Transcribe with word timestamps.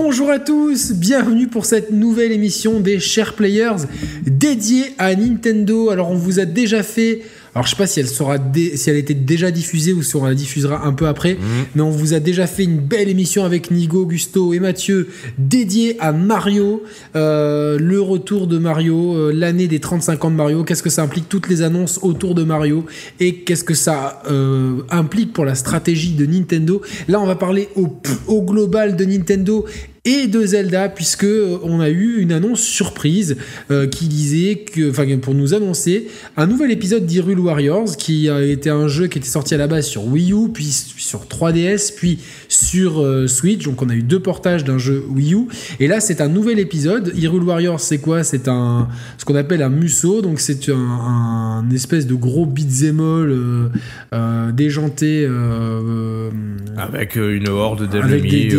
Bonjour 0.00 0.30
à 0.30 0.38
tous, 0.38 0.92
bienvenue 0.92 1.48
pour 1.48 1.64
cette 1.64 1.90
nouvelle 1.90 2.30
émission 2.30 2.78
des 2.78 3.00
Chers 3.00 3.34
Players 3.34 3.82
dédiée 4.24 4.94
à 4.96 5.12
Nintendo. 5.16 5.90
Alors 5.90 6.12
on 6.12 6.14
vous 6.14 6.38
a 6.38 6.44
déjà 6.44 6.84
fait 6.84 7.22
alors 7.54 7.66
je 7.66 7.70
sais 7.70 7.76
pas 7.76 7.86
si 7.86 8.00
elle 8.00 8.08
sera 8.08 8.36
si 8.74 8.90
elle 8.90 8.96
était 8.96 9.14
déjà 9.14 9.50
diffusée 9.50 9.92
ou 9.92 10.02
si 10.02 10.16
on 10.16 10.24
la 10.24 10.34
diffusera 10.34 10.86
un 10.86 10.92
peu 10.92 11.06
après, 11.06 11.34
mhm. 11.34 11.40
mais 11.74 11.82
on 11.82 11.90
vous 11.90 12.14
a 12.14 12.20
déjà 12.20 12.46
fait 12.46 12.64
une 12.64 12.78
belle 12.78 13.08
émission 13.08 13.44
avec 13.44 13.70
Nigo, 13.70 14.06
Gusto 14.06 14.52
et 14.52 14.60
Mathieu 14.60 15.08
dédiée 15.38 15.96
à 16.00 16.12
Mario, 16.12 16.82
euh, 17.16 17.78
le 17.78 18.00
retour 18.00 18.46
de 18.46 18.58
Mario, 18.58 19.14
euh, 19.14 19.32
l'année 19.32 19.68
des 19.68 19.80
35 19.80 20.24
ans 20.24 20.30
de 20.30 20.36
Mario, 20.36 20.64
qu'est-ce 20.64 20.82
que 20.82 20.90
ça 20.90 21.02
implique 21.02 21.28
toutes 21.28 21.48
les 21.48 21.62
annonces 21.62 21.98
autour 22.02 22.34
de 22.34 22.44
Mario 22.44 22.84
et 23.20 23.36
qu'est-ce 23.36 23.64
que 23.64 23.74
ça 23.74 24.22
euh, 24.30 24.82
implique 24.90 25.32
pour 25.32 25.44
la 25.44 25.54
stratégie 25.54 26.14
de 26.14 26.26
Nintendo. 26.26 26.82
Là 27.08 27.20
on 27.20 27.26
va 27.26 27.36
parler 27.36 27.68
au, 27.76 27.88
au 28.26 28.42
global 28.42 28.96
de 28.96 29.04
Nintendo 29.04 29.64
et 30.08 30.26
de 30.26 30.44
Zelda 30.44 30.88
puisque 30.88 31.24
euh, 31.24 31.58
on 31.62 31.80
a 31.80 31.90
eu 31.90 32.20
une 32.20 32.32
annonce 32.32 32.62
surprise 32.62 33.36
euh, 33.70 33.86
qui 33.86 34.08
disait 34.08 34.56
que 34.56 34.90
enfin 34.90 35.04
pour 35.18 35.34
nous 35.34 35.52
annoncer 35.52 36.08
un 36.38 36.46
nouvel 36.46 36.70
épisode 36.70 37.04
d'Hyrule 37.04 37.38
Warriors 37.38 37.94
qui 37.96 38.30
a 38.30 38.42
été 38.42 38.70
un 38.70 38.88
jeu 38.88 39.06
qui 39.08 39.18
était 39.18 39.28
sorti 39.28 39.54
à 39.54 39.58
la 39.58 39.66
base 39.66 39.86
sur 39.86 40.06
Wii 40.06 40.32
U 40.32 40.48
puis 40.52 40.64
sur 40.64 41.26
3DS 41.26 41.94
puis 41.94 42.20
sur 42.48 43.02
euh, 43.02 43.26
Switch. 43.26 43.64
Donc 43.64 43.82
on 43.82 43.90
a 43.90 43.94
eu 43.94 44.02
deux 44.02 44.20
portages 44.20 44.64
d'un 44.64 44.78
jeu 44.78 45.04
Wii 45.10 45.34
U. 45.34 45.48
Et 45.78 45.88
là 45.88 46.00
c'est 46.00 46.22
un 46.22 46.28
nouvel 46.28 46.58
épisode. 46.58 47.12
Hyrule 47.14 47.42
Warriors 47.42 47.80
c'est 47.80 47.98
quoi? 47.98 48.24
C'est 48.24 48.48
un 48.48 48.88
ce 49.18 49.26
qu'on 49.26 49.36
appelle 49.36 49.62
un 49.62 49.68
musso. 49.68 50.22
Donc 50.22 50.40
c'est 50.40 50.70
un, 50.70 51.64
espèce 51.74 52.06
de 52.06 52.14
gros 52.14 52.46
beat'em 52.46 53.00
all 53.00 54.54
déjanté 54.54 55.28
avec 56.76 57.16
une 57.16 57.48
horde 57.48 57.88
d'ennemis 57.90 58.50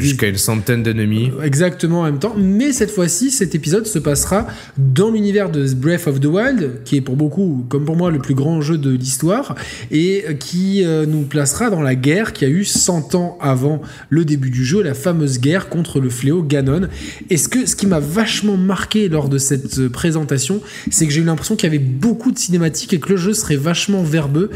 jusqu'à 0.00 0.28
une 0.28 0.36
centaine 0.36 0.65
d'ennemis. 0.74 1.30
Exactement 1.42 2.00
en 2.00 2.04
même 2.04 2.18
temps. 2.18 2.34
Mais 2.36 2.72
cette 2.72 2.90
fois-ci, 2.90 3.30
cet 3.30 3.54
épisode 3.54 3.86
se 3.86 3.98
passera 3.98 4.46
dans 4.76 5.10
l'univers 5.10 5.50
de 5.50 5.66
Breath 5.74 6.06
of 6.06 6.20
the 6.20 6.26
Wild, 6.26 6.82
qui 6.84 6.96
est 6.96 7.00
pour 7.00 7.16
beaucoup, 7.16 7.64
comme 7.68 7.84
pour 7.84 7.96
moi, 7.96 8.10
le 8.10 8.18
plus 8.18 8.34
grand 8.34 8.60
jeu 8.60 8.78
de 8.78 8.90
l'histoire, 8.90 9.54
et 9.90 10.24
qui 10.40 10.84
euh, 10.84 11.06
nous 11.06 11.22
placera 11.22 11.70
dans 11.70 11.82
la 11.82 11.94
guerre 11.94 12.32
qui 12.32 12.44
a 12.44 12.48
eu 12.48 12.64
100 12.64 13.14
ans 13.14 13.38
avant 13.40 13.80
le 14.08 14.24
début 14.24 14.50
du 14.50 14.64
jeu, 14.64 14.82
la 14.82 14.94
fameuse 14.94 15.38
guerre 15.40 15.68
contre 15.68 16.00
le 16.00 16.10
fléau 16.10 16.42
Ganon. 16.42 16.88
Et 17.30 17.36
ce, 17.36 17.48
que, 17.48 17.66
ce 17.66 17.76
qui 17.76 17.86
m'a 17.86 18.00
vachement 18.00 18.56
marqué 18.56 19.08
lors 19.08 19.28
de 19.28 19.38
cette 19.38 19.78
euh, 19.78 19.88
présentation, 19.88 20.60
c'est 20.90 21.06
que 21.06 21.12
j'ai 21.12 21.20
eu 21.20 21.24
l'impression 21.24 21.56
qu'il 21.56 21.72
y 21.72 21.74
avait 21.74 21.84
beaucoup 21.84 22.32
de 22.32 22.38
cinématiques 22.38 22.92
et 22.92 23.00
que 23.00 23.10
le 23.10 23.16
jeu 23.16 23.32
serait 23.32 23.56
vachement 23.56 24.02
verbeux 24.02 24.50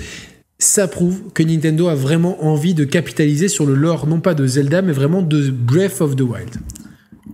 ça 0.60 0.86
prouve 0.86 1.32
que 1.34 1.42
Nintendo 1.42 1.88
a 1.88 1.94
vraiment 1.94 2.44
envie 2.44 2.74
de 2.74 2.84
capitaliser 2.84 3.48
sur 3.48 3.66
le 3.66 3.74
lore, 3.74 4.06
non 4.06 4.20
pas 4.20 4.34
de 4.34 4.46
Zelda, 4.46 4.82
mais 4.82 4.92
vraiment 4.92 5.22
de 5.22 5.50
Breath 5.50 6.00
of 6.00 6.14
the 6.16 6.20
Wild. 6.20 6.56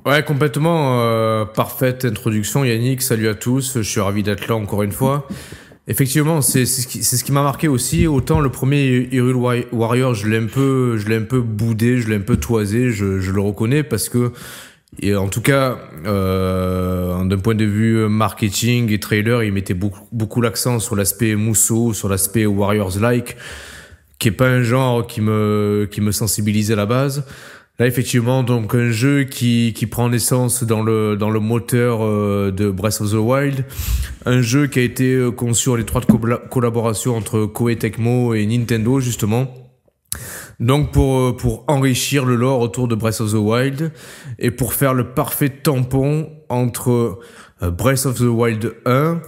Ouais, 0.05 0.22
complètement. 0.22 1.00
Euh, 1.00 1.44
parfaite 1.44 2.05
introduction, 2.05 2.64
Yannick. 2.64 3.02
Salut 3.02 3.28
à 3.28 3.34
tous. 3.34 3.78
Je 3.78 3.83
suis 3.83 4.00
ravi 4.00 4.22
d'être 4.22 4.46
là 4.46 4.55
encore 4.55 4.84
une 4.84 4.92
fois. 4.92 5.27
Effectivement, 5.88 6.42
c'est 6.42 6.64
ce 6.66 6.86
qui, 6.86 7.02
ce 7.02 7.22
qui 7.24 7.33
m'a 7.33 7.42
marqué 7.42 7.66
aussi. 7.66 8.06
Autant 8.06 8.41
le 8.41 8.50
premier 8.50 9.08
Hyrule 9.10 9.64
Warrior, 9.72 10.14
je 10.14 10.28
l'ai 10.28 10.38
un 10.38 10.46
peu, 10.46 10.96
je 10.96 11.08
l'ai 11.08 11.16
un 11.16 11.22
peu 11.22 11.40
boudé, 11.40 11.98
je 11.98 12.08
l'ai 12.08 12.16
un 12.16 12.20
peu 12.20 12.36
toisé. 12.36 12.90
Je, 12.90 13.20
je 13.20 13.33
le 13.33 13.40
reconnais 13.40 13.83
parce 13.83 14.08
que 14.08 14.33
et 15.01 15.15
en 15.15 15.29
tout 15.29 15.42
cas, 15.42 15.79
euh, 16.06 17.23
d'un 17.25 17.39
point 17.39 17.55
de 17.55 17.65
vue 17.65 18.09
marketing 18.09 18.91
et 18.92 18.98
trailer, 18.98 19.42
il 19.42 19.53
mettait 19.53 19.75
beaucoup, 19.75 20.06
beaucoup 20.12 20.41
l'accent 20.41 20.79
sur 20.79 20.97
l'aspect 20.97 21.34
Mousseau, 21.34 21.92
sur 21.92 22.09
l'aspect 22.09 22.47
Warriors-like, 22.47 23.37
qui 24.19 24.29
est 24.29 24.33
pas 24.33 24.48
un 24.48 24.62
genre 24.62 25.07
qui 25.07 25.20
me, 25.20 25.87
qui 25.91 26.01
me 26.01 26.12
sensibilisait 26.12 26.73
à 26.73 26.77
la 26.77 26.87
base. 26.87 27.25
Là, 27.79 27.87
effectivement, 27.87 28.42
donc 28.42 28.75
un 28.75 28.91
jeu 28.91 29.25
qui, 29.25 29.75
qui 29.75 29.87
prend 29.87 30.09
naissance 30.09 30.64
dans 30.64 30.83
le, 30.83 31.14
dans 31.14 31.29
le 31.29 31.41
moteur 31.41 32.03
euh, 32.03 32.51
de 32.51 32.70
Breath 32.70 33.03
of 33.03 33.11
the 33.11 33.17
Wild, 33.17 33.67
un 34.25 34.41
jeu 34.41 34.67
qui 34.67 34.79
a 34.79 34.83
été 34.83 35.12
euh, 35.12 35.31
conçu 35.31 35.69
en 35.69 35.77
étroite 35.77 36.07
collaboration 36.48 37.17
entre 37.17 37.45
Koei 37.45 37.77
Tecmo 37.77 38.33
et 38.33 38.46
Nintendo, 38.46 38.98
justement 39.01 39.65
donc 40.61 40.92
pour, 40.92 41.18
euh, 41.18 41.36
pour 41.36 41.64
enrichir 41.68 42.24
le 42.24 42.36
lore 42.36 42.61
autour 42.61 42.89
de 42.89 42.94
Breath 42.94 43.20
of 43.20 43.33
the 43.33 43.34
Wild 43.34 43.92
et 44.39 44.50
pour 44.50 44.72
faire 44.72 44.94
le 44.94 45.12
parfait 45.12 45.50
tampon 45.50 46.30
entre 46.48 47.20
euh, 47.62 47.70
Breath 47.70 48.06
of 48.06 48.18
the 48.18 48.22
Wild 48.22 48.74
1, 48.86 49.20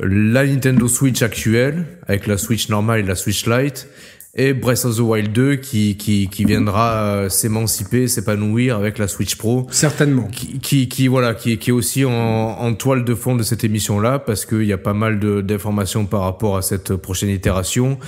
la 0.00 0.46
Nintendo 0.46 0.88
Switch 0.88 1.22
actuelle, 1.22 1.98
avec 2.06 2.26
la 2.26 2.38
Switch 2.38 2.68
normale 2.68 3.00
et 3.00 3.02
la 3.04 3.14
Switch 3.14 3.46
Lite, 3.46 3.88
et 4.34 4.54
Breath 4.54 4.86
of 4.86 4.96
the 4.96 5.00
Wild 5.00 5.30
2 5.32 5.56
qui, 5.56 5.98
qui, 5.98 6.28
qui 6.28 6.46
viendra 6.46 6.94
euh, 6.94 7.28
s'émanciper, 7.28 8.08
s'épanouir 8.08 8.76
avec 8.76 8.96
la 8.96 9.06
Switch 9.06 9.36
Pro. 9.36 9.66
Certainement. 9.70 10.26
Qui, 10.28 10.58
qui, 10.58 10.88
qui 10.88 11.06
voilà, 11.06 11.34
qui, 11.34 11.58
qui 11.58 11.68
est 11.68 11.72
aussi 11.72 12.06
en, 12.06 12.10
en, 12.10 12.72
toile 12.72 13.04
de 13.04 13.14
fond 13.14 13.36
de 13.36 13.42
cette 13.42 13.62
émission-là 13.62 14.18
parce 14.18 14.46
qu'il 14.46 14.64
y 14.64 14.72
a 14.72 14.78
pas 14.78 14.94
mal 14.94 15.20
d'informations 15.44 16.06
par 16.06 16.22
rapport 16.22 16.56
à 16.56 16.62
cette 16.62 16.96
prochaine 16.96 17.28
itération. 17.28 17.98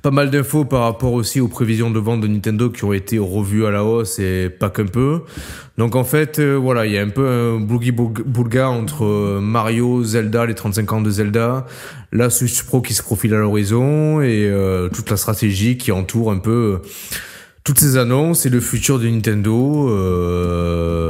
Pas 0.00 0.10
mal 0.10 0.30
d'infos 0.30 0.64
par 0.64 0.84
rapport 0.84 1.12
aussi 1.12 1.38
aux 1.38 1.48
prévisions 1.48 1.90
de 1.90 1.98
vente 1.98 2.22
de 2.22 2.28
Nintendo 2.28 2.70
qui 2.70 2.84
ont 2.84 2.94
été 2.94 3.18
revues 3.18 3.66
à 3.66 3.70
la 3.70 3.84
hausse 3.84 4.18
et 4.18 4.48
pas 4.48 4.70
qu'un 4.70 4.86
peu. 4.86 5.20
Donc 5.76 5.96
en 5.96 6.04
fait, 6.04 6.38
euh, 6.38 6.54
voilà, 6.54 6.86
il 6.86 6.92
y 6.92 6.98
a 6.98 7.02
un 7.02 7.08
peu 7.08 7.26
un 7.26 7.58
boogie 7.58 7.90
boulga 7.90 8.68
entre 8.68 9.04
euh, 9.04 9.40
Mario, 9.40 10.04
Zelda, 10.04 10.46
les 10.46 10.54
35 10.54 10.92
ans 10.92 11.00
de 11.00 11.10
Zelda, 11.10 11.66
la 12.12 12.30
Switch 12.30 12.62
Pro 12.62 12.80
qui 12.80 12.94
se 12.94 13.02
profile 13.02 13.34
à 13.34 13.38
l'horizon 13.38 14.20
et 14.20 14.48
euh, 14.48 14.88
toute 14.88 15.10
la 15.10 15.16
stratégie 15.16 15.76
qui 15.76 15.90
entoure 15.90 16.30
un 16.30 16.38
peu 16.38 16.80
toutes 17.64 17.80
ces 17.80 17.96
annonces 17.96 18.46
et 18.46 18.50
le 18.50 18.60
futur 18.60 19.00
de 19.00 19.08
Nintendo 19.08 19.88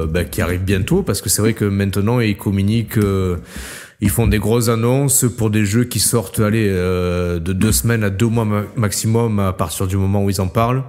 bah, 0.08 0.24
qui 0.24 0.40
arrive 0.40 0.62
bientôt 0.62 1.02
parce 1.02 1.20
que 1.20 1.28
c'est 1.28 1.42
vrai 1.42 1.52
que 1.52 1.64
maintenant 1.64 2.20
ils 2.20 2.36
communiquent 2.36 3.00
ils 4.00 4.08
font 4.08 4.28
des 4.28 4.38
grosses 4.38 4.68
annonces 4.68 5.26
pour 5.36 5.50
des 5.50 5.64
jeux 5.64 5.82
qui 5.82 5.98
sortent 5.98 6.38
allez, 6.38 6.70
de 6.70 7.52
deux 7.52 7.72
semaines 7.72 8.04
à 8.04 8.10
deux 8.10 8.28
mois 8.28 8.46
maximum 8.76 9.40
à 9.40 9.52
partir 9.52 9.88
du 9.88 9.96
moment 9.96 10.24
où 10.24 10.30
ils 10.30 10.40
en 10.40 10.46
parlent. 10.46 10.84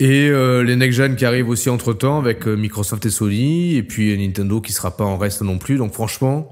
Et 0.00 0.28
euh, 0.28 0.62
les 0.62 0.76
next 0.76 0.96
gen 0.96 1.16
qui 1.16 1.24
arrivent 1.24 1.48
aussi 1.48 1.70
entre 1.70 1.92
temps 1.92 2.18
avec 2.18 2.46
euh, 2.46 2.56
Microsoft 2.56 3.06
et 3.06 3.10
Sony, 3.10 3.76
et 3.76 3.82
puis 3.82 4.16
Nintendo 4.16 4.60
qui 4.60 4.72
sera 4.72 4.96
pas 4.96 5.04
en 5.04 5.16
reste 5.16 5.42
non 5.42 5.58
plus. 5.58 5.76
Donc 5.76 5.92
franchement, 5.92 6.50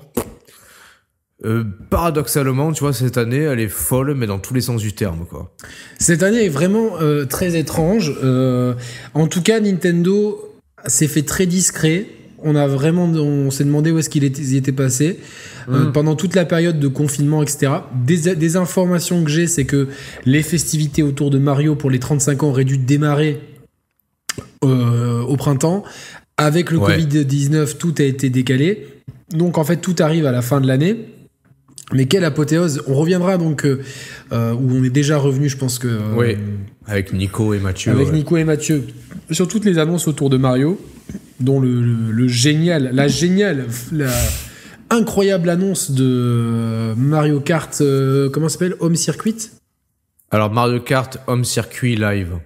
euh, 1.45 1.65
paradoxalement, 1.89 2.73
tu 2.73 2.81
vois, 2.81 2.93
cette 2.93 3.19
année, 3.19 3.41
elle 3.41 3.61
est 3.61 3.69
folle, 3.69 4.15
mais 4.15 4.27
dans 4.27 4.39
tous 4.39 4.55
les 4.55 4.61
sens 4.61 4.83
du 4.83 4.93
terme, 4.93 5.27
quoi. 5.29 5.55
Cette 5.99 6.23
année 6.23 6.45
est 6.45 6.51
vraiment 6.51 6.99
très 7.29 7.59
étrange. 7.59 8.13
en 9.15 9.27
tout 9.27 9.43
cas, 9.43 9.61
Nintendo 9.61 10.39
s'est 10.87 11.09
fait 11.09 11.23
très 11.23 11.47
discret. 11.47 12.07
On 12.43 12.57
a 12.57 12.67
vraiment, 12.67 13.05
on 13.05 13.51
s'est 13.51 13.65
demandé 13.65 13.91
où 13.91 13.99
est-ce 13.99 14.11
qu'il 14.11 14.25
était, 14.25 14.57
était 14.57 14.73
passé. 14.73 15.19
Mmh. 15.69 15.93
pendant 15.93 16.17
toute 16.17 16.35
la 16.35 16.45
période 16.47 16.81
de 16.81 16.89
confinement, 16.89 17.43
etc. 17.43 17.73
Des, 18.05 18.35
des 18.35 18.57
informations 18.57 19.23
que 19.23 19.31
j'ai, 19.31 19.47
c'est 19.47 19.67
que 19.67 19.89
les 20.25 20.43
festivités 20.43 21.03
autour 21.03 21.31
de 21.31 21.39
Mario 21.39 21.77
pour 21.77 21.91
les 21.91 21.99
35 21.99 22.43
ans 22.43 22.49
auraient 22.49 22.65
dû 22.65 22.79
démarrer 22.79 23.41
euh, 24.65 25.23
au 25.23 25.37
printemps. 25.37 25.85
Avec 26.37 26.71
le 26.71 26.79
Covid-19, 26.79 27.77
tout 27.77 27.95
a 27.99 28.03
été 28.03 28.31
décalé. 28.31 28.87
Donc 29.31 29.59
en 29.59 29.65
fait, 29.65 29.77
tout 29.77 29.97
arrive 29.99 30.27
à 30.27 30.33
la 30.33 30.43
fin 30.43 30.61
de 30.61 30.67
l'année. 30.67 30.97
Mais 31.93 32.07
quelle 32.07 32.25
apothéose 32.25 32.83
On 32.87 32.95
reviendra 32.95 33.37
donc 33.37 33.65
euh, 33.65 33.81
euh, 34.33 34.53
où 34.53 34.71
on 34.71 34.85
est 34.85 34.91
déjà 34.91 35.19
revenu, 35.19 35.49
je 35.49 35.57
pense 35.57 35.79
que. 35.79 35.99
oui, 36.17 36.37
avec 36.87 37.13
Nico 37.13 37.53
et 37.53 37.59
Mathieu. 37.59 37.93
Avec 37.93 38.13
Nico 38.13 38.37
et 38.37 38.45
Mathieu 38.45 38.87
sur 39.31 39.49
toutes 39.49 39.65
les 39.65 39.79
annonces 39.79 40.09
autour 40.09 40.31
de 40.31 40.37
Mario, 40.37 40.81
dont 41.41 41.61
le, 41.61 41.81
le 41.81 42.29
génial, 42.29 42.91
la 42.93 43.09
géniale, 43.09 43.67
la 43.93 44.13
incroyable 44.91 45.49
annonce 45.49 45.91
de 45.91 46.95
Mario 46.97 47.41
Kart, 47.41 47.83
comment 48.33 48.49
ça 48.49 48.55
s'appelle? 48.55 48.77
Home 48.81 48.97
Circuit? 48.97 49.51
Alors 50.31 50.53
Mario 50.53 50.81
Kart 50.81 51.19
Home 51.27 51.45
Circuit 51.45 51.97
Live. 51.97 52.39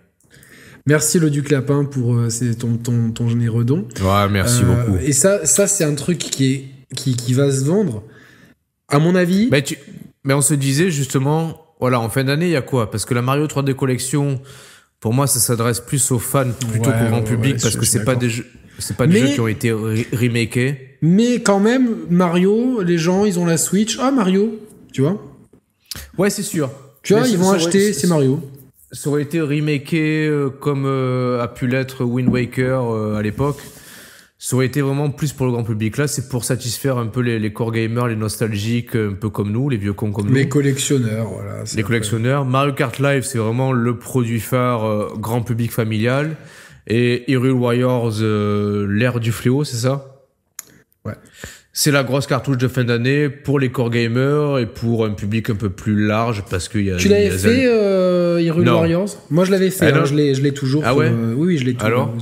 Merci 0.86 1.18
le 1.18 1.30
Duc 1.30 1.50
Lapin 1.50 1.84
pour 1.84 2.14
euh, 2.14 2.28
ton, 2.58 2.76
ton, 2.76 3.10
ton, 3.10 3.28
généreux 3.28 3.64
don. 3.64 3.88
Ouais, 4.02 4.28
merci 4.30 4.62
euh, 4.62 4.74
beaucoup. 4.74 4.98
Et 4.98 5.12
ça, 5.12 5.46
ça 5.46 5.66
c'est 5.66 5.84
un 5.84 5.94
truc 5.94 6.18
qui, 6.18 6.52
est, 6.52 6.64
qui, 6.94 7.16
qui, 7.16 7.32
va 7.32 7.50
se 7.50 7.64
vendre. 7.64 8.02
À 8.88 8.98
mon 8.98 9.14
avis. 9.14 9.48
Mais, 9.50 9.62
tu, 9.62 9.78
mais 10.24 10.34
on 10.34 10.42
se 10.42 10.52
disait 10.52 10.90
justement, 10.90 11.58
voilà, 11.80 12.00
en 12.00 12.10
fin 12.10 12.24
d'année, 12.24 12.46
il 12.46 12.52
y 12.52 12.56
a 12.56 12.62
quoi? 12.62 12.90
Parce 12.90 13.06
que 13.06 13.14
la 13.14 13.22
Mario 13.22 13.46
3D 13.46 13.74
Collection, 13.74 14.42
pour 15.00 15.14
moi, 15.14 15.26
ça 15.26 15.38
s'adresse 15.38 15.80
plus 15.80 16.10
aux 16.10 16.18
fans 16.18 16.52
plutôt 16.70 16.90
qu'au 16.90 17.08
grand 17.08 17.22
public 17.22 17.56
parce 17.62 17.76
que 17.76 17.86
c'est 17.86 18.04
pas 18.04 18.14
des 18.14 18.28
jeux. 18.28 18.46
C'est 18.78 18.96
pas 18.96 19.06
des 19.06 19.20
jeux 19.20 19.34
qui 19.34 19.40
ont 19.40 19.48
été 19.48 19.72
remakés. 19.72 20.98
Mais 21.02 21.42
quand 21.42 21.60
même, 21.60 21.96
Mario, 22.10 22.82
les 22.82 22.98
gens, 22.98 23.24
ils 23.24 23.38
ont 23.38 23.46
la 23.46 23.56
Switch. 23.56 23.98
Ah, 24.00 24.10
Mario, 24.10 24.58
tu 24.92 25.02
vois? 25.02 25.22
Ouais, 26.18 26.30
c'est 26.30 26.42
sûr. 26.42 26.70
Tu 27.02 27.14
vois, 27.14 27.28
ils 27.28 27.36
vont 27.36 27.50
acheter, 27.50 27.92
c'est 27.92 28.06
Mario 28.06 28.40
ça 28.94 29.10
aurait 29.10 29.22
été 29.22 29.40
remaké 29.40 30.26
euh, 30.26 30.48
comme 30.48 30.84
euh, 30.86 31.42
a 31.42 31.48
pu 31.48 31.66
l'être 31.66 32.04
Wind 32.04 32.28
Waker 32.28 32.90
euh, 32.90 33.16
à 33.16 33.22
l'époque. 33.22 33.58
Ça 34.38 34.56
aurait 34.56 34.66
été 34.66 34.82
vraiment 34.82 35.10
plus 35.10 35.32
pour 35.32 35.46
le 35.46 35.52
grand 35.52 35.64
public. 35.64 35.96
Là, 35.96 36.06
c'est 36.06 36.28
pour 36.28 36.44
satisfaire 36.44 36.98
un 36.98 37.06
peu 37.06 37.20
les, 37.20 37.38
les, 37.38 37.52
core 37.52 37.72
gamers, 37.72 38.08
les 38.08 38.16
nostalgiques, 38.16 38.94
un 38.94 39.14
peu 39.14 39.30
comme 39.30 39.50
nous, 39.50 39.70
les 39.70 39.78
vieux 39.78 39.94
cons 39.94 40.12
comme 40.12 40.26
nous. 40.26 40.34
Les 40.34 40.48
collectionneurs, 40.48 41.28
voilà. 41.28 41.64
Les 41.74 41.82
collectionneurs. 41.82 42.44
Mario 42.44 42.74
Kart 42.74 42.98
Live, 42.98 43.22
c'est 43.22 43.38
vraiment 43.38 43.72
le 43.72 43.96
produit 43.96 44.40
phare 44.40 45.16
grand 45.18 45.40
public 45.40 45.72
familial. 45.72 46.36
Et 46.86 47.24
Hyrule 47.30 47.52
Warriors, 47.52 48.14
euh, 48.20 48.86
l'ère 48.88 49.20
du 49.20 49.32
fléau, 49.32 49.64
c'est 49.64 49.76
ça? 49.76 50.22
Ouais. 51.04 51.14
C'est 51.72 51.90
la 51.90 52.04
grosse 52.04 52.26
cartouche 52.26 52.58
de 52.58 52.68
fin 52.68 52.84
d'année 52.84 53.28
pour 53.28 53.58
les 53.58 53.70
core 53.70 53.90
gamers 53.90 54.58
et 54.58 54.66
pour 54.66 55.04
un 55.04 55.10
public 55.10 55.50
un 55.50 55.56
peu 55.56 55.70
plus 55.70 56.06
large 56.06 56.44
parce 56.48 56.68
qu'il 56.68 56.84
y 56.84 56.90
a. 56.92 56.96
Tu 56.96 57.08
l'avais 57.08 57.30
fait, 57.30 57.66
euh, 57.66 58.40
Hyrule 58.40 58.64
Non. 58.64 58.74
Warriors? 58.74 59.08
Moi, 59.30 59.44
je 59.44 59.50
l'avais 59.50 59.70
fait. 59.70 59.90
Ah, 59.92 59.98
hein, 59.98 60.04
je 60.04 60.14
l'ai, 60.14 60.34
je 60.34 60.42
l'ai 60.42 60.52
toujours. 60.52 60.82
Ah 60.86 60.94
ouais? 60.94 61.08
euh, 61.10 61.34
Oui, 61.36 61.48
oui, 61.48 61.58
je 61.58 61.64
l'ai 61.64 61.74
toujours. 61.74 61.86
Alors? 61.86 62.16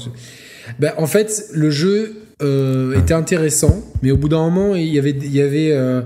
Ben, 0.78 0.92
en 0.96 1.06
fait, 1.06 1.44
le 1.52 1.70
jeu 1.70 2.14
euh, 2.40 2.98
était 2.98 3.14
intéressant, 3.14 3.84
mais 4.02 4.10
au 4.10 4.16
bout 4.16 4.28
d'un 4.28 4.48
moment, 4.48 4.74
il 4.74 4.86
y 4.86 4.98
avait, 4.98 5.10
il 5.10 5.34
y 5.34 5.42
avait 5.42 5.72
euh, 5.72 6.00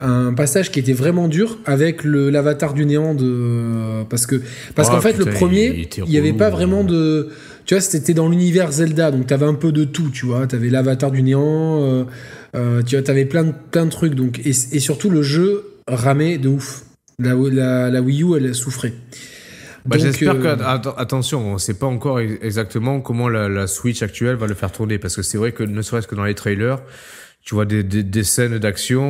un 0.00 0.32
passage 0.32 0.70
qui 0.70 0.78
était 0.80 0.94
vraiment 0.94 1.28
dur 1.28 1.58
avec 1.66 2.02
le 2.02 2.30
l'avatar 2.30 2.72
du 2.72 2.86
néant 2.86 3.14
de 3.14 4.04
parce 4.08 4.26
que 4.26 4.36
parce 4.74 4.88
Ah, 4.88 4.92
qu'en 4.94 5.00
fait 5.00 5.12
putain, 5.14 5.30
le 5.30 5.32
premier 5.32 5.88
il 5.98 6.04
n'y 6.04 6.18
avait 6.18 6.32
pas 6.32 6.46
hein. 6.46 6.50
vraiment 6.50 6.82
de 6.84 7.28
tu 7.66 7.74
vois 7.74 7.80
c'était 7.80 8.14
dans 8.14 8.28
l'univers 8.28 8.70
Zelda 8.72 9.10
donc 9.10 9.26
t'avais 9.26 9.46
un 9.46 9.54
peu 9.54 9.72
de 9.72 9.84
tout 9.84 10.08
tu 10.10 10.26
vois 10.26 10.46
t'avais 10.46 10.68
l'avatar 10.70 11.10
du 11.10 11.22
néant 11.22 11.82
euh, 11.82 12.04
euh, 12.54 12.82
tu 12.82 12.96
vois 12.96 13.02
t'avais 13.04 13.24
plein 13.26 13.44
de 13.44 13.52
plein 13.70 13.84
de 13.86 13.90
trucs 13.90 14.14
donc 14.14 14.38
et, 14.38 14.50
et 14.50 14.80
surtout 14.80 15.10
le 15.10 15.22
jeu 15.22 15.64
ramait 15.88 16.38
de 16.38 16.48
ouf 16.48 16.82
la, 17.18 17.34
la, 17.34 17.90
la 17.90 18.00
Wii 18.02 18.22
U 18.22 18.36
elle 18.36 18.54
souffrait 18.54 18.92
Bah, 19.86 19.98
J'espère 19.98 20.34
euh, 20.34 20.56
que, 20.56 20.62
att- 20.62 20.94
attention, 20.98 21.50
on 21.50 21.54
ne 21.54 21.58
sait 21.58 21.74
pas 21.78 21.86
encore 21.86 22.18
ex- 22.18 22.38
exactement 22.42 23.00
comment 23.00 23.28
la, 23.28 23.48
la 23.48 23.66
Switch 23.68 24.02
actuelle 24.02 24.34
va 24.36 24.48
le 24.48 24.54
faire 24.54 24.72
tourner. 24.72 24.98
Parce 24.98 25.14
que 25.14 25.22
c'est 25.22 25.38
vrai 25.38 25.52
que 25.52 25.62
ne 25.62 25.80
serait-ce 25.80 26.08
que 26.08 26.16
dans 26.16 26.24
les 26.24 26.34
trailers, 26.34 26.78
tu 27.44 27.54
vois 27.54 27.66
des, 27.66 27.84
des, 27.84 28.02
des 28.02 28.24
scènes 28.24 28.58
d'action 28.58 29.04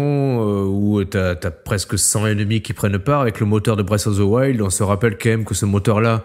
euh, 0.47 0.65
où 0.67 1.03
tu 1.03 1.17
as, 1.17 1.35
presque 1.65 1.99
100 1.99 2.27
ennemis 2.27 2.61
qui 2.61 2.75
prennent 2.75 2.99
part 2.99 3.23
avec 3.23 3.41
le 3.41 3.47
moteur 3.47 3.77
de 3.77 3.83
Breath 3.83 4.07
of 4.07 4.17
the 4.19 4.21
Wild. 4.21 4.61
On 4.61 4.69
se 4.69 4.83
rappelle 4.83 5.17
quand 5.17 5.31
même 5.31 5.45
que 5.47 5.55
ce 5.55 5.65
moteur-là, 5.65 6.25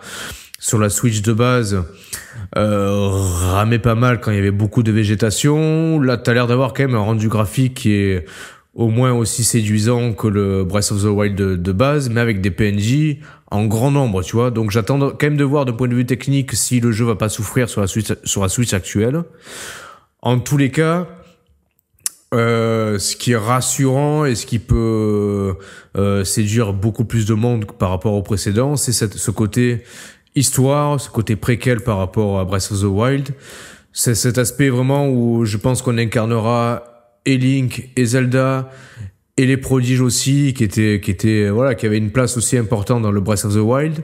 sur 0.61 0.77
la 0.77 0.89
Switch 0.89 1.23
de 1.23 1.33
base, 1.33 1.83
euh, 2.55 3.09
ramait 3.09 3.79
pas 3.79 3.95
mal 3.95 4.21
quand 4.21 4.29
il 4.29 4.35
y 4.35 4.39
avait 4.39 4.51
beaucoup 4.51 4.83
de 4.83 4.91
végétation. 4.91 5.99
Là, 5.99 6.17
tu 6.17 6.29
as 6.29 6.35
l'air 6.35 6.45
d'avoir 6.45 6.73
quand 6.73 6.83
même 6.83 6.93
un 6.93 6.99
rendu 6.99 7.27
graphique 7.27 7.73
qui 7.73 7.93
est 7.93 8.25
au 8.75 8.87
moins 8.87 9.11
aussi 9.11 9.43
séduisant 9.43 10.13
que 10.13 10.27
le 10.27 10.63
Breath 10.63 10.91
of 10.91 11.01
the 11.01 11.07
Wild 11.07 11.35
de, 11.35 11.71
base, 11.71 12.09
mais 12.09 12.21
avec 12.21 12.41
des 12.41 12.51
PNJ 12.51 13.17
en 13.49 13.65
grand 13.65 13.89
nombre, 13.89 14.21
tu 14.21 14.35
vois. 14.35 14.51
Donc 14.51 14.69
j'attends 14.69 14.99
quand 14.99 15.23
même 15.23 15.35
de 15.35 15.43
voir 15.43 15.65
d'un 15.65 15.73
point 15.73 15.87
de 15.87 15.95
vue 15.95 16.05
technique 16.05 16.53
si 16.53 16.79
le 16.79 16.91
jeu 16.91 17.05
va 17.05 17.15
pas 17.15 17.27
souffrir 17.27 17.67
sur 17.67 17.81
la 17.81 17.87
Switch, 17.87 18.13
sur 18.23 18.43
la 18.43 18.47
Switch 18.47 18.73
actuelle. 18.73 19.23
En 20.21 20.37
tous 20.37 20.57
les 20.57 20.69
cas, 20.69 21.07
euh, 22.35 22.99
ce 22.99 23.15
qui 23.15 23.31
est 23.31 23.37
rassurant 23.37 24.25
et 24.25 24.35
ce 24.35 24.45
qui 24.45 24.59
peut 24.59 25.55
euh, 25.97 26.23
séduire 26.23 26.71
beaucoup 26.71 27.03
plus 27.03 27.25
de 27.25 27.33
monde 27.33 27.65
par 27.79 27.89
rapport 27.89 28.13
au 28.13 28.21
précédent, 28.21 28.75
c'est 28.75 28.93
ce 28.93 29.31
côté 29.31 29.83
histoire, 30.35 30.99
ce 30.99 31.09
côté 31.09 31.35
préquel 31.35 31.81
par 31.81 31.97
rapport 31.97 32.39
à 32.39 32.45
Breath 32.45 32.69
of 32.71 32.81
the 32.81 32.85
Wild. 32.85 33.29
C'est 33.93 34.15
cet 34.15 34.37
aspect 34.37 34.69
vraiment 34.69 35.09
où 35.09 35.43
je 35.45 35.57
pense 35.57 35.81
qu'on 35.81 35.97
incarnera 35.97 36.83
et 37.25 37.37
Link 37.37 37.89
et 37.95 38.05
Zelda 38.05 38.69
et 39.37 39.45
les 39.45 39.57
prodiges 39.57 40.01
aussi 40.01 40.53
qui 40.53 40.63
étaient 40.63 41.01
qui 41.03 41.11
étaient 41.11 41.49
voilà 41.49 41.75
qui 41.75 41.85
avaient 41.85 41.97
une 41.97 42.11
place 42.11 42.37
aussi 42.37 42.57
importante 42.57 43.01
dans 43.01 43.11
le 43.11 43.21
Breath 43.21 43.45
of 43.45 43.53
the 43.53 43.57
Wild. 43.57 43.99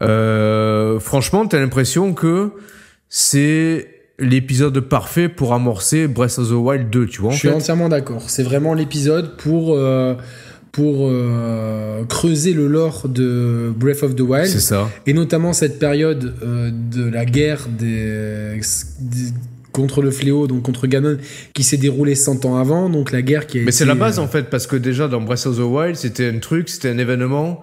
Euh, 0.00 0.98
franchement, 1.00 1.46
t'as 1.46 1.58
l'impression 1.58 2.14
que 2.14 2.52
c'est 3.08 3.88
l'épisode 4.18 4.78
parfait 4.80 5.28
pour 5.28 5.52
amorcer 5.54 6.06
Breath 6.06 6.38
of 6.38 6.48
the 6.48 6.52
Wild 6.52 6.90
2, 6.90 7.06
tu 7.06 7.20
vois 7.22 7.30
en 7.30 7.32
Je 7.34 7.38
suis 7.38 7.48
fait. 7.48 7.54
entièrement 7.54 7.88
d'accord. 7.88 8.22
C'est 8.28 8.42
vraiment 8.42 8.74
l'épisode 8.74 9.36
pour, 9.36 9.74
euh, 9.74 10.14
pour 10.72 11.08
euh, 11.08 12.04
creuser 12.04 12.52
le 12.52 12.66
lore 12.68 13.08
de 13.08 13.72
Breath 13.76 14.02
of 14.02 14.14
the 14.14 14.20
Wild. 14.20 14.46
C'est 14.46 14.60
ça. 14.60 14.88
Et 15.06 15.12
notamment 15.12 15.52
cette 15.52 15.78
période 15.78 16.34
euh, 16.42 16.70
de 16.72 17.08
la 17.08 17.24
guerre 17.24 17.66
des, 17.68 18.60
des- 19.00 19.32
contre 19.72 20.02
le 20.02 20.10
fléau, 20.10 20.46
donc 20.48 20.62
contre 20.62 20.86
Ganon, 20.88 21.16
qui 21.54 21.62
s'est 21.62 21.76
déroulée 21.76 22.14
100 22.14 22.44
ans 22.44 22.56
avant. 22.56 22.88
Donc 22.88 23.12
la 23.12 23.22
guerre 23.22 23.46
qui 23.46 23.60
a 23.60 23.62
Mais 23.62 23.72
c'est 23.72 23.84
la 23.84 23.94
base 23.94 24.18
euh, 24.18 24.22
en 24.22 24.28
fait, 24.28 24.44
parce 24.50 24.66
que 24.66 24.76
déjà 24.76 25.06
dans 25.08 25.20
Breath 25.20 25.46
of 25.46 25.56
the 25.56 25.60
Wild, 25.60 25.96
c'était 25.96 26.28
un 26.28 26.38
truc, 26.38 26.68
c'était 26.68 26.88
un 26.88 26.98
événement 26.98 27.62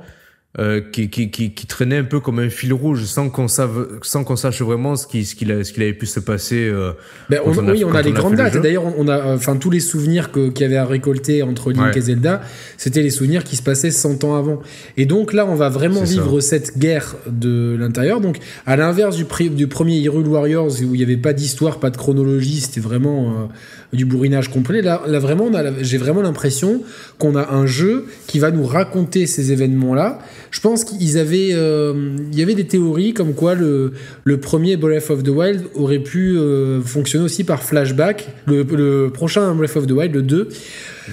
euh, 0.60 0.82
qui, 0.92 1.10
qui, 1.10 1.30
qui, 1.30 1.52
qui 1.54 1.68
traînait 1.68 1.98
un 1.98 2.04
peu 2.04 2.20
comme 2.20 2.40
un 2.40 2.50
fil 2.50 2.74
rouge, 2.74 3.04
sans 3.04 3.30
qu'on 3.30 3.48
sache, 3.48 3.70
sans 4.02 4.24
qu'on 4.24 4.36
sache 4.36 4.62
vraiment 4.64 4.96
ce 4.96 5.06
qui, 5.06 5.24
ce 5.24 5.36
qu'il 5.36 5.52
a- 5.52 5.64
ce 5.64 5.72
qu'il 5.72 5.84
avait 5.84 5.94
pu 5.94 6.08
se 6.08 6.20
passer. 6.20 6.68
euh, 6.68 6.94
Ben, 7.30 7.42
on, 7.46 7.52
quand 7.54 7.64
on 7.64 7.68
a- 7.68 7.72
oui, 7.74 7.84
on 7.86 7.94
a 7.94 8.02
les 8.02 8.12
on 8.12 8.16
a 8.16 8.18
grandes 8.18 8.32
le 8.32 8.38
dates. 8.38 8.58
D'ailleurs, 8.62 8.86
on 8.98 9.08
a, 9.08 9.36
enfin, 9.36 9.56
tous 9.58 9.70
les 9.70 9.80
souvenirs 9.82 10.32
que- 10.32 10.50
qu'il 10.50 10.62
y 10.64 10.66
avait 10.66 10.78
à 10.78 10.86
récolter 10.86 11.44
entre 11.44 11.72
Link 11.72 11.84
Ouais. 11.94 11.98
et 11.98 12.02
Zelda, 12.02 12.42
c'était 12.78 13.04
les 13.04 13.12
souvenirs 13.12 13.44
qui 13.44 13.56
se 13.56 13.62
passaient 13.62 13.92
100 13.92 14.24
ans 14.24 14.36
avant. 14.36 14.60
Et 14.96 15.06
donc 15.06 15.32
là, 15.34 15.46
on 15.46 15.54
va 15.56 15.70
vraiment 15.70 16.06
ça. 16.06 16.12
vivre 16.14 16.40
cette 16.40 16.78
guerre 16.80 17.16
de 17.30 17.76
l'intérieur. 17.80 18.20
Donc, 18.20 18.40
à 18.66 18.76
l'inverse 18.78 19.16
du, 19.16 19.26
du 19.52 19.68
premier 19.68 19.98
Hyrule 19.98 20.28
Warriors, 20.28 20.72
où 20.82 20.96
il 20.96 20.98
n'y 20.98 21.04
avait 21.04 21.18
pas 21.18 21.34
d'histoire, 21.34 21.80
pas 21.80 21.92
de 21.92 21.98
chronologie, 21.98 22.62
c'était 22.62 22.82
vraiment 22.82 23.30
euh, 23.32 23.87
du 23.94 24.06
bourrinage 24.06 24.50
complet. 24.50 24.82
Là, 24.82 25.02
là 25.08 25.20
vraiment, 25.20 25.50
j'ai 25.82 25.98
vraiment 25.98 26.22
l'impression 26.22 26.82
qu'on 27.18 27.36
a 27.36 27.54
un 27.54 27.66
jeu 27.66 28.06
qui 28.28 28.40
va 28.40 28.52
nous 28.52 28.66
raconter 28.66 29.26
ces 29.26 29.52
événements-là. 29.52 30.20
Je 30.52 30.60
pense 30.60 30.84
qu'ils 30.84 31.18
avaient, 31.18 31.52
euh, 31.54 32.16
il 32.32 32.38
y 32.38 32.42
avait 32.42 32.56
des 32.56 32.68
théories 32.68 33.14
comme 33.14 33.34
quoi 33.34 33.56
le, 33.56 33.94
le 34.24 34.38
premier 34.40 34.78
Breath 34.78 35.10
of 35.10 35.24
the 35.24 35.30
Wild 35.30 35.64
aurait 35.76 36.00
pu 36.00 36.38
euh, 36.38 36.82
fonctionner 36.82 37.26
aussi 37.26 37.44
par 37.44 37.64
flashback. 37.64 38.28
Le, 38.46 38.64
le 38.64 39.10
prochain 39.10 39.54
Breath 39.56 39.78
of 39.78 39.88
the 39.88 39.92
Wild, 39.92 40.14
le 40.14 40.22
2. 40.22 40.50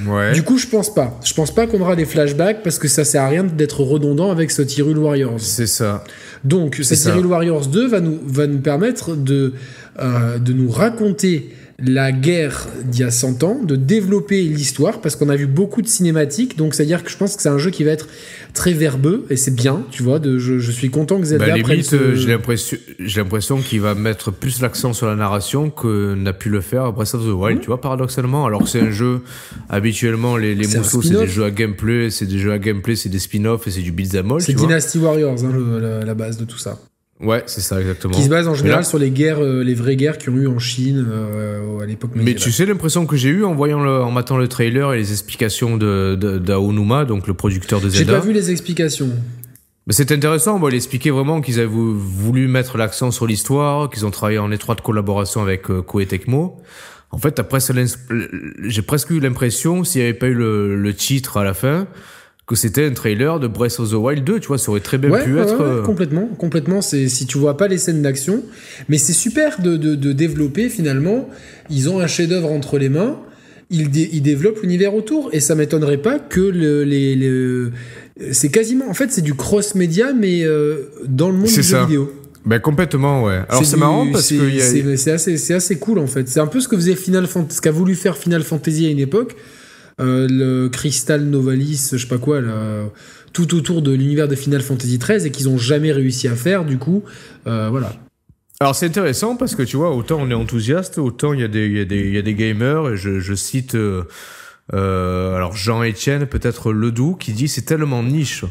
Ouais. 0.06 0.32
Du 0.32 0.43
coup, 0.43 0.59
je 0.59 0.67
pense 0.67 0.93
pas. 0.93 1.19
Je 1.25 1.35
pense 1.35 1.55
pas 1.55 1.67
qu'on 1.67 1.81
aura 1.81 1.94
des 1.94 2.05
flashbacks 2.05 2.62
parce 2.62 2.79
que 2.79 2.88
ça 2.88 3.05
sert 3.05 3.23
à 3.23 3.29
rien 3.29 3.44
d'être 3.44 3.81
redondant 3.82 4.31
avec 4.31 4.50
ce 4.50 4.62
Hyrule 4.62 4.99
Warriors. 4.99 5.41
C'est 5.41 5.67
ça. 5.67 6.03
Donc, 6.43 6.81
cette 6.82 6.99
ça. 6.99 7.11
Hyrule 7.11 7.26
Warriors 7.26 7.67
2 7.67 7.88
va 7.88 8.00
nous, 8.00 8.19
va 8.26 8.47
nous 8.47 8.59
permettre 8.59 9.15
de, 9.15 9.53
euh, 10.00 10.38
de 10.38 10.53
nous 10.53 10.71
raconter 10.71 11.50
la 11.79 12.12
guerre 12.12 12.69
d'il 12.85 13.00
y 13.00 13.05
a 13.05 13.11
100 13.11 13.43
ans, 13.43 13.61
de 13.62 13.75
développer 13.76 14.43
l'histoire, 14.43 15.00
parce 15.00 15.17
qu'on 15.17 15.29
a 15.29 15.37
vu 15.37 15.47
beaucoup 15.47 15.82
de 15.82 15.88
cinématiques, 15.88 16.56
donc 16.56 16.75
c'est-à-dire 16.75 17.03
que 17.03 17.11
je 17.11 17.17
pense 17.17 17.35
que 17.37 17.43
c'est 17.43 17.49
un 17.49 17.59
jeu 17.59 17.71
qui 17.71 17.82
va 17.85 17.91
être 17.91 18.06
très 18.53 18.73
verbeux, 18.73 19.26
et 19.31 19.37
c'est 19.37 19.55
bien, 19.55 19.82
tu 19.91 20.03
vois, 20.05 20.19
de, 20.21 20.38
je, 20.38 20.59
je 20.61 20.71
suis 20.71 20.91
content 20.91 21.19
que 21.19 21.25
Zelda 21.26 21.47
Bah, 21.56 21.62
prenne 21.62 21.82
ce- 21.82 21.97
euh, 21.97 22.15
j'ai 22.15 22.29
l'impression, 22.29 22.76
j'ai 23.00 23.21
l'impression 23.21 23.59
qu'il 23.59 23.81
va 23.81 23.94
mettre 23.97 24.31
plus 24.31 24.61
l'accent 24.61 24.93
sur 24.93 25.06
la 25.09 25.17
narration 25.17 25.71
que 25.71 26.15
n'a 26.15 26.32
pu 26.32 26.49
le 26.49 26.61
faire 26.61 26.93
Breath 26.93 27.15
of 27.15 27.25
the 27.25 27.32
Wild, 27.32 27.61
tu 27.61 27.67
vois, 27.67 27.81
paradoxalement. 27.81 28.47
Alors 28.47 28.62
que 28.62 28.69
c'est 28.69 28.81
un 28.81 28.91
jeu, 28.93 29.23
habituellement, 29.69 30.37
les, 30.37 30.55
les 30.55 30.67
mousseaux, 30.67 31.03
c'est 31.03 31.11
des 31.15 31.26
jeux 31.26 31.44
à 31.44 31.50
gameplay, 31.50 32.11
c'est 32.11 32.26
des 32.26 32.38
jeux 32.38 32.53
à 32.53 32.59
gameplay, 32.59 32.94
c'est 32.97 33.09
des 33.09 33.19
spin-offs 33.19 33.67
et 33.67 33.71
c'est 33.71 33.81
du 33.82 33.93
beat'em 33.93 34.31
all, 34.31 34.41
C'est 34.41 34.53
vois. 34.53 34.67
Dynasty 34.69 34.99
Warriors, 34.99 35.44
hein, 35.44 35.50
le- 35.53 35.81
la, 35.81 36.05
la 36.05 36.15
base 36.15 36.37
de 36.37 36.44
tout 36.44 36.59
ça. 36.59 36.79
Ouais, 37.20 37.43
c'est 37.46 37.61
ça, 37.61 37.81
exactement. 37.81 38.12
Qui 38.12 38.25
se 38.25 38.28
base 38.28 38.49
en 38.49 38.55
général 38.55 38.81
là- 38.81 38.84
sur 38.84 38.99
les 38.99 39.11
guerres, 39.11 39.40
euh, 39.43 39.62
les 39.62 39.75
vraies 39.75 39.96
guerres 39.96 40.19
qui 40.19 40.28
ont 40.31 40.37
eu 40.37 40.46
en 40.49 40.58
Chine 40.58 41.06
euh, 41.08 41.78
à 41.78 41.87
l'époque 41.87 42.11
Mais 42.14 42.35
tu 42.35 42.50
sais 42.50 42.66
l'impression 42.66 43.06
que 43.06 43.16
j'ai 43.16 43.28
eu 43.28 43.44
en 43.44 43.54
voyant 43.54 43.80
le, 43.83 44.02
en 44.02 44.11
matant 44.11 44.37
le 44.37 44.49
trailer 44.49 44.92
et 44.92 44.99
les 44.99 45.12
explications 45.12 45.76
de, 45.76 46.16
de, 46.21 46.38
d'Aonuma, 46.38 47.04
donc 47.04 47.26
le 47.28 47.35
producteur 47.35 47.80
de 47.80 47.88
J'ai 47.88 47.99
Zelda. 47.99 48.14
pas 48.14 48.21
vu 48.21 48.33
les 48.33 48.50
explications. 48.50 49.11
Mais 49.87 49.92
c'est 49.92 50.11
intéressant, 50.12 50.59
bon, 50.59 50.68
il 50.71 50.75
expliquait 50.75 51.11
vraiment 51.11 51.40
qu'ils 51.40 51.59
avaient 51.61 51.66
vou- 51.68 51.97
voulu 51.99 52.49
mettre 52.49 52.78
l'accent 52.78 53.11
sur 53.11 53.26
l'histoire, 53.26 53.90
qu'ils 53.90 54.04
ont 54.06 54.11
travaillé 54.11 54.38
en 54.38 54.50
étroite 54.50 54.80
collaboration 54.80 55.40
avec 55.42 55.71
euh, 55.71 55.83
Koei 55.83 56.06
Tecmo. 56.06 56.56
En 57.11 57.18
fait, 57.18 57.38
l'ins- 57.75 57.97
j'ai 58.64 58.83
presque 58.83 59.11
eu 59.11 59.21
l'impression, 59.21 59.85
s'il 59.85 60.00
n'y 60.00 60.09
avait 60.09 60.18
pas 60.18 60.26
eu 60.26 60.35
le, 60.35 60.75
le 60.76 60.94
titre 60.94 61.37
à 61.37 61.44
la 61.44 61.54
fin, 61.54 61.87
que 62.46 62.54
c'était 62.56 62.84
un 62.84 62.92
trailer 62.92 63.40
de 63.40 63.46
Breath 63.48 63.80
of 63.80 63.90
the 63.90 63.94
Wild 63.94 64.22
2, 64.24 64.38
tu 64.40 64.48
vois, 64.48 64.58
ça 64.58 64.70
aurait 64.70 64.80
très 64.80 64.98
bien 64.98 65.10
Ouais, 65.10 65.24
pu 65.24 65.32
ouais, 65.34 65.40
être... 65.42 65.56
ouais, 65.58 65.64
euh, 65.64 65.82
complètement, 65.82 66.26
complètement. 66.38 66.82
C'est 66.82 67.08
si 67.08 67.24
tu 67.26 67.38
vois 67.38 67.56
pas 67.56 67.68
les 67.68 67.78
scènes 67.78 68.02
d'action, 68.02 68.42
mais 68.88 68.98
c'est 68.98 69.14
super 69.14 69.62
de, 69.62 69.76
de, 69.78 69.94
de 69.94 70.12
développer 70.12 70.68
finalement. 70.68 71.28
Ils 71.70 71.88
ont 71.88 72.00
un 72.00 72.06
chef-d'œuvre 72.06 72.50
entre 72.50 72.78
les 72.78 72.90
mains. 72.90 73.18
Ils, 73.70 73.90
dé- 73.90 74.10
ils 74.12 74.20
développent 74.20 74.60
l'univers 74.60 74.94
autour 74.94 75.30
et 75.32 75.40
ça 75.40 75.54
m'étonnerait 75.54 76.02
pas 76.02 76.18
que 76.18 76.40
le, 76.40 76.84
les, 76.84 77.16
les- 77.16 77.70
c'est 78.32 78.50
quasiment 78.50 78.88
en 78.90 78.94
fait 78.94 79.10
c'est 79.10 79.22
du 79.22 79.34
cross-média 79.34 80.12
mais 80.12 80.44
euh, 80.44 80.90
dans 81.06 81.30
le 81.30 81.38
monde 81.38 81.46
du 81.46 81.62
jeu 81.62 81.80
vidéo. 81.80 82.12
Ben 82.44 82.58
complètement, 82.60 83.24
ouais. 83.24 83.40
Alors 83.48 83.64
c'est 83.64 83.78
marrant 83.78 84.06
parce 84.12 84.28
que 84.28 84.92
a- 84.92 84.96
c'est 84.98 85.10
assez, 85.12 85.38
c'est 85.38 85.54
assez 85.54 85.76
cool 85.78 85.98
en 85.98 86.06
fait. 86.06 86.28
C'est 86.28 86.40
un 86.40 86.46
peu 86.46 86.60
ce 86.60 86.68
que 86.68 86.76
faisait 86.76 86.94
Final 86.94 87.26
Fantasy, 87.26 87.56
ce 87.56 87.62
qu'a 87.62 87.70
voulu 87.70 87.94
faire 87.94 88.18
Final 88.18 88.42
Fantasy 88.42 88.84
à 88.86 88.90
une 88.90 88.98
époque. 88.98 89.34
Euh, 90.00 90.26
le 90.28 90.68
Crystal 90.68 91.22
Novalis, 91.22 91.90
je 91.92 91.98
sais 91.98 92.06
pas 92.06 92.18
quoi, 92.18 92.40
tout 93.32 93.54
autour 93.54 93.82
de 93.82 93.92
l'univers 93.92 94.28
de 94.28 94.34
Final 94.34 94.62
Fantasy 94.62 94.98
XIII 94.98 95.26
et 95.26 95.30
qu'ils 95.30 95.48
ont 95.48 95.58
jamais 95.58 95.92
réussi 95.92 96.28
à 96.28 96.36
faire. 96.36 96.64
Du 96.64 96.78
coup, 96.78 97.04
euh, 97.46 97.68
voilà. 97.70 97.92
Alors 98.60 98.74
c'est 98.74 98.86
intéressant 98.86 99.36
parce 99.36 99.54
que 99.54 99.62
tu 99.62 99.76
vois, 99.76 99.94
autant 99.94 100.18
on 100.20 100.30
est 100.30 100.34
enthousiaste, 100.34 100.98
autant 100.98 101.32
il 101.32 101.40
y, 101.40 101.42
y, 101.42 101.80
a 101.80 102.22
des- 102.22 102.34
gamers, 102.34 102.90
et 102.90 102.96
je, 102.96 103.34
cite 103.34 103.74
euh, 103.74 104.04
alors 104.72 105.56
Jean-Étienne, 105.56 106.26
peut-être 106.26 106.72
Ledoux, 106.72 107.16
qui 107.16 107.32
dit 107.32 107.48
c'est 107.48 107.62
tellement 107.62 108.02
niche, 108.02 108.44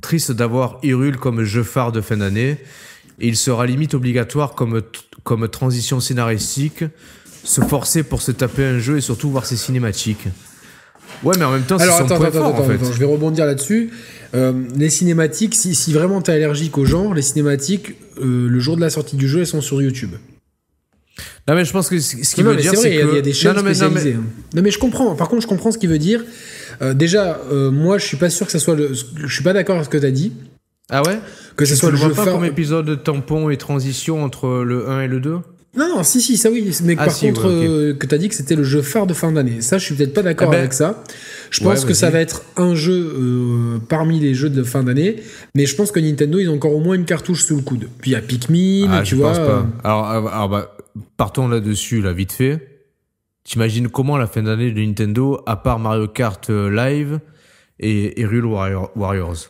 triste 0.00 0.32
d'avoir 0.32 0.78
Hyrule 0.82 1.16
comme 1.16 1.42
jeu 1.42 1.64
phare 1.64 1.92
de 1.92 2.00
fin 2.00 2.16
d'année, 2.16 2.58
il 3.18 3.36
sera 3.36 3.66
limite 3.66 3.94
obligatoire 3.94 4.54
comme, 4.54 4.80
comme 5.24 5.48
transition 5.48 5.98
scénaristique, 5.98 6.84
se 7.44 7.60
forcer 7.60 8.04
pour 8.04 8.22
se 8.22 8.30
taper 8.30 8.64
un 8.64 8.78
jeu 8.78 8.98
et 8.98 9.00
surtout 9.00 9.30
voir 9.30 9.44
ses 9.44 9.56
cinématiques. 9.56 10.28
Ouais, 11.24 11.34
mais 11.38 11.44
en 11.44 11.52
même 11.52 11.62
temps, 11.62 11.78
c'est 11.78 11.84
Alors 11.84 11.96
attends, 11.96 12.14
attends, 12.22 12.30
fort, 12.32 12.46
attends, 12.48 12.58
en 12.60 12.68
fait. 12.68 12.74
attends, 12.74 12.92
je 12.92 12.98
vais 12.98 13.04
rebondir 13.04 13.44
là-dessus. 13.46 13.90
Euh, 14.34 14.52
les 14.76 14.90
cinématiques, 14.90 15.54
si, 15.54 15.74
si 15.74 15.92
vraiment 15.92 16.20
t'es 16.22 16.32
allergique 16.32 16.76
au 16.78 16.84
genre, 16.84 17.14
les 17.14 17.22
cinématiques, 17.22 17.94
euh, 18.20 18.46
le 18.48 18.60
jour 18.60 18.76
de 18.76 18.80
la 18.82 18.90
sortie 18.90 19.16
du 19.16 19.26
jeu, 19.28 19.40
elles 19.40 19.46
sont 19.46 19.60
sur 19.62 19.80
YouTube. 19.82 20.12
Non, 21.48 21.54
mais 21.54 21.64
je 21.64 21.72
pense 21.72 21.88
que 21.88 21.98
ce 21.98 22.40
Non, 22.42 22.50
veut 22.50 22.56
dire, 22.56 22.70
c'est 22.72 22.76
vrai, 22.76 22.82
c'est 22.82 22.90
il 22.90 22.96
y 22.96 23.00
a- 23.00 23.04
que. 23.04 23.10
il 23.10 23.14
y, 23.16 23.18
a 23.18 23.22
des 23.22 23.32
chaînes 23.32 23.52
non, 23.56 23.62
non, 23.62 23.68
mais, 23.68 23.72
non, 23.74 23.78
mais- 23.86 23.90
spécialisées. 23.90 24.16
hein. 24.20 24.24
Non, 24.54 24.62
mais 24.62 24.70
je 24.70 24.78
comprends. 24.78 25.14
Par 25.16 25.28
contre, 25.28 25.42
je 25.42 25.46
comprends 25.48 25.72
ce 25.72 25.78
qu'il 25.78 25.88
veut 25.88 25.98
dire. 25.98 26.22
Euh, 26.82 26.94
déjà, 26.94 27.40
euh, 27.50 27.70
moi, 27.70 27.98
je 27.98 28.04
suis 28.04 28.16
pas 28.18 28.30
sûr 28.30 28.46
que 28.46 28.52
ça 28.52 28.58
soit 28.58 28.76
le. 28.76 28.92
Je 28.92 29.32
suis 29.34 29.42
pas 29.42 29.52
d'accord 29.54 29.76
avec 29.76 29.86
ce 29.86 29.90
que 29.90 29.96
t'as 29.98 30.10
dit. 30.10 30.32
Ah 30.90 31.02
ouais? 31.06 31.18
Que 31.56 31.64
ce 31.64 31.74
soit 31.74 31.90
le 31.90 31.96
jeu 31.96 32.10
pas 32.10 32.24
phare- 32.24 32.34
comme 32.34 32.44
épisode 32.44 32.86
de 32.86 32.94
tampon 32.94 33.50
et 33.50 33.56
transition 33.56 34.22
entre 34.22 34.62
le 34.62 34.88
1 34.88 35.00
et 35.02 35.08
le 35.08 35.20
2 35.20 35.38
Non, 35.78 35.88
non, 35.96 36.02
si, 36.02 36.20
si, 36.20 36.36
ça 36.36 36.50
oui. 36.50 36.68
Mais 36.84 36.96
Ah, 36.98 37.04
par 37.06 37.14
si, 37.14 37.26
contre, 37.28 37.46
ouais, 37.46 37.68
euh, 37.68 37.94
que 37.94 38.06
t'as 38.06 38.18
dit 38.18 38.28
que 38.28 38.34
c'était 38.34 38.56
le 38.56 38.64
jeu 38.64 38.82
phare 38.82 39.06
de 39.06 39.14
fin 39.14 39.30
d'année. 39.32 39.60
Ça, 39.60 39.78
je 39.78 39.84
suis 39.84 39.94
peut-être 39.94 40.12
pas 40.12 40.22
d'accord 40.22 40.48
Eh 40.50 40.52
ben, 40.52 40.58
avec 40.58 40.72
ça. 40.72 41.02
Je 41.50 41.60
ouais, 41.62 41.70
pense 41.70 41.84
que 41.84 41.94
ça 41.94 42.10
va 42.10 42.18
être 42.20 42.42
un 42.56 42.74
jeu 42.74 42.92
euh, 43.16 43.78
parmi 43.88 44.18
les 44.20 44.34
jeux 44.34 44.50
de 44.50 44.62
fin 44.64 44.82
d'année. 44.82 45.16
Mais 45.54 45.64
je 45.66 45.76
pense 45.76 45.92
que 45.92 46.00
Nintendo, 46.00 46.38
ils 46.40 46.48
ont 46.48 46.54
encore 46.56 46.74
au 46.74 46.80
moins 46.80 46.96
une 46.96 47.04
cartouche 47.04 47.44
sous 47.44 47.56
le 47.56 47.62
coude. 47.62 47.88
Puis 48.00 48.10
il 48.10 48.14
y 48.14 48.16
a 48.16 48.20
Pikmin, 48.20 48.88
Ah, 48.90 49.02
tu 49.02 49.10
je 49.12 49.16
vois. 49.16 49.28
pense 49.30 49.38
euh, 49.38 49.46
pas. 49.46 49.66
Alors, 49.84 50.06
alors, 50.06 50.48
bah, 50.48 50.76
partons 51.16 51.46
là-dessus, 51.48 52.02
là, 52.02 52.12
vite 52.12 52.32
fait. 52.32 52.86
T'imagines 53.44 53.88
comment 53.88 54.18
la 54.18 54.26
fin 54.26 54.42
d'année 54.42 54.72
de 54.72 54.80
Nintendo, 54.80 55.40
à 55.46 55.56
part 55.56 55.78
Mario 55.78 56.08
Kart 56.08 56.50
Live 56.50 57.18
et 57.80 58.20
Hyrule 58.20 58.44
Warrior- 58.44 58.90
Warriors? 58.96 59.48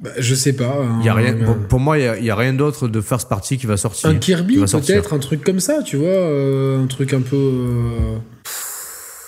Bah, 0.00 0.10
je 0.18 0.34
sais 0.34 0.52
pas. 0.54 0.82
Il 1.00 1.06
y 1.06 1.08
a 1.08 1.12
un- 1.12 1.16
rien, 1.16 1.36
un- 1.46 1.52
pour, 1.68 1.78
moi, 1.80 1.98
il 1.98 2.24
y 2.24 2.30
a, 2.30 2.36
rien 2.36 2.52
d'autre 2.54 2.88
de 2.88 3.00
first 3.00 3.28
party 3.28 3.58
qui 3.58 3.66
va 3.66 3.76
sortir. 3.76 4.08
Un 4.08 4.16
Kirby, 4.16 4.56
peut-être, 4.58 5.12
un 5.12 5.18
truc 5.18 5.42
comme 5.44 5.60
ça, 5.60 5.82
tu 5.82 5.96
vois, 5.96 6.08
euh, 6.08 6.82
un 6.82 6.86
truc 6.86 7.12
un 7.12 7.20
peu. 7.20 7.36
euh, 7.36 8.16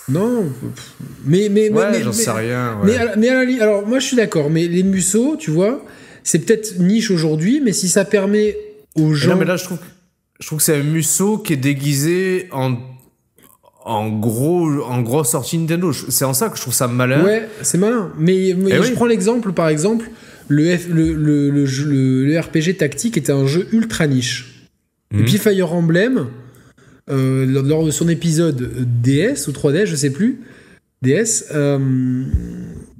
Non, 0.09 0.47
mais 1.25 1.49
mais 1.50 1.71
Ouais, 1.71 1.91
mais, 1.93 2.02
j'en 2.02 2.12
sais 2.12 2.31
rien. 2.31 2.79
mais 2.85 2.97
à 2.97 3.05
la- 3.05 3.17
mais 3.17 3.29
à 3.29 3.45
la 3.45 3.62
alors 3.62 3.87
moi 3.87 4.00
je 4.00 4.07
suis 4.07 4.17
d'accord, 4.17 4.50
mais 4.50 4.67
les 4.67 4.83
museaux, 4.83 5.37
tu 5.38 5.52
vois, 5.52 5.85
c'est 6.25 6.41
peut-être 6.41 6.81
niche 6.81 7.11
aujourd'hui, 7.12 7.61
mais 7.64 7.73
si 7.73 7.88
ça 7.88 8.05
permet 8.05 8.57
aux 8.97 9.14
gens, 9.14 9.31
Non, 9.31 9.37
mais 9.37 9.45
là, 9.45 9.57
je 9.57 9.64
trouve, 9.64 9.79
je 10.41 10.47
trouve 10.47 10.59
que 10.59 10.64
c'est 10.64 10.76
un 10.76 10.83
Musso 10.83 11.38
qui 11.38 11.52
est 11.52 11.57
déguisé 11.57 12.49
en, 12.50 12.76
en 13.85 14.09
gros, 14.11 14.69
en 14.83 15.00
gros 15.02 15.23
sortie 15.23 15.57
Nintendo. 15.57 15.93
C'est 15.93 16.25
en 16.25 16.35
ça 16.35 16.49
que 16.49 16.57
je 16.57 16.62
trouve 16.62 16.75
ça 16.75 16.88
malin. 16.88 17.23
ouais, 17.25 17.49
c'est 17.62 17.79
malin. 17.79 18.11
Mais, 18.19 18.55
mais 18.59 18.71
Eh 18.73 18.76
je 18.83 18.88
oui. 18.88 18.91
prends 18.97 19.07
l'exemple, 19.07 19.52
par 19.52 19.69
exemple, 19.69 20.07
le, 20.52 20.64
F- 20.76 20.88
le, 20.92 21.14
le, 21.14 21.50
le 21.50 21.66
jeu- 21.66 21.88
le- 21.88 22.25
le 22.26 22.38
RPG 22.38 22.76
tactique 22.78 23.16
était 23.16 23.32
un 23.32 23.47
jeu 23.47 23.66
ultra 23.73 24.06
niche. 24.06 24.68
Et 25.12 25.18
Mhm. 25.18 25.25
puis 25.25 25.38
Fire 25.38 25.73
Emblem, 25.73 26.26
euh, 27.11 27.47
lors- 27.47 27.85
de 27.85 27.90
son 27.90 28.09
épisode 28.09 28.71
DS 29.02 29.49
ou 29.49 29.52
3DS, 29.52 29.87
je 29.87 29.97
sais 29.97 30.11
plus, 30.11 30.40
DS, 31.02 31.47
euh, 31.54 31.78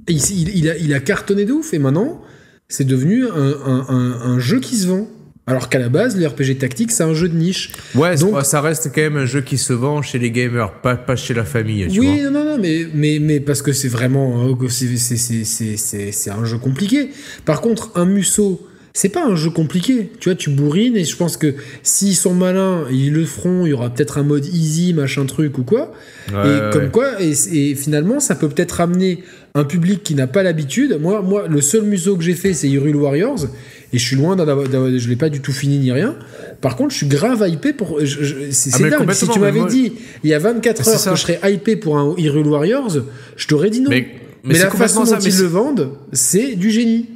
il, 0.09 0.17
il- 0.17 0.57
il 0.57 0.69
a, 0.69 0.77
il 0.77 0.93
a 0.93 0.99
cartonné 0.99 1.45
de 1.45 1.53
ouf 1.53 1.73
et 1.73 1.79
maintenant 1.79 2.21
c'est 2.67 2.85
devenu 2.85 3.25
un, 3.27 3.53
un- 3.65 3.85
un- 3.89 4.21
un 4.33 4.39
jeu 4.39 4.59
qui 4.59 4.75
se 4.77 4.87
vend. 4.87 5.07
Alors 5.45 5.67
qu'à 5.67 5.77
la 5.79 5.89
base, 5.89 6.15
le 6.17 6.25
RPG 6.25 6.57
tactique, 6.59 6.91
c'est 6.91 7.03
un 7.03 7.13
jeu 7.13 7.27
de 7.27 7.35
niche. 7.35 7.71
Ouais, 7.95 8.15
Donc- 8.15 8.41
ça 8.45 8.61
reste 8.61 8.91
quand 8.95 9.01
même 9.01 9.17
un 9.17 9.25
jeu 9.25 9.41
qui 9.41 9.57
se 9.57 9.73
vend 9.73 10.01
chez 10.01 10.17
les 10.17 10.31
gamers, 10.31 10.71
pas, 10.81 10.95
pas 10.95 11.17
chez 11.17 11.33
la 11.33 11.43
famille. 11.43 11.85
Tu 11.91 11.99
oui, 11.99 12.21
vois. 12.21 12.29
non, 12.31 12.45
non, 12.45 12.51
non, 12.51 12.57
mais, 12.61 12.87
mais, 12.93 13.19
mais 13.19 13.39
parce 13.41 13.61
que 13.61 13.73
c'est 13.73 13.89
vraiment 13.89 14.47
c'est- 14.69 16.29
un 16.29 16.45
jeu 16.45 16.57
compliqué. 16.57 17.09
Par 17.43 17.59
contre, 17.59 17.91
un 17.95 18.05
Musso, 18.05 18.65
c'est 18.93 19.09
pas 19.09 19.25
un 19.25 19.35
jeu 19.35 19.49
compliqué. 19.49 20.11
Tu 20.21 20.29
vois, 20.29 20.35
tu 20.35 20.49
bourrines 20.49 20.95
et 20.95 21.03
je 21.03 21.15
pense 21.17 21.35
que 21.35 21.55
s'ils 21.81 22.15
sont 22.15 22.33
malins, 22.33 22.85
ils 22.89 23.11
le 23.11 23.25
feront. 23.25 23.65
Il 23.65 23.69
y 23.69 23.73
aura 23.73 23.89
peut-être 23.89 24.17
un 24.19 24.23
mode 24.23 24.45
easy, 24.45 24.93
machin 24.93 25.25
truc 25.25 25.57
ou 25.57 25.63
quoi. 25.63 25.91
Ouais, 26.31 26.35
et 26.35 26.61
ouais, 26.61 26.69
comme 26.71 26.89
quoi, 26.91 27.21
et, 27.21 27.33
et 27.51 27.75
finalement, 27.75 28.19
ça 28.21 28.35
peut 28.35 28.47
peut-être 28.47 28.79
amener 28.79 29.23
un 29.55 29.65
public 29.65 30.03
qui 30.03 30.15
n'a 30.15 30.27
pas 30.27 30.41
l'habitude. 30.41 30.97
Moi, 31.01 31.21
moi, 31.21 31.47
le 31.49 31.59
seul 31.61 31.83
museau 31.83 32.15
que 32.15 32.23
j'ai 32.23 32.33
fait, 32.33 32.53
c'est 32.53 32.69
Hyrule 32.69 32.95
Warriors, 32.95 33.45
et 33.93 33.97
je 33.99 34.03
suis 34.05 34.15
loin 34.15 34.35
d'en 34.35 34.47
avoir, 34.47 34.67
d'avoir- 34.67 34.91
je 34.97 35.07
l'ai 35.07 35.15
pas 35.15 35.29
du 35.29 35.39
tout 35.39 35.53
fini 35.53 35.77
ni 35.79 35.91
rien. 35.91 36.15
Par 36.61 36.75
contre, 36.75 36.91
je 36.91 36.97
suis 36.97 37.07
grave 37.07 37.43
hypé 37.47 37.71
pour. 37.73 37.99
je- 37.99 38.23
je- 38.23 38.35
c'est 38.51 38.71
Ah, 38.83 38.89
dingue. 38.89 39.11
Si 39.13 39.27
tu 39.29 39.39
m'avais 39.39 39.59
moi- 39.59 39.69
dit 39.69 39.93
il 40.23 40.29
y 40.29 40.33
a 40.33 40.39
24 40.39 40.83
C'est 40.83 40.91
heures 40.91 40.99
ça. 40.99 41.11
que 41.11 41.15
je 41.17 41.21
serais 41.21 41.53
hypé 41.53 41.75
pour 41.75 41.97
un 41.97 42.15
Hyrule 42.17 42.47
Warriors, 42.47 42.97
je 43.37 43.47
t'aurais 43.47 43.69
dit 43.69 43.81
non. 43.81 43.89
Mais, 43.89 44.07
Mais, 44.43 44.53
mais 44.55 44.59
la 44.59 44.69
façon 44.71 45.03
dont. 45.05 45.11
Mais 45.11 45.23
ils 45.23 45.37
le 45.39 45.45
vendent, 45.47 45.91
c'est 46.11 46.55
du 46.55 46.69
génie. 46.71 47.09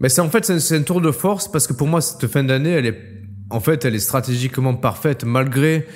Mais 0.00 0.08
c'est 0.08 0.20
en 0.20 0.28
fait 0.30 0.44
c'est 0.58 0.76
un, 0.76 0.82
tour 0.82 1.00
de 1.00 1.12
force 1.12 1.46
parce 1.50 1.68
que 1.68 1.72
pour 1.74 1.86
moi 1.86 2.00
cette 2.00 2.26
fin 2.26 2.42
d'année 2.42 2.70
elle 2.70 2.86
est 2.86 2.98
en 3.50 3.60
fait 3.60 3.84
elle 3.84 3.94
est 3.94 4.00
stratégiquement 4.00 4.74
parfaite 4.74 5.22
malgré 5.24 5.86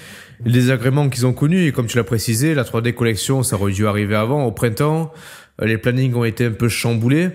les 0.44 0.52
désagréments 0.52 1.08
qu'ils 1.08 1.26
ont 1.26 1.32
connus 1.32 1.66
et 1.66 1.72
comme 1.72 1.86
tu 1.86 1.96
l'as 1.96 2.04
précisé 2.04 2.54
la 2.54 2.62
3D 2.62 2.92
collection 2.94 3.42
ça 3.42 3.56
aurait 3.56 3.72
dû 3.72 3.84
arriver 3.88 4.14
avant 4.14 4.44
au 4.44 4.52
printemps 4.52 5.12
les 5.60 5.76
plannings 5.76 6.14
ont 6.14 6.24
été 6.24 6.44
un 6.44 6.50
peu 6.52 6.68
chamboulés 6.68 7.30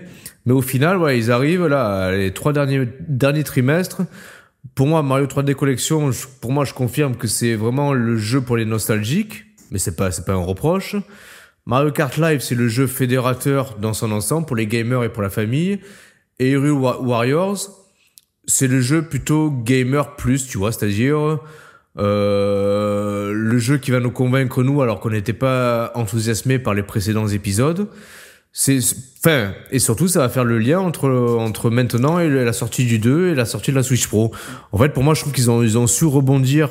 mais 0.46 0.52
au 0.52 0.62
final 0.62 0.96
voilà 0.96 1.14
ils 1.14 1.30
arrivent 1.30 1.66
là 1.66 2.12
les 2.12 2.32
trois 2.32 2.52
derniers 2.52 2.88
derniers 3.08 3.44
trimestres 3.44 4.02
pour 4.74 4.86
moi 4.86 5.02
Mario 5.02 5.26
3D 5.26 5.54
collection 5.54 6.10
pour 6.40 6.52
moi 6.52 6.64
je 6.64 6.74
confirme 6.74 7.16
que 7.16 7.26
c'est 7.26 7.54
vraiment 7.54 7.92
le 7.92 8.16
jeu 8.16 8.40
pour 8.40 8.56
les 8.56 8.64
nostalgiques 8.64 9.44
mais 9.70 9.78
c'est 9.78 9.96
pas 9.96 10.10
c'est 10.10 10.24
pas 10.24 10.32
un 10.32 10.44
reproche 10.44 10.96
Mario 11.64 11.92
Kart 11.92 12.16
Live, 12.16 12.40
c'est 12.40 12.56
le 12.56 12.66
jeu 12.66 12.88
fédérateur 12.88 13.76
dans 13.78 13.92
son 13.92 14.10
ensemble 14.10 14.46
pour 14.46 14.56
les 14.56 14.66
gamers 14.66 15.04
et 15.04 15.12
pour 15.12 15.22
la 15.22 15.30
famille. 15.30 15.78
Et 16.40 16.56
Warriors, 16.56 17.58
c'est 18.46 18.66
le 18.66 18.80
jeu 18.80 19.02
plutôt 19.02 19.50
gamer 19.50 20.16
plus, 20.16 20.48
tu 20.48 20.58
vois, 20.58 20.72
c'est-à-dire 20.72 21.38
euh, 21.98 23.32
le 23.32 23.58
jeu 23.58 23.78
qui 23.78 23.92
va 23.92 24.00
nous 24.00 24.10
convaincre 24.10 24.64
nous 24.64 24.82
alors 24.82 24.98
qu'on 24.98 25.10
n'était 25.10 25.32
pas 25.32 25.92
enthousiasmé 25.94 26.58
par 26.58 26.74
les 26.74 26.82
précédents 26.82 27.28
épisodes. 27.28 27.88
C'est, 28.54 28.78
enfin, 29.18 29.52
et 29.70 29.78
surtout, 29.78 30.08
ça 30.08 30.20
va 30.20 30.28
faire 30.28 30.44
le 30.44 30.58
lien 30.58 30.78
entre 30.78 31.08
entre 31.38 31.70
maintenant 31.70 32.18
et 32.18 32.28
la 32.28 32.52
sortie 32.52 32.84
du 32.84 32.98
2 32.98 33.28
et 33.30 33.34
la 33.34 33.46
sortie 33.46 33.70
de 33.70 33.76
la 33.76 33.82
Switch 33.82 34.06
Pro. 34.06 34.32
En 34.72 34.78
fait, 34.78 34.90
pour 34.90 35.02
moi, 35.02 35.14
je 35.14 35.22
trouve 35.22 35.32
qu'ils 35.32 35.50
ont 35.50 35.62
ils 35.62 35.78
ont 35.78 35.86
su 35.86 36.04
rebondir 36.04 36.68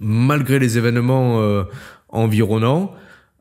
malgré 0.00 0.58
les 0.58 0.76
événements 0.76 1.40
euh, 1.40 1.64
environnants. 2.10 2.92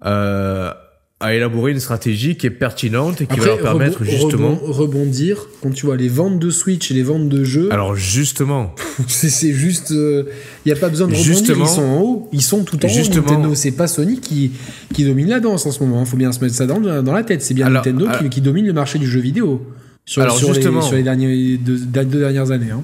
Euh, 0.06 0.74
à 1.20 1.34
élaborer 1.34 1.72
une 1.72 1.80
stratégie 1.80 2.38
qui 2.38 2.46
est 2.46 2.52
pertinente 2.52 3.22
et 3.22 3.26
qui 3.26 3.40
va 3.40 3.46
leur 3.48 3.60
permettre 3.60 4.02
rebon- 4.04 4.06
justement. 4.10 4.52
rebon- 4.54 4.72
rebondir 4.72 5.48
quand 5.64 5.72
tu 5.74 5.88
vois 5.88 5.98
les 5.98 6.10
ventes 6.10 6.38
de 6.38 6.50
Switch 6.52 6.92
et 6.92 6.94
les 6.94 7.02
ventes 7.02 7.28
de 7.28 7.44
jeux. 7.44 7.70
Alors 7.74 7.96
justement, 7.96 8.76
C'est 9.08 9.52
juste. 9.54 9.90
Il 9.90 10.26
n'y 10.68 10.72
a 10.72 10.76
pas 10.76 10.90
besoin 10.90 11.08
de 11.08 11.14
rebondir. 11.14 11.34
Justement- 11.34 11.66
ils 11.66 11.70
sont 11.70 11.82
en 11.82 12.02
haut. 12.02 12.30
Ils 12.34 12.42
sont 12.44 12.64
tout 12.64 12.84
en 12.86 12.88
Justement- 12.88 13.26
haut. 13.26 13.32
Nintendo, 13.32 13.56
c'est 13.56 13.72
pas 13.72 13.88
Sony 13.88 14.20
qui, 14.20 14.52
qui 14.94 15.06
domine 15.06 15.30
la 15.30 15.40
danse 15.40 15.66
en 15.66 15.72
ce 15.72 15.82
moment. 15.84 16.02
Il 16.02 16.06
faut 16.08 16.18
bien 16.18 16.32
se 16.32 16.40
mettre 16.40 16.54
ça 16.56 16.68
dans, 16.68 16.80
dans 16.80 17.14
la 17.14 17.24
tête. 17.24 17.42
C'est 17.42 17.56
bien 17.56 17.66
Alors, 17.66 17.84
Nintendo 17.84 18.06
qui, 18.06 18.12
alors- 18.12 18.30
qui 18.30 18.42
domine 18.42 18.68
le 18.68 18.74
marché 18.74 19.00
du 19.00 19.08
jeu 19.08 19.20
vidéo. 19.20 19.66
Sur, 20.06 20.22
Alors, 20.22 20.38
sur 20.38 20.50
les, 20.50 20.54
justement- 20.54 20.82
sur 20.82 20.96
les 20.96 21.04
derniers, 21.04 21.58
deux, 21.58 21.78
deux 21.80 22.20
dernières 22.20 22.52
années. 22.52 22.72
hein. 22.72 22.84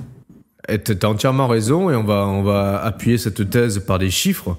t'as 0.84 1.08
entièrement 1.08 1.48
raison 1.48 1.90
et 1.90 1.96
on 1.96 2.04
va 2.04 2.26
on 2.28 2.42
va 2.42 2.82
appuyer 2.84 3.18
cette 3.18 3.50
thèse 3.50 3.80
par 3.86 4.00
des 4.00 4.10
chiffres. 4.10 4.58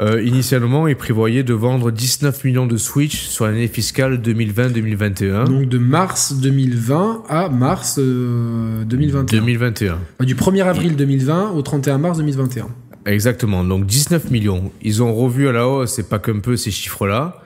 Euh, 0.00 0.22
initialement, 0.22 0.88
ils 0.88 0.96
prévoyaient 0.96 1.42
de 1.42 1.52
vendre 1.52 1.90
19 1.90 2.44
millions 2.44 2.66
de 2.66 2.78
Switch 2.78 3.26
sur 3.26 3.46
l'année 3.46 3.68
fiscale 3.68 4.18
2020-2021. 4.18 5.44
Donc 5.44 5.68
de 5.68 5.78
mars 5.78 6.32
2020 6.40 7.24
à 7.28 7.50
mars 7.50 7.98
euh, 7.98 8.82
2021. 8.84 9.38
2021. 9.38 9.92
Enfin, 9.94 10.24
du 10.24 10.34
1er 10.34 10.64
avril 10.64 10.96
2020 10.96 11.50
au 11.50 11.60
31 11.60 11.98
mars 11.98 12.16
2021. 12.16 12.68
Exactement. 13.04 13.62
Donc 13.62 13.84
19 13.84 14.30
millions. 14.30 14.72
Ils 14.80 15.02
ont 15.02 15.14
revu 15.14 15.48
à 15.48 15.52
la 15.52 15.68
hausse, 15.68 15.98
et 15.98 16.02
pas 16.02 16.18
qu'un 16.18 16.38
peu 16.38 16.56
ces 16.56 16.70
chiffres-là. 16.70 17.42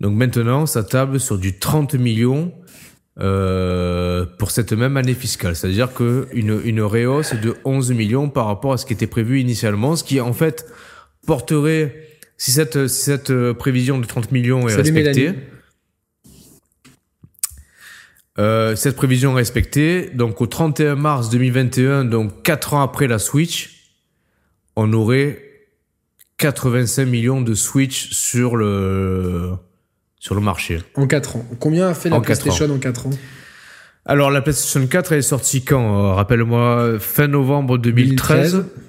Donc 0.00 0.14
maintenant, 0.14 0.66
ça 0.66 0.82
table 0.82 1.18
sur 1.18 1.38
du 1.38 1.58
30 1.58 1.94
millions 1.94 2.52
euh, 3.18 4.26
pour 4.38 4.50
cette 4.50 4.74
même 4.74 4.98
année 4.98 5.14
fiscale. 5.14 5.56
C'est-à-dire 5.56 5.94
que 5.94 6.28
une, 6.34 6.60
une 6.62 6.82
réhausse 6.82 7.32
de 7.34 7.54
11 7.64 7.92
millions 7.92 8.28
par 8.28 8.44
rapport 8.44 8.74
à 8.74 8.76
ce 8.76 8.84
qui 8.84 8.92
était 8.92 9.06
prévu 9.06 9.40
initialement, 9.40 9.96
ce 9.96 10.04
qui 10.04 10.20
en 10.20 10.34
fait 10.34 10.66
porterait, 11.26 11.94
si 12.38 12.52
cette, 12.52 12.88
si 12.88 13.02
cette 13.02 13.30
euh, 13.30 13.52
prévision 13.52 13.98
de 13.98 14.06
30 14.06 14.32
millions 14.32 14.68
est 14.68 14.72
Salut, 14.72 14.92
respectée, 14.92 15.34
euh, 18.38 18.76
cette 18.76 18.96
prévision 18.96 19.32
est 19.32 19.36
respectée, 19.36 20.10
donc 20.14 20.40
au 20.40 20.46
31 20.46 20.94
mars 20.94 21.30
2021, 21.30 22.04
donc 22.04 22.42
4 22.42 22.74
ans 22.74 22.82
après 22.82 23.06
la 23.06 23.18
Switch, 23.18 23.92
on 24.76 24.92
aurait 24.92 25.42
85 26.38 27.06
millions 27.06 27.40
de 27.40 27.54
Switch 27.54 28.12
sur 28.12 28.56
le, 28.56 29.52
sur 30.18 30.34
le 30.34 30.42
marché. 30.42 30.82
En 30.94 31.06
4 31.06 31.36
ans. 31.36 31.46
Combien 31.58 31.88
a 31.88 31.94
fait 31.94 32.10
la 32.10 32.16
En 32.16 32.20
PlayStation 32.20 32.70
en 32.70 32.78
4 32.78 33.06
ans? 33.06 33.10
Alors 34.04 34.30
la 34.30 34.42
PlayStation 34.42 34.86
4 34.86 35.12
elle 35.12 35.18
est 35.18 35.22
sortie 35.22 35.64
quand? 35.64 36.10
Euh, 36.10 36.12
Rappelle-moi, 36.12 36.98
fin 37.00 37.26
novembre 37.26 37.78
2013. 37.78 38.52
2013. 38.52 38.85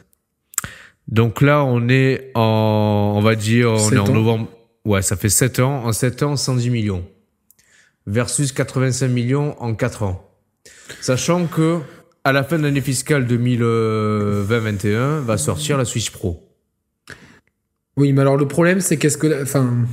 Donc 1.08 1.42
là, 1.42 1.64
on 1.64 1.88
est 1.90 2.32
en, 2.36 3.14
on 3.18 3.22
va 3.22 3.36
dire, 3.36 3.72
on 3.72 3.92
est 3.92 3.98
en 3.98 4.06
ans. 4.08 4.14
novembre. 4.14 4.50
Ouais, 4.86 5.02
ça 5.02 5.16
fait 5.16 5.30
7 5.30 5.60
ans. 5.60 5.84
En 5.86 5.92
7 5.94 6.24
ans, 6.24 6.36
110 6.36 6.70
millions. 6.70 7.06
Versus 8.06 8.52
85 8.52 9.08
millions 9.10 9.56
en 9.62 9.74
4 9.74 10.04
ans. 10.04 10.30
Sachant 11.02 11.46
que, 11.46 11.80
à 12.24 12.32
la 12.34 12.44
fin 12.44 12.58
de 12.58 12.64
l'année 12.64 12.82
fiscale 12.82 13.26
2020-21, 13.28 15.20
va 15.22 15.38
sortir 15.38 15.78
la 15.78 15.86
Switch 15.86 16.12
Pro. 16.12 16.44
Oui, 17.98 18.14
mais 18.14 18.22
alors 18.22 18.38
le 18.38 18.48
problème, 18.48 18.80
c'est 18.82 18.98
qu'est-ce 18.98 19.18
que. 19.18 19.28
la- 19.28 19.42
Enfin. 19.42 19.86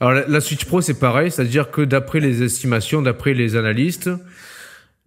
Alors 0.00 0.12
la, 0.12 0.26
la 0.26 0.40
Switch 0.40 0.64
Pro 0.66 0.80
c'est 0.80 0.98
pareil, 0.98 1.30
c'est-à-dire 1.30 1.70
que 1.70 1.80
d'après 1.82 2.20
les 2.20 2.42
estimations, 2.42 3.00
d'après 3.02 3.34
les 3.34 3.56
analystes, 3.56 4.10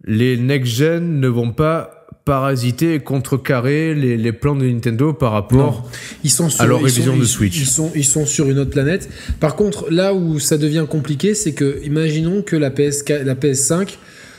les 0.04 0.36
next-gen 0.36 1.20
ne 1.20 1.28
vont 1.28 1.52
pas 1.52 1.95
parasiter 2.26 2.94
et 2.94 3.00
contrecarrer 3.00 3.94
les, 3.94 4.16
les 4.18 4.32
plans 4.32 4.56
de 4.56 4.66
Nintendo 4.66 5.12
par 5.14 5.30
rapport 5.32 5.82
Non. 5.84 5.90
Ils 6.24 6.30
sont 6.30 6.50
sur, 6.50 6.60
à 6.60 6.66
leur 6.66 6.82
révision 6.82 7.12
sont- 7.14 7.18
de 7.20 7.24
Switch. 7.24 7.56
Ils 7.58 7.66
sont, 7.66 7.92
ils 7.94 8.04
sont 8.04 8.26
sur 8.26 8.50
une 8.50 8.58
autre 8.58 8.72
planète. 8.72 9.08
Par 9.40 9.54
contre, 9.56 9.88
là 9.90 10.12
où 10.12 10.38
ça 10.40 10.58
devient 10.58 10.84
compliqué, 10.90 11.34
c'est 11.34 11.54
que, 11.54 11.80
imaginons 11.84 12.42
que 12.42 12.56
la, 12.56 12.70
PS4, 12.70 13.22
la 13.22 13.36
PS5 13.36 13.96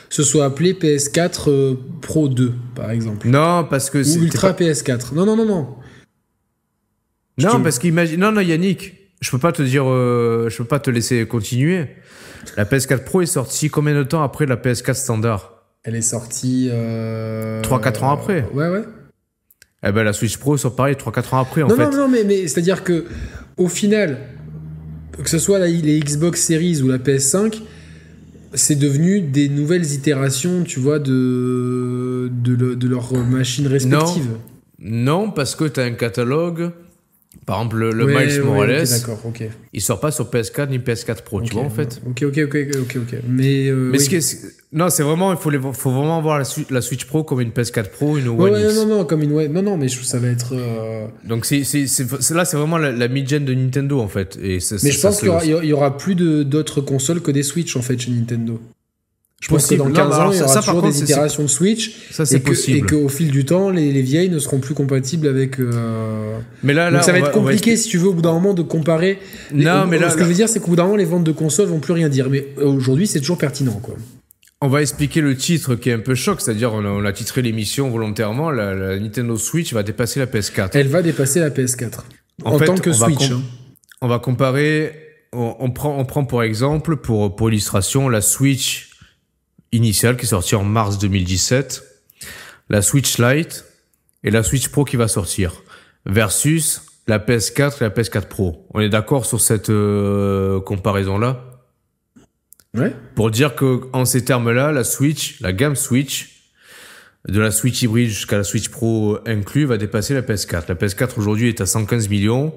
se 0.10 0.22
soit 0.24 0.44
appelée 0.46 0.74
PS4 0.74 1.50
euh, 1.50 1.76
Pro 2.02 2.28
2, 2.28 2.54
par 2.76 2.92
exemple. 2.92 3.28
Non, 3.28 3.66
parce 3.70 3.90
que 3.90 4.00
Ou 4.00 4.04
c'est 4.04 4.20
Ultra 4.20 4.54
pas- 4.54 4.64
PS4. 4.66 5.14
Non, 5.16 5.26
non, 5.26 5.38
non, 5.38 5.46
non. 5.46 5.68
Non, 7.40 7.58
te- 7.60 7.64
parce 7.64 7.80
qu'imagine. 7.80 8.20
Non, 8.20 8.34
non, 8.34 8.42
Yannick, 8.42 8.96
je 9.22 9.32
peux 9.32 9.40
pas 9.40 9.54
te 9.54 9.62
dire, 9.62 9.86
euh, 9.88 10.50
je 10.50 10.58
peux 10.58 10.66
pas 10.66 10.80
te 10.80 10.90
laisser 10.90 11.26
continuer. 11.26 11.86
La 12.58 12.66
PS4 12.66 13.06
Pro 13.06 13.22
est 13.22 13.26
sortie 13.28 13.70
combien 13.70 13.96
de 13.96 14.04
temps 14.04 14.24
après 14.24 14.46
la 14.46 14.58
PS4 14.58 14.96
standard? 14.96 15.57
Elle 15.88 15.96
est 15.96 16.02
sortie. 16.02 16.68
Euh... 16.70 17.62
3-4 17.62 18.04
ans 18.04 18.12
après. 18.12 18.46
Ouais, 18.54 18.68
ouais. 18.68 18.84
Eh 19.84 19.92
ben 19.94 20.04
la 20.04 20.12
Switch 20.12 20.36
Pro 20.38 20.58
sort 20.58 20.76
pareil 20.76 20.96
3-4 20.96 21.36
ans 21.36 21.40
après 21.40 21.62
en 21.64 21.68
non, 21.70 21.76
fait. 21.78 21.86
non, 21.86 21.92
non, 21.98 22.08
mais, 22.10 22.24
mais 22.26 22.46
c'est-à-dire 22.48 22.84
que, 22.84 23.06
au 23.56 23.70
final, 23.70 24.18
que 25.24 25.30
ce 25.30 25.40
soit 25.40 25.60
les 25.60 26.00
Xbox 26.02 26.42
Series 26.42 26.82
ou 26.82 26.90
la 26.90 26.98
PS5, 26.98 27.62
c'est 28.54 28.76
devenu 28.76 29.22
des 29.22 29.48
nouvelles 29.48 29.86
itérations, 29.94 30.64
tu 30.64 30.80
vois, 30.82 31.00
de, 31.00 32.30
de, 32.44 32.54
le- 32.56 32.76
de 32.76 32.88
leurs 32.90 33.14
machines 33.14 33.68
respectives. 33.68 34.32
Non, 34.80 35.32
parce 35.32 35.56
que 35.56 35.64
tu 35.66 35.80
as 35.80 35.84
un 35.84 35.92
catalogue. 35.94 36.72
Par 37.46 37.60
exemple, 37.60 37.78
le, 37.78 37.92
le 37.92 38.06
Ouais, 38.06 38.26
Miles 38.26 38.42
Morales, 38.42 38.86
il 39.72 39.82
sort 39.82 40.00
pas 40.02 40.12
sur 40.12 40.30
PS4 40.30 40.70
ni 40.70 40.80
PS4 40.80 41.24
Pro, 41.24 41.40
tu 41.42 41.48
Ok, 41.48 41.54
vois 41.54 41.64
en 41.64 41.70
fait. 41.70 42.02
Ok, 42.06 42.24
ok, 42.24 42.40
ok, 42.46 42.58
ok, 42.82 42.98
ok. 42.98 43.20
Mais, 43.28 43.68
euh, 43.70 43.90
Mais 43.92 43.98
oui. 44.00 44.04
ce 44.04 44.10
qui 44.10 44.16
est, 44.18 44.46
non, 44.74 44.90
c'est 44.90 45.04
vraiment, 45.04 45.32
il 45.32 45.38
faut, 45.38 45.50
les, 45.50 45.60
faut 45.60 45.92
vraiment 45.92 46.22
voir 46.22 46.40
la, 46.40 46.44
Swi- 46.44 46.66
la 46.70 46.82
Switch 46.82 47.06
Pro 47.06 47.24
comme 47.24 47.40
une 47.40 47.52
PS4 47.52 47.90
Pro, 47.90 48.18
une 48.18 48.28
One 48.28 48.40
ouais, 48.54 48.64
X. 48.64 48.76
non, 48.76 48.86
non, 48.86 48.98
non, 48.98 49.06
comme 49.06 49.22
une 49.22 49.32
ouais, 49.32 49.48
non, 49.48 49.62
non, 49.62 49.78
mais 49.78 49.88
je- 49.88 50.04
ça 50.04 50.20
va 50.20 50.28
être. 50.28 50.54
euh, 50.56 51.08
Donc 51.24 51.46
c'est, 51.46 51.64
c'est, 51.64 51.88
c'est- 51.88 52.08
c'est- 52.22 52.34
là, 52.34 52.44
c'est 52.44 52.58
vraiment 52.58 52.78
la, 52.78 52.92
la 52.92 53.08
mid-gen 53.08 53.46
de 53.46 53.54
Nintendo 53.54 54.00
en 54.02 54.08
fait. 54.10 54.38
Et 54.42 54.60
Mais 54.84 54.92
je 54.92 55.00
pense 55.02 55.20
qu'il 55.20 55.28
y 55.28 55.74
aura, 55.74 55.90
y 55.90 55.98
plus 55.98 56.16
de- 56.16 56.44
d'autres 56.44 56.82
consoles 56.82 57.22
que 57.22 57.32
des 57.32 57.44
Switch 57.44 57.78
en 57.78 57.82
fait 57.82 57.98
chez 57.98 58.12
Nintendo. 58.12 58.60
Je 59.40 59.50
pense 59.50 59.64
Possible. 59.64 59.84
que 59.84 59.84
dans 59.84 59.90
Non, 59.90 59.96
15 59.96 60.08
mais 60.10 60.16
ans, 60.26 60.32
il 60.32 60.38
y 60.38 60.42
aura 60.42 60.48
ça, 60.54 60.60
toujours 60.62 60.82
contre, 60.82 60.94
des 60.94 61.04
itérations 61.04 61.44
de 61.44 61.48
Switch. 61.48 61.92
Ça, 62.12 62.26
c'est 62.26 62.40
possible. 62.40 62.78
Et 62.80 62.82
qu'au 62.82 63.08
fil 63.08 63.30
du 63.30 63.46
temps, 63.46 63.70
les, 63.70 63.92
les 63.92 64.02
vieilles 64.02 64.32
ne 64.32 64.40
seront 64.40 64.60
plus 64.60 64.74
compatibles 64.74 65.28
avec. 65.28 65.60
euh, 65.60 66.40
Mais 66.64 66.74
là, 66.74 66.90
là, 66.90 66.98
Donc 66.98 67.06
ça 67.06 67.12
va 67.12 67.20
on 67.20 67.22
être 67.22 67.28
va 67.28 67.34
compliqué 67.34 67.78
si 67.78 67.88
tu 67.88 68.00
veux 68.00 68.08
au 68.08 68.14
bout 68.14 68.24
d'un 68.24 68.34
moment 68.34 68.56
de 68.56 68.64
comparer. 68.64 69.20
les- 69.52 69.64
Non, 69.64 69.86
mais 69.86 70.00
là- 70.00 70.10
ce 70.10 70.16
que 70.16 70.22
là- 70.22 70.26
je 70.26 70.30
veux 70.30 70.36
dire, 70.36 70.50
c'est 70.50 70.60
qu'au 70.60 70.70
bout 70.70 70.76
d'un 70.76 70.86
moment, 70.86 70.96
les 70.96 71.06
ventes 71.06 71.24
de 71.24 71.32
consoles 71.32 71.68
vont 71.68 71.80
plus 71.80 71.94
rien 71.94 72.10
dire. 72.10 72.32
Mais 72.32 72.48
euh, 72.58 72.66
aujourd'hui, 72.66 73.06
c'est 73.06 73.20
toujours 73.20 73.38
pertinent, 73.38 73.74
quoi. 73.80 73.94
On 74.60 74.70
va 74.70 74.82
expliquer 74.82 75.22
le 75.22 75.38
titre 75.38 75.76
qui 75.76 75.92
est 75.92 75.94
un 75.94 76.00
peu 76.00 76.16
choc, 76.16 76.42
c'est-à-dire 76.42 76.74
on 76.74 76.84
a, 76.84 76.88
on 76.90 77.06
a 77.06 77.14
titré 77.14 77.44
l'émission 77.44 77.92
volontairement, 77.92 78.50
la, 78.50 78.74
la 78.74 79.00
Nintendo 79.00 79.38
Switch 79.38 79.72
va 79.72 79.84
dépasser 79.84 80.20
la 80.20 80.26
PS4. 80.26 80.70
Elle 80.74 80.88
va 80.88 81.04
dépasser 81.04 81.40
la 81.42 81.52
PS4 81.52 82.00
en, 82.44 82.58
fait, 82.58 82.66
tant 82.66 82.74
que 82.76 82.90
on 82.90 82.94
Switch. 82.94 83.30
hein. 83.30 83.42
On 84.02 84.08
va 84.08 84.18
comparer, 84.18 84.94
on, 85.32 85.56
on 85.60 85.70
prend, 85.70 85.96
on 86.00 86.06
prend 86.06 86.26
pour 86.26 86.42
exemple, 86.42 86.98
pour, 86.98 87.36
pour 87.36 87.50
illustration, 87.52 88.10
la 88.10 88.22
Switch 88.22 88.87
initiale 89.72 90.18
qui 90.18 90.26
est 90.26 90.30
sortie 90.30 90.56
en 90.56 90.64
mars 90.64 90.98
2017, 90.98 91.84
la 92.70 92.82
Switch 92.82 93.18
Lite 93.18 93.66
et 94.24 94.32
la 94.32 94.44
Switch 94.44 94.70
Pro 94.70 94.86
qui 94.86 94.98
va 94.98 95.08
sortir, 95.08 95.62
versus 96.06 96.82
la 97.08 97.20
PS4 97.20 97.78
et 97.80 97.84
la 97.84 97.90
PS4 97.90 98.28
Pro. 98.28 98.68
On 98.74 98.80
est 98.80 98.90
d'accord 98.90 99.26
sur 99.26 99.40
cette 99.40 99.70
euh, 99.70 100.60
comparaison-là? 100.62 101.44
Ouais. 102.74 102.94
Pour 103.16 103.32
dire 103.32 103.56
que 103.56 103.82
en 103.94 104.06
ces 104.06 104.26
termes-là, 104.26 104.72
la 104.72 104.84
Switch, 104.84 105.40
la 105.42 105.54
gamme 105.54 105.76
Switch, 105.76 106.38
de 107.28 107.40
la 107.40 107.52
Switch 107.52 107.82
hybride 107.82 108.10
jusqu'à 108.10 108.38
la 108.38 108.44
Switch 108.44 108.70
Pro 108.70 109.20
inclus, 109.26 109.66
va 109.66 109.78
dépasser 109.78 110.14
la 110.14 110.22
PS4. 110.22 110.66
La 110.68 110.76
PS4 110.76 111.18
aujourd'hui 111.18 111.50
est 111.50 111.62
à 111.62 111.66
115 111.66 112.10
millions. 112.10 112.54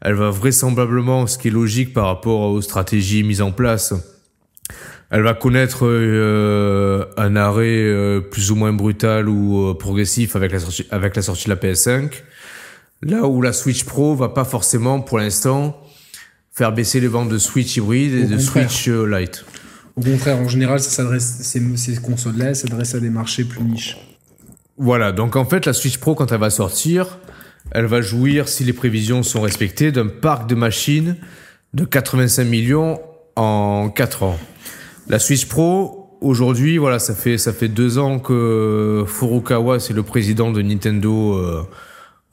Elle 0.00 0.14
va 0.14 0.30
vraisemblablement, 0.30 1.26
ce 1.26 1.38
qui 1.38 1.48
est 1.48 1.50
logique 1.50 1.92
par 1.92 2.06
rapport 2.06 2.40
aux 2.40 2.60
stratégies 2.60 3.22
mises 3.22 3.42
en 3.42 3.50
place, 3.50 3.94
elle 5.10 5.22
va 5.22 5.34
connaître 5.34 5.86
euh, 5.86 7.04
un 7.16 7.36
arrêt 7.36 7.82
euh, 7.82 8.20
plus 8.20 8.50
ou 8.50 8.56
moins 8.56 8.72
brutal 8.72 9.28
ou 9.28 9.70
euh, 9.70 9.74
progressif 9.74 10.34
avec 10.34 10.52
la, 10.52 10.58
sortie, 10.58 10.86
avec 10.90 11.14
la 11.14 11.22
sortie 11.22 11.44
de 11.44 11.50
la 11.50 11.56
PS5. 11.56 12.10
Là 13.02 13.24
où 13.26 13.40
la 13.40 13.52
Switch 13.52 13.84
Pro 13.84 14.16
va 14.16 14.30
pas 14.30 14.44
forcément, 14.44 15.00
pour 15.00 15.18
l'instant, 15.18 15.80
faire 16.52 16.72
baisser 16.72 16.98
les 16.98 17.06
ventes 17.06 17.28
de 17.28 17.38
Switch 17.38 17.76
hybride 17.76 18.14
et 18.14 18.24
Au 18.24 18.26
de 18.26 18.36
contraire. 18.36 18.70
Switch 18.70 18.88
Lite. 18.88 19.44
Au 19.94 20.00
contraire, 20.02 20.38
en 20.38 20.48
général, 20.48 20.80
ça 20.80 20.90
s'adresse, 20.90 21.38
ces, 21.40 21.62
ces 21.76 21.96
consoles-là 21.96 22.54
s'adressent 22.54 22.94
à 22.94 23.00
des 23.00 23.10
marchés 23.10 23.44
plus 23.44 23.62
niches. 23.62 23.96
Voilà, 24.76 25.12
donc 25.12 25.36
en 25.36 25.44
fait, 25.44 25.66
la 25.66 25.72
Switch 25.72 25.98
Pro, 25.98 26.14
quand 26.14 26.32
elle 26.32 26.40
va 26.40 26.50
sortir, 26.50 27.18
elle 27.70 27.86
va 27.86 28.00
jouir, 28.00 28.48
si 28.48 28.64
les 28.64 28.72
prévisions 28.72 29.22
sont 29.22 29.40
respectées, 29.40 29.92
d'un 29.92 30.08
parc 30.08 30.48
de 30.48 30.54
machines 30.54 31.16
de 31.74 31.84
85 31.84 32.44
millions 32.44 33.00
en 33.36 33.88
4 33.88 34.22
ans. 34.22 34.38
La 35.08 35.20
Switch 35.20 35.46
Pro, 35.46 36.18
aujourd'hui, 36.20 36.78
voilà, 36.78 36.98
ça 36.98 37.14
fait, 37.14 37.38
ça 37.38 37.52
fait 37.52 37.68
deux 37.68 37.98
ans 37.98 38.18
que 38.18 39.04
Furukawa, 39.06 39.78
c'est 39.78 39.94
le 39.94 40.02
président 40.02 40.50
de 40.50 40.60
Nintendo, 40.62 41.34
euh, 41.34 41.62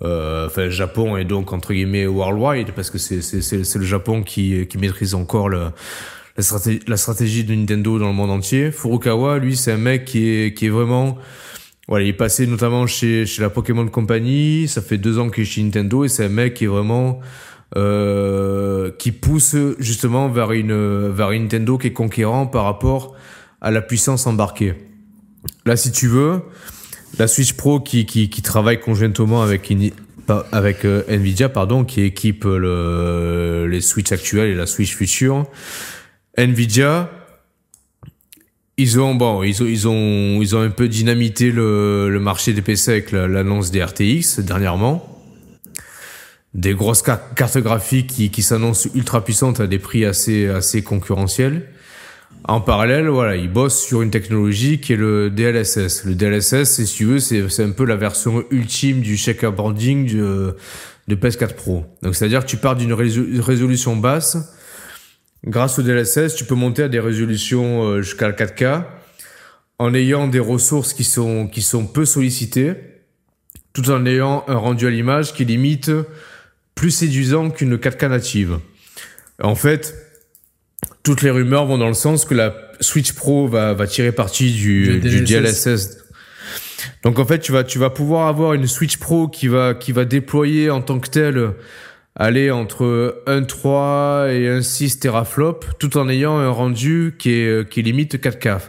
euh, 0.01 0.47
enfin, 0.47 0.69
Japon 0.69 1.15
et 1.17 1.23
donc, 1.23 1.53
entre 1.53 1.73
guillemets, 1.73 2.07
worldwide, 2.07 2.71
parce 2.75 2.89
que 2.89 2.97
c'est, 2.97 3.21
c'est 3.21 3.75
le 3.75 3.85
Japon 3.85 4.23
qui, 4.23 4.65
qui 4.67 4.79
maîtrise 4.79 5.13
encore 5.13 5.49
le, 5.49 5.67
la, 6.35 6.43
stratégie, 6.43 6.79
la 6.87 6.97
stratégie 6.97 7.43
de 7.43 7.53
Nintendo 7.53 7.99
dans 7.99 8.07
le 8.07 8.13
monde 8.13 8.31
entier. 8.31 8.71
Furukawa, 8.71 9.37
lui, 9.37 9.55
c'est 9.55 9.71
un 9.71 9.77
mec 9.77 10.05
qui 10.05 10.27
est, 10.27 10.57
qui 10.57 10.65
est 10.65 10.69
vraiment, 10.69 11.19
voilà, 11.87 12.05
il 12.05 12.09
est 12.09 12.13
passé 12.13 12.47
notamment 12.47 12.87
chez, 12.87 13.27
chez 13.27 13.43
la 13.43 13.51
Pokémon 13.51 13.87
Company. 13.87 14.67
Ça 14.67 14.81
fait 14.81 14.97
deux 14.97 15.19
ans 15.19 15.29
qu'il 15.29 15.43
est 15.43 15.45
chez 15.45 15.61
Nintendo 15.61 16.05
et 16.05 16.07
c'est 16.07 16.25
un 16.25 16.29
mec 16.29 16.55
qui 16.55 16.63
est 16.63 16.67
vraiment 16.67 17.19
euh, 17.75 18.91
qui 18.99 19.11
pousse 19.11 19.55
justement 19.79 20.29
vers 20.29 20.51
une 20.51 21.07
vers 21.09 21.31
Nintendo 21.31 21.77
qui 21.77 21.87
est 21.87 21.93
conquérant 21.93 22.45
par 22.47 22.65
rapport 22.65 23.15
à 23.61 23.71
la 23.71 23.81
puissance 23.81 24.27
embarquée. 24.27 24.73
Là, 25.65 25.75
si 25.75 25.91
tu 25.91 26.07
veux, 26.07 26.41
la 27.19 27.27
Switch 27.27 27.53
Pro 27.53 27.79
qui 27.79 28.05
qui, 28.05 28.29
qui 28.29 28.41
travaille 28.41 28.79
conjointement 28.79 29.41
avec 29.41 29.71
avec 30.51 30.85
euh, 30.85 31.03
Nvidia, 31.09 31.49
pardon, 31.49 31.83
qui 31.83 32.01
équipe 32.01 32.45
le, 32.45 33.67
les 33.69 33.81
Switch 33.81 34.11
actuelles 34.11 34.51
et 34.51 34.55
la 34.55 34.65
Switch 34.67 34.95
future. 34.95 35.45
Nvidia, 36.37 37.09
ils 38.77 38.99
ont 38.99 39.15
bon, 39.15 39.43
ils 39.43 39.61
ont 39.61 39.65
ils 39.67 39.87
ont 39.87 40.41
ils 40.41 40.55
ont 40.55 40.61
un 40.61 40.69
peu 40.69 40.87
dynamité 40.87 41.51
le, 41.51 42.09
le 42.09 42.19
marché 42.19 42.53
des 42.53 42.61
PC 42.61 42.91
avec 42.91 43.11
la- 43.11 43.27
l'annonce 43.27 43.69
des 43.71 43.83
RTX 43.83 44.39
dernièrement. 44.39 45.12
Des 46.53 46.73
grosses 46.73 47.01
car- 47.01 47.33
cartes 47.33 47.57
graphiques 47.57 48.07
qui, 48.07 48.29
qui 48.29 48.43
s'annoncent 48.43 48.89
ultra 48.93 49.23
puissantes 49.23 49.59
à 49.59 49.67
des 49.67 49.79
prix 49.79 50.05
assez 50.05 50.47
assez 50.47 50.83
concurrentiels. 50.83 51.67
En 52.45 52.61
parallèle, 52.61 53.07
voilà, 53.07 53.35
ils 53.37 53.51
bossent 53.51 53.81
sur 53.81 54.01
une 54.01 54.11
technologie 54.11 54.79
qui 54.81 54.93
est 54.93 54.97
le 54.97 55.29
DLSS. 55.29 56.03
Le 56.05 56.13
DLSS, 56.13 56.65
si 56.65 56.85
tu 56.85 57.05
veux, 57.05 57.19
c'est, 57.19 57.63
un 57.63 57.71
peu 57.71 57.85
la 57.85 57.95
version 57.95 58.43
ultime 58.51 58.99
du 59.01 59.15
checkerboarding 59.17 60.05
du, 60.05 60.17
de 60.17 61.15
PS4 61.15 61.53
Pro. 61.53 61.85
Donc, 62.01 62.15
c'est-à-dire 62.15 62.41
que 62.41 62.49
tu 62.49 62.57
pars 62.57 62.75
d'une 62.75 62.93
réso- 62.93 63.39
résolution 63.39 63.95
basse. 63.95 64.37
Grâce 65.45 65.79
au 65.79 65.83
DLSS, 65.83 66.35
tu 66.35 66.45
peux 66.45 66.55
monter 66.55 66.83
à 66.83 66.89
des 66.89 66.99
résolutions 66.99 67.83
euh, 67.83 68.01
jusqu'à 68.01 68.31
4K 68.31 68.83
en 69.79 69.93
ayant 69.93 70.27
des 70.27 70.39
ressources 70.39 70.93
qui 70.93 71.03
sont, 71.03 71.47
qui 71.47 71.61
sont 71.61 71.85
peu 71.85 72.05
sollicitées, 72.05 72.75
tout 73.73 73.89
en 73.89 74.05
ayant 74.05 74.45
un 74.47 74.55
rendu 74.55 74.87
à 74.87 74.89
l'image 74.89 75.33
qui 75.33 75.43
limite 75.45 75.91
plus 76.75 76.91
séduisant 76.91 77.49
qu'une 77.49 77.77
4K 77.77 78.09
native. 78.09 78.59
En 79.41 79.55
fait, 79.55 79.95
toutes 81.03 81.21
les 81.21 81.29
rumeurs 81.29 81.65
vont 81.65 81.77
dans 81.77 81.87
le 81.87 81.93
sens 81.93 82.25
que 82.25 82.33
la 82.33 82.55
Switch 82.79 83.13
Pro 83.13 83.47
va, 83.47 83.73
va 83.73 83.87
tirer 83.87 84.11
parti 84.11 84.51
du, 84.51 84.99
Du 84.99 85.09
du 85.09 85.21
DLSS. 85.21 85.97
Donc 87.03 87.19
en 87.19 87.25
fait, 87.25 87.39
tu 87.39 87.51
vas, 87.51 87.63
tu 87.63 87.79
vas 87.79 87.89
pouvoir 87.89 88.27
avoir 88.27 88.53
une 88.53 88.67
Switch 88.67 88.97
Pro 88.97 89.27
qui 89.27 89.47
va, 89.47 89.73
qui 89.73 89.91
va 89.91 90.05
déployer 90.05 90.69
en 90.69 90.81
tant 90.81 90.99
que 90.99 91.09
telle 91.09 91.53
aller 92.15 92.51
entre 92.51 93.23
1.3 93.25 94.29
et 94.31 94.59
1.6 94.59 94.99
teraflop 94.99 95.61
tout 95.79 95.97
en 95.97 96.07
ayant 96.09 96.37
un 96.37 96.49
rendu 96.49 97.15
qui 97.17 97.31
est, 97.31 97.69
qui 97.69 97.81
limite 97.81 98.15
4K. 98.15 98.59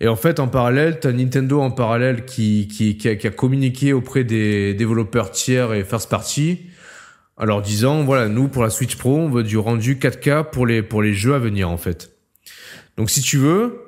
Et 0.00 0.06
en 0.06 0.16
fait, 0.16 0.38
en 0.38 0.46
parallèle, 0.48 1.00
tu 1.00 1.08
as 1.08 1.12
Nintendo 1.12 1.60
en 1.60 1.70
parallèle 1.70 2.24
qui, 2.24 2.68
qui, 2.68 2.96
qui, 2.96 3.08
a, 3.08 3.16
qui 3.16 3.26
a 3.26 3.30
communiqué 3.30 3.92
auprès 3.92 4.22
des 4.22 4.74
développeurs 4.74 5.32
tiers 5.32 5.72
et 5.72 5.82
first 5.82 6.08
party 6.08 6.67
en 7.38 7.44
leur 7.44 7.62
disant, 7.62 8.02
voilà, 8.04 8.28
nous, 8.28 8.48
pour 8.48 8.62
la 8.62 8.70
Switch 8.70 8.96
Pro, 8.96 9.16
on 9.16 9.28
veut 9.30 9.44
du 9.44 9.56
rendu 9.58 9.94
4K 9.96 10.50
pour 10.50 10.66
les, 10.66 10.82
pour 10.82 11.02
les 11.02 11.14
jeux 11.14 11.34
à 11.34 11.38
venir, 11.38 11.70
en 11.70 11.76
fait. 11.76 12.10
Donc, 12.96 13.10
si 13.10 13.20
tu 13.22 13.36
veux, 13.38 13.78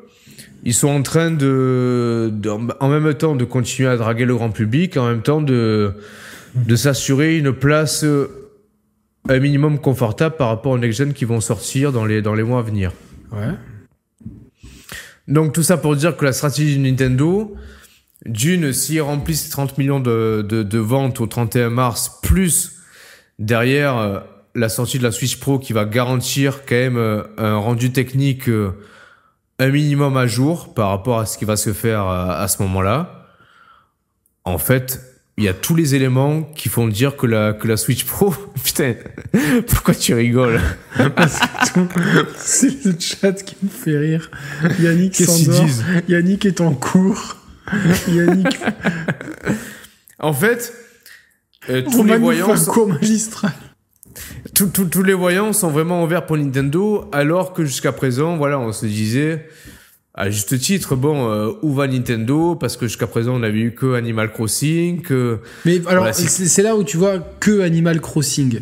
ils 0.63 0.75
sont 0.75 0.89
en 0.89 1.03
train 1.03 1.31
de, 1.31 2.31
de- 2.33 2.51
en 2.51 2.89
même 2.89 3.13
temps 3.15 3.35
de 3.35 3.45
continuer 3.45 3.89
à 3.89 3.97
draguer 3.97 4.25
le 4.25 4.37
grand 4.37 4.51
public, 4.51 4.97
en 4.97 5.09
même 5.09 5.23
temps 5.23 5.41
de, 5.43 5.95
de 6.55 6.77
s'assurer 6.77 7.39
une 7.39 7.53
place 7.53 8.05
euh, 8.05 8.29
un 9.29 9.39
minimum 9.41 9.79
confortable 9.81 10.37
par 10.37 10.49
rapport 10.49 10.73
aux 10.73 10.79
next-gen 10.79 11.13
qui 11.13 11.25
vont 11.25 11.41
sortir 11.41 11.93
dans 11.93 12.05
les, 12.05 12.23
dans 12.23 12.35
les 12.35 12.43
mois 12.43 12.61
à 12.61 12.63
venir. 12.63 12.93
Ouais. 13.33 13.55
Donc 15.29 15.53
tout 15.53 15.63
ça 15.63 15.77
pour 15.77 15.95
dire 15.97 16.17
que 16.17 16.25
la 16.25 16.33
stratégie 16.33 16.77
de 16.77 16.83
Nintendo, 16.83 17.55
d'une, 18.27 18.73
s'ils 18.73 19.01
remplissent 19.03 19.49
30 19.51 19.79
millions 19.79 20.01
de, 20.01 20.45
de, 20.47 20.63
de, 20.63 20.79
ventes 20.79 21.21
au 21.21 21.27
31 21.27 21.71
mars, 21.71 22.19
plus 22.23 22.80
derrière 23.40 23.96
euh, 23.96 24.20
la 24.55 24.68
sortie 24.68 24.98
de 24.98 25.03
la 25.03 25.11
Switch 25.11 25.40
Pro 25.40 25.59
qui 25.59 25.72
va 25.72 25.85
garantir 25.85 26.64
quand 26.66 26.76
même 26.76 26.96
euh, 26.96 27.24
un 27.38 27.57
rendu 27.57 27.90
technique 27.90 28.48
euh, 28.48 28.72
un 29.59 29.70
minimum 29.70 30.16
à 30.16 30.26
jour 30.26 30.72
par 30.74 30.90
rapport 30.90 31.18
à 31.18 31.26
ce 31.26 31.37
qui 31.37 31.44
va 31.44 31.57
se 31.57 31.72
faire 31.72 32.07
à, 32.07 32.48
ce 32.48 32.62
moment-là. 32.62 33.26
En 34.44 34.57
fait, 34.57 35.03
il 35.37 35.44
y 35.44 35.48
a 35.48 35.53
tous 35.53 35.74
les 35.74 35.94
éléments 35.94 36.42
qui 36.42 36.70
font 36.70 36.88
dire 36.88 37.14
que 37.14 37.26
la, 37.26 37.53
que 37.53 37.68
la 37.68 37.76
Switch 37.76 38.07
Pro. 38.07 38.35
Putain, 38.64 38.94
pourquoi 39.68 39.94
tu 39.94 40.14
rigoles? 40.14 40.62
C'est 42.38 42.87
le 42.87 42.94
chat 42.98 43.35
qui 43.35 43.55
me 43.62 43.68
fait 43.68 43.98
rire. 43.98 44.31
Yannick 44.81 45.14
s'endort. 45.14 45.66
Yannick 46.09 46.46
est 46.46 46.62
en 46.62 46.72
cours. 46.72 47.37
Yannick, 48.09 48.59
En 50.20 50.33
fait, 50.33 50.72
euh, 51.68 51.83
tous 51.90 52.05
les 52.05 52.16
voyants, 52.16 52.57
sont- 52.57 52.87
magistral. 52.87 53.53
tous 54.55 55.03
les 55.03 55.14
voyants 55.14 55.53
sont 55.53 55.70
vraiment 55.70 56.03
ouverts 56.05 56.27
pour 56.27 56.37
Nintendo, 56.37 57.09
alors 57.12 57.53
que 57.53 57.64
jusqu'à 57.64 57.92
présent, 57.92 58.37
voilà, 58.37 58.59
on 58.59 58.73
se 58.73 58.87
disait, 58.87 59.46
à 60.14 60.29
juste 60.31 60.59
titre, 60.59 60.96
bon, 60.96 61.31
euh, 61.31 61.53
où 61.62 61.73
va 61.73 61.87
Nintendo? 61.87 62.55
Parce 62.57 62.77
que 62.77 62.87
jusqu'à 62.87 63.07
présent, 63.07 63.35
on 63.37 63.38
n'avait 63.38 63.61
eu 63.61 63.75
que 63.75 63.94
Animal 63.94 64.33
Crossing, 64.33 65.03
que 65.03 65.38
Mais 65.64 65.77
alors, 65.87 66.03
Voilà, 66.05 66.12
c'est- 66.12 66.62
là 66.62 66.77
où 66.77 66.83
tu 66.83 66.96
vois 66.96 67.18
que 67.38 67.61
Animal 67.61 68.01
Crossing. 68.01 68.61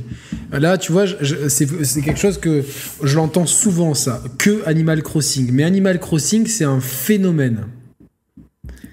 Là, 0.52 0.76
tu 0.78 0.92
vois, 0.92 1.04
c'est 1.48 2.02
quelque 2.02 2.18
chose 2.20 2.38
que 2.38 2.62
je 3.02 3.16
l'entends 3.16 3.46
souvent, 3.46 3.94
ça. 3.94 4.22
Que 4.38 4.62
Animal 4.66 5.02
Crossing. 5.02 5.50
Mais 5.52 5.64
Animal 5.64 5.98
Crossing, 5.98 6.46
c'est 6.46 6.64
un 6.64 6.80
phénomène. 6.80 7.64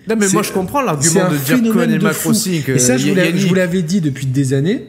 Non, 0.08 0.15
mais 0.18 0.28
moi 0.30 0.44
je 0.44 0.52
comprends 0.52 0.82
l'argument 0.82 1.30
de 1.30 1.38
dire 1.38 1.56
que 1.58 1.62
phénomène 1.63 1.89
de 1.89 1.94
Animal 1.96 2.13
fou. 2.13 2.30
Crossing. 2.30 2.63
Et 2.70 2.80
ça, 2.80 2.98
je 2.98 3.08
vous 3.10 3.15
l'avais- 3.15 3.82
dit 3.82 4.02
depuis 4.02 4.26
des 4.28 4.54
années. 4.54 4.86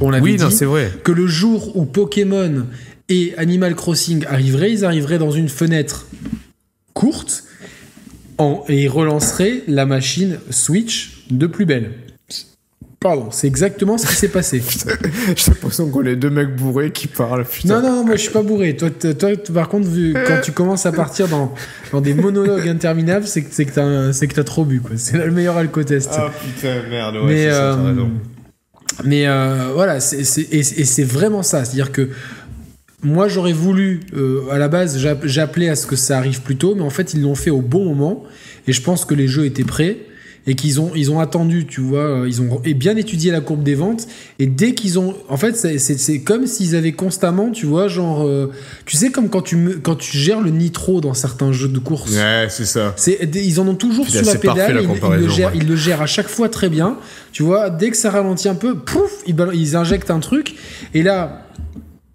On 0.00 0.10
l'avait 0.10 0.22
Oui, 0.24 0.36
dit 0.36 0.42
non, 0.42 0.50
vrai. 0.64 0.90
que 1.04 1.12
le 1.12 1.26
jour 1.26 1.76
où 1.76 1.84
Pokémon 1.84 2.66
et 3.08 3.34
Animal 3.36 3.74
Crossing 3.74 4.24
arriveraient, 4.26 4.72
ils 4.72 4.84
arriveraient 4.84 5.18
dans 5.18 5.30
une 5.32 5.48
fenêtre 5.48 6.06
courte 6.94 7.44
en- 8.38 8.64
et 8.68 8.84
ils 8.84 8.88
relanceraient 8.88 9.62
la 9.68 9.86
machine 9.86 10.38
Switch 10.50 11.24
de 11.30 11.46
plus 11.46 11.66
belle. 11.66 11.92
Pardon, 13.02 13.28
c'est 13.30 13.46
exactement 13.46 13.98
ce 13.98 14.06
qui 14.06 14.14
s'est 14.14 14.28
passé. 14.28 14.62
J'ai 15.36 15.50
l'impression 15.50 15.88
qu'on 15.90 16.04
est 16.04 16.16
deux 16.16 16.30
mecs 16.30 16.54
bourrés 16.54 16.92
qui 16.92 17.08
parlent. 17.08 17.44
Putain. 17.44 17.80
Non, 17.80 17.88
non, 17.88 17.96
non, 17.96 18.04
moi 18.04 18.16
je 18.16 18.22
suis 18.22 18.30
pas 18.30 18.42
bourré. 18.42 18.76
Toi, 18.76 18.90
toi 18.90 19.30
par 19.52 19.68
contre, 19.68 19.88
vu, 19.88 20.14
quand 20.26 20.40
tu 20.42 20.52
commences 20.52 20.86
à 20.86 20.92
partir 20.92 21.26
dans, 21.28 21.52
dans 21.90 22.00
des 22.00 22.14
monologues 22.14 22.68
interminables, 22.68 23.26
c'est 23.26 23.42
que 23.42 24.34
t'as 24.34 24.44
trop 24.44 24.64
bu. 24.64 24.80
quoi. 24.80 24.92
C'est 24.96 25.16
le 25.18 25.30
meilleur 25.30 25.56
alcotest. 25.56 26.10
Ah 26.12 26.30
putain, 26.40 26.82
merde, 26.88 27.16
ouais, 27.16 27.22
mais 27.26 27.50
ça, 27.50 27.72
euh, 27.74 27.86
raison. 27.88 28.10
mais 29.04 29.26
euh, 29.26 29.70
voilà, 29.74 30.00
c'est 30.00 30.24
c'est- 30.24 30.42
et, 30.52 30.58
et 30.60 30.84
c'est 30.84 31.04
vraiment 31.04 31.42
ça. 31.42 31.64
C'est-à-dire 31.64 31.92
que 31.92 32.10
moi 33.02 33.26
j'aurais 33.28 33.52
voulu, 33.52 34.00
euh, 34.14 34.42
à 34.50 34.58
la 34.58 34.68
base, 34.68 34.98
j'app- 34.98 35.26
j'appelais 35.26 35.68
à 35.68 35.74
ce 35.76 35.86
que 35.86 35.96
ça 35.96 36.18
arrive 36.18 36.40
plus 36.42 36.56
tôt, 36.56 36.74
mais 36.76 36.82
en 36.82 36.90
fait 36.90 37.14
ils 37.14 37.22
l'ont 37.22 37.34
fait 37.34 37.50
au 37.50 37.60
bon 37.62 37.84
moment. 37.84 38.22
Et 38.68 38.72
je 38.72 38.80
pense 38.80 39.04
que 39.04 39.14
les 39.14 39.26
jeux 39.26 39.44
étaient 39.44 39.64
prêts 39.64 39.98
et 40.46 40.54
qu'ils 40.54 40.80
ont 40.80 40.90
ils 40.94 41.10
ont 41.10 41.20
attendu, 41.20 41.66
tu 41.66 41.80
vois, 41.80 42.00
euh, 42.22 42.28
ils 42.28 42.42
ont 42.42 42.60
et 42.64 42.74
bien 42.74 42.96
étudié 42.96 43.30
la 43.30 43.40
courbe 43.40 43.62
des 43.62 43.74
ventes. 43.74 44.06
Et 44.38 44.46
dès 44.46 44.74
qu'ils 44.74 44.98
ont, 44.98 45.14
en 45.28 45.36
fait, 45.36 45.56
c'est- 45.56 46.18
comme 46.20 46.46
s'ils 46.46 46.74
avaient 46.74 46.92
constamment, 46.92 47.50
tu 47.50 47.66
vois, 47.66 47.88
genre, 47.88 48.26
euh, 48.26 48.50
tu 48.86 48.96
sais 48.96 49.10
comme 49.10 49.28
quand 49.28 49.42
tu 49.42 49.56
me- 49.56 49.76
quand 49.76 49.94
tu 49.96 50.16
gères 50.16 50.40
le 50.40 50.50
nitro 50.50 51.00
dans 51.00 51.14
certains 51.14 51.52
jeux 51.52 51.68
de 51.68 51.78
course. 51.78 52.12
Ouais, 52.12 52.46
c'est 52.50 52.64
ça. 52.64 52.94
Ils 53.34 53.60
en 53.60 53.68
ont 53.68 53.74
toujours 53.74 54.06
sous 54.08 54.16
la 54.16 54.22
parfait, 54.34 54.38
pédale, 54.48 54.74
la 54.74 54.82
ils, 54.82 54.88
ils 55.20 55.20
le 55.26 55.28
gèrent, 55.28 55.50
ouais. 55.52 55.58
ils 55.60 55.66
le 55.68 55.76
gèrent 55.76 56.02
à 56.02 56.06
chaque 56.06 56.28
fois 56.28 56.48
très 56.48 56.68
bien. 56.68 56.96
Tu 57.32 57.42
vois, 57.42 57.70
dès 57.70 57.90
que 57.90 57.96
ça 57.96 58.10
ralentit 58.10 58.48
un 58.48 58.54
peu, 58.54 58.76
pouf, 58.78 59.10
ils, 59.26 59.36
ils 59.54 59.76
injectent 59.76 60.10
un 60.10 60.20
truc. 60.20 60.54
Et 60.94 61.02
là, 61.02 61.46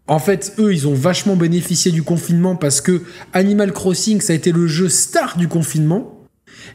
en 0.08 0.20
fait, 0.20 0.54
eux, 0.60 0.74
ils 0.74 0.88
ont 0.88 0.94
vachement 0.94 1.36
bénéficié 1.36 1.92
du 1.92 2.04
confinement 2.04 2.56
parce 2.56 2.82
que 2.82 3.02
Animal 3.34 3.72
Crossing, 3.74 4.22
ça 4.22 4.34
a 4.34 4.36
été 4.36 4.52
le 4.52 4.68
jeu 4.68 4.90
star 4.90 5.38
du 5.38 5.48
confinement. 5.48 6.17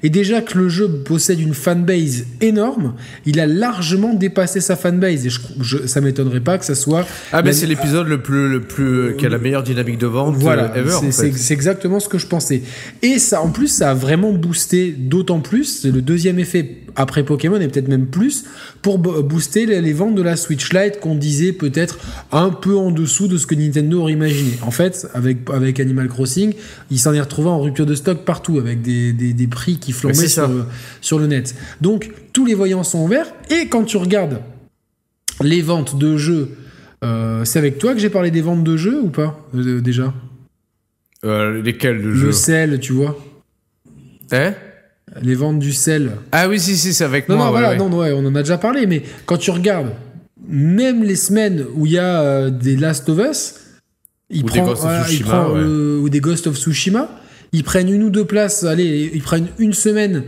Et 0.02 0.10
déjà 0.10 0.40
que 0.40 0.58
le 0.58 0.68
jeu 0.68 0.88
possède 0.88 1.40
une 1.40 1.54
fanbase 1.54 2.24
énorme, 2.40 2.94
il 3.26 3.40
a 3.40 3.46
largement 3.46 4.14
dépassé 4.14 4.60
sa 4.60 4.76
fanbase. 4.76 5.26
Et 5.26 5.30
je, 5.30 5.40
je, 5.60 5.86
ça 5.86 6.00
m'étonnerait 6.00 6.40
pas 6.40 6.58
que 6.58 6.64
ça 6.64 6.74
soit. 6.74 7.06
Ah, 7.32 7.42
mais 7.42 7.52
c'est 7.52 7.66
l'épisode 7.66 8.08
le 8.08 8.20
plus, 8.22 8.48
le 8.48 8.60
plus, 8.60 9.16
qui 9.16 9.26
a 9.26 9.28
la 9.28 9.38
meilleure 9.38 9.62
dynamique 9.62 9.98
de 9.98 10.06
vente 10.06 10.34
voilà, 10.36 10.72
euh, 10.74 10.80
ever. 10.80 10.90
c'est- 10.90 10.96
en 11.06 11.10
c'est 11.12 11.30
fait. 11.32 11.38
c'est 11.38 11.54
exactement 11.54 12.00
ce 12.00 12.08
que 12.08 12.18
je 12.18 12.26
pensais. 12.26 12.62
Et 13.02 13.18
ça, 13.18 13.40
en 13.42 13.50
plus, 13.50 13.68
ça 13.68 13.90
a 13.90 13.94
vraiment 13.94 14.32
boosté 14.32 14.94
d'autant 14.96 15.40
plus, 15.40 15.80
c'est 15.82 15.90
le 15.90 16.02
deuxième 16.02 16.38
effet 16.38 16.78
après 16.96 17.24
Pokémon 17.24 17.60
et 17.60 17.68
peut-être 17.68 17.88
même 17.88 18.06
plus, 18.06 18.44
pour 18.82 18.98
bo- 18.98 19.22
booster 19.22 19.66
les, 19.66 19.80
les 19.80 19.92
ventes 19.92 20.14
de 20.14 20.22
la 20.22 20.36
Switch 20.36 20.72
Lite 20.72 21.00
qu'on 21.00 21.14
disait 21.14 21.52
peut-être 21.52 21.98
un 22.32 22.50
peu 22.50 22.76
en 22.76 22.90
dessous 22.90 23.28
de 23.28 23.36
ce 23.38 23.46
que 23.46 23.54
Nintendo 23.54 24.00
aurait 24.00 24.12
imaginé. 24.12 24.52
En 24.62 24.70
fait, 24.70 25.08
avec, 25.14 25.38
avec 25.52 25.80
Animal 25.80 26.08
Crossing, 26.08 26.54
il 26.90 26.98
s'en 26.98 27.14
est 27.14 27.20
retrouvé 27.20 27.48
en 27.48 27.60
rupture 27.60 27.86
de 27.86 27.94
stock 27.94 28.24
partout, 28.24 28.58
avec 28.58 28.82
des, 28.82 29.12
des, 29.12 29.32
des 29.32 29.46
prix 29.46 29.78
qui 29.78 29.92
flambaient 29.92 30.28
sur 30.28 30.48
le, 30.48 30.64
sur 31.00 31.18
le 31.18 31.26
net. 31.26 31.54
Donc, 31.80 32.10
tous 32.32 32.46
les 32.46 32.54
voyants 32.54 32.84
sont 32.84 33.02
ouverts, 33.04 33.32
et 33.50 33.68
quand 33.68 33.84
tu 33.84 33.96
regardes 33.96 34.40
les 35.42 35.62
ventes 35.62 35.98
de 35.98 36.16
jeux, 36.16 36.50
euh, 37.04 37.44
c'est 37.44 37.58
avec 37.58 37.78
toi 37.78 37.94
que 37.94 38.00
j'ai 38.00 38.10
parlé 38.10 38.30
des 38.30 38.42
ventes 38.42 38.64
de 38.64 38.76
jeux 38.76 39.00
ou 39.02 39.08
pas 39.08 39.48
euh, 39.54 39.80
déjà? 39.80 40.12
Euh, 41.24 41.62
lesquels 41.62 42.02
de 42.02 42.08
Le 42.08 42.14
jeux? 42.14 42.32
sel, 42.32 42.80
tu 42.80 42.92
vois. 42.92 43.18
Hein? 44.30 44.54
Les 45.20 45.34
ventes 45.34 45.58
du 45.58 45.72
sel. 45.72 46.12
Ah 46.32 46.48
oui, 46.48 46.58
si, 46.58 46.76
si, 46.76 46.94
c'est 46.94 47.04
avec 47.04 47.28
Non, 47.28 47.36
moi. 47.36 47.44
non, 47.46 47.52
ouais, 47.52 47.58
voilà, 47.60 47.70
ouais. 47.70 47.76
non, 47.90 47.98
ouais, 47.98 48.12
on 48.12 48.24
en 48.26 48.34
a 48.34 48.42
déjà 48.42 48.56
parlé, 48.56 48.86
mais 48.86 49.02
quand 49.26 49.36
tu 49.36 49.50
regardes, 49.50 49.90
même 50.48 51.02
les 51.04 51.16
semaines 51.16 51.66
où 51.74 51.84
il 51.86 51.92
y 51.92 51.98
a 51.98 52.20
euh, 52.22 52.50
des 52.50 52.76
Last 52.76 53.08
of 53.10 53.18
Us, 53.18 53.54
ils 54.30 54.40
Ou 54.42 54.44
des 54.44 54.48
prennent, 54.48 54.64
Ghost 54.64 54.76
of 54.82 54.88
voilà, 54.88 55.04
Tsushima, 55.04 55.28
prennent, 55.28 55.52
ouais. 55.52 55.60
euh, 55.60 55.98
ou 55.98 56.08
des 56.08 56.20
Ghost 56.20 56.46
of 56.46 56.56
Tsushima, 56.56 57.10
ils 57.52 57.62
prennent 57.64 57.90
une 57.92 58.02
ou 58.04 58.10
deux 58.10 58.24
places, 58.24 58.64
allez, 58.64 59.10
ils 59.12 59.20
prennent 59.22 59.48
une 59.58 59.74
semaine, 59.74 60.22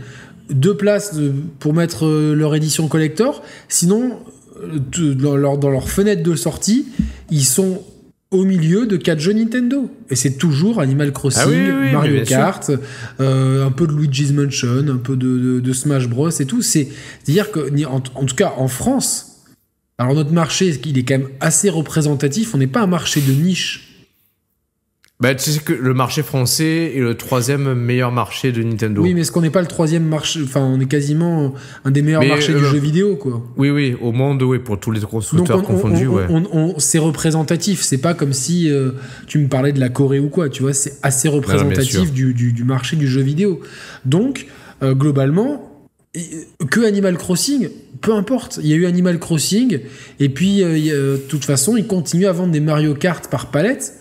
deux 0.51 0.77
places 0.77 1.15
de- 1.15 1.33
pour 1.59 1.73
mettre 1.73 2.05
euh, 2.05 2.35
leur 2.35 2.53
édition 2.53 2.87
collector. 2.87 3.41
Sinon, 3.67 4.19
euh, 4.61 4.77
dans, 5.15 5.35
leur, 5.35 5.57
dans 5.57 5.71
leur 5.71 5.89
fenêtre 5.89 6.21
de 6.21 6.35
sortie, 6.35 6.85
ils 7.31 7.43
sont 7.45 7.81
au 8.35 8.43
milieu 8.45 8.85
de 8.85 8.97
quatre 8.97 9.19
jeux 9.19 9.33
Nintendo. 9.33 9.89
Et 10.09 10.15
c'est 10.15 10.37
toujours 10.37 10.79
Animal 10.81 11.11
Crossing, 11.11 11.41
Ah 11.43 11.47
oui, 11.47 11.55
oui, 11.87 11.91
Mario. 11.93 12.23
Kart, 12.25 12.71
euh, 13.19 13.65
un 13.65 13.71
peu 13.71 13.87
de 13.87 13.93
Luigi's 13.93 14.31
Mansion, 14.31 14.85
un 14.89 14.97
peu 14.97 15.15
de, 15.15 15.27
de- 15.39 15.59
de 15.59 15.73
Smash 15.73 16.07
Bros 16.07 16.29
et 16.29 16.45
tout. 16.45 16.61
C'est- 16.61 16.89
C'est-à-dire 17.23 17.51
que, 17.51 17.59
en, 17.85 17.95
en 17.95 17.99
tout 18.25 18.35
cas, 18.35 18.53
en 18.57 18.67
France, 18.67 19.43
alors 19.97 20.13
notre 20.13 20.31
marché, 20.33 20.79
il 20.85 20.97
est 20.97 21.03
quand 21.03 21.17
même 21.17 21.29
assez 21.39 21.69
représentatif. 21.69 22.53
On 22.53 22.57
n'est 22.57 22.67
pas 22.67 22.81
un 22.81 22.87
marché 22.87 23.21
de 23.21 23.31
niche. 23.31 23.94
Bah, 25.21 25.33
tu 25.33 25.49
sais 25.49 25.59
que 25.59 25.71
le 25.71 25.93
marché 25.93 26.23
français 26.23 26.91
est 26.93 26.99
le 26.99 27.15
troisième 27.15 27.73
meilleur 27.73 28.11
marché 28.11 28.51
de 28.51 28.61
Nintendo. 28.61 29.01
Oui, 29.01 29.13
mais 29.13 29.21
est-ce 29.21 29.31
qu'on 29.31 29.41
n'est 29.41 29.49
pas 29.49 29.61
le 29.61 29.67
troisième 29.67 30.03
marché 30.05 30.41
Enfin, 30.43 30.59
on 30.59 30.77
est 30.81 30.87
quasiment 30.87 31.53
un 31.85 31.91
des 31.91 32.01
meilleurs 32.01 32.19
Mais, 32.21 32.27
marchés 32.27 32.51
euh, 32.51 32.59
du 32.59 32.65
jeu 32.65 32.77
vidéo, 32.77 33.15
quoi. 33.15 33.41
oui, 33.55 33.69
oui, 33.69 33.95
au 34.01 34.11
monde, 34.11 34.43
oui, 34.43 34.59
pour 34.59 34.77
tous 34.77 34.91
les 34.91 34.99
Donc 34.99 35.11
constructeurs 35.11 35.57
on- 35.57 35.61
on- 35.61 35.63
confondus, 35.63 36.07
on- 36.09 36.13
ouais. 36.15 36.25
on- 36.29 36.75
c'est 36.79 36.99
représentatif. 36.99 37.81
C'est 37.81 37.97
pas 37.99 38.13
comme 38.13 38.33
si 38.33 38.69
euh, 38.69 38.91
tu 39.25 39.39
me 39.39 39.47
parlais 39.47 39.71
de 39.71 39.79
la 39.79 39.87
Corée 39.87 40.19
ou 40.19 40.27
quoi. 40.27 40.49
Tu 40.49 40.63
vois, 40.63 40.73
c'est 40.73 40.97
assez 41.01 41.29
représentatif 41.29 42.11
du, 42.11 42.33
du- 42.33 42.51
du 42.51 42.63
marché 42.65 42.97
du 42.97 43.07
jeu 43.07 43.21
vidéo. 43.21 43.61
Donc 44.03 44.47
euh, 44.83 44.93
globalement, 44.95 45.71
que 46.69 46.85
Animal 46.85 47.15
Crossing, 47.17 47.69
peu 48.01 48.13
importe. 48.13 48.59
Il 48.61 48.67
y 48.67 48.73
a 48.73 48.75
eu 48.75 48.85
Animal 48.85 49.17
Crossing 49.19 49.79
et 50.19 50.27
puis 50.29 50.61
euh, 50.61 51.13
de 51.13 51.17
toute 51.29 51.45
façon, 51.45 51.77
ils 51.77 51.87
continuent 51.87 52.27
à 52.27 52.33
vendre 52.33 52.51
des 52.51 52.59
Mario 52.59 52.93
Kart 52.95 53.25
par 53.29 53.49
palette. 53.49 53.93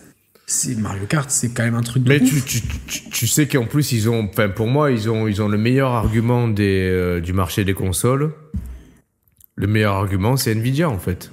C'est 0.46 0.76
Mario 0.76 1.06
Kart, 1.06 1.30
c'est 1.30 1.54
quand 1.54 1.62
même 1.62 1.74
un 1.74 1.82
truc 1.82 2.02
de 2.02 2.08
Mais 2.08 2.20
tu, 2.20 2.42
tu, 2.42 2.60
tu, 2.86 3.08
tu 3.08 3.26
sais 3.26 3.48
qu'en 3.48 3.64
plus, 3.64 3.92
ils 3.92 4.10
ont, 4.10 4.28
enfin, 4.28 4.50
pour 4.50 4.66
moi, 4.66 4.90
ils 4.90 5.08
ont, 5.08 5.26
ils 5.26 5.40
ont 5.40 5.48
le 5.48 5.56
meilleur 5.56 5.92
argument 5.92 6.48
des, 6.48 6.86
euh, 6.90 7.20
du 7.20 7.32
marché 7.32 7.64
des 7.64 7.72
consoles. 7.72 8.34
Le 9.56 9.66
meilleur 9.66 9.94
argument, 9.94 10.36
c'est 10.36 10.54
Nvidia, 10.54 10.90
en 10.90 10.98
fait. 10.98 11.32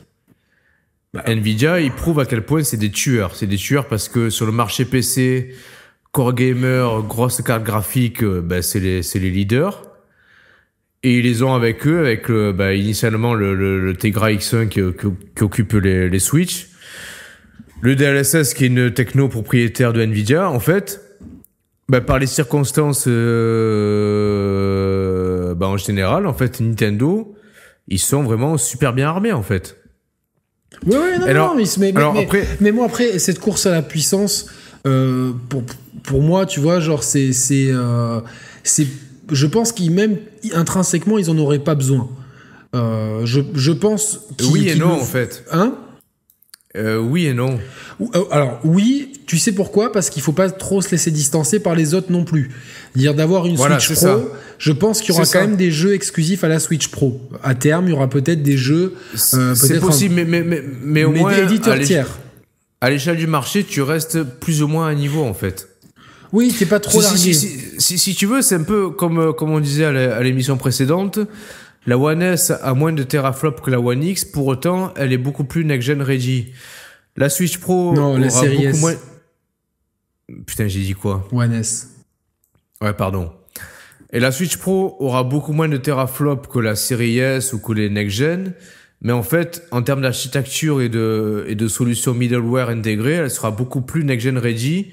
Bah, 1.14 1.24
Nvidia, 1.26 1.82
ils 1.82 1.92
prouvent 1.92 2.20
à 2.20 2.26
quel 2.26 2.46
point 2.46 2.64
c'est 2.64 2.78
des 2.78 2.92
tueurs. 2.92 3.36
C'est 3.36 3.48
des 3.48 3.58
tueurs 3.58 3.88
parce 3.90 4.08
que 4.08 4.30
sur 4.30 4.46
le 4.46 4.54
marché 4.54 4.86
PC, 4.86 5.56
Core 6.14 6.34
Gamer, 6.34 7.04
grosse 7.04 7.42
carte 7.42 7.64
graphique, 7.64 8.24
euh, 8.24 8.42
bah, 8.42 8.62
c'est 8.62 8.80
les, 8.80 9.02
leaders. 9.30 9.84
Et 11.04 11.18
ils 11.18 11.24
les 11.24 11.44
ont 11.44 11.54
avec 11.54 11.86
eux, 11.86 12.00
avec 12.00 12.32
bah, 12.32 12.74
initialement 12.76 13.34
le, 13.34 13.56
le, 13.56 13.84
le 13.84 13.94
Tegra 13.94 14.32
X1 14.32 14.70
qui, 14.70 14.80
qui, 14.80 15.08
qui 15.36 15.44
occupe 15.44 15.74
les, 15.74 16.08
les 16.08 16.20
Switch. 16.20 16.71
Le 17.82 17.96
DLSS 17.96 18.54
qui 18.54 18.66
est 18.66 18.68
une 18.68 18.94
techno 18.94 19.28
propriétaire 19.28 19.92
de 19.92 20.02
Nvidia, 20.02 20.48
en 20.50 20.60
fait, 20.60 21.02
bah, 21.90 22.00
par 22.00 22.20
les 22.20 22.28
circonstances 22.28 23.06
euh, 23.08 23.16
bah, 25.56 25.66
en 25.68 25.78
général, 25.78 26.28
en 26.28 26.34
fait, 26.36 26.60
Nintendo, 26.60 27.36
ils 27.88 27.98
sont 27.98 28.22
vraiment 28.22 28.58
super 28.58 28.94
bien 28.94 29.08
armés, 29.08 29.32
en 29.32 29.42
fait. 29.42 29.78
Ouais, 30.86 30.96
ouais, 30.96 31.18
non, 31.34 31.48
non, 31.48 31.56
mais, 31.56 31.64
mais, 31.80 31.92
mais, 31.92 32.04
après... 32.24 32.48
mais, 32.60 32.72
moi, 32.72 32.86
après, 32.86 33.18
cette 33.18 33.40
course 33.40 33.66
à 33.66 33.72
la 33.72 33.82
puissance, 33.82 34.46
euh, 34.86 35.32
pour, 35.50 35.64
pour 36.04 36.22
moi, 36.22 36.46
tu 36.46 36.60
vois, 36.60 36.80
genre, 36.80 37.02
c'est. 37.04 37.34
c'est, 37.34 37.70
euh, 37.70 38.22
c'est 38.64 38.86
je 39.32 39.48
pense 39.48 39.72
qu'ils, 39.72 39.92
même 39.92 40.18
intrinsèquement, 40.54 41.18
ils 41.18 41.32
en 41.32 41.38
auraient 41.38 41.60
pas 41.60 41.76
besoin. 41.76 42.10
Je, 42.74 43.42
je 43.54 43.72
pense. 43.72 44.28
Oui 44.52 44.70
et 44.70 44.76
non, 44.76 44.92
en 44.92 45.04
fait. 45.04 45.46
Hein? 45.52 45.76
Euh, 46.78 47.00
oui 47.00 47.26
et 47.26 47.34
non. 47.34 47.60
Euh, 48.16 48.24
alors 48.32 48.60
oui, 48.64 49.12
tu 49.26 49.38
sais 49.38 49.52
pourquoi? 49.52 49.92
Parce 49.92 50.10
qu'il 50.10 50.22
faut 50.22 50.32
pas 50.32 50.50
trop 50.50 50.82
se 50.82 50.90
laisser 50.92 51.12
distancer 51.12 51.60
par 51.60 51.76
les 51.76 51.94
autres 51.94 52.12
non 52.12 52.24
plus. 52.24 52.52
Dire 52.96 53.14
d'avoir 53.14 53.46
une 53.46 53.58
Switch 53.58 53.88
Pro, 53.88 53.96
ça. 53.96 54.20
je 54.58 54.72
pense 54.72 55.02
qu'il 55.02 55.14
y 55.14 55.18
aura 55.18 55.26
quand 55.26 55.42
même 55.42 55.58
des 55.58 55.72
jeux 55.72 55.94
exclusifs 55.94 56.44
à 56.44 56.48
la 56.48 56.60
Switch 56.60 56.88
Pro. 56.88 57.22
À 57.44 57.56
terme, 57.56 57.88
il 57.88 57.92
y 57.92 57.94
aura 57.94 58.10
peut-être 58.10 58.42
des 58.42 58.58
jeux. 58.58 58.94
Euh, 59.34 59.54
c'est 59.54 59.80
possible, 59.80 60.16
mais, 60.16 60.26
mais, 60.26 60.44
mais, 60.44 60.64
mais 60.82 61.04
au 61.04 61.12
moins. 61.12 61.36
éditeurs 61.36 61.80
tiers. 61.80 62.20
À 62.80 62.90
l'échelle 62.90 63.18
du 63.18 63.28
marché, 63.28 63.64
tu 63.64 63.82
restes 63.82 64.24
plus 64.24 64.64
ou 64.64 64.68
moins 64.68 64.88
à 64.88 64.96
niveau 64.96 65.24
en 65.24 65.34
fait. 65.34 65.68
Oui, 66.34 66.56
t'es 66.58 66.66
pas 66.66 66.80
trop 66.80 67.02
si, 67.02 67.34
si, 67.34 67.98
si, 68.00 68.16
tu 68.16 68.26
veux, 68.26 68.42
c'est 68.42 68.56
un 68.56 68.64
peu 68.64 68.90
comme, 68.90 69.34
comme 69.34 69.52
on 69.52 69.60
disait 69.60 69.84
à 69.84 70.24
l'émission 70.24 70.56
précédente. 70.56 71.20
La 71.88 71.98
One 71.98 72.22
S 72.22 72.52
a 72.52 72.74
moins 72.74 72.94
de 72.94 73.04
teraflops 73.04 73.62
que 73.62 73.72
la 73.72 73.80
One 73.80 74.04
X, 74.04 74.26
pour 74.26 74.48
autant, 74.48 74.94
elle 74.96 75.12
est 75.14 75.18
beaucoup 75.18 75.44
plus 75.44 75.66
next-gen 75.66 76.02
ready. 76.02 76.54
La 77.18 77.30
Switch 77.30 77.58
Pro 77.58 77.94
non, 77.94 78.18
la 78.18 78.30
série 78.30 78.66
S. 78.66 78.80
moins... 78.80 78.94
Putain, 80.46 80.68
j'ai 80.68 80.82
dit 80.82 80.94
quoi 80.94 81.28
One 81.32 81.54
S. 81.54 81.90
Ouais, 82.82 82.94
pardon. 82.94 83.32
Et 84.14 84.20
la 84.20 84.32
Switch 84.32 84.58
Pro 84.58 84.96
aura 85.00 85.24
beaucoup 85.24 85.54
moins 85.54 85.70
de 85.70 85.78
teraflops 85.78 86.48
que 86.48 86.60
la 86.60 86.76
série 86.76 87.18
S 87.18 87.54
ou 87.54 87.60
que 87.60 87.74
les 87.74 87.90
next-gen. 87.90 88.54
Mais 89.02 89.14
en 89.14 89.24
fait, 89.24 89.68
en 89.72 89.82
termes 89.82 90.02
d'architecture 90.02 90.82
et 90.82 90.90
de, 90.90 91.46
et 91.48 91.56
de 91.56 91.68
solutions 91.68 92.14
middleware 92.14 92.70
intégrées, 92.70 93.14
elle 93.14 93.32
sera 93.32 93.50
beaucoup 93.50 93.82
plus 93.82 94.04
next-gen 94.04 94.38
ready 94.38 94.92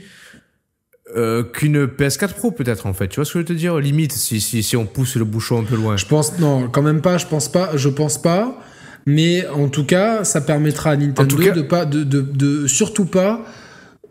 euh, 1.17 1.43
qu'une 1.43 1.87
PS4 1.87 2.35
Pro 2.35 2.51
peut-être 2.51 2.87
en 2.87 2.93
fait. 2.93 3.09
Tu 3.09 3.17
vois 3.17 3.25
ce 3.25 3.33
que 3.33 3.39
je 3.39 3.45
veux 3.45 3.45
te 3.45 3.53
dire? 3.53 3.79
Limite 3.79 4.13
si, 4.13 4.41
si, 4.41 4.63
si 4.63 4.77
on 4.77 4.87
pousse 4.87 5.17
le 5.17 5.25
bouchon 5.25 5.61
un 5.61 5.65
peu 5.65 5.77
loin. 5.77 5.97
Je 5.97 6.07
pense 6.07 6.39
non, 6.39 6.69
quand 6.69 6.83
même 6.83 7.01
pas. 7.01 7.19
Je 7.19 7.27
pense 7.27 7.49
pas. 7.49 7.71
Je 7.77 7.89
pense 7.89 8.21
pas. 8.21 8.61
Mais 9.07 9.47
en 9.49 9.69
tout 9.69 9.85
cas, 9.85 10.25
ça 10.25 10.41
permettra 10.41 10.91
à 10.91 10.97
Nintendo 10.97 11.37
de 11.37 11.63
pas 11.63 11.87
de, 11.87 12.05
de, 12.05 12.21
de 12.21 12.67
surtout 12.67 13.07
pas 13.07 13.43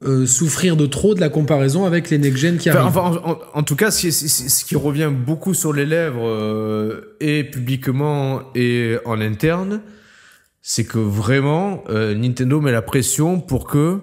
euh, 0.04 0.26
souffrir 0.26 0.76
de 0.76 0.88
trop 0.88 1.14
de 1.14 1.20
la 1.20 1.30
comparaison 1.30 1.86
avec 1.86 2.10
les 2.10 2.18
next-gen 2.18 2.58
qui 2.58 2.70
arrivent. 2.70 2.98
Enfin, 2.98 3.22
en, 3.24 3.38
en, 3.54 3.64
tout 3.64 3.76
cas, 3.76 3.92
ce, 3.92 4.10
ce 4.10 4.66
qui 4.66 4.76
revient 4.76 5.12
beaucoup 5.14 5.54
sur 5.54 5.74
les 5.74 5.86
lèvres, 5.86 6.28
euh, 6.28 7.16
et 7.20 7.44
publiquement 7.44 8.42
et 8.56 8.98
en 9.06 9.22
interne, 9.22 9.82
c'est 10.62 10.86
que 10.86 10.98
vraiment, 10.98 11.84
Nintendo 11.90 12.60
met 12.60 12.72
la 12.72 12.82
pression 12.82 13.40
pour 13.40 13.68
que 13.68 14.02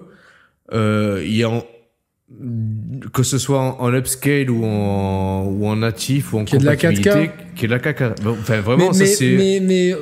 euh, 0.73 1.21
il 1.23 1.33
y 1.33 1.41
ait 1.43 1.45
que 3.13 3.21
ce 3.21 3.37
soit 3.37 3.59
en, 3.79 3.93
upscale 3.93 4.49
ou 4.49 4.65
en, 4.65 5.45
ou 5.45 5.67
en 5.67 5.75
natif 5.75 6.33
ou 6.33 6.39
en 6.39 6.45
qui 6.45 6.55
est 6.55 6.59
de 6.59 6.65
la 6.65 6.75
4K 6.75 7.29
qui 7.55 7.65
est 7.65 7.67
de 7.67 7.73
la 7.73 7.79
4K 7.79 8.13
enfin 8.27 8.61
vraiment 8.61 8.89
mais, 8.91 9.05
ça 9.05 9.15
c'est 9.15 9.35
mais, 9.37 9.59
mais, 9.61 9.93
euh, 9.93 9.97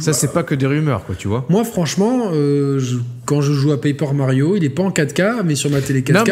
ça 0.00 0.12
c'est 0.12 0.34
pas 0.34 0.42
que 0.42 0.54
des 0.54 0.66
rumeurs 0.66 1.06
quoi 1.06 1.14
tu 1.14 1.28
vois. 1.28 1.46
Moi 1.48 1.64
franchement 1.64 2.30
euh, 2.32 2.78
quand 3.24 3.40
je 3.40 3.54
joue 3.54 3.72
à 3.72 3.80
Paper 3.80 4.12
Mario 4.12 4.54
il 4.56 4.64
est 4.64 4.70
pas 4.70 4.82
en 4.82 4.90
4K 4.90 5.44
mais 5.46 5.54
sur 5.54 5.70
ma 5.70 5.80
télé 5.80 6.02
4K 6.02 6.12
non, 6.12 6.24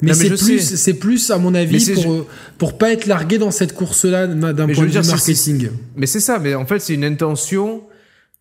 mais, 0.00 0.14
c'est 0.14 0.30
plus 0.30 0.60
c'est 0.60 0.94
plus 0.94 1.30
à 1.30 1.36
mon 1.36 1.54
avis 1.54 1.92
pour 1.92 2.26
pour 2.56 2.78
pas 2.78 2.92
être 2.92 3.04
largué 3.04 3.36
dans 3.36 3.50
cette 3.50 3.74
course 3.74 4.06
là 4.06 4.26
d'un 4.26 4.66
point 4.68 4.86
de 4.86 4.90
vue 4.90 5.06
marketing. 5.06 5.68
mais 5.96 6.06
c'est 6.06 6.20
ça 6.20 6.38
mais 6.38 6.54
en 6.54 6.64
fait 6.64 6.78
c'est 6.78 6.94
une 6.94 7.04
intention 7.04 7.82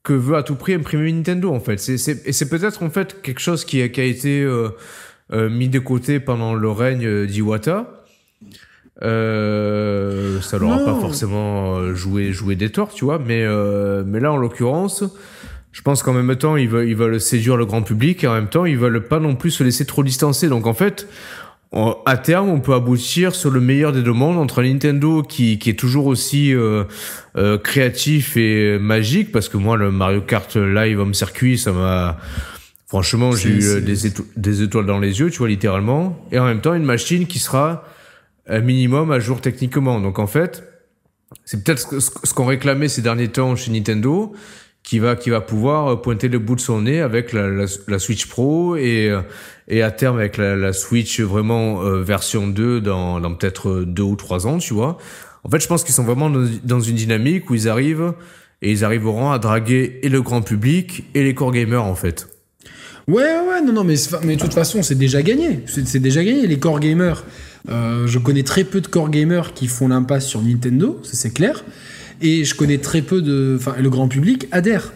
que 0.03 0.13
veut 0.13 0.35
à 0.35 0.43
tout 0.43 0.55
prix 0.55 0.73
imprimer 0.73 1.11
Nintendo 1.11 1.53
en 1.53 1.59
fait. 1.59 1.77
C'est 1.77 2.25
et 2.25 2.31
c'est 2.31 2.49
peut-être 2.49 2.83
en 2.83 2.89
fait 2.89 3.21
quelque 3.21 3.41
chose 3.41 3.65
qui 3.65 3.81
a, 3.81 3.89
qui 3.89 4.01
a 4.01 4.05
été 4.05 4.41
euh, 4.41 4.49
euh, 4.49 4.69
mis 5.31 5.69
de 5.69 5.79
côté 5.79 6.19
pendant 6.19 6.53
le 6.53 6.69
règne 6.71 7.25
d'Iwata. 7.25 7.99
Euh, 9.01 10.41
ça 10.41 10.57
leur 10.57 10.73
a 10.73 10.79
pas 10.79 10.99
forcément 10.99 11.77
euh, 11.77 11.95
joué 11.95 12.33
joué 12.33 12.55
des 12.55 12.69
torts, 12.69 12.93
tu 12.93 13.05
vois. 13.05 13.19
Mais 13.19 13.43
euh, 13.45 14.03
mais 14.05 14.19
là, 14.19 14.31
en 14.33 14.37
l'occurrence, 14.37 15.03
je 15.71 15.81
pense 15.81 16.03
qu'en 16.03 16.13
même 16.13 16.35
temps, 16.35 16.57
ils 16.57 16.67
veulent 16.67 16.87
ils 16.87 16.95
veulent 16.95 17.21
séduire 17.21 17.55
le 17.55 17.65
grand 17.65 17.81
public 17.81 18.23
et 18.23 18.27
en 18.27 18.33
même 18.33 18.49
temps, 18.49 18.65
ils 18.65 18.77
veulent 18.77 19.07
pas 19.07 19.19
non 19.19 19.35
plus 19.35 19.51
se 19.51 19.63
laisser 19.63 19.85
trop 19.85 20.03
distancer. 20.03 20.49
Donc 20.49 20.67
en 20.67 20.73
fait, 20.73 21.07
à 22.05 22.17
terme, 22.17 22.49
on 22.49 22.59
peut 22.59 22.73
aboutir 22.73 23.35
sur 23.35 23.51
le 23.51 23.61
meilleur 23.61 23.91
des 23.91 24.01
deux 24.01 24.13
mondes 24.13 24.37
entre 24.37 24.63
Nintendo 24.63 25.21
qui, 25.21 25.59
qui 25.59 25.69
est 25.69 25.79
toujours 25.79 26.07
aussi 26.07 26.53
euh, 26.53 26.85
euh, 27.37 27.59
créatif 27.59 28.37
et 28.37 28.79
magique 28.79 29.31
parce 29.31 29.49
que 29.49 29.57
moi 29.57 29.77
le 29.77 29.91
Mario 29.91 30.21
Kart 30.21 30.55
Live 30.55 30.99
Home 30.99 31.13
Circuit 31.13 31.59
ça 31.59 31.71
m'a 31.71 32.17
Franchement, 32.89 33.33
j'ai 33.33 33.49
eu 33.49 33.63
euh, 33.63 33.81
des, 33.81 33.97
des, 34.35 34.63
étoiles 34.63 34.87
dans 34.87 34.97
les 34.97 35.19
yeux, 35.19 35.29
tu 35.29 35.37
vois, 35.37 35.47
littéralement. 35.47 36.19
Et 36.31 36.39
en 36.39 36.45
même 36.45 36.59
temps, 36.59 36.73
une 36.73 36.85
machine 36.85 37.27
qui 37.27 37.37
sera 37.37 37.83
un 38.47 38.61
minimum 38.61 39.11
à 39.11 39.19
jour 39.19 39.41
techniquement. 39.41 40.01
Donc 40.01 40.17
en 40.17 40.25
fait, 40.25 40.63
c'est 41.45 41.63
peut-être 41.63 41.99
ce 41.99 42.33
qu'on 42.33 42.45
réclamait 42.45 42.87
ces 42.87 43.03
derniers 43.03 43.27
temps 43.27 43.55
chez 43.55 43.69
Nintendo, 43.71 44.33
qui 44.81 44.97
va 44.97 45.15
qui 45.15 45.29
va 45.29 45.39
pouvoir 45.39 45.87
euh, 45.87 45.95
pointer 45.97 46.29
le 46.29 46.39
bout 46.39 46.55
de 46.55 46.61
son 46.61 46.81
nez 46.81 46.99
avec 46.99 47.31
la, 47.31 47.47
la, 47.47 47.65
la 47.87 47.99
Switch 47.99 48.25
Pro 48.25 48.75
et 48.75 49.07
euh, 49.07 49.21
et 49.67 49.83
à 49.83 49.91
terme 49.91 50.17
avec 50.17 50.37
la, 50.37 50.55
la 50.55 50.73
Switch 50.73 51.19
vraiment 51.19 51.83
version 52.01 52.47
2 52.47 52.81
dans, 52.81 53.19
dans 53.19 53.35
peut-être 53.35 53.83
deux 53.83 54.01
ou 54.01 54.15
trois 54.15 54.47
ans, 54.47 54.57
tu 54.57 54.73
vois. 54.73 54.97
En 55.43 55.49
fait, 55.51 55.59
je 55.59 55.67
pense 55.67 55.83
qu'ils 55.83 55.93
sont 55.93 56.05
vraiment 56.05 56.31
dans 56.31 56.79
une 56.79 56.95
dynamique 56.95 57.51
où 57.51 57.53
ils 57.53 57.69
arrivent 57.69 58.15
et 58.63 58.71
ils 58.71 58.83
arriveront 58.83 59.29
à 59.29 59.37
draguer 59.37 59.99
et 60.01 60.09
le 60.09 60.23
grand 60.23 60.41
public 60.41 61.03
et 61.13 61.23
les 61.23 61.35
core 61.35 61.51
gamers 61.51 61.85
en 61.85 61.93
fait. 61.93 62.38
Ouais, 63.09 63.23
ouais, 63.23 63.61
non, 63.65 63.73
non, 63.73 63.83
mais, 63.83 63.95
mais 64.23 64.35
de 64.35 64.41
toute 64.41 64.53
façon, 64.53 64.83
c'est 64.83 64.93
déjà 64.93 65.23
gagné. 65.23 65.63
C'est 65.65 65.99
déjà 65.99 66.23
gagné. 66.23 66.45
Les 66.45 66.59
core 66.59 66.79
gamers, 66.79 67.25
euh, 67.67 68.05
je 68.05 68.19
connais 68.19 68.43
très 68.43 68.63
peu 68.63 68.81
de 68.81 68.87
core 68.87 69.09
gamers 69.09 69.55
qui 69.55 69.65
font 69.67 69.87
l'impasse 69.87 70.27
sur 70.27 70.43
Nintendo, 70.43 70.99
c'est 71.03 71.33
clair. 71.33 71.65
Et 72.21 72.43
je 72.45 72.53
connais 72.53 72.77
très 72.77 73.01
peu 73.01 73.23
de. 73.23 73.57
Enfin, 73.57 73.75
le 73.79 73.89
grand 73.89 74.07
public 74.07 74.47
adhère. 74.51 74.93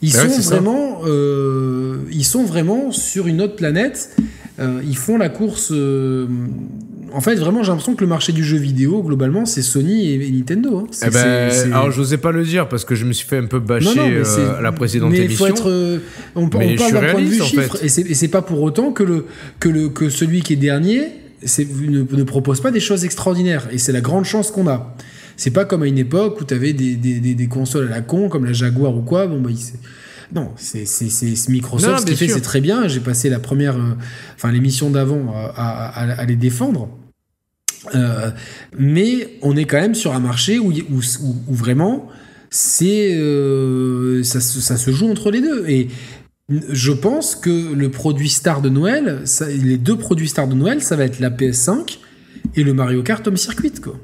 Ils 0.00 0.12
sont 0.12 0.28
vraiment, 0.28 1.00
euh, 1.06 1.98
ils 2.12 2.24
sont 2.24 2.44
vraiment 2.44 2.92
sur 2.92 3.26
une 3.26 3.40
autre 3.40 3.56
planète. 3.56 4.16
Euh, 4.60 4.80
ils 4.86 4.96
font 4.96 5.18
la 5.18 5.28
course 5.28 5.72
en 7.12 7.20
fait, 7.20 7.34
vraiment, 7.36 7.62
j'ai 7.62 7.68
l'impression 7.68 7.94
que 7.94 8.00
le 8.02 8.06
marché 8.06 8.32
du 8.32 8.44
jeu 8.44 8.56
vidéo, 8.56 9.02
globalement, 9.02 9.46
c'est 9.46 9.62
Sony 9.62 10.12
et, 10.12 10.30
Nintendo. 10.30 10.78
Hein. 10.78 10.86
Eh 11.06 11.10
ben, 11.10 11.50
alors, 11.72 11.90
j'osais 11.90 12.18
pas 12.18 12.32
le 12.32 12.44
dire 12.44 12.68
parce 12.68 12.84
que 12.84 12.94
je 12.94 13.04
me 13.04 13.12
suis 13.12 13.26
fait 13.26 13.38
un 13.38 13.46
peu 13.46 13.58
bâcher 13.58 13.98
euh, 13.98 14.58
à 14.58 14.60
la 14.60 14.72
précédente 14.72 15.10
mais 15.10 15.18
émission. 15.18 15.46
Faut 15.46 15.52
être, 15.52 15.70
euh, 15.70 15.98
on, 16.34 16.48
parle 16.48 16.74
d'un 16.76 17.12
point 17.12 17.20
de 17.20 17.26
vue 17.26 17.42
chiffre. 17.42 17.76
Et 17.82 17.88
c'est 17.88 18.28
pas 18.28 18.42
pour 18.42 18.62
autant 18.62 18.92
que, 18.92 19.02
le, 19.02 19.26
que, 19.58 19.68
le, 19.68 19.88
que 19.88 20.08
celui 20.08 20.42
qui 20.42 20.54
est 20.54 20.56
dernier 20.56 21.08
ne, 21.58 22.16
ne 22.16 22.22
propose 22.22 22.60
pas 22.60 22.70
des 22.70 22.80
choses 22.80 23.04
extraordinaires. 23.04 23.68
Et 23.72 23.78
c'est 23.78 23.92
la 23.92 24.00
grande 24.00 24.24
chance 24.24 24.50
qu'on 24.50 24.68
a. 24.68 24.94
C'est 25.36 25.50
pas 25.50 25.64
comme 25.64 25.82
à 25.82 25.86
une 25.86 25.98
époque 25.98 26.40
où 26.40 26.44
tu 26.44 26.52
avais 26.52 26.72
des, 26.74 26.96
des, 26.96 27.18
des, 27.18 27.46
consoles 27.46 27.86
à 27.86 27.90
la 27.90 28.00
con, 28.02 28.28
comme 28.28 28.44
la 28.44 28.52
Jaguar 28.52 28.94
ou 28.94 29.00
quoi. 29.00 29.26
Bon, 29.26 29.40
bah, 29.40 29.50
non, 30.34 30.50
c'est 30.56 31.48
Microsoft. 31.48 32.06
qui 32.06 32.16
fait, 32.16 32.28
c'est 32.28 32.40
très 32.40 32.60
bien. 32.60 32.86
J'ai 32.88 33.00
passé 33.00 33.28
la 33.30 33.38
première, 33.38 33.76
euh, 33.76 33.94
enfin 34.36 34.52
l'émission 34.52 34.90
d'avant 34.90 35.34
à, 35.34 35.52
à, 35.56 36.10
à, 36.12 36.24
les 36.24 36.36
défendre. 36.36 36.88
Euh, 37.94 38.30
mais 38.78 39.38
on 39.42 39.56
est 39.56 39.64
quand 39.64 39.80
même 39.80 39.94
sur 39.94 40.14
un 40.14 40.20
marché 40.20 40.58
où, 40.58 40.72
vraiment 41.48 42.08
c'est 42.50 43.14
euh, 43.14 44.22
ça, 44.22 44.40
se 44.40 44.90
joue 44.90 45.08
entre 45.08 45.30
les 45.30 45.40
deux. 45.40 45.68
Et 45.68 45.88
je 46.68 46.92
pense 46.92 47.36
que 47.36 47.72
le 47.74 47.90
produit 47.90 48.28
star 48.28 48.60
de 48.60 48.68
Noël 48.68 49.22
les 49.48 49.78
deux 49.78 49.96
produits 49.96 50.28
stars 50.28 50.48
de 50.48 50.54
Noël 50.54 50.82
ça 50.82 50.96
va 50.96 51.04
être 51.04 51.20
la 51.20 51.30
PS5 51.30 51.98
et 52.56 52.64
le 52.64 52.74
Mario 52.74 53.04
Kart 53.04 53.26
Home 53.28 53.36
Circuit 53.36 53.72
quoi. 53.80 53.96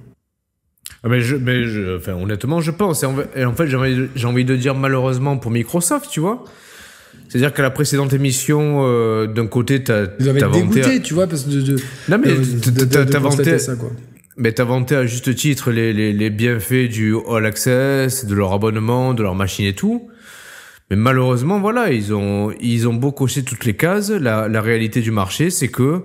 Ah, 1.02 1.08
mais, 1.08 1.20
je, 1.20 1.36
mais 1.36 1.64
je, 1.64 1.96
enfin, 1.96 2.14
honnêtement 2.14 2.60
je 2.60 2.70
pense. 2.70 3.02
Et 3.02 3.44
en, 3.44 3.52
fait 3.52 3.66
j'ai 3.66 3.76
envie, 3.76 4.08
envie 4.24 4.44
de 4.44 4.56
dire 4.56 4.74
malheureusement 4.76 5.36
pour 5.38 5.50
Microsoft 5.50 6.08
tu 6.10 6.20
vois 6.20 6.44
c'est-à-dire 7.28 7.52
qu'à 7.52 7.62
la 7.62 7.70
précédente 7.70 8.12
émission, 8.12 8.82
euh, 8.84 9.26
d'un 9.26 9.46
côté, 9.46 9.82
t'as 9.82 10.06
Vous 10.18 10.28
avez 10.28 10.40
dégoûté, 10.40 11.00
tu 11.02 11.14
vois, 11.14 11.26
parce 11.26 11.44
que 11.44 11.50
de, 11.50 11.76
non 12.08 12.18
mais 12.18 12.34
t'as 13.06 13.18
vanté 13.18 13.58
ça, 13.58 13.74
quoi. 13.74 13.92
Mais 14.38 14.52
t'as 14.52 14.64
vanté 14.64 14.94
à 14.94 15.06
juste 15.06 15.34
titre 15.34 15.70
les, 15.70 15.94
les, 15.94 16.12
les, 16.12 16.28
bienfaits 16.28 16.88
du 16.90 17.14
All 17.26 17.46
Access, 17.46 18.26
de 18.26 18.34
leur 18.34 18.52
abonnement, 18.52 19.14
de 19.14 19.22
leur 19.22 19.34
machine 19.34 19.64
et 19.64 19.72
tout. 19.72 20.10
Mais 20.90 20.96
malheureusement, 20.96 21.58
voilà, 21.58 21.90
ils 21.90 22.12
ont 22.12 22.52
ils 22.60 22.86
ont 22.86 22.92
beau 22.92 23.12
cocher 23.12 23.44
toutes 23.44 23.64
les 23.64 23.74
cases. 23.74 24.10
La, 24.10 24.46
la 24.46 24.60
réalité 24.60 25.00
du 25.00 25.10
marché, 25.10 25.48
c'est 25.48 25.68
que 25.68 26.02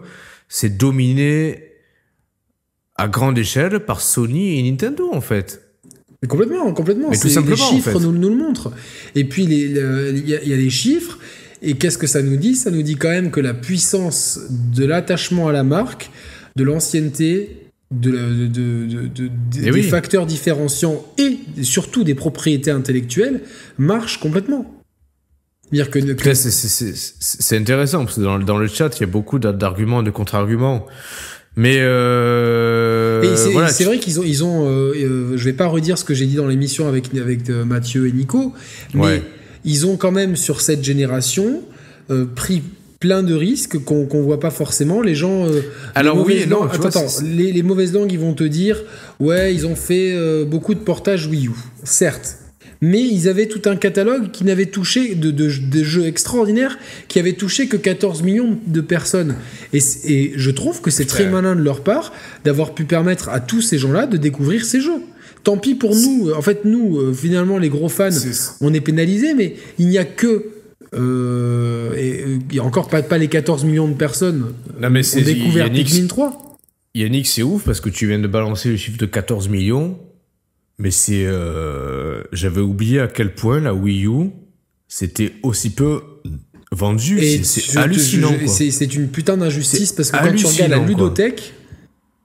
c'est 0.48 0.78
dominé 0.78 1.72
à 2.96 3.08
grande 3.10 3.38
échelle 3.38 3.82
par 3.82 4.00
Sony 4.00 4.60
et 4.60 4.64
Nintendo 4.64 5.10
en 5.12 5.22
fait 5.22 5.71
complètement, 6.28 6.72
complètement. 6.74 7.10
les 7.42 7.56
chiffres 7.58 8.00
nous, 8.00 8.12
nous, 8.12 8.30
le 8.30 8.36
montrent. 8.36 8.72
Et 9.16 9.24
puis, 9.24 9.44
il 9.44 9.72
y, 10.28 10.54
a 10.54 10.58
les 10.58 10.70
chiffres. 10.70 11.18
Et 11.64 11.76
qu'est-ce 11.76 11.98
que 11.98 12.08
ça 12.08 12.22
nous 12.22 12.38
dit? 12.38 12.56
Ça 12.56 12.72
nous 12.72 12.82
dit 12.82 12.96
quand 12.96 13.10
même 13.10 13.32
que 13.32 13.40
la 13.40 13.54
puissance 13.54 14.40
de 14.50 14.86
l'attachement 14.86 15.48
à 15.48 15.52
la 15.52 15.64
marque, 15.64 16.10
de 16.56 16.64
l'ancienneté, 16.64 17.58
de, 17.92 18.48
de, 18.48 18.88
eh 19.64 19.72
des 19.72 19.84
facteurs 19.84 20.26
différenciants 20.26 21.06
et 21.18 21.38
surtout 21.64 22.04
des 22.04 22.16
propriétés 22.16 22.72
intellectuelles 22.72 23.42
marche 23.78 24.20
complètement. 24.20 24.74
Que, 25.86 26.34
c'est- 26.34 27.58
intéressant 27.58 28.04
parce 28.06 28.16
que 28.18 28.22
dans, 28.22 28.40
dans 28.40 28.58
le 28.58 28.68
chat, 28.68 28.90
il 28.98 29.02
y 29.02 29.04
a 29.04 29.08
beaucoup 29.08 29.40
d'a- 29.40 29.54
d'arguments, 29.54 30.04
de 30.04 30.12
contre-arguments. 30.12 30.86
Mais 31.58 31.78
euh, 31.80 33.36
c'est 33.36 33.52
voilà, 33.52 33.68
c'est 33.70 33.84
tu- 33.84 33.90
vrai 33.90 34.00
qu'ils 34.00 34.20
ont, 34.20 34.24
ils 34.24 34.44
ont 34.44 34.68
euh, 34.70 34.94
euh, 34.96 35.38
je 35.38 35.44
vais 35.46 35.54
pas 35.54 35.68
redire 35.68 35.98
ce 35.98 36.06
que 36.06 36.14
j'ai 36.14 36.26
dit 36.26 36.36
dans 36.36 36.48
l'émission 36.48 36.88
avec, 36.88 37.14
avec 37.16 37.50
Mathieu 37.50 38.08
et 38.08 38.12
Nico, 38.12 38.54
mais 38.94 39.02
Ouais. 39.02 39.24
ils 39.66 39.86
ont 39.86 39.98
quand 39.98 40.12
même 40.12 40.36
sur 40.36 40.62
cette 40.62 40.84
génération 40.84 41.62
euh, 42.10 42.26
pris 42.34 42.64
plein 43.00 43.24
de 43.24 43.34
risques 43.34 43.84
qu'on 43.84 44.06
qu'on 44.06 44.22
voit 44.22 44.40
pas 44.40 44.52
forcément. 44.52 45.02
Les 45.02 45.16
gens, 45.16 45.46
euh, 45.48 45.62
Alors 45.96 46.18
les 46.28 46.36
oui 46.36 46.48
non, 46.48 46.62
langues- 46.62 46.70
attends, 46.72 46.80
vois, 46.80 46.88
attends, 46.90 47.08
c'est- 47.10 47.26
les, 47.26 47.52
les 47.52 47.64
mauvaises 47.64 47.94
langues, 47.94 48.12
ils 48.12 48.20
vont 48.20 48.34
te 48.34 48.44
dire, 48.44 48.78
ouais, 49.20 49.54
ils 49.54 49.66
ont 49.68 49.76
fait 49.76 50.14
euh, 50.14 50.46
beaucoup 50.46 50.74
de 50.74 50.80
portages 50.80 51.28
Wii 51.28 51.48
U, 51.48 51.52
certes. 51.84 52.38
Mais 52.84 53.02
ils 53.02 53.28
avaient 53.30 53.48
tout 53.48 53.62
un 53.70 53.76
catalogue 53.76 54.32
qui 54.32 54.44
n'avait 54.44 54.66
touché 54.66 55.14
de, 55.14 55.30
de- 55.30 55.52
de 55.72 55.84
jeux 55.84 56.06
extraordinaires 56.08 56.80
qui 57.08 57.20
avait 57.20 57.34
touché 57.34 57.68
que 57.68 57.78
14 57.78 58.24
millions 58.24 58.58
de 58.66 58.82
personnes. 58.82 59.36
Et, 59.72 59.80
et 60.06 60.34
je 60.36 60.50
trouve 60.52 60.82
que 60.82 60.90
c'est 60.90 61.06
très 61.06 61.30
malin 61.30 61.56
de 61.56 61.62
leur 61.62 61.82
part 61.84 62.12
d'avoir 62.44 62.74
pu 62.74 62.86
permettre 62.86 63.30
à 63.30 63.40
tous 63.40 63.62
ces 63.62 63.78
gens-là 63.78 64.08
de 64.08 64.18
découvrir 64.18 64.66
ces 64.66 64.82
jeux. 64.82 65.02
Tant 65.44 65.58
pis 65.58 65.76
pour 65.76 65.96
nous. 65.96 66.32
En 66.36 66.42
fait, 66.42 66.66
nous, 66.66 66.98
euh, 66.98 67.14
finalement, 67.14 67.58
les 67.60 67.70
gros 67.70 67.90
fans, 67.90 68.10
on 68.62 68.74
est 68.74 68.82
pénalisés, 68.82 69.34
mais 69.36 69.56
il 69.80 69.88
n'y 69.88 69.98
a 70.00 70.06
que. 70.06 70.46
euh, 70.94 71.94
et, 71.96 72.60
a 72.60 72.64
encore 72.64 72.88
pas, 72.90 73.02
pas 73.02 73.18
les 73.18 73.28
14 73.28 73.64
millions 73.66 73.88
de 73.88 73.94
personnes 73.96 74.54
Non, 74.80 74.90
mais 74.90 75.02
ont 75.16 75.22
découvert 75.22 75.68
Yannick, 75.68 75.88
Pikmin 75.88 76.08
3. 76.08 76.58
Yannick, 76.96 77.28
c'est 77.28 77.44
ouf 77.44 77.64
parce 77.64 77.80
que 77.80 77.90
tu 77.90 78.08
viens 78.08 78.20
de 78.20 78.28
balancer 78.28 78.70
le 78.70 78.78
chiffre 78.78 78.98
de 78.98 79.06
14 79.06 79.50
millions. 79.50 79.98
Mais 80.80 80.92
c'est, 80.92 81.26
euh, 81.26 82.24
j'avais 82.32 82.62
oublié 82.62 83.00
à 83.00 83.08
quel 83.08 83.36
point 83.36 83.60
la 83.60 83.74
Wii 83.74 84.06
U 84.08 84.32
c'était 84.88 85.34
aussi 85.44 85.70
peu 85.70 86.02
vendu. 86.72 87.20
C'est- 87.44 87.78
hallucinant. 87.78 88.34
C'est 88.48 88.96
une 88.96 89.08
putain 89.08 89.38
d'injustice 89.38 89.92
parce 89.92 90.12
que 90.12 90.18
quand 90.18 90.36
tu 90.36 90.46
regardes 90.46 90.72
la 90.72 90.78
hallucinant, 90.78 90.78
quoi. 90.80 90.88
ludothèque, 90.88 91.54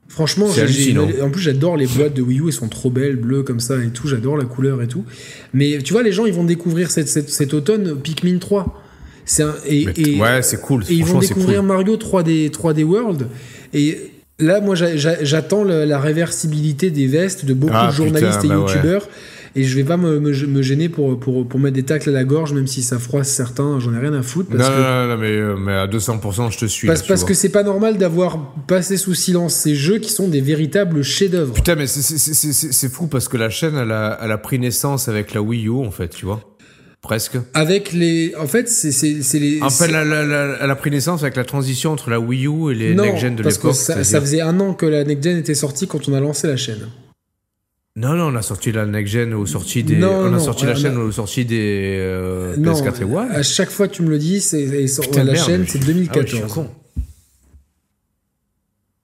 franchement, 0.08 0.46
en 0.46 1.30
plus 1.30 1.42
j'adore 1.42 1.76
les 1.76 1.86
boîtes 1.86 2.14
de 2.14 2.22
Wii 2.22 2.40
U, 2.40 2.46
elles 2.46 2.52
sont 2.52 2.68
trop 2.68 2.90
belles, 2.90 3.16
bleues 3.16 3.42
comme 3.42 3.60
ça 3.60 3.76
et 3.82 3.90
tout, 3.90 4.08
j'adore 4.08 4.36
la 4.36 4.44
couleur 4.46 4.80
et 4.82 4.88
tout. 4.88 5.04
Mais 5.52 5.78
tu 5.78 5.92
vois, 5.92 6.02
les 6.02 6.12
gens 6.12 6.26
ils 6.26 6.32
vont 6.32 6.44
découvrir 6.44 6.90
cet 6.90 7.54
automne 7.54 8.00
Pikmin 8.00 8.38
3. 8.38 8.82
C'est 9.28 9.42
un, 9.42 9.54
et, 9.66 10.20
ouais, 10.20 10.40
c'est 10.42 10.60
cool. 10.60 10.84
et 10.88 10.94
ils 10.94 11.04
vont 11.04 11.18
découvrir 11.18 11.58
cool. 11.58 11.66
Mario 11.66 11.96
3D, 11.96 12.48
3D 12.50 12.84
World. 12.84 13.26
Et 13.74 14.12
là, 14.38 14.60
moi, 14.60 14.74
j'a- 14.74 14.96
j'a- 14.96 15.22
j'attends 15.24 15.64
la, 15.64 15.98
réversibilité 15.98 16.90
des 16.90 17.06
vestes 17.06 17.44
de 17.44 17.54
beaucoup 17.54 17.72
Ah, 17.76 17.88
de 17.88 17.92
journalistes 17.92 18.40
putain, 18.42 18.44
et 18.44 18.48
bah 18.48 18.64
ouais. 18.64 18.72
youtubeurs. 18.72 19.08
Et 19.58 19.64
je 19.64 19.74
vais 19.74 19.84
pas 19.84 19.96
me, 19.96 20.20
me- 20.20 20.46
me 20.46 20.60
gêner 20.62 20.90
pour, 20.90 21.18
pour, 21.18 21.48
pour 21.48 21.58
mettre 21.58 21.74
des 21.76 21.82
tacles 21.82 22.10
à 22.10 22.12
la 22.12 22.24
gorge, 22.24 22.52
même 22.52 22.66
si 22.66 22.82
ça 22.82 22.98
froisse 22.98 23.30
certains, 23.30 23.80
j'en 23.80 23.94
ai 23.94 23.98
rien 23.98 24.12
à 24.12 24.20
foutre. 24.20 24.50
Non, 24.50 24.58
Parce 24.58 24.68
non, 24.68 24.76
que, 24.76 24.82
non, 24.82 25.06
non, 25.08 25.16
mais, 25.16 25.30
euh, 25.30 25.56
mais 25.56 25.72
à 25.72 25.86
200%, 25.86 26.50
je 26.50 26.58
te 26.58 26.66
suis. 26.66 26.86
parce, 26.86 27.00
là, 27.00 27.06
parce 27.08 27.24
que 27.24 27.32
c'est 27.32 27.48
pas 27.48 27.62
normal 27.62 27.96
d'avoir 27.96 28.52
passé 28.66 28.98
sous 28.98 29.14
silence 29.14 29.54
ces 29.54 29.74
jeux 29.74 29.96
qui 29.98 30.10
sont 30.12 30.28
des 30.28 30.42
véritables 30.42 31.02
chefs-d'œuvre. 31.02 31.54
Putain, 31.54 31.74
mais 31.74 31.86
c'est- 31.86 32.88
fou 32.90 33.06
parce 33.06 33.28
que 33.28 33.38
la 33.38 33.48
chaîne, 33.48 33.76
elle 33.76 33.92
a, 33.92 34.18
elle 34.22 34.30
a 34.30 34.36
pris 34.36 34.58
naissance 34.58 35.08
avec 35.08 35.32
la 35.32 35.40
Wii 35.40 35.68
U, 35.68 35.70
en 35.86 35.90
fait, 35.90 36.08
tu 36.10 36.26
vois. 36.26 36.40
Presque. 37.06 37.36
Avec 37.54 37.92
les. 37.92 38.34
En 38.36 38.48
fait, 38.48 38.68
c'est 38.68 39.38
les. 39.38 39.62
En 39.62 39.70
fait, 39.70 39.84
elle 39.90 40.70
a 40.70 40.74
pris 40.76 40.90
naissance 40.90 41.22
avec 41.22 41.36
la 41.36 41.44
transition 41.44 41.92
entre 41.92 42.10
la 42.10 42.18
Wii 42.18 42.46
U 42.48 42.72
et 42.72 42.74
les 42.74 42.94
non, 42.96 43.04
next-gen 43.04 43.36
de 43.36 43.42
parce 43.44 43.58
que 43.58 43.68
l'époque. 43.68 43.80
ça, 44.04 44.20
faisait 44.20 44.40
un 44.40 44.58
an 44.58 44.74
que 44.74 44.86
la 44.86 45.04
Next 45.04 45.22
Gen 45.22 45.38
était 45.38 45.54
sortie 45.54 45.86
quand 45.86 46.08
on 46.08 46.14
a 46.14 46.20
lancé 46.20 46.48
la 46.48 46.56
chaîne. 46.56 46.88
Non, 47.94 48.14
non, 48.14 48.24
on 48.32 48.34
a 48.34 48.42
sorti 48.42 48.72
la 48.72 48.84
next-gen 48.86 49.32
aux 49.34 49.46
sorties 49.46 49.84
des. 49.84 49.96
Non, 49.96 50.10
on 50.10 50.26
a 50.26 50.30
non, 50.32 50.38
sorti 50.40 50.64
la 50.66 50.72
a- 50.72 50.74
chaîne 50.74 50.96
aux 50.98 51.12
sorties 51.12 51.44
des 51.44 51.96
euh, 52.00 52.56
Non, 52.58 52.72
PS4 52.72 53.00
et 53.02 53.04
One. 53.04 53.30
à 53.30 53.42
chaque 53.44 53.70
fois 53.70 53.86
que 53.86 53.94
tu 53.94 54.02
me 54.02 54.10
le 54.10 54.18
dis, 54.18 54.40
c'est 54.40 54.66
la 54.66 55.24
merde, 55.24 55.36
chaîne, 55.36 55.64
c'est 55.68 55.78
je- 55.80 55.84
Ah 55.84 55.88
ouais, 55.88 55.94
2014. 55.94 56.66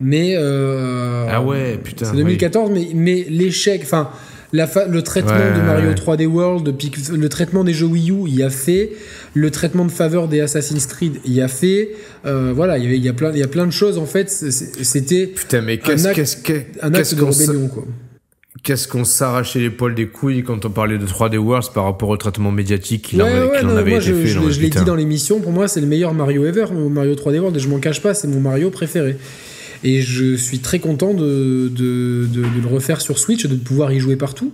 Mais 0.00 0.34
euh, 0.36 1.26
Ah 1.30 1.40
ouais, 1.42 1.78
putain, 1.82 2.06
C'est 2.06 2.16
2014, 2.16 2.70
mais, 2.72 2.88
mais 2.94 3.24
l'échec, 3.30 3.82
enfin, 3.84 4.10
la 4.52 4.66
fa- 4.66 4.86
le 4.86 5.02
traitement 5.02 5.32
Ouais, 5.32 5.56
de 5.58 5.62
Mario 5.64 5.88
ouais. 5.88 5.94
3D 5.94 6.26
World, 6.26 6.66
de 6.66 7.16
le 7.16 7.28
traitement 7.28 7.64
des 7.64 7.72
jeux 7.72 7.86
Wii 7.86 8.10
U, 8.10 8.14
il 8.26 8.34
y 8.36 8.42
a 8.42 8.50
fait. 8.50 8.92
Le 9.34 9.50
traitement 9.50 9.84
de 9.86 9.90
faveur 9.90 10.28
des 10.28 10.40
Assassin's 10.40 10.86
Creed, 10.86 11.14
il 11.24 11.32
y 11.32 11.40
a 11.40 11.48
fait. 11.48 11.90
Euh, 12.26 12.52
voilà, 12.54 12.76
il 12.78 12.84
y, 12.84 12.86
avait- 12.86 12.98
il 12.98 13.04
y 13.04 13.08
a 13.08 13.12
plein, 13.14 13.30
il 13.32 13.38
y 13.38 13.42
a 13.42 13.48
plein 13.48 13.66
de 13.66 13.70
choses 13.72 13.96
en 13.98 14.06
fait. 14.06 14.28
C'était 14.30 15.26
Putain, 15.26 15.62
mais 15.62 15.78
qu'est-ce 15.78 17.14
de 17.16 17.22
rébellion, 17.22 17.68
quoi. 17.68 17.84
qu'est-ce 18.62 18.86
qu'on 18.86 19.04
s'arrachait 19.04 19.58
l'épaule 19.60 19.94
des 19.94 20.06
couilles 20.06 20.44
quand 20.44 20.64
on 20.66 20.70
parlait 20.70 20.98
de 20.98 21.06
3D 21.06 21.36
Worlds 21.38 21.70
par 21.74 21.84
rapport 21.84 22.10
au 22.10 22.16
traitement 22.16 22.50
médiatique 22.52 23.02
qu'il 23.08 23.22
en, 23.22 23.24
Ouais, 23.24 23.64
en 23.64 23.68
avait 23.76 23.90
moi 23.92 23.98
été 24.00 24.08
je, 24.10 24.14
fait. 24.14 24.26
je- 24.26 24.50
je 24.50 24.60
l'ai 24.60 24.68
dit 24.68 24.84
dans 24.84 24.94
l'émission, 24.94 25.40
pour 25.40 25.52
moi 25.52 25.66
c'est 25.66 25.80
le 25.80 25.86
meilleur 25.86 26.12
Mario 26.14 26.44
ever, 26.44 26.66
mon 26.72 26.90
Mario 26.90 27.14
3D 27.14 27.38
World, 27.38 27.56
et 27.56 27.60
je 27.60 27.68
m'en 27.68 27.78
cache 27.78 28.02
pas, 28.02 28.12
c'est 28.14 28.28
mon 28.28 28.40
Mario 28.40 28.70
préféré. 28.70 29.16
Et 29.84 30.00
je 30.00 30.36
suis 30.36 30.60
très 30.60 30.78
content 30.78 31.14
de, 31.14 31.70
le 31.78 32.66
refaire 32.66 33.00
sur 33.00 33.18
Switch, 33.18 33.46
de 33.46 33.56
pouvoir 33.56 33.92
y 33.92 34.00
jouer 34.00 34.16
partout. 34.16 34.52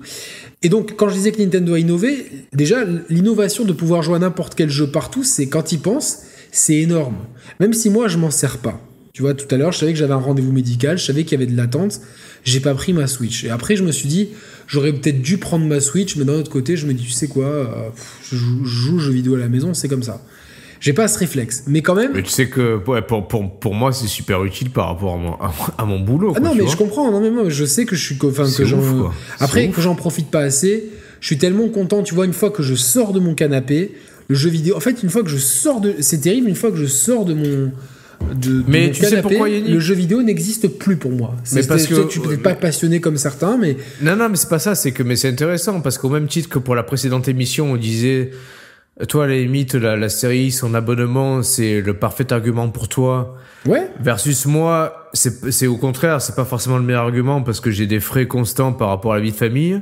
Et 0.63 0.69
donc, 0.69 0.97
quand 0.97 1.09
je 1.09 1.15
disais 1.15 1.33
que 1.33 1.41
Nintendo 1.41 1.75
a 1.75 1.79
innové, 1.79 2.27
déjà, 2.53 2.85
l'innovation 3.09 3.65
de 3.65 3.73
pouvoir 3.73 4.03
jouer 4.03 4.17
à 4.17 4.19
n'importe 4.19 4.55
quel 4.55 4.71
jeu 4.71 4.89
partout, 4.89 5.23
c'est 5.23 5.49
quand 5.49 5.73
ils 5.73 5.81
pensent, 5.81 6.23
c'est 6.51 6.77
énorme. 6.77 7.17
Même 7.61 7.73
si 7.73 7.91
moi, 7.91 8.09
je 8.09 8.19
m'en 8.19 8.31
sers 8.31 8.59
pas. 8.59 8.81
Tu 9.13 9.23
vois, 9.23 9.35
tout 9.35 9.53
à 9.53 9.59
l'heure, 9.59 9.73
je 9.73 9.79
savais 9.79 9.93
que 9.93 9.99
j'avais 9.99 10.15
un 10.15 10.19
rendez-vous 10.19 10.53
médical, 10.53 10.97
je 10.97 11.05
savais 11.05 11.25
qu'il 11.25 11.33
y 11.33 11.43
avait 11.43 11.51
de 11.51 11.57
l'attente, 11.57 12.01
j'ai 12.45 12.61
pas 12.61 12.75
pris 12.75 12.93
ma 12.93 13.07
Switch. 13.07 13.45
Et 13.45 13.51
après, 13.51 13.77
je 13.77 13.83
me 13.83 13.93
suis 13.93 14.09
dit, 14.09 14.29
j'aurais 14.69 14.93
peut-être 14.93 15.21
dû 15.21 15.39
prendre 15.39 15.67
ma 15.67 15.81
Switch, 15.81 16.17
mais 16.17 16.25
d'un 16.25 16.35
autre 16.35 16.51
côté, 16.51 16.77
je 16.77 16.87
me 16.87 16.95
dis, 16.95 17.05
tu 17.05 17.11
sais 17.11 17.27
quoi, 17.27 17.47
euh, 17.47 17.89
je 18.31 18.37
joue, 18.37 18.99
jeux 18.99 19.13
vidéo 19.13 19.35
à 19.35 19.39
la 19.39 19.49
maison, 19.49 19.75
c'est 19.75 19.89
comme 19.89 20.05
ça. 20.05 20.23
J'ai 20.81 20.93
pas 20.93 21.09
ce 21.09 21.19
réflexe. 21.19 21.65
Mais 21.67 21.83
quand 21.83 21.95
même. 21.95 22.13
Mais 22.15 22.23
tu 22.23 22.31
sais 22.31 22.49
que 22.49 22.81
ouais, 22.87 23.03
pour, 23.03 23.27
pour, 23.27 23.59
pour 23.59 23.75
moi, 23.75 23.93
c'est 23.93 24.07
super 24.07 24.45
utile 24.45 24.71
par 24.71 24.89
rapport 24.89 25.15
à 25.15 25.17
mon, 25.17 25.35
à, 25.79 25.85
mon 25.85 26.01
boulot. 26.01 26.33
Ah 26.37 26.41
non, 26.41 26.55
mais 26.55 26.63
vois. 26.63 26.71
je 26.73 26.77
comprends. 26.77 27.11
Non, 27.11 27.21
mais 27.21 27.31
moi, 27.31 27.45
je 27.49 27.65
sais 27.65 27.85
que 27.85 27.97
je 27.97 28.05
suis. 28.05 28.19
Enfin, 28.23 28.45
que 28.45 28.65
j'en. 28.65 28.81
Après, 29.41 29.69
que 29.69 29.81
j'en 29.81 29.95
profite 29.95 30.31
pas 30.31 30.41
assez, 30.41 30.85
je 31.21 31.27
suis 31.27 31.39
tellement 31.39 31.69
content. 31.69 32.03
Tu 32.03 32.15
vois, 32.15 32.27
une 32.27 32.33
fois 32.33 32.51
que 32.51 32.63
je 32.63 32.75
sors 32.75 33.13
de 33.13 33.21
mon 33.21 33.35
canapé, 33.35 33.93
le 34.29 34.35
jeu 34.35 34.51
vidéo. 34.51 34.77
En 34.77 34.81
fait, 34.81 35.03
une 35.03 35.11
fois 35.11 35.23
que 35.23 35.31
je 35.31 35.39
sors 35.39 35.81
de. 35.81 35.95
C'est 36.01 36.21
terrible, 36.21 36.49
une 36.49 36.55
fois 36.57 36.71
que 36.71 36.77
je 36.77 36.87
sors 36.87 37.25
de 37.25 37.35
mon. 37.35 37.73
De, 38.35 38.35
de 38.35 38.65
Mais 38.67 38.87
mon 38.87 38.93
tu 38.93 39.01
sais 39.05 39.11
canapé, 39.11 39.29
pourquoi, 39.29 39.49
Yannick 39.49 39.71
le 39.73 39.79
jeu 39.79 39.95
vidéo 39.95 40.23
n'existe 40.23 40.67
plus 40.67 40.97
pour 40.97 41.13
moi. 41.13 41.35
Mais 41.53 41.63
C'est- 41.63 41.69
parce 41.69 41.87
que- 41.87 42.09
tu 42.09 42.19
peux 42.19 42.33
être 42.33 42.43
pas 42.43 42.55
passionné 42.57 43.01
comme 43.01 43.17
certains, 43.17 43.57
mais 43.57 43.77
Non, 44.03 44.17
non, 44.17 44.29
mais 44.29 44.37
c'est 44.37 44.49
pas 44.49 44.59
ça, 44.59 44.75
c'est 44.75 44.91
que 44.91 45.05
mais 45.05 45.15
c'est 45.15 45.29
intéressant 45.29 45.81
parce 45.81 45.99
qu'au 45.99 46.09
même 46.09 46.27
titre 46.27 46.49
que 46.49 46.59
pour 46.59 46.75
la 46.75 46.83
précédente 46.83 47.29
émission, 47.29 47.71
on 47.73 47.77
disait, 47.77 48.33
toi, 49.07 49.25
à 49.25 49.27
la 49.29 49.35
limite, 49.37 49.75
la, 49.75 49.97
la 49.97 50.09
série, 50.09 50.51
son 50.51 50.75
abonnement, 50.75 51.43
c'est 51.43 51.81
le 51.81 51.95
parfait 51.95 52.33
argument 52.33 52.69
pour 52.69 52.89
toi. 52.89 53.37
ouais. 53.67 53.91
Versus 54.01 54.47
moi, 54.47 55.11
c'est 55.13 55.67
au 55.67 55.77
contraire, 55.77 56.21
c'est 56.21 56.35
pas 56.35 56.45
forcément 56.45 56.79
le 56.79 56.83
meilleur 56.83 57.05
argument 57.05 57.43
parce 57.43 57.61
que 57.61 57.71
j'ai 57.71 57.87
des 57.87 58.01
frais 58.01 58.27
constants 58.27 58.73
par 58.73 58.89
rapport 58.89 59.13
à 59.13 59.17
la 59.17 59.23
vie 59.23 59.33
de 59.33 59.37
famille. 59.37 59.81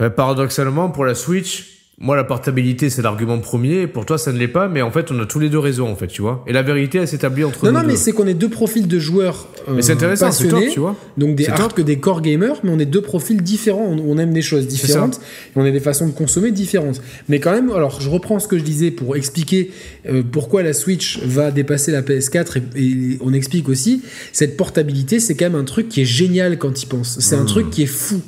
Euh, 0.00 0.10
paradoxalement, 0.10 0.90
pour 0.90 1.04
la 1.04 1.14
Switch, 1.14 1.73
moi, 1.98 2.16
la 2.16 2.24
portabilité, 2.24 2.90
c'est 2.90 3.02
l'argument 3.02 3.38
premier. 3.38 3.86
Pour 3.86 4.04
toi, 4.04 4.18
ça 4.18 4.32
ne 4.32 4.38
l'est 4.38 4.48
pas, 4.48 4.68
mais 4.68 4.82
en 4.82 4.90
fait, 4.90 5.12
on 5.12 5.20
a 5.20 5.26
tous 5.26 5.38
les 5.38 5.48
deux 5.48 5.60
raison, 5.60 5.88
en 5.88 5.94
fait, 5.94 6.08
tu 6.08 6.22
vois. 6.22 6.44
Et 6.48 6.52
la 6.52 6.62
vérité, 6.62 6.98
elle 6.98 7.06
s'établit 7.08 7.44
entre 7.44 7.64
Non, 7.66 7.70
nous 7.72 7.78
non, 7.78 7.84
mais 7.86 7.92
deux. 7.92 7.98
c'est 7.98 8.12
qu'on 8.12 8.26
est 8.26 8.34
deux 8.34 8.48
profils 8.48 8.88
de 8.88 8.98
joueurs 8.98 9.46
euh, 9.68 9.74
Mais 9.76 9.82
c'est 9.82 9.92
intéressant, 9.92 10.32
c'est 10.32 10.44
passionnés, 10.44 10.66
top, 10.66 10.74
tu 10.74 10.80
vois. 10.80 10.96
donc 11.16 11.36
des 11.36 11.46
hard 11.46 11.72
que 11.72 11.82
des 11.82 11.98
core 12.00 12.20
gamers, 12.20 12.56
mais 12.64 12.70
on 12.72 12.78
est 12.80 12.84
deux 12.86 13.00
profils 13.00 13.40
différents. 13.40 13.86
On, 13.86 13.98
on 13.98 14.18
aime 14.18 14.32
des 14.32 14.42
choses 14.42 14.66
différentes, 14.66 15.16
et 15.16 15.58
on 15.58 15.64
a 15.64 15.70
des 15.70 15.78
façons 15.80 16.08
de 16.08 16.12
consommer 16.12 16.50
différentes. 16.50 17.00
Mais 17.28 17.38
quand 17.38 17.52
même, 17.52 17.70
alors 17.70 18.00
je 18.00 18.10
reprends 18.10 18.40
ce 18.40 18.48
que 18.48 18.58
je 18.58 18.64
disais 18.64 18.90
pour 18.90 19.14
expliquer 19.14 19.70
euh, 20.08 20.22
pourquoi 20.28 20.64
la 20.64 20.72
Switch 20.72 21.20
va 21.22 21.52
dépasser 21.52 21.92
la 21.92 22.02
PS4 22.02 22.58
et, 22.76 22.82
et 22.82 23.18
on 23.20 23.32
explique 23.32 23.68
aussi 23.68 24.02
cette 24.32 24.56
portabilité, 24.56 25.20
c'est 25.20 25.36
quand 25.36 25.44
même 25.46 25.54
un 25.54 25.64
truc 25.64 25.88
qui 25.88 26.02
est 26.02 26.06
génial 26.06 26.58
quand 26.58 26.82
il 26.82 26.86
pense. 26.86 27.18
C'est 27.20 27.36
Mmh. 27.36 27.40
un 27.40 27.44
truc 27.44 27.70
qui 27.70 27.82
est 27.82 27.86
fou 27.86 28.20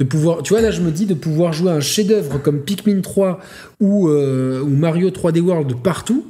de 0.00 0.04
pouvoir, 0.04 0.42
tu 0.42 0.54
vois, 0.54 0.62
là 0.62 0.70
je 0.72 0.80
me 0.80 0.90
dis 0.90 1.06
de 1.06 1.14
pouvoir 1.14 1.52
jouer 1.52 1.70
à 1.70 1.74
un 1.74 1.80
chef-d'œuvre 1.80 2.38
comme 2.42 2.62
Pikmin 2.62 3.00
3 3.02 3.38
ou, 3.80 4.08
euh, 4.08 4.60
ou 4.62 4.70
Mario 4.70 5.10
3D 5.10 5.40
World 5.40 5.76
partout. 5.82 6.26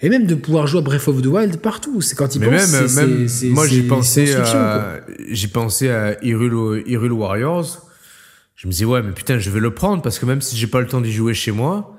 Et 0.00 0.08
même 0.08 0.26
de 0.26 0.34
pouvoir 0.34 0.66
jouer 0.66 0.80
à 0.80 0.82
Breath 0.82 1.08
of 1.08 1.22
the 1.22 1.26
Wild 1.26 1.56
partout, 1.58 2.00
c'est 2.02 2.14
quand 2.16 2.34
il 2.34 2.40
Mais 2.40 2.48
pense. 2.50 2.72
même, 2.96 3.08
même 3.18 3.28
moi, 3.52 3.66
j'ai 3.66 3.82
pensé 3.82 4.34
à, 4.34 5.00
j'ai 5.30 5.48
pensé 5.48 5.88
à 5.88 6.22
Hyrule, 6.22 6.82
Hyrule 6.86 7.12
Warriors. 7.12 7.88
Je 8.56 8.66
me 8.68 8.72
disais, 8.72 8.84
ouais, 8.84 9.02
mais 9.02 9.12
putain, 9.12 9.38
je 9.38 9.50
vais 9.50 9.60
le 9.60 9.72
prendre 9.72 10.02
parce 10.02 10.18
que 10.18 10.26
même 10.26 10.40
si 10.40 10.56
j'ai 10.56 10.66
pas 10.66 10.80
le 10.80 10.86
temps 10.86 11.00
d'y 11.00 11.12
jouer 11.12 11.32
chez 11.34 11.52
moi, 11.52 11.96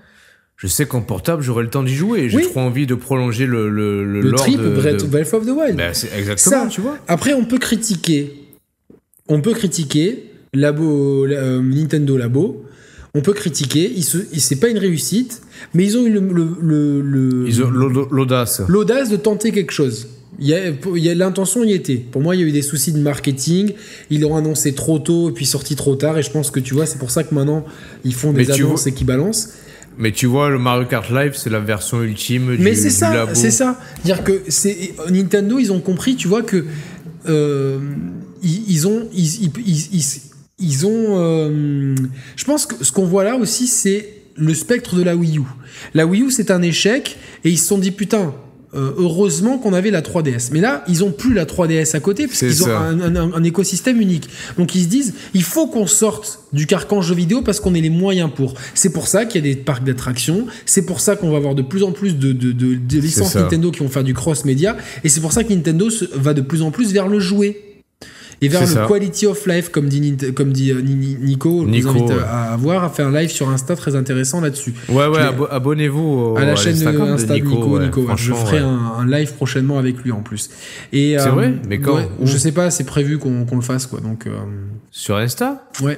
je 0.56 0.68
sais 0.68 0.86
qu'en 0.86 1.02
portable, 1.02 1.41
j'aurai 1.41 1.64
le 1.64 1.70
temps 1.70 1.84
d'y 1.84 1.96
jouer. 1.96 2.30
J'ai 2.30 2.38
Oui. 2.38 2.43
trop 2.43 2.60
envie 2.62 2.86
de 2.86 2.96
prolonger 2.96 3.46
le, 3.48 3.70
le, 3.70 4.06
le, 4.06 4.22
Le 4.22 4.30
lore 4.30 4.39
trip 4.41 4.60
de, 4.62 4.70
Breath, 4.70 5.32
de- 5.32 5.36
of 5.38 5.46
the 5.46 5.50
Wild. 5.50 5.76
Ben, 5.76 5.93
c'est 5.93 6.12
exactement, 6.18 6.64
Ça, 6.64 6.68
tu 6.70 6.80
vois. 6.82 6.98
Après, 7.08 7.34
on 7.34 7.43
peut 7.46 7.58
critiquer. 7.60 8.34
On 9.28 9.41
peut 9.41 9.54
critiquer 9.54 10.32
Labo, 10.56 11.26
euh, 11.28 11.62
Nintendo 11.62 12.18
Labo. 12.18 12.66
On 13.14 13.22
peut 13.22 13.34
critiquer. 13.34 13.93
C'est 14.38 14.58
pas 14.58 14.68
une 14.68 14.78
réussite, 14.78 15.41
mais 15.74 15.86
ils 15.86 15.97
ont 15.97 16.06
eu 16.06 16.10
le- 16.12 16.20
le- 16.62 17.01
le- 17.01 18.08
l'audace. 18.12 18.62
l'audace 18.68 19.10
de 19.10 19.16
tenter 19.16 19.51
quelque 19.51 19.72
chose. 19.72 20.08
L'intention 20.39 21.64
y 21.64 21.72
était. 21.74 21.95
Pour 21.95 22.22
moi, 22.22 22.36
il 22.36 22.41
y 22.41 22.43
a 22.43 22.47
eu 22.47 22.51
des 22.51 22.62
soucis 22.62 22.91
de 22.91 22.99
marketing. 22.99 23.72
Ils 24.10 24.22
l'ont 24.22 24.36
annoncé 24.36 24.74
trop 24.74 24.99
tôt 24.99 25.30
et 25.30 25.32
puis 25.34 25.45
sorti 25.45 25.76
trop 25.78 25.95
tard. 25.95 26.18
Et 26.18 26.24
je 26.24 26.32
pense 26.32 26.51
que 26.51 26.60
tu 26.60 26.74
vois, 26.74 26.86
c'est 26.86 26.97
pour 26.97 27.10
ça 27.12 27.24
que 27.24 27.34
maintenant 27.34 27.66
ils 28.03 28.14
font 28.14 28.34
des 28.34 28.45
Mais 28.45 28.51
annonces 28.51 28.86
et 28.88 28.91
qu'ils 28.93 29.08
balancent. 29.08 29.49
Mais 29.97 30.12
tu 30.12 30.26
vois, 30.26 30.49
le 30.49 30.60
Mario 30.60 30.86
Kart 30.88 31.10
Live, 31.10 31.34
c'est 31.36 31.49
la 31.49 31.62
version 31.62 32.03
ultime 32.03 32.53
Mais 32.60 32.72
du, 32.72 32.76
c'est 32.76 32.89
du 32.89 32.93
ça, 32.95 33.14
labo. 33.16 33.32
c'est 33.34 33.49
ça. 33.51 33.80
Dire 34.03 34.26
que 34.26 34.41
c'est 34.49 34.91
Nintendo, 35.10 35.58
ils 35.58 35.72
ont 35.72 35.80
compris, 35.80 36.18
tu 36.18 36.28
vois 36.28 36.41
que 36.43 36.66
euh, 37.30 37.80
ils, 38.43 38.64
ils 38.70 38.88
ont, 38.88 39.08
ils, 39.16 39.45
ils, 39.93 40.03
ils, 40.60 40.86
ont. 40.86 41.20
euh, 41.20 41.95
je 42.36 42.43
pense 42.45 42.66
que 42.66 42.84
ce 42.84 42.91
qu'on 42.91 43.06
voit 43.06 43.24
là 43.24 43.36
aussi, 43.36 43.68
c'est 43.68 44.10
le 44.38 44.53
spectre 44.53 44.95
de 44.95 45.03
la 45.03 45.16
Wii 45.16 45.38
U. 45.39 45.43
La 45.93 46.06
Wii 46.06 46.24
U, 46.24 46.32
c'est 46.32 46.51
un 46.51 46.62
échec, 46.62 47.18
et 47.43 47.49
ils 47.49 47.58
se 47.60 47.66
sont 47.68 47.78
dit 47.78 47.91
putain. 47.91 48.34
euh, 48.74 48.91
heureusement 48.97 49.58
qu'on 49.58 49.72
avait 49.72 49.89
la 49.89 50.01
3DS. 50.01 50.49
Mais 50.51 50.60
là, 50.60 50.84
ils 50.89 51.01
ont 51.06 51.12
plus 51.14 51.34
la 51.34 51.45
3DS 51.45 51.95
à 51.95 52.01
côté, 52.01 52.28
parce 52.28 52.39
qu'ils 52.39 52.62
ont 52.64 52.68
un, 52.76 53.16
un- 53.16 53.32
un 53.34 53.43
écosystème 53.43 54.01
unique. 54.01 54.28
Donc 54.58 54.76
ils 54.76 54.84
se 54.84 54.88
disent, 54.89 55.14
il 55.34 55.43
faut 55.43 55.68
qu'on 55.68 55.88
sorte 55.88 56.41
du 56.51 56.66
carcan 56.68 57.01
jeu 57.01 57.16
vidéo 57.16 57.41
parce 57.41 57.62
qu'on 57.62 57.74
ait 57.74 57.80
les 57.80 57.89
moyens 57.89 58.30
pour. 58.36 58.53
C'est 58.74 58.91
pour 58.91 59.08
ça 59.08 59.24
qu'il 59.24 59.45
y 59.45 59.49
a 59.49 59.53
des 59.56 59.62
parcs 59.62 59.86
d'attractions. 59.86 60.45
C'est 60.66 60.86
pour 60.86 60.99
ça 60.99 61.16
qu'on 61.16 61.32
va 61.32 61.38
avoir 61.38 61.56
de 61.56 61.62
plus 61.62 61.84
en 61.84 61.93
plus 61.93 62.18
de, 62.18 62.34
de, 62.34 62.51
de- 62.51 62.76
de 62.76 62.99
licences. 62.99 63.32
Nintendo 63.43 63.72
qui 63.72 63.80
vont 63.80 63.88
faire 63.88 64.03
du 64.03 64.14
cross-média. 64.14 64.76
Et 65.06 65.10
c'est 65.10 65.22
pour 65.22 65.32
ça 65.32 65.45
que 65.45 65.53
Nintendo 65.53 65.88
va 66.14 66.34
de 66.34 66.41
plus 66.41 66.62
en 66.62 66.72
plus 66.72 66.91
vers 66.91 67.08
le 67.08 67.22
jouet. 67.22 67.62
Et 68.42 68.48
vers 68.50 68.62
le 68.62 68.68
ça. 68.68 68.86
quality 68.88 69.26
of 69.28 69.46
life, 69.48 69.70
comme 69.70 69.88
dit, 69.88 70.16
comme 70.36 70.52
dit 70.52 70.72
euh, 70.72 70.82
Ni- 70.82 70.96
Ni- 70.96 71.16
Nico, 71.22 71.62
je 71.62 71.66
vous 71.66 71.70
Nico, 71.72 71.90
invite 71.90 72.10
ouais. 72.10 72.24
à, 72.28 72.54
à 72.54 72.58
voir, 72.58 72.84
a 72.84 72.90
fait 72.90 73.04
un 73.04 73.12
live 73.12 73.30
sur 73.30 73.50
Insta 73.50 73.76
très 73.76 73.96
intéressant 73.96 74.42
là-dessus. 74.42 74.74
Ouais, 74.90 75.08
ouais, 75.08 75.22
abonnez-vous 75.52 76.36
à 76.38 76.44
la 76.44 76.56
chaîne 76.56 76.74
de 76.78 76.84
l'Instagram 76.84 77.10
Insta 77.14 77.34
de 77.38 77.44
Nico. 77.46 77.78
ouais, 77.78 77.86
Nico, 77.86 78.06
je 78.18 78.34
ferai 78.34 78.58
ouais. 78.58 78.64
un, 78.64 78.94
un 79.00 79.06
live 79.08 79.34
prochainement 79.36 79.78
avec 79.80 79.98
lui 80.04 80.12
en 80.12 80.22
plus. 80.22 80.50
C'est 80.92 81.18
euh, 81.20 81.30
vrai? 81.32 81.54
Mais 81.68 81.80
quand? 81.80 82.00
Je 82.22 82.38
sais 82.38 82.52
pas, 82.52 82.70
c'est 82.72 82.84
prévu 82.84 83.18
qu'on 83.18 83.46
qu'on 83.46 83.56
le 83.56 83.62
fasse 83.62 83.86
quoi. 83.88 84.00
Donc 84.02 84.28
euh, 84.28 84.32
Sur 84.92 85.16
Insta? 85.16 85.68
Ouais. 85.82 85.98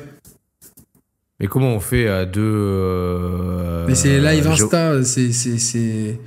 Mais 1.39 1.47
comment 1.47 1.69
on 1.73 1.79
fait 1.79 2.07
à 2.07 2.25
deux. 2.25 3.85
Mais 3.87 3.95
c'est 3.95 4.19
live 4.19 4.47
Insta, 4.47 5.03
c'est. 5.03 6.19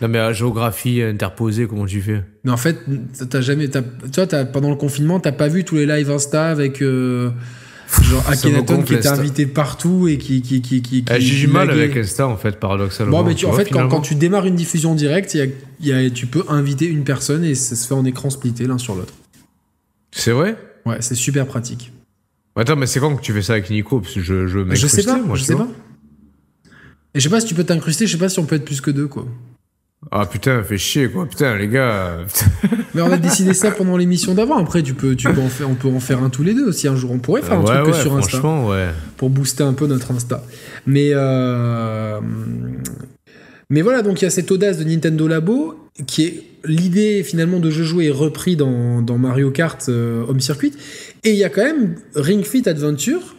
Non, 0.00 0.08
mais 0.08 0.18
à 0.18 0.32
géographie 0.32 1.02
interposée, 1.02 1.66
comment 1.66 1.84
tu 1.86 2.00
fais? 2.00 2.22
Mais 2.44 2.50
en 2.50 2.56
fait, 2.56 2.78
t'as 3.28 3.40
jamais, 3.42 3.68
toi, 3.68 4.26
t'as- 4.26 4.44
pendant 4.46 4.70
le 4.70 4.76
confinement, 4.76 5.20
t'as 5.20 5.32
pas 5.32 5.48
vu 5.48 5.64
tous 5.64 5.76
les 5.76 5.86
lives 5.86 6.10
Insta 6.10 6.46
avec 6.48 6.80
euh, 6.80 7.30
genre 8.04 8.24
Akhenaton 8.28 8.82
qui 8.82 8.94
était 8.94 9.08
invité 9.08 9.46
partout 9.46 10.08
et 10.08 10.16
qui 10.16 10.40
qui 10.40 10.62
qui 10.62 10.80
qui. 10.80 11.04
Ah, 11.10 11.18
qui- 11.18 11.26
J'ai 11.26 11.46
du 11.46 11.52
mal 11.52 11.70
avec 11.70 11.96
Insta, 11.96 12.26
en 12.26 12.36
fait, 12.38 12.58
paradoxalement. 12.58 13.18
Bon, 13.22 13.28
mais 13.28 13.34
tu, 13.34 13.44
en 13.44 13.50
vois, 13.50 13.62
fait, 13.64 13.70
quand, 13.70 14.00
tu 14.00 14.14
démarres 14.14 14.46
une 14.46 14.54
diffusion 14.56 14.94
directe, 14.94 15.34
y 15.34 15.42
a, 15.42 15.46
il 15.80 15.86
y 15.86 15.92
a- 15.92 16.08
tu 16.10 16.26
peux 16.26 16.44
inviter 16.48 16.86
une 16.86 17.04
personne 17.04 17.44
et 17.44 17.54
ça 17.54 17.76
se 17.76 17.86
fait 17.86 17.94
en 17.94 18.04
écran 18.06 18.30
splitté 18.30 18.66
l'un 18.66 18.78
sur 18.78 18.94
l'autre. 18.94 19.12
C'est 20.12 20.32
vrai? 20.32 20.56
Ouais, 20.86 20.96
c'est 21.00 21.14
super 21.14 21.46
pratique. 21.46 21.92
Attends, 22.56 22.76
mais 22.76 22.86
c'est 22.86 23.00
quand 23.00 23.14
que 23.16 23.22
tu 23.22 23.32
fais 23.32 23.42
ça 23.42 23.52
avec 23.54 23.68
Nico? 23.70 24.00
Parce 24.00 24.14
que 24.14 24.20
je, 24.20 24.46
je, 24.46 24.58
Je 24.74 24.86
sais 24.86 25.02
pas, 25.04 25.18
moi, 25.18 25.36
je 25.36 25.42
tu 25.42 25.46
sais 25.48 25.54
vois. 25.54 25.66
pas. 25.66 25.72
Et 27.14 27.20
je 27.20 27.24
sais 27.24 27.28
pas 27.30 27.40
si 27.40 27.46
tu 27.46 27.54
peux 27.54 27.64
t'incruster, 27.64 28.06
je 28.06 28.12
sais 28.12 28.18
pas 28.18 28.28
si 28.28 28.38
on 28.38 28.44
peut 28.46 28.56
être 28.56 28.64
plus 28.64 28.80
que 28.80 28.90
deux, 28.90 29.06
quoi. 29.08 29.26
Ah 30.10 30.24
putain, 30.24 30.62
fait 30.62 30.78
chier, 30.78 31.10
quoi. 31.10 31.26
Putain, 31.26 31.56
les 31.58 31.68
gars. 31.68 32.18
putain. 32.26 32.76
Mais 32.94 33.02
on 33.02 33.12
a 33.12 33.18
décidé 33.18 33.52
ça 33.52 33.70
pendant 33.70 33.98
l'émission 33.98 34.34
d'avant. 34.34 34.56
Après, 34.56 34.82
tu 34.82 34.94
peux, 34.94 35.14
tu 35.14 35.30
peux 35.30 35.40
en 35.42 35.48
faire, 35.48 35.68
on 35.68 35.74
peut 35.74 35.88
en 35.88 36.00
faire 36.00 36.22
un 36.22 36.30
tous 36.30 36.42
les 36.42 36.54
deux 36.54 36.66
aussi 36.68 36.88
un 36.88 36.96
jour. 36.96 37.10
On 37.10 37.18
pourrait 37.18 37.42
faire 37.42 37.58
un 37.58 37.62
ouais, 37.62 37.74
truc 37.82 37.86
que 37.86 37.96
ouais, 37.96 38.02
sur 38.02 38.16
Insta 38.16 38.40
ouais. 38.66 38.88
pour 39.18 39.28
booster 39.28 39.62
un 39.62 39.74
peu 39.74 39.86
notre 39.86 40.10
Insta. 40.10 40.42
Mais 40.86 41.10
euh, 41.12 42.18
mais 43.68 43.82
voilà, 43.82 44.02
donc 44.02 44.20
il 44.22 44.24
y 44.24 44.26
a 44.26 44.30
cette 44.30 44.50
audace 44.50 44.78
de 44.78 44.84
Nintendo 44.84 45.28
Labo 45.28 45.76
qui 46.06 46.24
est 46.24 46.44
l'idée 46.64 47.22
finalement 47.22 47.60
de 47.60 47.70
jeu 47.70 47.84
joué 47.84 48.06
est 48.06 48.10
repris 48.10 48.56
dans, 48.56 49.02
dans 49.02 49.18
Mario 49.18 49.50
Kart 49.50 49.86
euh, 49.88 50.24
Home 50.28 50.40
Circuit. 50.40 50.72
Et 51.24 51.30
il 51.32 51.36
y 51.36 51.44
a 51.44 51.50
quand 51.50 51.62
même 51.62 51.96
Ring 52.16 52.44
Fit 52.44 52.66
Adventure 52.68 53.36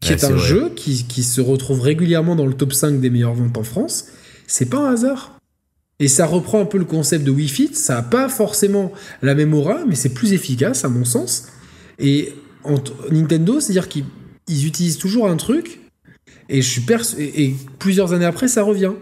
qui 0.00 0.10
Ouais, 0.10 0.16
est 0.16 0.24
un 0.24 0.32
vrai. 0.32 0.46
jeu 0.46 0.72
qui, 0.76 1.04
qui 1.06 1.22
se 1.22 1.40
retrouve 1.40 1.80
régulièrement 1.80 2.36
dans 2.36 2.46
le 2.46 2.54
top 2.54 2.72
5 2.74 3.00
des 3.00 3.08
meilleures 3.08 3.34
ventes 3.34 3.56
en 3.56 3.62
France. 3.62 4.08
C'est 4.46 4.68
pas 4.68 4.78
un 4.78 4.92
hasard. 4.92 5.38
Et 6.00 6.08
ça 6.08 6.26
reprend 6.26 6.60
un 6.60 6.64
peu 6.64 6.78
le 6.78 6.84
concept 6.84 7.24
de 7.24 7.30
Wii 7.30 7.48
Fit. 7.48 7.70
Ça 7.74 7.94
n'a 7.96 8.02
pas 8.02 8.28
forcément 8.28 8.92
la 9.22 9.34
même 9.34 9.54
aura, 9.54 9.80
mais 9.86 9.94
c'est 9.94 10.08
plus 10.14 10.32
efficace 10.32 10.84
à 10.84 10.88
mon 10.88 11.04
sens. 11.04 11.46
Et 11.98 12.32
Nintendo, 13.10 13.60
c'est-à-dire 13.60 13.88
qu'ils 13.88 14.04
ils 14.48 14.66
utilisent 14.66 14.98
toujours 14.98 15.28
un 15.28 15.36
truc, 15.36 15.80
et 16.48 16.60
je 16.62 16.68
suis 16.68 16.80
perso- 16.80 17.16
et, 17.18 17.44
et 17.44 17.54
plusieurs 17.78 18.12
années 18.12 18.24
après, 18.24 18.48
ça 18.48 18.62
revient. 18.64 18.92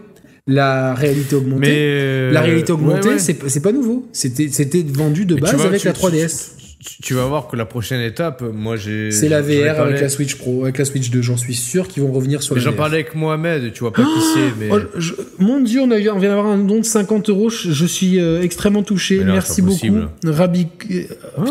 La 0.47 0.93
réalité 0.95 1.35
augmentée. 1.35 1.67
Euh, 1.69 2.31
La 2.31 2.41
réalité 2.41 2.71
augmentée, 2.71 3.07
ouais, 3.09 3.13
ouais. 3.15 3.19
c'est 3.47 3.59
pas 3.61 3.71
nouveau. 3.71 4.07
C'était 4.11 4.83
vendu 4.83 5.25
de 5.25 5.35
Mais 5.35 5.41
base 5.41 5.55
vois, 5.55 5.65
avec 5.65 5.81
tu- 5.81 5.87
la 5.87 5.93
3DS. 5.93 6.55
Tu, 6.57 6.60
tu 7.01 7.13
vas 7.13 7.25
voir 7.25 7.47
que 7.47 7.55
la 7.55 7.65
prochaine 7.65 8.01
étape, 8.01 8.41
moi 8.41 8.75
j'ai. 8.75 9.11
C'est 9.11 9.29
la 9.29 9.41
VR 9.41 9.75
parlé- 9.75 9.89
avec 9.93 10.01
la 10.01 10.09
Switch 10.09 10.35
Pro, 10.35 10.63
avec 10.63 10.77
la 10.77 10.85
Switch 10.85 11.09
2, 11.11 11.21
j'en 11.21 11.37
suis 11.37 11.53
sûr 11.55 11.87
qu'ils 11.87 12.03
vont 12.03 12.11
revenir 12.11 12.41
sur 12.41 12.55
Mais 12.55 12.61
la 12.61 12.69
j'en 12.71 12.75
parlais 12.75 12.95
avec 12.95 13.15
Mohamed, 13.15 13.71
tu 13.73 13.79
vois 13.81 13.93
pas 13.93 14.03
qui 14.03 14.21
c'est, 14.33 14.53
mais. 14.59 14.69
Oh, 14.71 14.79
je- 14.97 15.13
mon 15.39 15.59
dieu, 15.61 15.81
on, 15.81 15.91
a 15.91 15.99
eu- 15.99 16.09
on 16.09 16.17
vient 16.19 16.29
d'avoir 16.29 16.47
un 16.47 16.57
don 16.57 16.79
de 16.79 16.85
50 16.85 17.29
euros. 17.29 17.49
Je, 17.49 17.85
suis 17.85 18.19
euh, 18.19 18.41
extrêmement 18.41 18.83
touché. 18.83 19.23
Non, 19.23 19.33
Merci 19.33 19.61
beaucoup. 19.61 19.87
Rabi, 20.25 20.67
euh, 20.91 21.03
Ah. 21.37 21.43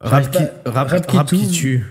Rap 0.00 0.30
qui, 0.30 0.38
rap, 0.66 0.90
rap 0.90 1.26
qui 1.30 1.48
tue. 1.50 1.84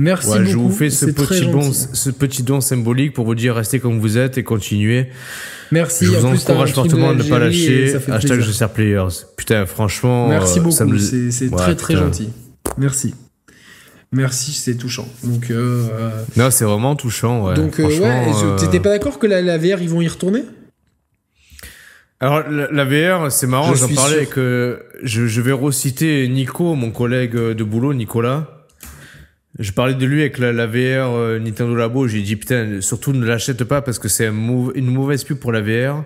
Merci 0.00 0.28
Ouais, 0.30 0.38
beaucoup. 0.38 0.50
je 0.50 0.56
vous 0.56 0.70
fais 0.70 0.90
ce 0.90 1.06
petit, 1.06 1.46
don, 1.46 1.60
gentil. 1.60 1.86
ce 1.92 2.10
petit 2.10 2.42
don 2.42 2.60
symbolique 2.60 3.12
pour 3.12 3.24
vous 3.26 3.34
dire 3.34 3.54
restez 3.54 3.78
comme 3.80 4.00
vous 4.00 4.18
êtes 4.18 4.38
et 4.38 4.42
continuez. 4.42 5.06
Merci. 5.70 6.06
Je 6.06 6.10
vous 6.12 6.26
En 6.26 6.34
encourage 6.34 6.72
fortement 6.72 7.10
à 7.10 7.14
ne 7.14 7.22
pas 7.22 7.38
lâcher. 7.38 7.94
Hashtag 8.08 8.40
je 8.40 8.50
sers 8.50 8.70
players. 8.70 9.06
Putain, 9.36 9.66
franchement. 9.66 10.26
Merci 10.28 10.58
euh, 10.58 10.62
beaucoup. 10.62 10.84
me- 10.84 10.98
C'est 11.30 11.48
Ouais, 11.48 11.56
très 11.56 11.76
très 11.76 11.94
putain. 11.94 12.06
gentil. 12.06 12.30
Merci. 12.78 13.14
Merci, 14.12 14.52
c'est 14.52 14.74
touchant. 14.74 15.06
Donc, 15.22 15.52
euh, 15.52 15.86
euh, 15.92 16.10
Non, 16.36 16.50
c'est 16.50 16.64
vraiment 16.64 16.96
touchant. 16.96 17.46
Ouais. 17.46 17.54
donc 17.54 17.78
euh, 17.78 17.84
ouais. 17.86 18.00
euh, 18.42 18.56
T'étais 18.58 18.80
pas 18.80 18.88
d'accord 18.88 19.20
que 19.20 19.28
la, 19.28 19.40
la 19.40 19.56
VR 19.56 19.80
ils 19.80 19.88
vont 19.88 20.00
y 20.00 20.08
retourner? 20.08 20.42
Alors, 22.18 22.42
la, 22.50 22.68
la 22.70 22.84
VR, 22.84 23.30
c'est 23.32 23.46
marrant, 23.46 23.72
Je 23.74 23.80
j'en 23.86 23.94
parlais 23.94 24.24
sûr. 24.26 24.34
euh, 24.38 24.76
je, 25.02 25.26
je 25.26 25.40
vais 25.40 25.52
reciter 25.52 26.26
Nico, 26.28 26.74
mon 26.74 26.90
collègue 26.90 27.34
de 27.34 27.64
boulot, 27.64 27.94
Nicolas. 27.94 28.59
Je 29.58 29.72
parlais 29.72 29.94
de 29.94 30.06
lui 30.06 30.20
avec 30.20 30.38
la, 30.38 30.52
la 30.52 30.66
VR 30.66 31.10
euh, 31.14 31.38
Nintendo 31.38 31.74
Labo. 31.74 32.06
J'ai 32.06 32.22
dit, 32.22 32.36
putain, 32.36 32.80
surtout 32.80 33.12
ne 33.12 33.24
l'achète 33.26 33.64
pas 33.64 33.82
parce 33.82 33.98
que 33.98 34.08
c'est 34.08 34.26
un 34.26 34.32
une 34.74 34.86
mauvaise 34.86 35.24
pub 35.24 35.38
pour 35.38 35.52
la 35.52 35.60
VR. 35.60 36.04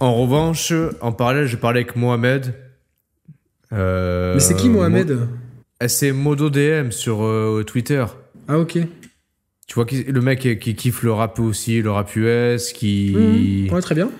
En 0.00 0.14
revanche, 0.14 0.72
en 1.00 1.12
parallèle, 1.12 1.46
je 1.46 1.56
parlais 1.56 1.80
avec 1.80 1.94
Mohamed. 1.94 2.54
Euh, 3.72 4.34
Mais 4.34 4.40
c'est 4.40 4.56
qui 4.56 4.68
Mohamed 4.68 5.10
Mo- 5.10 5.26
Eh, 5.80 5.88
C'est 5.88 6.12
Modo 6.12 6.48
DM 6.50 6.90
sur 6.90 7.22
euh, 7.24 7.64
Twitter. 7.66 8.04
Ah 8.48 8.58
ok. 8.58 8.78
Tu 9.66 9.74
vois, 9.74 9.86
le 9.90 10.20
mec 10.20 10.40
qui, 10.40 10.58
qui 10.58 10.74
kiffe 10.74 11.02
le 11.02 11.12
rap 11.12 11.38
aussi, 11.40 11.80
le 11.82 11.90
rap 11.90 12.14
US, 12.16 12.72
qui. 12.72 13.14
Mhm. 13.68 13.72
Ouais, 13.74 13.80
très 13.80 13.94
bien. 13.94 14.10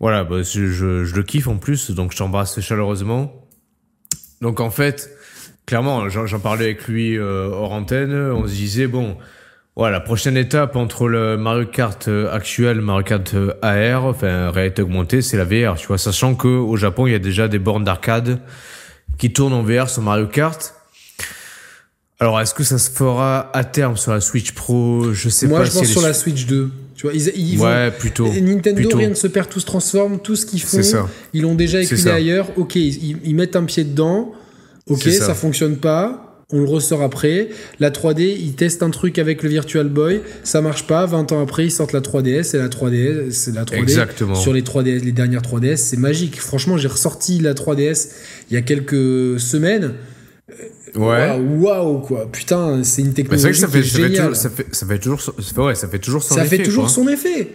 Voilà, 0.00 0.24
bah, 0.24 0.42
je, 0.42 0.66
je, 0.68 1.04
je 1.04 1.14
le 1.16 1.22
kiffe 1.22 1.48
en 1.48 1.56
plus, 1.56 1.90
donc 1.90 2.12
je 2.12 2.18
t'embrasse 2.18 2.60
chaleureusement. 2.60 3.46
Donc 4.40 4.60
en 4.60 4.70
fait, 4.70 5.10
clairement, 5.68 6.08
j'en 6.08 6.40
parlais 6.40 6.64
avec 6.64 6.88
lui 6.88 7.18
euh, 7.18 7.50
hors 7.52 7.72
antenne, 7.72 8.12
on 8.32 8.46
se 8.46 8.52
disait, 8.54 8.86
bon, 8.86 9.16
voilà, 9.76 9.98
la 9.98 10.00
prochaine 10.00 10.38
étape 10.38 10.76
entre 10.76 11.08
le 11.08 11.36
Mario 11.36 11.66
Kart 11.66 12.08
euh, 12.08 12.32
actuel, 12.34 12.80
Mario 12.80 13.04
Kart 13.04 13.34
euh, 13.34 13.52
AR, 13.60 14.06
enfin 14.06 14.50
réalité 14.50 14.80
augmentée, 14.80 15.20
c'est 15.20 15.36
la 15.36 15.44
VR, 15.44 15.76
tu 15.76 15.86
vois, 15.86 15.98
sachant 15.98 16.34
que 16.34 16.48
au 16.48 16.76
Japon, 16.76 17.06
il 17.06 17.12
y 17.12 17.14
a 17.14 17.18
déjà 17.18 17.48
des 17.48 17.58
bornes 17.58 17.84
d'arcade 17.84 18.40
qui 19.18 19.30
tournent 19.30 19.52
en 19.52 19.62
VR 19.62 19.90
sur 19.90 20.00
Mario 20.00 20.26
Kart. 20.26 20.72
Alors, 22.18 22.40
est-ce 22.40 22.54
que 22.54 22.64
ça 22.64 22.78
se 22.78 22.90
fera 22.90 23.50
à 23.54 23.62
terme 23.62 23.96
sur 23.98 24.12
la 24.12 24.20
Switch 24.20 24.52
Pro? 24.52 25.12
Je 25.12 25.28
sais 25.28 25.46
Moi, 25.46 25.58
pas 25.60 25.64
je 25.66 25.70
si 25.70 25.78
pense 25.80 25.86
sur 25.88 26.00
la 26.00 26.14
Switch 26.14 26.46
2. 26.46 26.70
Tu 26.96 27.02
vois, 27.02 27.12
ils, 27.14 27.28
ils 27.36 27.56
vont- 27.58 27.66
Ouais, 27.66 27.90
plutôt. 27.92 28.26
Nintendo, 28.26 28.74
plutôt. 28.74 28.96
rien 28.96 29.10
ne 29.10 29.14
se 29.14 29.28
perd, 29.28 29.48
tout 29.50 29.60
se 29.60 29.66
transforme, 29.66 30.18
tout 30.18 30.34
ce 30.34 30.44
qu'ils 30.46 30.62
font, 30.62 30.78
C'est 30.78 30.82
ça. 30.82 31.06
ils 31.34 31.42
l'ont 31.42 31.54
déjà 31.54 31.80
éculé 31.80 32.10
ailleurs. 32.10 32.48
Ok, 32.56 32.74
ils, 32.74 33.18
ils 33.22 33.34
mettent 33.36 33.54
un 33.54 33.62
pied 33.64 33.84
dedans. 33.84 34.32
Ok, 34.90 35.02
ça. 35.02 35.26
ça. 35.26 35.34
fonctionne 35.34 35.76
pas. 35.76 36.24
On 36.50 36.60
le 36.60 36.66
ressort 36.66 37.02
après. 37.02 37.48
La 37.78 37.90
3D, 37.90 38.20
ils 38.40 38.54
testent 38.54 38.82
un 38.82 38.88
truc 38.88 39.18
avec 39.18 39.42
le 39.42 39.50
Virtual 39.50 39.86
Boy. 39.88 40.22
Ça 40.44 40.62
marche 40.62 40.86
pas. 40.86 41.04
20 41.04 41.30
ans 41.32 41.42
après, 41.42 41.66
ils 41.66 41.70
sortent 41.70 41.92
la 41.92 42.00
3DS. 42.00 42.54
Et 42.56 42.58
la 42.58 42.68
3DS, 42.68 43.30
c'est 43.32 43.54
la 43.54 43.64
3D. 43.64 43.76
Exactement. 43.82 44.34
Sur 44.34 44.54
les 44.54 44.62
3DS, 44.62 45.04
les 45.04 45.12
dernières 45.12 45.42
3DS, 45.42 45.76
c'est 45.76 45.98
magique. 45.98 46.40
Franchement, 46.40 46.78
j'ai 46.78 46.88
ressorti 46.88 47.38
la 47.40 47.52
3DS 47.52 48.12
il 48.50 48.54
y 48.54 48.56
a 48.56 48.62
quelques 48.62 49.38
semaines. 49.38 49.92
Ouais. 50.94 51.04
Waouh, 51.38 51.60
waouh, 51.64 51.98
quoi. 52.00 52.30
Putain, 52.32 52.82
c'est 52.82 53.02
une 53.02 53.08
Mais 53.08 53.12
c'est 53.12 53.22
technologie 53.22 53.42
vrai 53.42 53.52
que 53.52 53.58
ça 53.58 53.68
fait, 53.68 53.82
ça 53.82 53.98
géniale. 53.98 54.16
toujours, 54.16 54.36
ça 54.36 54.48
fait, 54.50 54.66
ça 54.72 54.86
fait 54.86 54.98
toujours, 54.98 55.20
son- 55.20 55.32
ça 55.38 55.54
fait- 55.54 55.60
ouais, 55.60 55.74
ça 55.74 55.88
fait 55.88 55.98
toujours 55.98 56.22
son 56.22 56.34
ça 56.34 56.44
effet, 56.46 56.56
fait 56.56 56.62
toujours 56.62 56.84
quoi. 56.84 56.92
son 56.92 57.08
effet. 57.08 57.48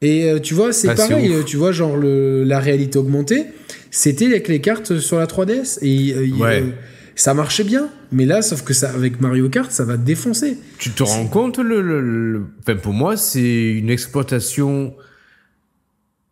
Et 0.00 0.24
euh, 0.28 0.40
tu 0.40 0.54
vois, 0.54 0.72
c'est 0.72 0.88
Ah, 0.88 0.94
pareil, 0.96 1.32
euh, 1.32 1.44
tu 1.44 1.56
vois, 1.56 1.70
genre 1.70 1.96
le, 1.96 2.42
la 2.42 2.58
réalité 2.58 2.98
augmentée, 2.98 3.46
c'était 3.92 4.26
avec 4.26 4.48
les 4.48 4.60
cartes 4.60 4.98
sur 4.98 5.18
la 5.18 5.26
3DS. 5.26 5.78
Et 5.82 6.12
euh, 6.14 6.26
Ouais. 6.40 6.62
euh, 6.62 6.70
ça 7.14 7.34
marchait 7.34 7.62
bien. 7.64 7.88
Mais 8.10 8.24
là, 8.26 8.42
sauf 8.42 8.62
que 8.62 8.72
ça, 8.74 8.90
avec 8.90 9.20
Mario 9.20 9.48
Kart, 9.48 9.70
ça 9.70 9.84
va 9.84 9.96
défoncer. 9.96 10.56
Tu 10.78 10.90
te 10.90 11.02
rends 11.04 11.26
compte 11.28 11.58
le, 11.58 11.80
le- 11.80 12.00
le- 12.00 12.42
enfin 12.60 12.74
pour 12.76 12.92
moi 12.94 13.16
c'est 13.16 13.70
une 13.70 13.88
exploitation 13.90 14.94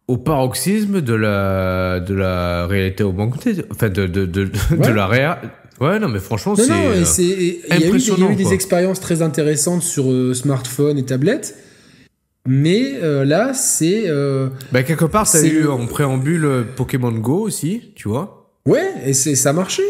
au 0.08 0.16
paroxysme 0.16 1.00
de 1.00 1.14
la 1.14 2.00
de 2.00 2.14
la 2.14 2.66
réalité 2.66 3.04
augmentée, 3.04 3.54
enfin 3.70 3.88
de 3.88 4.06
de 4.06 4.24
de, 4.26 4.44
de 4.46 4.50
Ouais. 4.76 4.92
la 4.92 5.06
réa. 5.06 5.40
Ouais 5.80 5.98
non 5.98 6.08
mais 6.08 6.18
franchement 6.18 6.56
c'est. 6.56 6.68
non, 6.68 6.92
et 6.92 7.04
c'est- 7.04 7.22
et 7.24 7.60
il 7.70 7.70
y 7.70 7.72
a 7.72 7.84
eu- 7.84 7.88
impressionnant, 7.88 8.32
des 8.34 8.52
expériences 8.52 9.00
très 9.00 9.22
intéressantes 9.22 9.82
sur 9.82 10.10
euh, 10.10 10.34
smartphone 10.34 10.98
et 10.98 11.04
tablette. 11.04 11.54
Mais 12.46 12.94
euh, 13.02 13.24
là, 13.24 13.52
c'est. 13.54 14.04
euh, 14.08 14.48
Bah, 14.72 14.82
quelque 14.82 15.04
part, 15.04 15.30
t'as 15.30 15.42
eu 15.42 15.66
en 15.68 15.86
préambule 15.86 16.44
euh, 16.44 16.64
Pokémon 16.64 17.12
Go 17.12 17.40
aussi, 17.40 17.92
tu 17.96 18.08
vois. 18.08 18.50
Ouais, 18.66 18.92
et 19.04 19.12
c'est 19.14 19.34
ça 19.34 19.50
a 19.50 19.52
marché. 19.52 19.82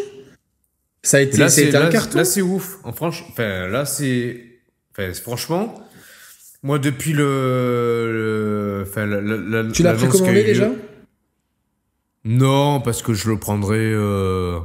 Ça 1.03 1.19
a 1.19 1.21
Et 1.21 1.25
été, 1.25 1.39
là, 1.39 1.49
ça 1.49 1.61
a 1.61 1.65
c'est 1.65 1.69
été 1.69 1.77
un 1.77 1.81
là, 1.85 1.89
carton. 1.91 2.19
là, 2.19 2.25
c'est 2.25 2.43
ouf. 2.43 2.79
En 2.85 2.91
enfin, 2.91 3.67
là, 3.69 3.85
c'est. 3.87 4.45
Enfin, 4.93 5.13
franchement, 5.15 5.75
moi, 6.63 6.79
depuis 6.79 7.13
le. 7.13 7.23
le- 8.13 8.85
Enfin, 8.87 9.07
la, 9.07 9.21
la- 9.21 9.63
la- 9.63 9.71
tu 9.73 9.83
l'as 9.83 9.93
précommandé 9.95 10.43
déjà? 10.45 10.71
Non, 12.25 12.81
parce 12.81 13.03
que 13.03 13.15
je 13.15 13.31
le 13.31 13.39
prendrai 13.39 13.79
euh, 13.81 14.59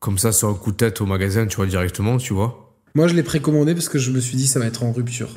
comme 0.00 0.18
ça 0.18 0.32
sur 0.32 0.48
un 0.48 0.54
coup 0.54 0.72
de 0.72 0.76
tête 0.76 1.00
au 1.00 1.06
magasin, 1.06 1.46
tu 1.46 1.56
vois, 1.56 1.66
directement, 1.66 2.16
tu 2.16 2.32
vois. 2.34 2.74
Moi, 2.94 3.06
je 3.08 3.14
l'ai 3.14 3.22
précommandé 3.22 3.74
parce 3.74 3.88
que 3.88 3.98
je 3.98 4.10
me 4.10 4.18
suis 4.20 4.36
dit 4.36 4.46
ça 4.46 4.58
va 4.58 4.66
être 4.66 4.82
en 4.82 4.92
rupture. 4.92 5.28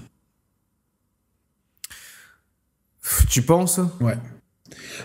Tu 3.30 3.42
penses 3.42 3.80
Ouais. 4.00 4.16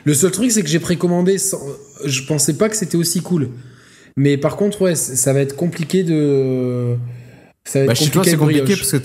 Le 0.04 0.14
seul 0.14 0.30
truc, 0.30 0.50
c'est 0.52 0.62
que 0.62 0.68
j'ai 0.68 0.78
précommandé. 0.80 1.38
Sans... 1.38 1.60
Je 2.04 2.22
pensais 2.22 2.54
pas 2.54 2.68
que 2.68 2.76
c'était 2.76 2.96
aussi 2.96 3.20
cool. 3.22 3.48
Mais 4.16 4.36
par 4.36 4.56
contre, 4.56 4.82
ouais, 4.82 4.94
ça 4.94 5.32
va 5.32 5.40
être 5.40 5.56
compliqué 5.56 6.02
de. 6.04 6.96
Ça 7.64 7.80
va 7.80 7.84
être 7.84 7.88
Bah, 7.88 7.94
chez 7.94 8.10
toi, 8.10 8.22
c'est 8.24 8.36
compliqué 8.36 8.76
parce 8.76 8.92
que 8.92 8.96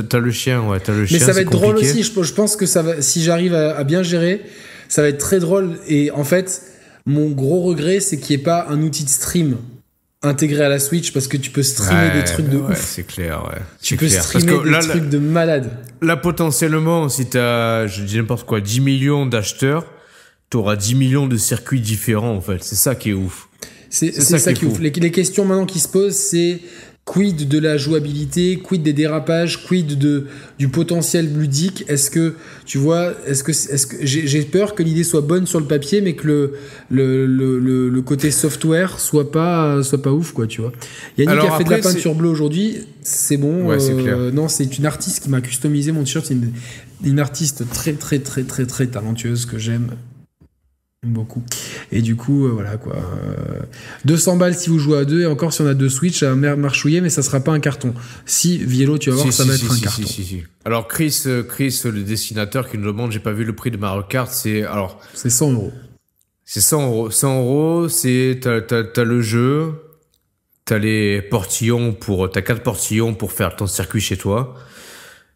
t'as- 0.00 0.18
le 0.18 0.30
chien, 0.30 0.62
ouais, 0.68 0.78
le 0.88 1.06
chien. 1.06 1.18
Mais 1.18 1.24
ça 1.24 1.32
va 1.32 1.40
être 1.40 1.50
drôle 1.50 1.76
aussi. 1.76 2.02
Je, 2.02 2.22
je 2.22 2.32
pense 2.34 2.54
que 2.56 2.66
ça 2.66 2.82
va, 2.82 3.00
si 3.02 3.22
j'arrive 3.22 3.54
à, 3.54 3.76
à 3.76 3.84
bien 3.84 4.02
gérer, 4.02 4.42
ça 4.88 5.02
va 5.02 5.08
être 5.08 5.18
très 5.18 5.38
drôle. 5.40 5.78
Et 5.88 6.10
en 6.10 6.24
fait, 6.24 6.62
mon 7.06 7.30
gros 7.30 7.62
regret, 7.62 8.00
c'est 8.00 8.18
qu'il 8.18 8.36
n'y 8.36 8.42
ait 8.42 8.44
pas 8.44 8.66
un 8.68 8.82
outil 8.82 9.04
de 9.04 9.08
stream 9.08 9.56
intégré 10.22 10.64
à 10.64 10.68
la 10.68 10.78
Switch 10.78 11.12
parce 11.12 11.28
que 11.28 11.36
tu 11.36 11.50
peux 11.50 11.62
streamer 11.62 12.08
Ouais, 12.08 12.18
des 12.20 12.24
trucs 12.24 12.48
de 12.48 12.58
ouais, 12.58 12.72
ouf. 12.72 12.80
C'est 12.84 13.04
clair, 13.04 13.44
ouais. 13.46 13.60
Tu 13.82 13.96
peux 13.96 14.06
clair. 14.06 14.22
streamer 14.22 14.62
des 14.64 14.70
là, 14.70 14.78
trucs 14.80 15.08
de 15.08 15.18
malade. 15.18 15.70
là, 16.02 16.16
potentiellement, 16.16 17.08
si 17.08 17.26
t'as, 17.26 17.86
je 17.86 18.02
dis 18.02 18.16
n'importe 18.16 18.46
quoi, 18.46 18.60
10 18.60 18.80
millions 18.80 19.26
d'acheteurs, 19.26 19.86
t'auras 20.50 20.76
10 20.76 20.94
millions 20.94 21.26
de 21.26 21.36
circuits 21.36 21.80
différents, 21.80 22.34
en 22.34 22.40
fait. 22.40 22.62
C'est 22.62 22.76
ça 22.76 22.94
qui 22.94 23.10
est 23.10 23.14
ouf. 23.14 23.48
C'est 23.88 24.12
ça 24.12 24.38
ça, 24.38 24.52
qui 24.52 24.60
qui 24.60 24.66
est 24.66 24.68
ouf. 24.68 24.78
les 24.78 25.10
questions 25.10 25.44
maintenant 25.44 25.66
qui 25.66 25.80
se 25.80 25.88
posent, 25.88 26.14
c'est 26.14 26.60
quid 27.10 27.48
de 27.48 27.58
la 27.58 27.76
jouabilité, 27.76 28.60
quid 28.62 28.84
des 28.84 28.92
dérapages, 28.92 29.64
quid 29.66 29.98
de, 29.98 30.26
du 30.60 30.68
potentiel 30.68 31.28
ludique? 31.36 31.84
Est-ce 31.88 32.08
que, 32.08 32.34
tu 32.64 32.78
vois, 32.78 33.14
est-ce 33.26 33.42
que, 33.42 33.50
est-ce 33.50 33.86
que 33.88 33.96
j'ai 34.06 34.42
peur 34.42 34.76
que 34.76 34.84
l'idée 34.84 35.02
soit 35.02 35.20
bonne 35.20 35.44
sur 35.44 35.58
le 35.58 35.66
papier, 35.66 36.02
mais 36.02 36.14
que 36.14 36.28
le, 36.28 36.52
le, 36.88 37.26
le, 37.26 37.58
le, 37.58 37.88
le 37.88 38.02
côté 38.02 38.30
software 38.30 39.00
soit 39.00 39.32
pas, 39.32 39.82
soit 39.82 40.00
pas 40.00 40.12
ouf, 40.12 40.30
quoi, 40.30 40.46
tu 40.46 40.60
vois? 40.60 40.70
Yannick 41.18 41.32
Alors 41.32 41.54
a 41.54 41.58
fait 41.58 41.64
de 41.64 41.70
la 41.70 41.78
peinture 41.78 42.14
bleue 42.14 42.28
aujourd'hui, 42.28 42.76
c'est 43.02 43.38
bon. 43.38 43.66
Ouais, 43.66 43.80
c'est 43.80 43.92
euh, 43.92 44.02
clair. 44.02 44.18
Non, 44.32 44.46
c'est 44.46 44.78
une 44.78 44.86
artiste 44.86 45.24
qui 45.24 45.30
m'a 45.30 45.40
customisé 45.40 45.90
mon 45.90 46.04
t-shirt. 46.04 46.24
C'est 46.26 46.34
une, 46.34 46.52
une 47.04 47.18
artiste 47.18 47.68
très, 47.70 47.94
très, 47.94 48.20
très, 48.20 48.44
très, 48.44 48.66
très 48.66 48.86
talentueuse 48.86 49.46
que 49.46 49.58
j'aime 49.58 49.88
beaucoup. 51.06 51.42
Et 51.92 52.02
du 52.02 52.14
coup, 52.14 52.46
euh, 52.46 52.50
voilà 52.50 52.76
quoi. 52.76 52.94
Euh, 52.96 53.60
200 54.04 54.36
balles 54.36 54.54
si 54.54 54.68
vous 54.68 54.78
jouez 54.78 54.98
à 54.98 55.04
deux, 55.04 55.22
et 55.22 55.26
encore 55.26 55.52
si 55.52 55.62
on 55.62 55.66
a 55.66 55.74
deux 55.74 55.88
Switch 55.88 56.22
à 56.22 56.34
mar- 56.34 56.56
marchouiller, 56.58 57.00
mais 57.00 57.08
ça 57.10 57.22
sera 57.22 57.40
pas 57.40 57.52
un 57.52 57.60
carton. 57.60 57.94
Si, 58.26 58.58
Vielo, 58.58 58.98
tu 58.98 59.10
vas 59.10 59.16
voir, 59.16 59.26
Si, 59.26 59.32
ça 59.32 59.44
si, 59.44 59.48
va 59.48 59.56
si, 59.56 59.64
être 59.64 59.72
un 59.72 59.78
carton. 59.80 60.02
si, 60.06 60.12
si, 60.12 60.24
si. 60.24 60.42
Alors, 60.64 60.88
Chris, 60.88 61.22
euh, 61.26 61.42
Chris, 61.42 61.80
le 61.84 62.02
dessinateur 62.02 62.68
qui 62.70 62.76
nous 62.76 62.86
demande, 62.86 63.12
j'ai 63.12 63.18
pas 63.18 63.32
vu 63.32 63.44
le 63.44 63.54
prix 63.54 63.70
de 63.70 63.78
Mario 63.78 64.02
Kart, 64.02 64.30
c'est, 64.30 64.62
alors, 64.62 65.00
C'est 65.14 65.30
100 65.30 65.52
euros. 65.52 65.72
C'est 66.44 66.60
100 66.60 66.82
euros. 66.86 67.10
100 67.10 67.38
euros, 67.40 67.88
c'est 67.88 68.38
t'as, 68.42 68.60
t'as, 68.60 68.84
t'as 68.84 69.04
le 69.04 69.22
jeu, 69.22 69.72
t'as 70.66 70.78
les 70.78 71.22
portillons 71.22 71.92
pour 71.94 72.30
t'as 72.30 72.42
quatre 72.42 72.62
portillons 72.62 73.14
pour 73.14 73.32
faire 73.32 73.56
ton 73.56 73.66
circuit 73.66 74.00
chez 74.00 74.16
toi, 74.16 74.54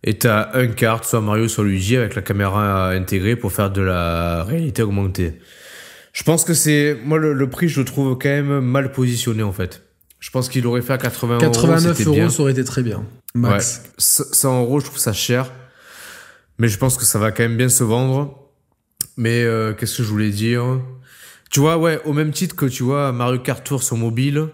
et 0.04 0.18
t'as 0.18 0.50
un 0.52 0.68
kart, 0.68 1.02
soit 1.04 1.22
Mario, 1.22 1.48
soit 1.48 1.64
Luigi, 1.64 1.96
avec 1.96 2.14
la 2.14 2.22
caméra 2.22 2.90
intégrée 2.90 3.36
pour 3.36 3.52
faire 3.52 3.70
de 3.70 3.80
la 3.80 4.44
réalité 4.44 4.82
augmentée. 4.82 5.40
Je 6.12 6.22
pense 6.22 6.44
que 6.44 6.54
c'est 6.54 6.96
moi 7.04 7.18
le, 7.18 7.32
le 7.32 7.50
prix, 7.50 7.68
je 7.68 7.80
le 7.80 7.86
trouve 7.86 8.16
quand 8.18 8.28
même 8.28 8.60
mal 8.60 8.92
positionné 8.92 9.42
en 9.42 9.52
fait. 9.52 9.82
Je 10.20 10.30
pense 10.30 10.48
qu'il 10.48 10.66
aurait 10.66 10.82
fait 10.82 10.92
à 10.92 10.98
80 10.98 11.34
euros. 11.34 11.40
89 11.40 11.96
c'était 11.96 12.20
euros, 12.20 12.30
ça 12.30 12.42
aurait 12.42 12.52
été 12.52 12.64
très 12.64 12.82
bien. 12.82 13.04
Max. 13.34 13.82
Ouais. 13.84 13.90
100 13.98 14.60
euros, 14.62 14.80
je 14.80 14.86
trouve 14.86 14.98
ça 14.98 15.12
cher. 15.12 15.50
Mais 16.58 16.68
je 16.68 16.78
pense 16.78 16.96
que 16.96 17.04
ça 17.04 17.18
va 17.18 17.32
quand 17.32 17.42
même 17.42 17.56
bien 17.56 17.68
se 17.68 17.82
vendre. 17.82 18.50
Mais 19.16 19.42
euh, 19.42 19.72
qu'est-ce 19.72 19.98
que 19.98 20.02
je 20.02 20.08
voulais 20.08 20.30
dire? 20.30 20.80
Tu 21.50 21.60
vois, 21.60 21.78
ouais, 21.78 22.00
au 22.04 22.12
même 22.12 22.30
titre 22.30 22.56
que 22.56 22.66
tu 22.66 22.82
vois 22.82 23.12
Mario 23.12 23.38
Kart 23.40 23.64
Tour 23.64 23.82
sur 23.82 23.96
mobile, 23.96 24.48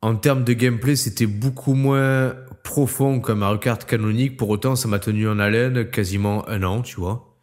en 0.00 0.16
termes 0.16 0.44
de 0.44 0.52
gameplay, 0.52 0.96
c'était 0.96 1.26
beaucoup 1.26 1.74
moins 1.74 2.34
profond 2.64 3.20
qu'un 3.20 3.36
Mario 3.36 3.58
Kart 3.58 3.84
canonique. 3.84 4.36
Pour 4.36 4.48
autant, 4.48 4.74
ça 4.74 4.88
m'a 4.88 4.98
tenu 4.98 5.28
en 5.28 5.38
haleine 5.38 5.88
quasiment 5.88 6.48
un 6.48 6.64
an, 6.64 6.82
tu 6.82 6.96
vois. 6.96 7.36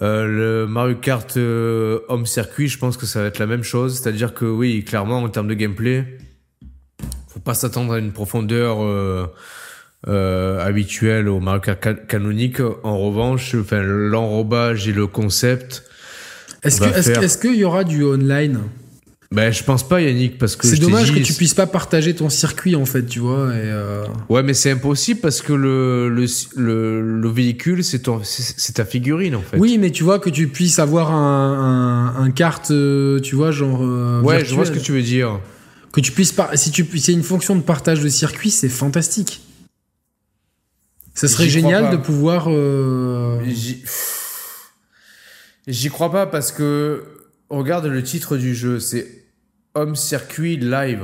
Euh, 0.00 0.26
le 0.26 0.66
Mario 0.66 0.96
Kart 0.96 1.36
euh, 1.36 2.00
Home 2.08 2.26
Circuit, 2.26 2.66
je 2.66 2.78
pense 2.78 2.96
que 2.96 3.06
ça 3.06 3.20
va 3.20 3.26
être 3.28 3.38
la 3.38 3.46
même 3.46 3.62
chose. 3.62 4.00
C'est-à-dire 4.00 4.34
que 4.34 4.46
oui, 4.46 4.82
clairement, 4.84 5.18
en 5.22 5.28
termes 5.28 5.48
de 5.48 5.54
gameplay, 5.54 6.18
faut 7.28 7.40
pas 7.40 7.54
s'attendre 7.54 7.92
à 7.92 7.98
une 7.98 8.12
profondeur 8.12 8.82
euh, 8.82 9.26
euh, 10.08 10.58
habituelle 10.66 11.28
au 11.28 11.38
Mario 11.38 11.60
Kart 11.60 11.78
ca- 11.84 11.94
canonique. 11.94 12.60
En 12.82 12.98
revanche, 12.98 13.54
enfin, 13.54 13.82
l'enrobage 13.82 14.88
et 14.88 14.92
le 14.92 15.06
concept, 15.06 15.84
Est-ce 16.62 16.80
que, 16.80 17.22
est-ce 17.22 17.38
qu'il 17.38 17.56
y 17.56 17.64
aura 17.64 17.84
du 17.84 18.02
online? 18.02 18.60
Ben, 19.32 19.50
je 19.52 19.64
pense 19.64 19.86
pas, 19.88 20.00
Yannick, 20.00 20.38
parce 20.38 20.56
que 20.56 20.66
C'est 20.66 20.76
dommage 20.76 21.10
dit, 21.12 21.20
que 21.20 21.24
tu 21.26 21.32
puisses 21.32 21.54
pas 21.54 21.66
partager 21.66 22.14
ton 22.14 22.28
circuit 22.28 22.76
en 22.76 22.84
fait, 22.84 23.04
tu 23.06 23.18
vois. 23.18 23.46
Et 23.54 23.60
euh, 23.64 24.04
Ouais, 24.28 24.42
mais 24.42 24.54
c'est 24.54 24.70
impossible 24.70 25.20
parce 25.20 25.40
que 25.42 25.52
le, 25.52 26.08
le, 26.08 26.26
le, 26.56 27.00
le 27.20 27.28
véhicule, 27.30 27.82
c'est 27.82 28.00
ton- 28.00 28.20
c'est 28.24 28.72
ta 28.74 28.84
figurine, 28.84 29.34
en 29.34 29.40
fait. 29.42 29.56
Oui, 29.58 29.78
mais 29.78 29.90
tu 29.90 30.04
vois 30.04 30.18
que 30.18 30.30
tu 30.30 30.48
puisses 30.48 30.78
avoir 30.78 31.10
un, 31.12 32.14
un, 32.16 32.22
un 32.24 32.30
carte, 32.30 32.70
euh, 32.70 33.20
tu 33.20 33.34
vois, 33.34 33.50
genre. 33.50 33.82
euh, 33.82 34.20
Ouais, 34.22 34.44
je 34.44 34.54
vois 34.54 34.64
ce 34.66 34.70
que 34.70 34.78
tu 34.78 34.92
veux 34.92 35.02
dire. 35.02 35.40
Que 35.92 36.00
tu 36.00 36.12
puisses 36.12 36.32
par... 36.32 36.56
si 36.56 36.70
tu 36.70 36.86
c'est 36.98 37.12
une 37.12 37.22
fonction 37.22 37.54
de 37.56 37.60
partage 37.62 38.00
de 38.02 38.08
circuit, 38.08 38.50
c'est 38.50 38.68
fantastique. 38.70 39.42
Ça 41.14 41.28
serait 41.28 41.48
génial 41.48 41.90
de 41.90 41.96
pouvoir. 41.96 42.46
euh, 42.48 43.38
J'y 43.46 43.82
J'y 45.68 45.88
crois 45.90 46.10
pas 46.10 46.26
parce 46.26 46.50
que 46.50 47.04
regarde 47.50 47.86
le 47.86 48.02
titre 48.02 48.36
du 48.36 48.54
jeu, 48.54 48.80
c'est 48.80 49.21
Home 49.74 49.96
Circuit 49.96 50.56
Live. 50.56 51.02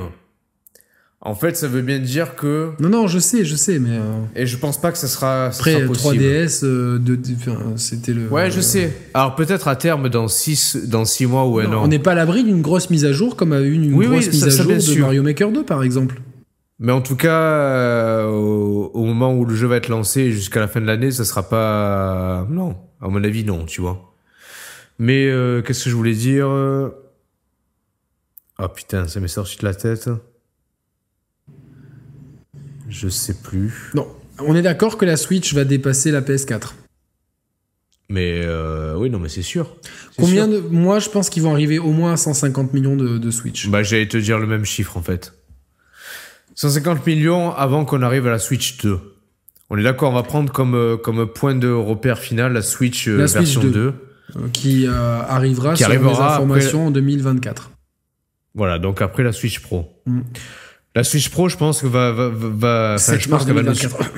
En 1.20 1.34
fait, 1.34 1.56
ça 1.56 1.66
veut 1.66 1.82
bien 1.82 1.98
dire 1.98 2.36
que 2.36 2.70
Non, 2.78 2.88
non, 2.88 3.06
je 3.08 3.18
sais, 3.18 3.44
je 3.44 3.56
sais, 3.56 3.80
mais 3.80 3.96
euh, 3.96 4.02
et 4.36 4.46
je 4.46 4.56
pense 4.56 4.80
pas 4.80 4.92
que 4.92 4.98
ça 4.98 5.08
sera, 5.08 5.50
ça 5.50 5.58
après 5.60 5.72
sera 5.74 5.86
possible. 5.88 6.22
3DS, 6.22 6.60
euh, 6.64 6.98
de, 7.00 7.18
enfin, 7.34 7.58
c'était 7.76 8.12
le. 8.12 8.28
Ouais, 8.28 8.52
je 8.52 8.60
sais. 8.60 8.92
Alors 9.14 9.34
peut-être 9.34 9.66
à 9.66 9.74
terme 9.74 10.08
dans 10.10 10.28
6 10.28 10.86
dans 10.88 11.04
six 11.04 11.26
mois 11.26 11.44
ou 11.46 11.58
un 11.58 11.64
Non, 11.64 11.78
an. 11.78 11.84
on 11.84 11.88
n'est 11.88 11.98
pas 11.98 12.12
à 12.12 12.14
l'abri 12.14 12.44
d'une 12.44 12.62
grosse 12.62 12.88
mise 12.90 13.04
à 13.04 13.12
jour, 13.12 13.34
comme 13.34 13.52
a 13.52 13.60
eu 13.62 13.72
une 13.72 13.92
Oui, 13.94 14.06
oui, 14.06 14.12
grosse 14.20 14.24
ça- 14.26 14.30
mise 14.30 14.44
à 14.46 14.50
ça, 14.50 14.56
jour 14.58 14.66
bien 14.66 14.76
de 14.76 14.80
sûr. 14.80 15.00
Mario 15.06 15.22
Maker 15.24 15.50
2, 15.50 15.64
par 15.64 15.82
exemple. 15.82 16.20
Mais 16.78 16.92
en 16.92 17.00
tout 17.00 17.16
cas, 17.16 17.32
euh, 17.42 18.26
au, 18.28 18.92
au 18.94 19.04
moment 19.04 19.34
où 19.34 19.44
le 19.44 19.56
jeu 19.56 19.66
va 19.66 19.74
être 19.76 19.88
lancé 19.88 20.30
jusqu'à 20.30 20.60
la 20.60 20.68
fin 20.68 20.80
de 20.80 20.86
l'année, 20.86 21.10
ça 21.10 21.24
sera 21.24 21.48
pas 21.48 22.46
non. 22.48 22.76
À 23.00 23.08
mon 23.08 23.24
avis, 23.24 23.42
non, 23.44 23.64
tu 23.64 23.80
vois. 23.80 24.14
Mais 25.00 25.26
euh, 25.26 25.62
qu'est-ce 25.62 25.84
que 25.84 25.90
je 25.90 25.96
voulais 25.96 26.14
dire 26.14 26.46
Ah 28.58 28.68
putain, 28.68 29.06
ça 29.06 29.20
m'est 29.20 29.28
sorti 29.28 29.56
de 29.58 29.64
la 29.64 29.74
tête. 29.74 30.10
Je 32.88 33.08
sais 33.08 33.34
plus. 33.34 33.90
Non, 33.94 34.08
on 34.40 34.54
est 34.56 34.62
d'accord 34.62 34.96
que 34.98 35.04
la 35.04 35.16
Switch 35.16 35.54
va 35.54 35.64
dépasser 35.64 36.10
la 36.10 36.20
PS4. 36.22 36.72
Mais 38.08 38.40
euh, 38.44 38.96
oui, 38.96 39.10
non, 39.10 39.18
mais 39.18 39.28
c'est 39.28 39.42
sûr. 39.42 39.76
Combien 40.16 40.50
sûr. 40.50 40.62
de. 40.62 40.68
Moi, 40.68 40.98
je 40.98 41.10
pense 41.10 41.28
qu'ils 41.28 41.42
vont 41.42 41.52
arriver 41.52 41.78
au 41.78 41.92
moins 41.92 42.14
à 42.14 42.16
150 42.16 42.72
millions 42.72 42.96
de, 42.96 43.18
de 43.18 43.30
Switch. 43.30 43.68
Bah, 43.68 43.82
j'allais 43.82 44.08
te 44.08 44.16
dire 44.16 44.38
le 44.38 44.46
même 44.46 44.64
chiffre 44.64 44.96
en 44.96 45.02
fait. 45.02 45.34
150 46.54 47.06
millions 47.06 47.54
avant 47.54 47.84
qu'on 47.84 48.02
arrive 48.02 48.26
à 48.26 48.30
la 48.30 48.38
Switch 48.38 48.78
2. 48.78 48.98
On 49.70 49.76
est 49.76 49.82
d'accord, 49.82 50.10
on 50.10 50.14
va 50.14 50.22
prendre 50.22 50.50
comme, 50.50 50.74
euh, 50.74 50.96
comme 50.96 51.26
point 51.30 51.54
de 51.54 51.68
repère 51.70 52.18
final 52.18 52.54
la 52.54 52.62
Switch 52.62 53.06
euh, 53.06 53.26
Switch 53.26 53.38
version 53.38 53.60
2. 53.60 53.70
2. 53.70 53.80
euh, 54.36 54.48
qui 54.52 54.86
euh, 54.86 55.20
arrivera 55.20 55.74
Qui 55.74 55.84
selon 55.84 56.10
les 56.10 56.16
informations 56.18 56.86
en 56.86 56.90
2024. 56.90 57.70
Voilà, 58.58 58.78
donc 58.78 59.00
après 59.00 59.22
la 59.22 59.32
Switch 59.32 59.60
Pro. 59.60 59.88
Mm. 60.04 60.20
La 60.94 61.04
Switch 61.04 61.30
Pro, 61.30 61.48
je 61.48 61.56
pense 61.56 61.80
que 61.80 61.86
va. 61.86 62.12
va, 62.12 62.28
va- 62.28 62.48
va 62.48 62.90
enfin, 62.96 63.12
7 63.12 63.20
je 63.20 63.28
pense 63.28 63.44
qu'elle 63.46 63.54
va 63.54 63.62
nous- 63.62 63.72
2024. 63.72 64.12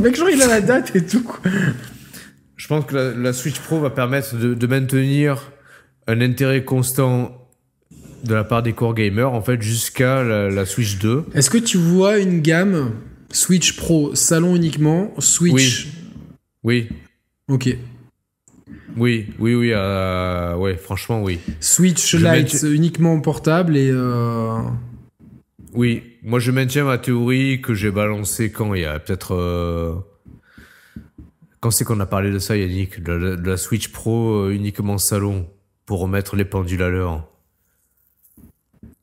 Mec, 0.00 0.16
genre, 0.16 0.28
il 0.28 0.42
a 0.42 0.46
la 0.48 0.60
date 0.60 0.94
et 0.94 1.06
tout, 1.06 1.22
quoi. 1.22 1.38
Je 2.56 2.66
pense 2.66 2.84
que 2.84 2.94
la, 2.96 3.14
la 3.14 3.32
Switch 3.32 3.58
Pro 3.60 3.78
va 3.80 3.88
permettre 3.90 4.36
de, 4.36 4.52
de 4.54 4.66
maintenir 4.66 5.52
un 6.08 6.20
intérêt 6.20 6.64
constant 6.64 7.48
de 8.24 8.34
la 8.34 8.42
part 8.44 8.62
des 8.64 8.72
core 8.72 8.94
gamers, 8.94 9.32
en 9.32 9.40
fait, 9.40 9.62
jusqu'à 9.62 10.22
la, 10.24 10.50
la 10.50 10.66
Switch 10.66 10.98
2. 10.98 11.26
Est-ce 11.34 11.48
que 11.50 11.58
tu 11.58 11.78
vois 11.78 12.18
une 12.18 12.40
gamme 12.40 12.92
Switch 13.30 13.76
Pro 13.76 14.14
salon 14.16 14.56
uniquement, 14.56 15.14
Switch. 15.20 15.88
Oui, 16.64 16.88
Ok. 17.48 17.68
Oui, 18.96 19.26
oui, 19.38 19.54
oui, 19.54 19.70
euh, 19.74 20.56
ouais, 20.56 20.76
franchement, 20.76 21.22
oui. 21.22 21.38
Switch 21.60 22.10
Je 22.10 22.16
Lite 22.18 22.24
maintiens- 22.26 22.70
uniquement 22.70 23.20
portable 23.20 23.76
et. 23.76 23.90
euh, 23.92 24.58
Oui, 25.74 26.02
moi 26.22 26.38
je 26.40 26.50
maintiens 26.50 26.84
ma 26.84 26.98
théorie 26.98 27.60
que 27.60 27.74
j'ai 27.74 27.90
balancée 27.90 28.50
quand 28.50 28.74
il 28.74 28.82
y 28.82 28.84
a 28.84 28.98
peut-être 28.98 30.04
Quand 31.60 31.70
c'est 31.70 31.84
qu'on 31.84 32.00
a 32.00 32.06
parlé 32.06 32.30
de 32.30 32.38
ça, 32.38 32.56
Yannick, 32.56 33.02
de 33.02 33.12
la, 33.12 33.36
de 33.36 33.50
la 33.50 33.56
Switch 33.56 33.88
Pro 33.88 34.44
euh, 34.46 34.50
uniquement 34.54 34.96
salon 34.98 35.48
pour 35.86 36.00
remettre 36.00 36.36
les 36.36 36.44
pendules 36.44 36.82
à 36.82 36.88
l'heure 36.88 37.26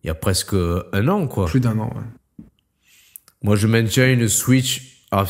Il 0.04 0.08
y 0.08 0.10
a 0.10 0.16
presque 0.16 0.54
un 0.54 1.08
an, 1.08 1.28
quoi. 1.28 1.46
Plus 1.48 1.60
d'un 1.60 1.78
an, 1.80 1.90
ouais. 1.96 2.46
Moi, 3.44 3.56
je 3.56 3.68
maintiens 3.68 4.12
une 4.12 4.28
Switch. 4.28 5.04
Ah, 5.12 5.26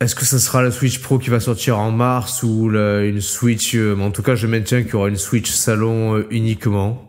Est-ce 0.00 0.14
que 0.14 0.24
ça 0.26 0.38
sera 0.38 0.62
la 0.62 0.70
Switch 0.70 1.00
Pro 1.00 1.18
qui 1.18 1.30
va 1.30 1.40
sortir 1.40 1.78
en 1.78 1.90
mars 1.90 2.42
ou 2.42 2.68
la- 2.68 3.02
une 3.04 3.20
Switch 3.22 3.74
euh, 3.74 3.96
En 3.98 4.10
tout 4.10 4.22
cas, 4.22 4.34
je 4.34 4.46
maintiens 4.46 4.82
qu'il 4.82 4.92
y 4.92 4.96
aura 4.96 5.08
une 5.08 5.16
Switch 5.16 5.50
salon 5.50 6.16
euh, 6.18 6.26
uniquement. 6.30 7.08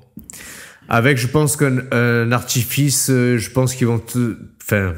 Avec, 0.87 1.17
je 1.17 1.27
pense 1.27 1.57
qu'un 1.57 1.79
un 1.91 2.31
artifice, 2.31 3.09
euh, 3.09 3.37
je 3.37 3.51
pense 3.51 3.75
qu'ils 3.75 3.87
vont. 3.87 4.01
Enfin, 4.63 4.93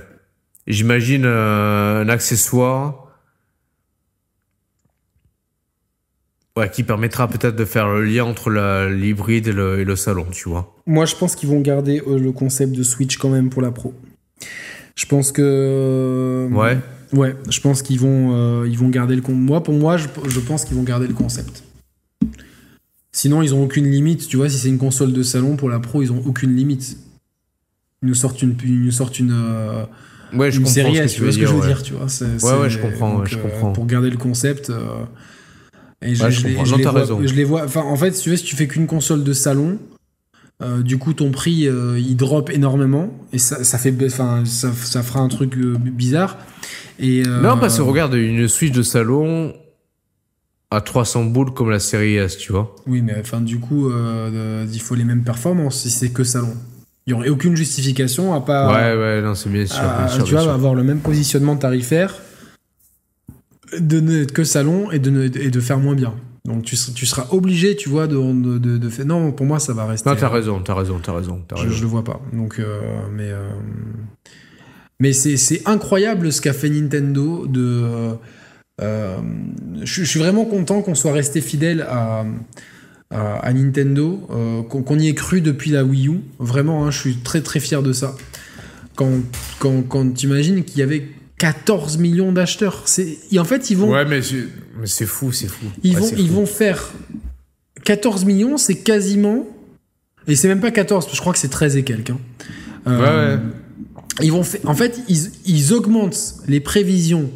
j'imagine 0.68 1.26
un 1.26 2.08
accessoire... 2.10 3.06
Ouais, 6.58 6.70
qui 6.70 6.84
permettra 6.84 7.28
peut-être 7.30 7.56
de 7.56 7.64
faire 7.64 7.88
le 7.88 8.04
lien 8.04 8.26
entre 8.26 8.50
l'hybride 8.52 9.48
et 9.48 9.54
le, 9.54 9.80
et 9.80 9.86
le 9.86 9.96
salon, 9.96 10.26
tu 10.30 10.50
vois. 10.50 10.76
Moi, 10.86 11.06
je 11.06 11.16
pense 11.16 11.36
qu'ils 11.36 11.48
vont 11.48 11.62
garder 11.62 12.02
le 12.06 12.32
concept 12.34 12.74
de 12.74 12.84
Switch 12.84 13.18
quand 13.18 13.30
même 13.30 13.50
pour 13.50 13.62
la 13.62 13.72
Pro. 13.72 13.94
Je 14.96 15.06
pense 15.06 15.32
que. 15.32 16.50
Ouais. 16.52 16.78
Ouais, 17.14 17.36
je 17.50 17.60
pense 17.62 17.82
qu'ils 17.82 18.00
vont, 18.00 18.34
euh, 18.36 18.68
ils 18.68 18.78
vont 18.78 18.90
garder 18.90 19.16
le 19.16 19.22
con. 19.22 19.34
Moi, 19.34 19.64
pour 19.64 19.74
moi, 19.74 19.98
je, 19.98 20.08
je 20.28 20.40
pense 20.40 20.66
qu'ils 20.66 20.76
vont 20.78 20.84
garder 20.84 21.08
le 21.08 21.14
concept. 21.14 21.64
Sinon, 23.12 23.42
ils 23.42 23.54
ont 23.56 23.64
aucune 23.64 23.90
limite. 23.90 24.28
Tu 24.28 24.38
vois, 24.38 24.50
si 24.50 24.58
c'est 24.60 24.70
une 24.70 24.78
console 24.78 25.14
de 25.14 25.24
salon 25.24 25.56
pour 25.56 25.70
la 25.70 25.80
Pro, 25.80 26.02
ils 26.04 26.12
ont 26.12 26.22
aucune 26.26 26.56
limite. 26.56 26.98
Ils 28.04 28.08
nous 28.10 28.14
sortent 28.16 28.42
une, 28.42 28.56
ils 28.64 28.84
nous 28.86 28.92
sortent 28.92 29.20
une, 29.20 29.32
euh, 29.34 29.84
Ouais, 30.34 30.52
je 30.52 30.60
une 30.60 30.68
série 30.68 30.94
ce 30.96 31.00
que 31.00 31.04
S. 31.06 31.14
tu 31.16 31.22
vois 31.24 31.32
ce 31.32 31.38
que 31.40 31.46
je 31.48 31.54
veux 31.54 31.60
ouais. 31.62 31.68
dire, 31.68 31.82
tu 31.82 31.94
vois. 31.94 32.08
c'est- 32.08 32.44
Ouais, 32.46 32.60
ouais, 32.60 32.70
je 32.70 32.78
comprends, 32.78 33.12
ouais, 33.14 33.18
donc, 33.18 33.28
je 33.28 33.38
euh, 33.38 33.42
comprends. 33.42 33.74
Pour 33.74 33.86
garder 33.88 34.10
le 34.12 34.18
concept. 34.18 34.70
euh, 34.70 35.04
et 36.04 36.14
je, 36.16 36.24
Ouais, 36.24 36.32
je 36.32 36.40
je 37.28 37.34
les 37.34 37.44
vois. 37.44 37.66
Enfin, 37.66 37.82
en 37.82 37.96
fait, 37.98 38.16
si 38.16 38.22
tu 38.24 38.30
veux, 38.30 38.38
si 38.38 38.44
tu 38.46 38.56
fais 38.56 38.68
qu'une 38.68 38.86
console 38.88 39.24
de 39.24 39.34
salon, 39.34 39.80
euh, 40.62 40.82
du 40.84 40.98
coup, 40.98 41.14
ton 41.14 41.32
prix, 41.32 41.68
euh, 41.68 41.98
il 42.00 42.16
drop 42.18 42.50
énormément. 42.50 43.10
Et 43.34 43.38
ça, 43.38 43.64
ça 43.64 43.78
fait, 43.78 43.96
enfin, 44.06 44.44
ça, 44.46 44.72
ça 44.74 45.04
fera 45.04 45.20
un 45.22 45.28
truc 45.30 45.56
euh, 45.58 45.76
bizarre. 45.78 46.38
Et, 47.00 47.24
Non, 47.24 47.58
parce 47.58 47.78
que 47.78 47.82
regarde, 47.82 48.14
une 48.14 48.48
Switch 48.48 48.72
de 48.74 48.84
salon 48.84 49.54
à 50.72 50.82
300 50.82 51.26
boules 51.26 51.54
comme 51.54 51.70
la 51.70 51.80
série 51.80 52.16
S, 52.18 52.38
tu 52.38 52.52
vois. 52.52 52.76
Oui, 52.88 53.02
mais 53.02 53.16
enfin, 53.20 53.40
du 53.42 53.60
coup, 53.60 53.90
il 53.90 54.82
faut 54.82 54.96
les 54.96 55.06
mêmes 55.06 55.24
performances 55.24 55.80
si 55.82 55.90
c'est 55.90 56.10
que 56.10 56.24
salon. 56.24 56.54
Il 57.08 57.14
n'y 57.14 57.20
aurait 57.20 57.30
aucune 57.30 57.56
justification 57.56 58.36
à 58.36 58.42
pas. 58.42 58.68
ouais, 58.72 58.96
ouais, 59.02 59.22
non, 59.22 59.34
c'est 59.34 59.50
bien 59.50 59.66
sûr. 59.66 59.80
à- 59.82 60.00
bien 60.06 60.08
sûr, 60.10 60.24
tu 60.26 60.34
bien 60.34 60.42
sûr. 60.44 60.52
avoir 60.52 60.76
le 60.76 60.84
même 60.84 61.00
positionnement 61.00 61.56
tarifaire 61.56 62.14
de 63.80 64.00
n'être 64.00 64.32
que 64.32 64.44
salon 64.44 64.92
et 64.92 65.00
de, 65.00 65.10
ne- 65.10 65.24
et 65.26 65.50
de 65.50 65.60
faire 65.60 65.80
moins 65.80 65.96
bien. 65.96 66.14
Donc 66.46 66.64
tu, 66.64 66.76
seras- 66.76 66.94
tu 66.94 67.06
seras 67.06 67.28
obligé, 67.32 67.76
tu 67.76 67.90
vois, 67.90 68.08
de, 68.08 68.16
de, 68.18 68.58
de- 68.58 68.78
de 68.78 68.90
faire. 68.90 69.06
Non, 69.06 69.32
pour 69.32 69.46
moi, 69.46 69.60
ça 69.60 69.74
va 69.74 69.86
rester. 69.86 70.10
Non, 70.10 70.16
t'as 70.16 70.28
euh, 70.28 70.30
raison, 70.30 70.62
t'as 70.64 70.74
raison, 70.74 71.00
t'as 71.00 71.14
raison. 71.14 71.42
Je, 71.50 71.56
raison. 71.64 71.72
je 71.76 71.82
le 71.82 71.88
vois 71.88 72.04
pas. 72.04 72.22
Donc, 72.34 72.60
euh, 72.60 72.80
mais 73.12 73.30
euh, 73.30 73.50
mais 75.00 75.14
c'est 75.14 75.62
incroyable 75.66 76.32
ce 76.32 76.42
qu'a 76.42 76.54
fait 76.54 76.70
Nintendo. 76.70 77.46
De, 77.48 78.12
euh, 78.82 79.18
je, 79.84 80.04
je 80.04 80.10
suis 80.10 80.20
vraiment 80.20 80.46
content 80.46 80.82
qu'on 80.82 80.96
soit 80.96 81.12
resté 81.14 81.42
fidèle 81.42 81.82
à, 81.90 82.26
à, 83.12 83.36
à 83.40 83.54
Nintendo, 83.54 84.28
qu'on 84.70 84.82
qu'on 84.84 85.00
y 85.00 85.08
ait 85.08 85.14
cru 85.16 85.42
depuis 85.42 85.72
la 85.72 85.84
Wii 85.84 86.08
U. 86.10 86.20
Vraiment, 86.40 86.86
hein, 86.86 86.92
je 86.92 87.00
suis 87.00 87.16
très 87.18 87.42
très 87.42 87.60
fier 87.60 87.82
de 87.84 87.94
ça. 87.94 88.16
Quand 88.96 89.10
quand 89.60 89.82
quand 89.88 90.14
t'imagines 90.14 90.64
qu'il 90.64 90.80
y 90.80 90.84
avait 90.84 91.08
14 91.40 91.98
millions 91.98 92.32
d'acheteurs, 92.32 92.84
c'est 92.86 93.18
et 93.32 93.40
en 93.40 93.44
fait 93.46 93.70
ils 93.72 93.78
vont 93.78 93.90
Ouais, 93.92 94.06
mais 94.06 94.22
c'est 94.22 94.46
mais 94.80 94.86
c'est 94.88 95.06
fou, 95.08 95.32
c'est 95.32 95.48
fou. 95.48 95.66
ils 95.84 95.96
Ouais, 95.96 96.02
vont, 96.02 96.12
ils 96.18 96.28
fou. 96.28 96.34
vont 96.36 96.46
faire 96.46 96.92
14 97.84 98.26
millions, 98.26 98.58
c'est 98.58 98.76
quasiment. 98.76 99.48
Et 100.28 100.36
c'est 100.36 100.48
même 100.48 100.60
pas 100.60 100.70
14, 100.70 101.06
parce 101.06 101.12
que 101.12 101.16
je 101.16 101.22
crois 101.22 101.34
que 101.34 101.40
c'est 101.40 101.48
13 101.50 101.76
et 101.78 101.84
quelques. 101.84 102.12
hein. 102.12 102.20
Euh, 102.88 103.00
Ouais, 103.00 103.36
ouais. 103.36 103.42
Ils 104.22 104.32
vont 104.32 104.44
fa- 104.44 104.58
en 104.66 104.76
fait, 104.76 105.00
ils, 105.08 105.32
ils 105.46 105.74
augmentent 105.74 106.36
les 106.48 106.60
prévisions 106.60 107.32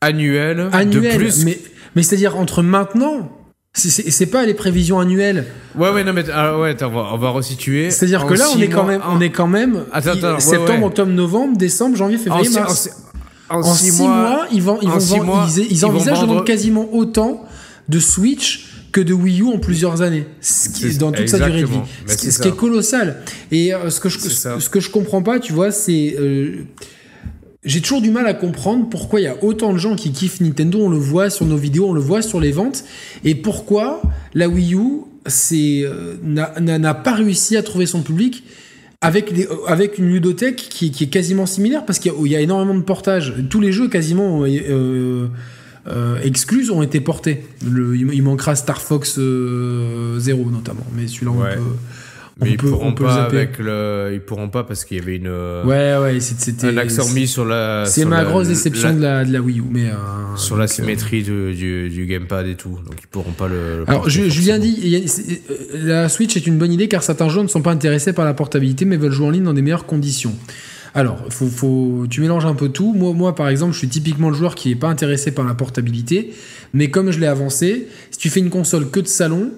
Annuel, 0.00 0.68
annuelles. 0.72 1.12
de 1.14 1.16
plus. 1.18 1.44
Mais, 1.44 1.58
mais 1.96 2.02
c'est-à-dire 2.02 2.36
entre 2.36 2.62
maintenant. 2.62 3.32
C'est- 3.78 4.26
pas 4.26 4.44
les 4.44 4.54
prévisions 4.54 4.98
annuelles. 5.00 5.46
Ouais, 5.76 5.90
ouais, 5.90 6.04
non, 6.04 6.12
mais 6.12 6.24
ah, 6.32 6.58
ouais, 6.58 6.70
attends, 6.70 6.88
on 6.88 6.94
va, 6.94 7.10
on 7.14 7.18
va 7.18 7.30
resituer. 7.30 7.90
C'est-à-dire 7.90 8.26
que 8.26 8.34
là, 8.34 8.46
on 8.54 8.60
est, 8.60 8.68
quand 8.68 8.82
mois- 8.82 8.92
même, 8.92 9.02
en- 9.02 9.16
on 9.16 9.20
est 9.20 9.30
quand 9.30 9.46
même. 9.46 9.84
Attends, 9.92 10.10
attends, 10.10 10.34
ouais, 10.34 10.40
septembre, 10.40 10.80
ouais. 10.80 10.84
octobre, 10.86 11.12
novembre, 11.12 11.56
décembre, 11.56 11.96
janvier, 11.96 12.18
février, 12.18 12.48
en 12.48 12.60
mars. 12.60 12.90
en 13.50 13.60
En 13.60 13.74
six 13.74 13.92
6 13.92 14.02
mois, 14.02 14.46
ils, 14.52 14.60
vont, 14.62 14.78
ils, 14.82 14.88
en 14.88 14.92
vont 14.92 15.00
six 15.00 15.10
vendre- 15.10 15.24
mois, 15.24 15.46
ils, 15.56 15.62
ils 15.64 15.72
ils 15.72 15.78
vont 15.80 15.88
envisagent 15.88 16.18
vendre- 16.24 16.44
quasiment 16.44 16.88
autant 16.92 17.44
de 17.88 17.98
Switch 17.98 18.66
que 18.92 19.00
de 19.00 19.12
Wii 19.14 19.40
U 19.40 19.44
en 19.44 19.58
plusieurs 19.58 20.02
années, 20.02 20.26
ce 20.40 20.68
qui, 20.70 20.96
dans 20.98 21.12
toute 21.12 21.28
sa 21.28 21.38
durée 21.38 21.60
de 21.62 21.66
vie. 21.66 21.78
Ce, 22.06 22.16
qui- 22.16 22.24
c'est 22.26 22.30
ce 22.32 22.40
qui 22.42 22.48
est 22.48 22.56
colossal. 22.56 23.22
Et 23.50 23.74
euh, 23.74 23.90
ce, 23.90 24.00
que 24.00 24.08
je, 24.08 24.18
ça. 24.18 24.58
ce 24.60 24.68
que 24.68 24.80
je 24.80 24.90
comprends 24.90 25.22
pas, 25.22 25.38
tu 25.40 25.52
vois, 25.52 25.70
c'est. 25.72 26.16
euh, 26.18 26.64
j'ai 27.64 27.80
toujours 27.80 28.00
du 28.00 28.10
mal 28.10 28.26
à 28.26 28.34
comprendre 28.34 28.88
pourquoi 28.88 29.20
il 29.20 29.24
y 29.24 29.26
a 29.26 29.42
autant 29.42 29.72
de 29.72 29.78
gens 29.78 29.96
qui 29.96 30.12
kiffent 30.12 30.40
Nintendo. 30.40 30.78
On 30.80 30.88
le 30.88 30.96
voit 30.96 31.28
sur 31.30 31.44
nos 31.46 31.56
vidéos, 31.56 31.88
on 31.88 31.92
le 31.92 32.00
voit 32.00 32.22
sur 32.22 32.40
les 32.40 32.52
ventes. 32.52 32.84
Et 33.24 33.34
pourquoi 33.34 34.00
la 34.34 34.48
Wii 34.48 34.74
U 34.74 34.82
c'est, 35.26 35.82
euh, 35.84 36.14
n'a 36.24 36.94
pas 36.94 37.14
réussi 37.14 37.56
à 37.56 37.62
trouver 37.62 37.86
son 37.86 38.02
public 38.02 38.44
avec, 39.00 39.32
euh, 39.32 39.46
avec 39.66 39.98
une 39.98 40.08
ludothèque 40.08 40.56
qui, 40.56 40.90
qui 40.90 41.04
est 41.04 41.08
quasiment 41.08 41.46
similaire? 41.46 41.84
Parce 41.84 41.98
qu'il 41.98 42.12
y, 42.12 42.14
a- 42.14 42.18
il 42.24 42.32
y 42.32 42.36
a 42.36 42.40
énormément 42.40 42.74
de 42.76 42.82
portages. 42.82 43.34
Tous 43.50 43.60
les 43.60 43.72
jeux 43.72 43.88
quasiment 43.88 44.44
euh, 44.44 45.26
euh, 45.88 46.20
exclus 46.22 46.70
ont 46.70 46.82
été 46.82 47.00
portés. 47.00 47.42
Le- 47.68 47.96
il, 47.96 48.08
il 48.14 48.22
manquera 48.22 48.54
Star 48.56 48.80
Fox 48.80 49.16
euh, 49.18 50.18
0 50.18 50.50
notamment, 50.50 50.86
mais 50.96 51.06
celui-là 51.08 51.32
on 51.32 51.40
Ouais. 51.42 51.56
peut. 51.56 51.62
Mais 52.40 52.50
on 52.50 52.52
ils 52.52 52.56
peut- 52.56 52.68
pourront 52.70 52.88
on 52.88 52.92
peut 52.94 53.02
le 53.02 53.08
pas 53.08 53.24
avec 53.24 53.58
le, 53.58 54.10
ils 54.14 54.20
pourront 54.20 54.48
pas 54.48 54.62
parce 54.62 54.84
qu'il 54.84 54.96
y 54.96 55.00
avait 55.00 55.16
une, 55.16 55.26
euh, 55.26 55.64
Ouais, 55.64 55.96
ouais, 56.14 56.20
c'était. 56.20 56.68
un 56.68 56.76
accent 56.76 57.08
mis 57.10 57.26
sur 57.26 57.44
la. 57.44 57.84
C'est 57.86 58.04
ma 58.04 58.22
la- 58.22 58.28
grosse 58.30 58.46
déception 58.48 58.88
la- 58.90 58.94
de, 58.94 59.00
la, 59.02 59.24
de 59.24 59.32
la 59.32 59.40
Wii 59.40 59.58
U. 59.58 59.64
Mais, 59.70 59.86
euh, 59.86 60.36
sur 60.36 60.56
la 60.56 60.66
donc, 60.66 60.70
euh, 60.70 60.74
symétrie 60.74 61.22
du, 61.24 61.88
du 61.90 62.06
gamepad 62.06 62.46
et 62.46 62.54
tout, 62.54 62.78
donc 62.86 62.94
ils 63.02 63.08
pourront 63.08 63.32
pas 63.32 63.48
le. 63.48 63.78
le 63.78 63.84
Alors, 63.90 64.08
Ju- 64.08 64.30
Julien 64.30 64.58
dit 64.60 65.04
a- 65.04 65.76
la 65.78 66.08
Switch 66.08 66.36
est 66.36 66.46
une 66.46 66.58
bonne 66.58 66.72
idée 66.72 66.86
car 66.86 67.02
certains 67.02 67.28
joueurs 67.28 67.42
ne 67.44 67.48
sont 67.48 67.62
pas 67.62 67.72
intéressés 67.72 68.12
par 68.12 68.24
la 68.24 68.34
portabilité 68.34 68.84
mais 68.84 68.96
veulent 68.96 69.10
jouer 69.12 69.26
en 69.26 69.30
ligne 69.30 69.44
dans 69.44 69.54
des 69.54 69.62
meilleures 69.62 69.86
conditions. 69.86 70.34
Alors, 70.94 71.18
faut, 71.30 71.46
faut, 71.48 72.06
tu 72.08 72.20
mélanges 72.20 72.46
un 72.46 72.54
peu 72.54 72.68
tout. 72.70 72.94
Moi, 72.94 73.12
moi, 73.12 73.34
par 73.34 73.48
exemple, 73.48 73.72
je 73.74 73.78
suis 73.78 73.88
typiquement 73.88 74.30
le 74.30 74.36
joueur 74.36 74.54
qui 74.54 74.68
n'est 74.70 74.74
pas 74.74 74.88
intéressé 74.88 75.32
par 75.32 75.44
la 75.44 75.54
portabilité. 75.54 76.32
Mais 76.72 76.88
comme 76.90 77.10
je 77.10 77.18
l'ai 77.20 77.26
avancé, 77.26 77.88
si 78.10 78.18
tu 78.18 78.30
fais 78.30 78.40
une 78.40 78.50
console 78.50 78.90
que 78.90 79.00
de 79.00 79.06
salon, 79.06 79.50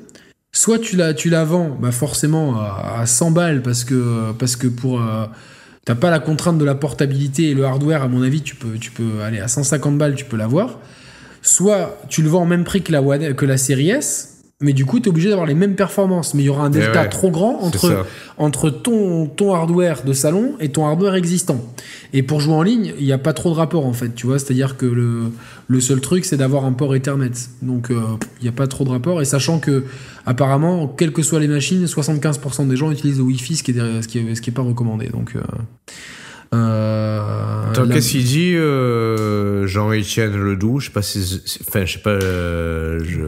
soit 0.60 0.78
tu 0.78 0.96
la, 0.96 1.14
tu 1.14 1.30
vends 1.30 1.70
bah 1.80 1.90
forcément 1.90 2.60
à, 2.60 2.98
à 3.00 3.06
100 3.06 3.30
balles 3.30 3.62
parce 3.62 3.84
que, 3.84 4.32
parce 4.38 4.56
que 4.56 4.66
pour. 4.66 5.00
euh, 5.00 5.26
T'as 5.86 5.94
pas 5.94 6.10
la 6.10 6.18
contrainte 6.20 6.58
de 6.58 6.64
la 6.64 6.74
portabilité 6.74 7.50
et 7.50 7.54
le 7.54 7.64
hardware, 7.64 8.02
à 8.02 8.06
mon 8.06 8.22
avis, 8.22 8.42
tu 8.42 8.54
peux, 8.54 8.74
tu 8.78 8.90
peux 8.90 9.22
aller 9.22 9.40
à 9.40 9.48
150 9.48 9.96
balles, 9.96 10.14
tu 10.14 10.26
peux 10.26 10.36
l'avoir. 10.36 10.78
Soit 11.40 11.98
tu 12.10 12.20
le 12.22 12.28
vends 12.28 12.42
au 12.42 12.46
même 12.46 12.64
prix 12.64 12.82
que 12.82 12.92
la, 12.92 13.32
que 13.32 13.46
la 13.46 13.56
série 13.56 13.88
S, 13.88 14.29
mais 14.60 14.72
du 14.74 14.84
coup, 14.84 15.00
tu 15.00 15.06
es 15.06 15.08
obligé 15.08 15.28
d'avoir 15.30 15.46
les 15.46 15.54
mêmes 15.54 15.74
performances. 15.74 16.34
Mais 16.34 16.42
il 16.42 16.46
y 16.46 16.48
aura 16.50 16.64
un 16.64 16.70
Eh 16.70 16.78
delta 16.78 17.02
ouais, 17.02 17.08
trop 17.08 17.30
grand 17.30 17.58
entre, 17.62 18.04
entre 18.36 18.68
ton, 18.70 19.26
ton 19.26 19.54
hardware 19.54 20.02
de 20.04 20.12
salon 20.12 20.54
et 20.60 20.68
ton 20.68 20.86
hardware 20.86 21.14
existant. 21.14 21.64
Et 22.12 22.22
pour 22.22 22.40
jouer 22.40 22.54
en 22.54 22.62
ligne, 22.62 22.92
il 22.98 23.04
n'y 23.06 23.12
a 23.12 23.18
pas 23.18 23.32
trop 23.32 23.50
de 23.50 23.54
rapport 23.56 23.86
en 23.86 23.92
fait, 23.94 24.14
tu 24.14 24.26
vois. 24.26 24.38
C'est-à-dire 24.38 24.76
que 24.76 24.84
le, 24.86 25.30
le 25.68 25.80
seul 25.80 26.00
truc, 26.00 26.24
c'est 26.26 26.36
d'avoir 26.36 26.64
un 26.66 26.72
port 26.72 26.94
Ethernet. 26.94 27.30
Donc 27.62 27.90
euh, 27.90 28.00
il 28.40 28.42
n'y 28.42 28.48
a 28.48 28.52
pas 28.52 28.66
trop 28.66 28.84
de 28.84 28.90
rapport. 28.90 29.22
Et 29.22 29.24
sachant 29.24 29.60
que, 29.60 29.84
apparemment, 30.26 30.88
quelles 30.88 31.12
que 31.12 31.22
soient 31.22 31.40
les 31.40 31.48
machines, 31.48 31.84
75% 31.86 32.68
des 32.68 32.76
gens 32.76 32.90
utilisent 32.90 33.18
le 33.18 33.24
Wi-Fi, 33.24 33.56
ce 33.56 33.62
qui 33.62 33.70
est, 33.70 34.02
ce 34.02 34.08
qui 34.08 34.18
est, 34.18 34.34
ce 34.34 34.42
qui 34.42 34.50
est 34.50 34.54
pas 34.54 34.62
recommandé. 34.62 35.08
Donc. 35.08 35.32
euh, 35.36 35.40
euh, 36.52 37.20
la- 37.86 37.94
qu'est-ce 37.94 38.10
qu'il 38.10 38.24
dit, 38.24 38.54
euh, 38.54 39.66
Jean-Étienne 39.66 40.36
Ledoux? 40.36 40.80
Je 40.80 40.86
sais 40.86 40.92
pas 40.92 41.02
si, 41.02 41.22
si- 41.24 41.60
enfin, 41.66 41.84
je 41.84 41.92
sais 41.94 41.98
pas, 42.00 42.10
euh, 42.10 42.98
je, 43.04 43.20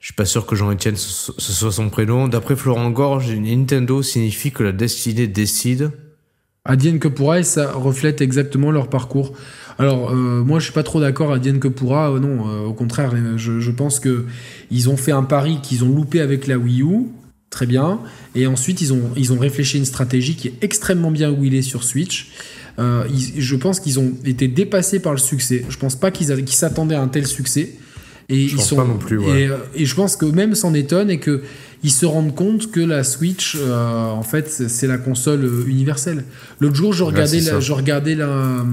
je 0.00 0.06
suis 0.06 0.14
pas 0.14 0.24
sûr 0.24 0.46
que 0.46 0.56
Jean-Étienne 0.56 0.96
ce, 0.96 1.30
ce 1.36 1.52
soit 1.52 1.72
son 1.72 1.90
prénom. 1.90 2.26
D'après 2.26 2.56
Florent 2.56 2.90
Gorge, 2.90 3.30
Nintendo 3.32 4.02
signifie 4.02 4.50
que 4.50 4.62
la 4.62 4.72
destinée 4.72 5.26
décide. 5.26 5.92
Adienne 6.64 6.98
que 6.98 7.08
et 7.38 7.42
ça 7.42 7.72
reflète 7.72 8.20
exactement 8.20 8.70
leur 8.70 8.88
parcours. 8.88 9.32
Alors 9.78 10.10
euh, 10.10 10.42
moi 10.42 10.58
je 10.58 10.64
suis 10.64 10.72
pas 10.74 10.82
trop 10.82 11.00
d'accord 11.00 11.32
Adienne 11.32 11.58
que 11.58 11.68
euh, 11.68 12.18
non, 12.18 12.48
euh, 12.48 12.66
au 12.66 12.74
contraire, 12.74 13.14
je, 13.36 13.70
pense 13.70 13.98
que 14.00 14.26
ils 14.70 14.90
ont 14.90 14.96
fait 14.96 15.12
un 15.12 15.22
pari 15.22 15.60
qu'ils 15.62 15.84
ont 15.84 15.88
loupé 15.88 16.20
avec 16.20 16.46
la 16.46 16.58
Wii 16.58 16.82
U, 16.82 17.06
très 17.48 17.66
bien, 17.66 18.00
et 18.34 18.46
ensuite 18.46 18.82
ils 18.82 18.92
ont 18.92 19.10
ils 19.16 19.32
ont 19.32 19.38
réfléchi 19.38 19.78
une 19.78 19.86
stratégie 19.86 20.34
qui 20.34 20.48
est 20.48 20.54
extrêmement 20.60 21.10
bien 21.10 21.30
wheelée 21.30 21.62
sur 21.62 21.84
Switch. 21.84 22.30
Je 22.78 23.56
pense 23.56 23.78
qu'ils 23.78 23.98
ont 23.98 24.14
été 24.24 24.48
dépassés 24.48 25.00
par 25.00 25.12
le 25.12 25.18
succès. 25.18 25.66
Je 25.68 25.76
pense 25.76 25.96
pas 25.96 26.10
qu'ils 26.10 26.48
s'attendaient 26.48 26.94
à 26.94 27.02
un 27.02 27.08
tel 27.08 27.26
succès. 27.26 27.74
Et 28.30 28.42
ils 28.44 28.54
pense 28.54 28.68
sont 28.68 28.76
pas 28.76 28.84
non 28.84 28.96
plus, 28.96 29.18
ouais. 29.18 29.42
et, 29.42 29.48
euh, 29.48 29.56
et 29.74 29.84
je 29.84 29.94
pense 29.94 30.16
que 30.16 30.24
même 30.26 30.54
s'en 30.54 30.72
étonnent 30.72 31.10
et 31.10 31.18
que 31.18 31.42
ils 31.82 31.90
se 31.90 32.06
rendent 32.06 32.34
compte 32.34 32.70
que 32.70 32.80
la 32.80 33.02
Switch, 33.04 33.56
euh, 33.58 34.10
en 34.10 34.22
fait, 34.22 34.48
c'est 34.50 34.86
la 34.86 34.98
console 34.98 35.44
euh, 35.44 35.64
universelle. 35.66 36.24
L'autre 36.60 36.76
jour, 36.76 36.92
je 36.92 37.02
regardais, 37.02 37.40
la, 37.40 37.58
je 37.58 37.72
regardais 37.72 38.14
la, 38.14 38.64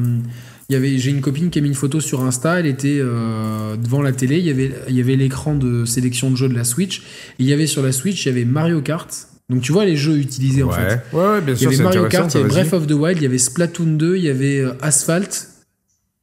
Il 0.70 0.74
y 0.74 0.76
avait, 0.76 0.98
j'ai 0.98 1.12
une 1.12 1.22
copine 1.22 1.50
qui 1.50 1.58
a 1.60 1.62
mis 1.62 1.70
une 1.70 1.74
photo 1.74 2.02
sur 2.02 2.22
Insta. 2.24 2.60
Elle 2.60 2.66
était 2.66 3.00
euh, 3.00 3.78
devant 3.78 4.02
la 4.02 4.12
télé. 4.12 4.40
Il 4.40 4.46
y 4.46 4.50
avait, 4.50 4.74
il 4.90 4.96
y 4.96 5.00
avait 5.00 5.16
l'écran 5.16 5.56
de 5.56 5.86
sélection 5.86 6.30
de 6.30 6.36
jeux 6.36 6.50
de 6.50 6.54
la 6.54 6.66
Switch. 6.66 7.00
Et 7.00 7.04
il 7.44 7.46
y 7.46 7.54
avait 7.54 7.66
sur 7.68 7.82
la 7.82 7.94
Switch, 7.94 8.26
il 8.26 8.30
y 8.30 8.32
avait 8.34 8.44
Mario 8.46 8.82
Kart. 8.82 9.10
Donc 9.50 9.62
tu 9.62 9.72
vois 9.72 9.86
les 9.86 9.96
jeux 9.96 10.18
utilisés 10.18 10.64
en 10.64 10.72
fait. 10.72 11.02
Ouais, 11.14 11.20
ouais, 11.26 11.40
bien 11.42 11.54
Il 11.54 11.58
y 11.58 11.60
sûr, 11.62 11.70
avait 11.70 11.84
Mario 11.84 12.06
Kart, 12.10 12.34
il 12.34 12.38
y 12.38 12.40
avait. 12.42 12.50
Breath 12.50 12.74
of 12.74 12.86
the 12.88 12.92
Wild, 12.92 13.18
il 13.20 13.24
y 13.24 13.26
avait 13.26 13.38
Splatoon 13.38 13.96
2, 13.96 14.18
il 14.18 14.24
y 14.24 14.30
avait 14.30 14.66
Asphalt 14.82 15.48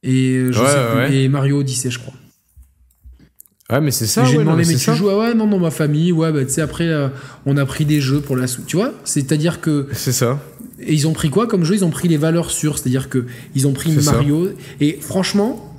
et 0.03 0.45
je 0.51 0.59
Ouais, 0.59 0.67
sais 0.69 0.95
ouais. 0.95 1.07
plus, 1.07 1.15
et 1.15 1.27
Mario 1.29 1.57
Odyssey, 1.61 1.89
je 1.89 1.97
crois. 1.97 2.13
Ouais, 3.71 3.81
mais 3.81 3.91
c'est 3.91 4.05
ça. 4.05 4.23
J'ai 4.23 4.31
ouais, 4.31 4.43
non, 4.43 4.51
demandé, 4.51 4.63
mais 4.63 4.73
mais 4.73 4.77
tu 4.77 4.85
ça. 4.85 4.93
joues 4.93 5.09
Ah 5.09 5.17
ouais, 5.17 5.33
non, 5.33 5.47
dans 5.47 5.57
ma 5.57 5.71
famille, 5.71 6.11
ouais, 6.11 6.31
bah 6.31 6.45
tu 6.45 6.51
sais, 6.51 6.61
après, 6.61 6.87
euh, 6.87 7.07
on 7.47 7.57
a 7.57 7.65
pris 7.65 7.85
des 7.85 7.99
jeux 7.99 8.21
pour 8.21 8.35
la. 8.35 8.45
Tu 8.47 8.75
vois 8.75 8.93
C'est-à-dire 9.05 9.59
que. 9.59 9.87
C'est 9.91 10.11
ça. 10.11 10.39
Et 10.79 10.93
ils 10.93 11.07
ont 11.07 11.13
pris 11.13 11.29
quoi 11.31 11.47
comme 11.47 11.63
jeu? 11.63 11.73
Ils 11.73 11.85
ont 11.85 11.89
pris 11.89 12.07
les 12.07 12.17
valeurs 12.17 12.51
sûres, 12.51 12.77
c'est-à-dire 12.77 13.09
que 13.09 13.25
ils 13.55 13.65
ont 13.65 13.73
pris 13.73 13.99
ça. 14.03 14.11
Mario. 14.11 14.49
Et 14.81 14.99
franchement, 15.01 15.73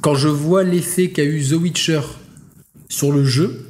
quand 0.00 0.14
je 0.14 0.28
vois 0.28 0.62
l'effet 0.62 1.10
qu'a 1.10 1.24
eu 1.24 1.42
The 1.44 1.52
Witcher 1.52 2.00
sur 2.88 3.12
le 3.12 3.24
jeu, 3.24 3.66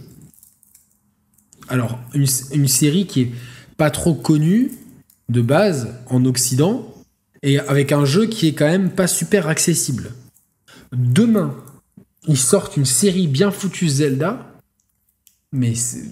alors 1.68 1.98
une, 2.14 2.26
une 2.52 2.68
série 2.68 3.06
qui 3.06 3.22
est 3.22 3.30
pas 3.76 3.90
trop 3.90 4.14
connue 4.14 4.70
de 5.30 5.40
base 5.40 5.88
en 6.10 6.24
Occident 6.26 6.94
et 7.42 7.58
avec 7.58 7.90
un 7.90 8.04
jeu 8.04 8.26
qui 8.26 8.46
est 8.48 8.52
quand 8.52 8.68
même 8.68 8.90
pas 8.90 9.06
super 9.06 9.48
accessible. 9.48 10.10
Demain, 10.92 11.56
ils 12.28 12.38
sortent 12.38 12.76
une 12.76 12.84
série 12.86 13.26
bien 13.26 13.50
foutue 13.50 13.88
Zelda, 13.88 14.46
mais 15.52 15.74
c'est- 15.74 16.04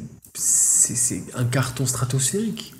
un 1.34 1.44
carton 1.44 1.86
stratosphérique. 1.86 2.74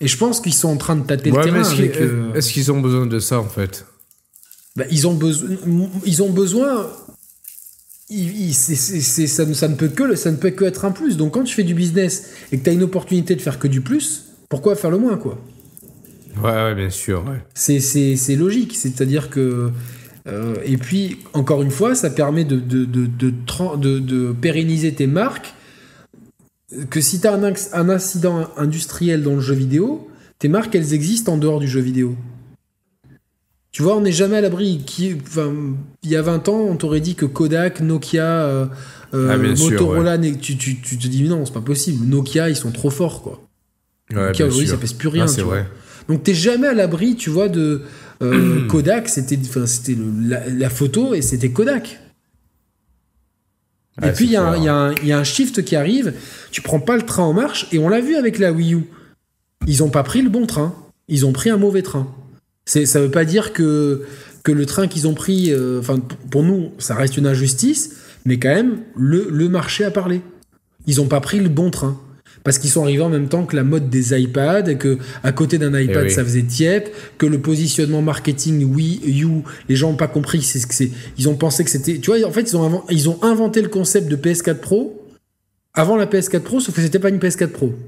Et 0.00 0.08
je 0.08 0.16
pense 0.16 0.40
qu'ils 0.40 0.54
sont 0.54 0.68
en 0.68 0.76
train 0.76 0.96
de 0.96 1.04
tâter 1.06 1.30
le 1.30 1.36
Ouais, 1.36 1.44
mais 1.44 1.50
terrain 1.50 1.60
est-ce 1.62 1.74
qu'ils 1.74 1.84
avec. 1.84 2.00
euh, 2.00 2.34
est-ce 2.34 2.52
qu'ils 2.52 2.72
ont 2.72 2.80
besoin 2.80 3.06
de 3.06 3.18
ça 3.18 3.38
en 3.40 3.48
fait? 3.48 3.86
Bah, 4.76 4.84
ils 4.90 5.06
ont 5.06 5.14
besoin. 5.14 5.48
Ils 6.04 6.22
ont 6.22 6.30
besoin. 6.30 6.90
ça, 8.10 9.44
ne- 9.46 9.54
ça 9.54 9.68
ne 9.68 9.74
peut 9.76 9.88
que 9.88 10.02
le- 10.02 10.16
ça 10.16 10.30
ne 10.30 10.36
peut 10.36 10.50
que 10.50 10.64
être 10.64 10.84
un 10.84 10.90
plus. 10.92 11.16
Donc 11.16 11.34
quand 11.34 11.44
tu 11.44 11.54
fais 11.54 11.62
du 11.64 11.74
business 11.74 12.24
et 12.52 12.58
que 12.58 12.64
tu 12.64 12.70
as 12.70 12.72
une 12.72 12.82
opportunité 12.82 13.34
de 13.34 13.40
faire 13.40 13.58
que 13.58 13.68
du 13.68 13.80
plus, 13.80 14.24
pourquoi 14.48 14.76
faire 14.76 14.90
le 14.90 14.98
moins 14.98 15.16
quoi? 15.16 15.38
Ouais, 16.42 16.50
ouais, 16.50 16.74
bien 16.74 16.90
sûr. 16.90 17.24
Ouais. 17.26 17.40
C'est 17.54 18.36
logique. 18.36 18.76
C'est-à-dire 18.76 19.30
que. 19.30 19.70
Euh, 20.26 20.56
et 20.64 20.76
puis, 20.76 21.18
encore 21.32 21.62
une 21.62 21.70
fois, 21.70 21.94
ça 21.94 22.10
permet 22.10 22.44
de, 22.44 24.32
pérenniser 24.32 24.94
tes 24.94 25.06
marques. 25.06 25.54
Que 26.90 27.00
si 27.00 27.20
tu 27.20 27.26
as 27.26 27.34
un, 27.34 27.52
un 27.72 27.88
incident 27.88 28.48
industriel 28.56 29.22
dans 29.22 29.34
le 29.34 29.40
jeu 29.40 29.54
vidéo, 29.54 30.08
tes 30.38 30.48
marques, 30.48 30.74
elles 30.74 30.94
existent 30.94 31.34
en 31.34 31.38
dehors 31.38 31.60
du 31.60 31.68
jeu 31.68 31.80
vidéo. 31.80 32.16
Tu 33.70 33.82
vois, 33.82 33.96
on 33.96 34.00
n'est 34.00 34.12
jamais 34.12 34.36
à 34.36 34.40
l'abri. 34.40 34.84
Enfin, 35.26 35.52
Il 36.04 36.10
y 36.10 36.16
a 36.16 36.22
20 36.22 36.48
ans, 36.48 36.60
on 36.60 36.76
t'aurait 36.76 37.00
dit 37.00 37.16
que 37.16 37.26
Kodak, 37.26 37.80
Nokia, 37.80 38.24
euh, 38.24 38.66
euh, 39.14 39.52
Ah, 39.52 39.56
sûr, 39.56 39.72
Motorola, 39.72 40.16
tu, 40.18 40.56
tu, 40.56 40.80
tu 40.80 40.96
te 40.96 41.06
dis 41.08 41.24
non, 41.24 41.44
c'est 41.44 41.52
pas 41.52 41.60
possible. 41.60 42.06
Nokia, 42.06 42.48
ils 42.48 42.56
sont 42.56 42.70
trop 42.70 42.90
forts, 42.90 43.22
quoi. 43.22 43.42
Ouais, 44.12 44.26
Nokia, 44.26 44.46
aujourd'hui, 44.46 44.68
ça 44.68 44.76
pèse 44.76 44.92
plus 44.92 45.08
rien. 45.08 45.26
Ah, 45.28 45.32
tu 45.32 45.42
vois. 45.42 45.54
vrai. 45.54 45.66
Donc 46.08 46.22
t'es 46.22 46.34
jamais 46.34 46.68
à 46.68 46.74
l'abri, 46.74 47.16
tu 47.16 47.30
vois, 47.30 47.48
de 47.48 47.82
euh, 48.22 48.66
Kodak, 48.68 49.08
c'était 49.08 49.38
la, 50.22 50.48
la 50.48 50.70
photo 50.70 51.14
et 51.14 51.22
c'était 51.22 51.50
Kodak. 51.50 52.00
et 54.02 54.10
puis 54.10 54.24
il 54.26 54.30
y, 54.32 54.36
a 54.36 54.42
un- 54.44 54.92
y 55.02 55.06
y 55.08 55.12
a 55.12 55.22
shift 55.24 55.64
qui 55.64 55.76
arrive, 55.76 56.14
tu 56.50 56.62
prends 56.62 56.80
pas 56.80 56.96
le 56.96 57.02
train 57.02 57.22
en 57.24 57.32
marche 57.32 57.68
et 57.72 57.78
on 57.78 57.88
l'a 57.88 58.00
vu 58.00 58.16
avec 58.16 58.38
la 58.38 58.52
Wii 58.52 58.74
U. 58.74 58.84
Ils 59.66 59.82
ont 59.82 59.90
pas 59.90 60.02
pris 60.02 60.20
le 60.22 60.28
bon 60.30 60.46
train, 60.46 60.74
ils 61.08 61.24
ont 61.26 61.32
pris 61.32 61.50
un 61.50 61.56
mauvais 61.56 61.82
train. 61.82 62.06
Ça 62.66 63.00
veut 63.00 63.10
pas 63.10 63.24
dire 63.24 63.52
que 63.52 64.04
que 64.42 64.52
le 64.52 64.66
train 64.66 64.88
qu'ils 64.88 65.06
ont 65.06 65.14
pris, 65.14 65.50
euh, 65.52 65.80
enfin 65.80 65.98
pour 66.30 66.42
nous 66.42 66.72
ça 66.78 66.94
reste 66.94 67.16
une 67.16 67.26
injustice, 67.26 67.92
mais 68.26 68.38
quand 68.38 68.54
même 68.54 68.78
le, 68.96 69.28
le 69.30 69.48
marché 69.48 69.84
a 69.84 69.90
parlé. 69.90 70.20
Ils 70.86 71.00
ont 71.00 71.06
pas 71.08 71.20
pris 71.20 71.40
le 71.40 71.48
bon 71.48 71.70
train. 71.70 71.98
Parce 72.44 72.58
qu'ils 72.58 72.70
sont 72.70 72.82
arrivés 72.82 73.02
en 73.02 73.08
même 73.08 73.28
temps 73.28 73.46
que 73.46 73.56
la 73.56 73.64
mode 73.64 73.88
des 73.90 74.18
iPads, 74.20 74.68
et 74.70 74.76
que 74.76 74.98
à 75.22 75.32
côté 75.32 75.56
d'un 75.58 75.78
iPad 75.80 76.02
Eh 76.02 76.08
oui. 76.08 76.10
ça 76.10 76.22
faisait 76.22 76.42
tiep, 76.42 76.84
que 77.18 77.26
le 77.26 77.40
positionnement 77.40 78.02
marketing 78.02 78.64
Wii 78.64 79.22
U, 79.24 79.28
les 79.68 79.76
gens 79.76 79.90
n'ont 79.90 79.96
pas 79.96 80.08
compris, 80.08 80.42
c'est 80.42 80.58
ce 80.58 80.66
que 80.66 80.74
c'est. 80.74 80.90
Ils 81.18 81.28
ont 81.28 81.36
pensé 81.36 81.64
que 81.64 81.70
c'était. 81.70 81.98
Tu 81.98 82.10
vois, 82.10 82.22
en 82.28 82.30
fait, 82.30 82.42
ils 82.42 82.56
ont, 82.56 82.68
inven- 82.68 82.84
ils 82.90 83.08
ont 83.08 83.18
inventé 83.22 83.62
le 83.62 83.68
concept 83.68 84.08
de 84.08 84.16
PS4 84.16 84.56
Pro 84.60 85.00
avant 85.72 85.96
la 85.96 86.06
PS4 86.06 86.40
Pro, 86.40 86.60
sauf 86.60 86.74
que 86.74 86.82
c'était 86.82 86.98
pas 86.98 87.08
une 87.08 87.18
PS4 87.18 87.48
Pro. 87.48 87.72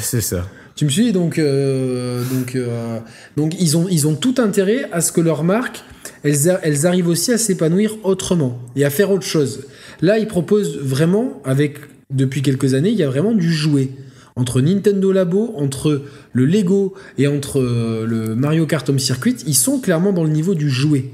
C'est 0.00 0.20
ça. 0.20 0.48
Tu 0.74 0.84
me 0.84 0.90
suis? 0.90 1.12
Donc 1.12 1.38
euh, 1.38 2.22
donc 2.34 2.54
euh, 2.54 2.98
donc 3.36 3.54
ils 3.60 3.76
ont 3.76 3.86
ils 3.88 4.06
ont 4.06 4.14
tout 4.14 4.34
intérêt 4.38 4.88
à 4.92 5.00
ce 5.00 5.10
que 5.12 5.20
leurs 5.22 5.42
marques 5.44 5.82
elles, 6.22 6.50
a- 6.50 6.60
elles 6.64 6.86
arrivent 6.86 7.08
aussi 7.08 7.32
à 7.32 7.38
s'épanouir 7.38 7.96
autrement 8.04 8.58
et 8.74 8.84
à 8.84 8.90
faire 8.90 9.10
autre 9.10 9.24
chose. 9.24 9.66
Là, 10.02 10.18
ils 10.18 10.26
proposent 10.26 10.76
vraiment 10.78 11.40
avec 11.44 11.78
depuis 12.10 12.42
quelques 12.42 12.74
années, 12.74 12.90
il 12.90 12.96
y 12.96 13.02
a 13.02 13.08
vraiment 13.08 13.32
du 13.32 13.52
jouet 13.52 13.90
entre 14.36 14.60
Nintendo 14.60 15.12
Labo, 15.12 15.54
entre 15.56 16.02
le 16.32 16.44
Lego 16.44 16.94
et 17.16 17.26
entre 17.26 17.58
euh, 17.60 18.04
le 18.06 18.34
Mario 18.36 18.66
Kart 18.66 18.86
Home 18.88 18.98
Circuit, 18.98 19.36
ils 19.46 19.54
sont 19.54 19.80
clairement 19.80 20.12
dans 20.12 20.24
le 20.24 20.30
niveau 20.30 20.54
du 20.54 20.68
jouet. 20.68 21.06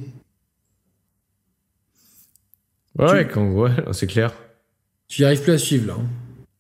Ouais, 2.99 3.27
ouais, 3.37 3.71
c'est 3.93 4.07
clair. 4.07 4.33
Tu 5.09 5.23
n'y 5.23 5.27
arrives 5.27 5.43
plus 5.43 5.53
à 5.53 5.59
suivre 5.59 5.87
là. 5.89 5.95
hein. 5.99 6.07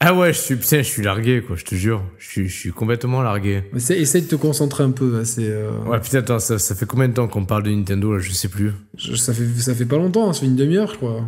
Ah 0.04 0.14
ouais, 0.14 0.32
je 0.32 0.38
suis, 0.40 0.56
putain, 0.56 0.78
je 0.78 0.88
suis 0.88 1.02
largué, 1.02 1.42
quoi, 1.46 1.54
je 1.54 1.64
te 1.64 1.76
jure. 1.76 2.02
Je 2.18 2.28
suis, 2.28 2.48
je 2.48 2.58
suis 2.58 2.70
complètement 2.72 3.22
largué. 3.22 3.62
Essaye, 3.76 4.00
essaye 4.02 4.22
de 4.22 4.26
te 4.26 4.34
concentrer 4.34 4.82
un 4.82 4.90
peu. 4.90 5.16
hein, 5.20 5.24
C'est 5.24 5.46
euh, 5.48 5.70
Ouais, 5.86 6.00
putain, 6.00 6.18
attends, 6.18 6.40
ça, 6.40 6.58
ça 6.58 6.74
fait 6.74 6.86
combien 6.86 7.06
de 7.08 7.14
temps 7.14 7.28
qu'on 7.28 7.44
parle 7.44 7.62
de 7.62 7.70
Nintendo, 7.70 8.14
là, 8.14 8.18
je 8.18 8.32
sais 8.32 8.48
plus. 8.48 8.72
je- 8.96 9.14
ça 9.14 9.32
fait 9.32 9.46
ça 9.58 9.74
fait 9.76 9.86
pas 9.86 9.96
longtemps, 9.98 10.28
hein, 10.28 10.32
ça 10.32 10.40
fait 10.40 10.46
une 10.46 10.56
demi-heure, 10.56 10.90
je 10.92 10.96
crois. 10.96 11.24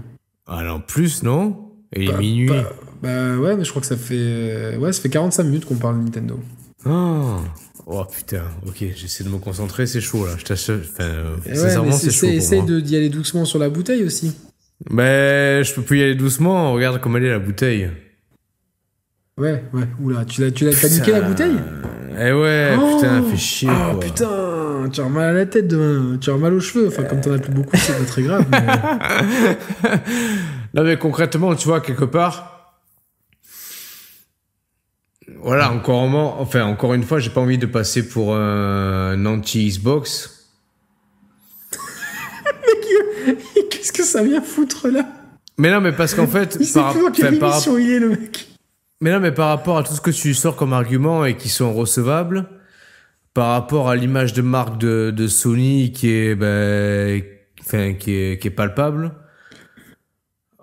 Ah 0.48 0.64
non, 0.64 0.80
plus, 0.80 1.22
non? 1.22 1.63
Et 1.94 2.04
il 2.04 2.08
est 2.08 2.12
Bah, 2.12 2.18
minuit. 2.18 2.48
bah, 2.48 2.72
bah 3.02 3.36
ouais, 3.38 3.56
mais 3.56 3.64
je 3.64 3.70
crois 3.70 3.80
que 3.80 3.86
ça 3.88 3.96
fait 3.96 4.76
ouais, 4.76 4.92
ça 4.92 5.00
fait 5.02 5.08
45 5.10 5.42
minutes 5.44 5.64
qu'on 5.64 5.76
parle 5.76 5.98
de 5.98 6.04
Nintendo. 6.04 6.40
Ah. 6.86 7.38
Oh 7.86 8.02
putain, 8.10 8.42
ok, 8.66 8.82
j'essaie 8.96 9.24
de 9.24 9.28
me 9.28 9.36
concentrer, 9.38 9.86
c'est 9.86 10.00
chaud 10.00 10.24
là. 10.26 10.32
Je 10.38 10.44
t'assure, 10.44 10.78
enfin, 10.82 11.04
euh, 11.04 11.36
ouais, 11.46 11.54
sincèrement, 11.54 11.92
c'est 11.92 12.10
chaud. 12.10 12.26
essaye, 12.28 12.62
d'y 12.82 12.96
aller 12.96 13.10
doucement 13.10 13.44
sur 13.44 13.58
la 13.58 13.68
bouteille 13.68 14.02
aussi. 14.04 14.34
Mais 14.90 15.62
je 15.62 15.74
peux 15.74 15.82
plus 15.82 15.98
y 16.00 16.02
aller 16.02 16.14
doucement, 16.14 16.72
regarde 16.72 17.00
comme 17.00 17.16
elle 17.16 17.24
est 17.26 17.30
la 17.30 17.38
bouteille. 17.38 17.90
Ouais, 19.36 19.62
ouais. 19.74 19.82
Oula, 20.00 20.24
tu 20.24 20.40
l'as, 20.40 20.50
tu 20.50 20.64
l'as, 20.64 20.72
t'as 20.80 20.88
niqué 20.88 21.10
la 21.12 21.20
bouteille? 21.22 21.56
Eh 22.18 22.32
ouais, 22.32 22.76
Oh 22.80 22.96
putain, 22.96 23.22
fait 23.22 23.36
chier. 23.36 23.68
Oh 23.70 23.90
quoi. 23.96 24.00
putain, 24.00 24.88
tu 24.92 25.00
as 25.00 25.08
mal 25.08 25.24
à 25.24 25.32
la 25.32 25.46
tête 25.46 25.66
demain, 25.68 26.16
tu 26.18 26.30
as 26.30 26.36
mal 26.36 26.54
aux 26.54 26.60
cheveux. 26.60 26.86
Enfin, 26.88 27.02
comme 27.02 27.20
t'en 27.20 27.32
as 27.32 27.38
plus 27.38 27.52
beaucoup, 27.52 27.76
c'est 27.76 27.98
pas 27.98 28.04
très 28.04 28.22
grave. 28.22 28.46
mais- 28.50 29.98
Non 30.74 30.82
mais 30.82 30.98
concrètement, 30.98 31.54
tu 31.54 31.68
vois, 31.68 31.80
quelque 31.80 32.04
part, 32.04 32.74
voilà, 35.40 35.70
encore, 35.72 36.00
un 36.02 36.08
moment- 36.08 36.40
enfin, 36.40 36.64
encore 36.64 36.94
une 36.94 37.04
fois, 37.04 37.18
j'ai 37.20 37.30
pas 37.30 37.40
envie 37.40 37.58
de 37.58 37.66
passer 37.66 38.08
pour 38.08 38.34
un 38.36 39.24
anti-Xbox. 39.24 40.50
Qu'est-ce 43.70 43.92
que 43.92 44.02
ça 44.04 44.22
vient 44.22 44.42
foutre 44.42 44.88
là? 44.88 45.06
Mais 45.56 45.70
non, 45.70 45.80
mais 45.80 45.92
parce 45.92 46.14
qu'en 46.14 46.26
fait, 46.26 46.56
Il 46.60 46.66
sait 46.66 46.80
par, 46.80 46.92
plus 46.92 47.02
dans 47.02 47.10
quelle 47.12 47.42
enfin, 47.42 47.60
par- 47.64 47.78
il 47.78 47.90
est 47.90 47.98
le 48.00 48.08
mec. 48.10 48.48
mais 49.00 49.12
non, 49.12 49.20
mais 49.20 49.32
par 49.32 49.48
rapport 49.48 49.78
à 49.78 49.84
tout 49.84 49.94
ce 49.94 50.00
que 50.00 50.10
tu 50.10 50.34
sors 50.34 50.56
comme 50.56 50.72
argument 50.72 51.24
et 51.24 51.36
qui 51.36 51.48
sont 51.48 51.72
recevables, 51.72 52.48
par 53.32 53.50
rapport 53.52 53.88
à 53.88 53.94
l'image 53.96 54.32
de 54.32 54.42
marque 54.42 54.78
de, 54.78 55.12
de 55.14 55.28
Sony 55.28 55.92
qui 55.92 56.10
est, 56.10 56.34
ben, 56.34 57.22
enfin, 57.60 57.94
qui 57.94 58.12
est, 58.14 58.42
qui 58.42 58.48
est 58.48 58.50
palpable. 58.50 59.12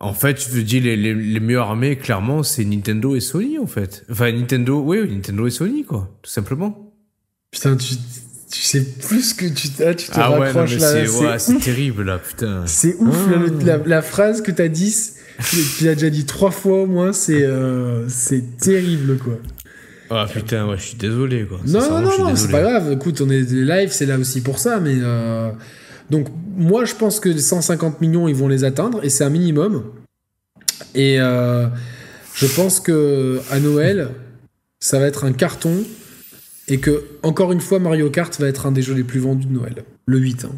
En 0.04 0.14
fait, 0.14 0.42
je 0.44 0.50
te 0.56 0.58
dis, 0.60 0.80
les, 0.80 0.98
les, 0.98 1.14
les 1.14 1.40
mieux 1.40 1.60
armés, 1.60 1.96
clairement, 1.96 2.42
c'est 2.44 2.66
Nintendo 2.66 3.16
et 3.16 3.20
Sony, 3.20 3.60
en 3.60 3.68
fait. 3.68 4.04
Enfin, 4.12 4.32
Nintendo, 4.32 4.82
oui, 4.84 5.00
Nintendo 5.10 5.46
et 5.46 5.52
Sony, 5.52 5.84
quoi, 5.86 6.10
tout 6.24 6.30
simplement. 6.32 6.92
Putain, 7.52 7.76
tu, 7.78 7.94
tu 8.52 8.62
sais 8.64 8.84
plus 9.08 9.34
que 9.36 9.46
tu, 9.46 9.68
ah, 9.86 9.94
tu 9.94 10.08
te 10.08 10.12
Ah 10.16 10.40
ouais, 10.40 10.52
non, 10.54 10.64
mais 10.68 10.76
là. 10.78 10.92
c'est, 10.92 11.08
ouais, 11.08 11.38
c'est 11.40 11.60
terrible, 11.60 12.04
là, 12.04 12.18
putain. 12.18 12.64
C'est 12.66 12.96
ouf, 12.96 13.16
Ah. 13.28 13.32
là, 13.32 13.38
le- 13.38 13.64
la, 13.66 13.78
la 13.78 14.02
phrase 14.02 14.42
que 14.42 14.52
t'as 14.52 14.70
dit, 14.70 14.96
tu 15.78 15.86
l'as 15.86 15.94
déjà 15.94 16.10
dit 16.10 16.26
trois 16.26 16.52
fois 16.52 16.82
au 16.82 16.88
moins, 16.88 17.14
c'est 17.14 17.44
euh, 17.44 18.08
c'est 18.10 18.58
terrible 18.58 19.18
quoi. 19.18 19.38
Ah, 20.10 20.26
putain, 20.34 20.68
ouais, 20.68 20.78
je 20.78 20.82
suis 20.84 20.98
désolé, 20.98 21.46
quoi. 21.46 21.60
Non, 21.68 22.02
non, 22.02 22.18
non, 22.20 22.36
c'est 22.36 22.52
pas 22.52 22.62
grave. 22.62 22.92
Écoute, 22.92 23.22
on 23.22 23.30
est 23.30 23.42
live, 23.50 23.90
c'est 23.92 24.06
là 24.08 24.18
aussi 24.18 24.42
pour 24.42 24.58
ça, 24.60 24.80
mais 24.80 24.96
euh, 24.98 25.52
donc 26.12 26.28
moi 26.56 26.86
je 26.86 26.94
pense 26.94 27.20
que 27.20 27.30
les 27.30 27.40
150 27.40 28.02
millions 28.02 28.28
ils 28.28 28.36
vont 28.36 28.48
les 28.48 28.64
atteindre 28.64 29.04
et 29.04 29.10
c'est 29.10 29.24
un 29.24 29.30
minimum. 29.30 29.84
Et 30.94 31.20
euh, 31.20 31.68
je 32.36 32.46
pense 32.48 32.80
que 32.80 33.40
à 33.50 33.60
Noël 33.60 34.10
ça 34.80 35.00
va 35.00 35.08
être 35.08 35.24
un 35.24 35.32
carton 35.34 35.84
et 36.68 36.80
que 36.80 37.04
encore 37.24 37.52
une 37.52 37.62
fois 37.62 37.80
Mario 37.80 38.10
Kart 38.10 38.40
va 38.40 38.48
être 38.48 38.66
un 38.68 38.72
des 38.72 38.82
jeux 38.82 38.94
les 38.94 39.04
plus 39.04 39.20
vendus 39.20 39.48
de 39.48 39.54
Noël, 39.54 39.84
le 40.06 40.18
8. 40.20 40.46
hein. 40.46 40.56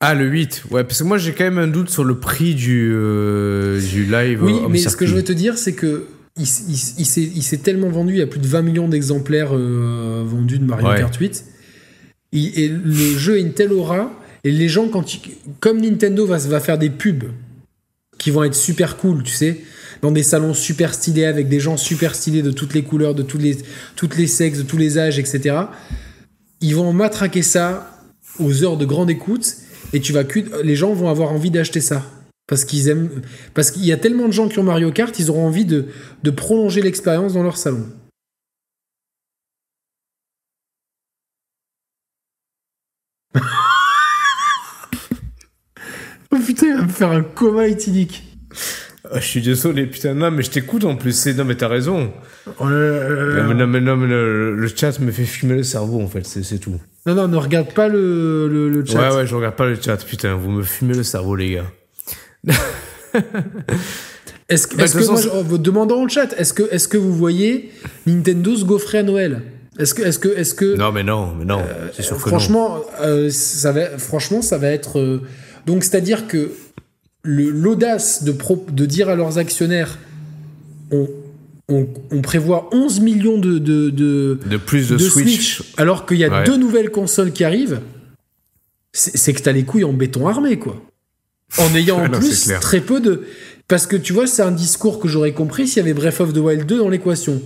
Ah, 0.00 0.14
le 0.14 0.26
8, 0.26 0.64
ouais, 0.70 0.84
parce 0.84 0.98
que 0.98 1.04
moi, 1.04 1.16
j'ai 1.16 1.32
quand 1.32 1.44
même 1.44 1.56
un 1.58 1.68
doute 1.68 1.88
sur 1.88 2.04
le 2.04 2.18
prix 2.20 2.54
du, 2.54 2.92
euh, 2.94 3.80
du 3.80 4.04
live. 4.04 4.42
Oui, 4.44 4.52
mais 4.68 4.78
ce 4.78 4.94
que 4.94 5.06
je 5.06 5.14
veux 5.14 5.24
te 5.24 5.32
dire, 5.32 5.56
c'est 5.56 5.72
que 5.72 6.04
il, 6.38 6.46
s'est 6.46 7.22
il 7.34 7.42
s'est 7.42 7.56
tellement 7.56 7.88
vendu, 7.88 8.12
il 8.12 8.18
y 8.18 8.22
a 8.22 8.26
plus 8.26 8.38
de 8.38 8.46
20 8.46 8.60
millions 8.60 8.88
d'exemplaires 8.88 9.52
euh, 9.54 10.22
vendus 10.26 10.58
de 10.58 10.66
Mario 10.66 10.86
Ouais. 10.88 10.98
Kart 10.98 11.16
8. 11.16 11.44
Et 12.56 12.68
le 12.68 12.92
jeu 13.18 13.34
a 13.34 13.38
une 13.38 13.52
telle 13.52 13.72
aura, 13.72 14.12
et 14.44 14.50
les 14.50 14.68
gens, 14.68 14.88
quand 14.88 15.14
ils- 15.14 15.20
comme 15.60 15.80
Nintendo 15.80 16.26
va, 16.26 16.38
va 16.38 16.60
faire 16.60 16.78
des 16.78 16.90
pubs 16.90 17.24
qui 18.18 18.30
vont 18.30 18.44
être 18.44 18.54
super 18.54 18.96
cool, 18.96 19.22
tu 19.22 19.32
sais, 19.32 19.60
dans 20.02 20.10
des 20.10 20.22
salons 20.22 20.54
super 20.54 20.94
stylés 20.94 21.24
avec 21.24 21.48
des 21.48 21.60
gens 21.60 21.76
super 21.76 22.14
stylés 22.14 22.42
de 22.42 22.50
toutes 22.50 22.74
les 22.74 22.82
couleurs, 22.82 23.14
de 23.14 23.22
toutes 23.22 23.42
les, 23.42 23.56
toutes 23.94 24.16
les 24.16 24.26
sexes, 24.26 24.58
de 24.58 24.62
tous 24.62 24.76
les 24.76 24.98
âges, 24.98 25.18
etc. 25.18 25.56
Ils 26.60 26.74
vont 26.74 26.92
matraquer 26.92 27.42
ça 27.42 27.90
aux 28.38 28.62
heures 28.64 28.76
de 28.76 28.84
grande 28.84 29.10
écoute 29.10 29.54
et 29.92 30.00
tu 30.00 30.12
vas 30.12 30.22
les 30.62 30.76
gens 30.76 30.92
vont 30.92 31.08
avoir 31.08 31.32
envie 31.32 31.50
d'acheter 31.50 31.80
ça. 31.80 32.04
Parce 32.48 32.64
qu'ils 32.64 32.88
aiment, 32.88 33.10
parce 33.54 33.70
qu'il 33.72 33.84
y 33.84 33.92
a 33.92 33.96
tellement 33.96 34.28
de 34.28 34.32
gens 34.32 34.48
qui 34.48 34.58
ont 34.60 34.62
Mario 34.62 34.92
Kart, 34.92 35.18
ils 35.18 35.30
auront 35.30 35.46
envie 35.46 35.64
de, 35.64 35.86
de 36.22 36.30
prolonger 36.30 36.80
l'expérience 36.80 37.32
dans 37.34 37.42
leur 37.42 37.56
salon. 37.56 37.84
Oh 46.30 46.38
putain, 46.44 46.66
il 46.66 46.76
va 46.76 46.82
me 46.82 46.88
faire 46.88 47.10
un 47.10 47.22
coma 47.22 47.66
éthylique. 47.66 48.22
Ah, 49.10 49.20
je 49.20 49.26
suis 49.26 49.40
désolé, 49.40 49.86
putain, 49.86 50.14
non, 50.14 50.32
mais 50.32 50.42
je 50.42 50.50
t'écoute 50.50 50.84
en 50.84 50.96
plus. 50.96 51.12
C'est... 51.12 51.34
Non, 51.34 51.44
mais 51.44 51.54
t'as 51.54 51.68
raison. 51.68 52.12
Oh 52.58 52.68
là 52.68 53.08
là. 53.08 53.42
Non, 53.42 53.48
mais, 53.48 53.54
non, 53.54 53.66
mais, 53.66 53.80
non, 53.80 53.96
mais 53.96 54.08
le, 54.08 54.56
le 54.56 54.68
chat 54.68 54.98
me 54.98 55.12
fait 55.12 55.24
fumer 55.24 55.54
le 55.54 55.62
cerveau, 55.62 56.00
en 56.00 56.08
fait, 56.08 56.26
c'est, 56.26 56.58
tout. 56.58 56.80
Non, 57.06 57.14
non, 57.14 57.28
ne 57.28 57.36
regarde 57.36 57.72
pas 57.72 57.88
le, 57.88 58.48
le, 58.48 58.68
le 58.68 58.84
chat. 58.84 59.10
Ouais, 59.10 59.16
ouais, 59.16 59.26
je 59.26 59.34
regarde 59.34 59.54
pas 59.54 59.66
le 59.66 59.76
chat, 59.80 59.96
putain, 60.04 60.34
vous 60.34 60.50
me 60.50 60.64
fumez 60.64 60.94
le 60.94 61.04
cerveau, 61.04 61.36
les 61.36 61.52
gars. 61.52 61.70
Est-ce 64.48 64.68
Bah, 64.76 64.86
de 64.86 64.92
que 64.92 64.98
toute 64.98 65.48
moi, 65.48 65.58
demandons 65.58 66.04
en 66.04 66.08
chat, 66.08 66.32
est-ce 66.38 66.52
que, 66.52 66.62
est-ce 66.72 66.88
que 66.88 66.96
vous 66.96 67.12
voyez 67.12 67.70
Nintendo 68.06 68.56
se 68.56 68.64
gaufrer 68.64 68.98
à 68.98 69.02
Noël? 69.02 69.42
Est-ce 69.78 69.94
que, 69.94 70.02
est-ce 70.02 70.18
que, 70.18 70.28
est-ce 70.28 70.54
que, 70.54 70.76
Non, 70.76 70.90
mais 70.92 71.02
non, 71.02 71.34
mais 71.38 71.44
non, 71.44 71.60
c'est 71.94 72.02
sûr 72.02 72.16
que 72.16 72.22
non. 72.22 72.28
franchement, 72.28 72.80
euh, 73.00 73.28
ça 73.30 73.72
va, 73.72 73.98
franchement, 73.98 74.40
ça 74.42 74.56
va 74.58 74.68
être. 74.70 74.98
euh, 74.98 75.20
donc, 75.66 75.84
c'est-à-dire 75.84 76.26
que 76.26 76.50
l'audace 77.24 78.22
de, 78.24 78.32
pro- 78.32 78.64
de 78.70 78.86
dire 78.86 79.08
à 79.08 79.16
leurs 79.16 79.38
actionnaires, 79.38 79.98
on, 80.90 81.08
on, 81.68 81.88
on 82.10 82.22
prévoit 82.22 82.68
11 82.72 83.00
millions 83.00 83.38
de, 83.38 83.58
de, 83.58 83.90
de, 83.90 84.38
De 84.46 84.56
plus 84.56 84.88
de, 84.88 84.94
de 84.96 84.98
Switch. 85.08 85.56
Switch, 85.56 85.72
alors 85.76 86.06
qu'il 86.06 86.18
y 86.18 86.24
a 86.24 86.30
Ouais. 86.30 86.44
deux 86.44 86.56
nouvelles 86.56 86.90
consoles 86.90 87.32
qui 87.32 87.44
arrivent, 87.44 87.80
c'est 88.92 89.16
c'est 89.16 89.32
que 89.32 89.42
t'as 89.42 89.52
les 89.52 89.64
couilles 89.64 89.84
en 89.84 89.92
béton 89.92 90.26
armé, 90.28 90.58
quoi. 90.58 90.80
En 91.58 91.74
ayant 91.74 91.98
en 91.98 92.08
non, 92.08 92.18
plus 92.18 92.32
c'est 92.32 92.58
très 92.60 92.80
peu 92.80 93.00
de. 93.00 93.24
Parce 93.68 93.86
que 93.88 93.96
tu 93.96 94.12
vois, 94.12 94.26
c'est 94.28 94.42
un 94.42 94.52
discours 94.52 95.00
que 95.00 95.08
j'aurais 95.08 95.32
compris 95.32 95.66
s'il 95.66 95.78
y 95.78 95.80
avait 95.80 95.92
Breath 95.94 96.20
of 96.20 96.32
the 96.32 96.36
Wild 96.38 96.66
2 96.66 96.78
dans 96.78 96.88
l'équation. 96.88 97.42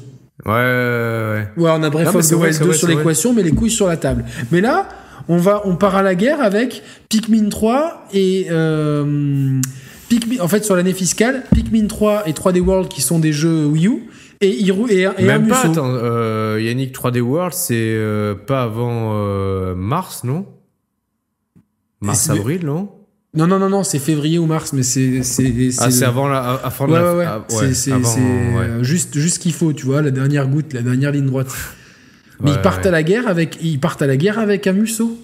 Ouais, 0.47 0.53
ouais, 0.53 0.57
ouais. 0.57 1.49
Ouais, 1.65 1.71
on 1.75 1.83
a 1.83 1.91
Breath 1.91 2.09
of 2.15 2.27
the 2.29 2.33
vrai, 2.35 2.49
Wild 2.49 2.55
c'est 2.55 2.61
2 2.61 2.67
vrai, 2.71 2.77
sur 2.79 2.89
l'équation, 2.89 3.33
mais 3.35 3.43
les 3.43 3.51
couilles 3.53 3.71
sur 3.71 3.87
la 3.89 3.97
table. 3.97 4.25
Mais 4.51 4.61
là, 4.61 4.89
on, 5.29 5.37
va, 5.37 5.63
on 5.67 5.77
part 5.77 5.97
à 5.97 6.03
la 6.03 6.15
guerre 6.15 6.41
avec 6.41 6.83
Pikmin 7.09 7.49
3 7.49 8.07
et. 8.13 8.47
Euh, 8.51 9.61
Pikmin, 10.09 10.41
en 10.43 10.49
fait, 10.49 10.65
sur 10.65 10.75
l'année 10.75 10.93
fiscale, 10.93 11.45
Pikmin 11.55 11.87
3 11.87 12.27
et 12.29 12.33
3D 12.33 12.59
World 12.61 12.89
qui 12.89 13.01
sont 13.01 13.21
des 13.21 13.33
jeux 13.33 13.67
Wii 13.67 13.87
U 13.87 14.03
et, 14.41 14.49
Hiro- 14.51 14.89
et, 14.89 15.07
et 15.19 15.25
Même 15.25 15.47
pas, 15.47 15.61
attends, 15.67 15.85
euh, 15.87 16.59
Yannick 16.61 16.93
3D 16.93 17.21
World, 17.21 17.53
c'est 17.55 17.75
euh, 17.77 18.35
pas 18.35 18.63
avant 18.65 19.13
euh, 19.15 19.75
mars, 19.77 20.25
non? 20.25 20.47
Mars-avril, 22.01 22.65
non? 22.67 22.89
Non, 23.33 23.47
non, 23.47 23.59
non, 23.61 23.69
non, 23.69 23.85
c'est 23.85 24.01
février 24.01 24.39
ou 24.39 24.47
mars, 24.47 24.73
mais 24.73 24.83
c'est. 24.83 25.23
c'est- 25.23 25.71
Ah, 25.79 25.91
c'est 25.91 26.05
avant 26.05 26.27
la, 26.27 26.41
avant 26.41 26.87
Ouais, 26.89 26.93
la, 26.95 27.13
ouais, 27.13 27.19
ouais. 27.21 27.25
ah, 27.29 27.45
c'est 27.49 27.75
c'est- 27.75 27.93
ouais. 27.93 27.99
euh, 28.01 28.83
juste, 28.83 29.17
juste 29.17 29.37
ce 29.37 29.39
qu'il 29.39 29.53
faut, 29.53 29.73
tu 29.73 29.87
vois, 29.87 30.03
la 30.03 30.11
dernière 30.11 30.49
goutte, 30.49 30.73
la 30.73 30.83
dernière 30.83 31.13
ligne 31.13 31.27
droite. 31.27 31.53
Mais 32.41 32.51
Ouais, 32.51 32.57
ils 32.57 32.63
partent 32.63 32.83
ouais. 32.83 32.89
à 32.89 32.91
la 32.91 33.03
guerre 33.05 33.29
avec, 33.29 33.59
ils 33.63 33.79
partent 33.79 34.03
à 34.03 34.07
la 34.09 34.17
guerre 34.17 34.39
avec 34.41 34.67
un 34.67 34.73
musso. 34.73 35.17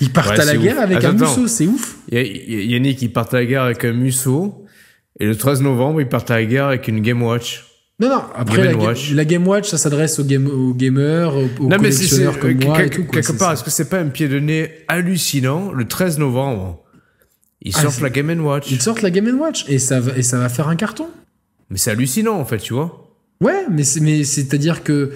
Ils 0.00 0.10
partent 0.10 0.30
Ouais, 0.30 0.40
à 0.40 0.44
la 0.44 0.56
guerre 0.56 0.76
ouf. 0.78 0.82
avec 0.82 1.04
un 1.04 1.12
musso, 1.12 1.46
c'est 1.46 1.66
ouf. 1.66 1.96
Yannick, 2.10 3.02
il 3.02 3.12
part 3.12 3.28
à 3.32 3.36
la 3.36 3.44
guerre 3.44 3.62
avec 3.62 3.84
un 3.84 3.92
Musso. 3.92 4.64
Et 5.20 5.26
le 5.26 5.36
13 5.36 5.60
novembre, 5.62 6.00
il 6.00 6.08
part 6.08 6.24
à 6.28 6.34
la 6.34 6.44
guerre 6.44 6.66
avec 6.66 6.88
une 6.88 7.00
Game 7.00 7.22
Watch. 7.22 7.64
Non, 8.00 8.08
non, 8.08 8.22
après 8.34 8.56
Game 8.62 8.78
la, 8.78 8.84
Watch. 8.84 9.12
Game 9.14 9.46
Watch, 9.46 9.68
ça 9.70 9.78
s'adresse 9.78 10.18
aux, 10.18 10.24
game, 10.24 10.48
aux 10.48 10.74
gamers, 10.74 11.36
aux, 11.36 11.42
non, 11.60 11.68
mais 11.80 11.90
collectionneurs 11.90 12.38
comme 12.40 12.50
euh, 12.50 12.64
moi 12.64 12.78
et 12.78 12.82
quelque, 12.90 12.96
tout. 12.96 13.04
quoi, 13.04 13.20
quelque 13.20 13.38
part, 13.38 13.52
est-ce 13.52 13.62
que 13.62 13.70
c'est 13.70 13.88
pas 13.88 14.00
un 14.00 14.08
pied 14.08 14.26
de 14.28 14.40
nez 14.40 14.72
hallucinant 14.88 15.70
Le 15.70 15.86
13 15.86 16.18
novembre, 16.18 16.82
ils 17.62 17.72
Ah, 17.76 17.82
sortent 17.82 18.00
la 18.00 18.10
Game 18.10 18.44
Watch. 18.44 18.70
Ils 18.70 18.82
sortent 18.82 19.02
la 19.02 19.10
Game 19.10 19.28
Watch 19.40 19.64
et 19.68 19.78
ça, 19.78 20.00
va, 20.00 20.16
et 20.18 20.22
ça 20.22 20.38
va 20.38 20.48
faire 20.48 20.66
un 20.68 20.74
carton. 20.76 21.06
Mais 21.70 21.78
c'est 21.78 21.92
hallucinant, 21.92 22.34
en 22.38 22.44
fait, 22.44 22.58
tu 22.58 22.74
vois. 22.74 23.12
Ouais, 23.40 23.64
mais 23.70 23.84
c'est, 23.84 24.00
mais 24.00 24.24
c'est-à-dire 24.24 24.82
que. 24.82 25.12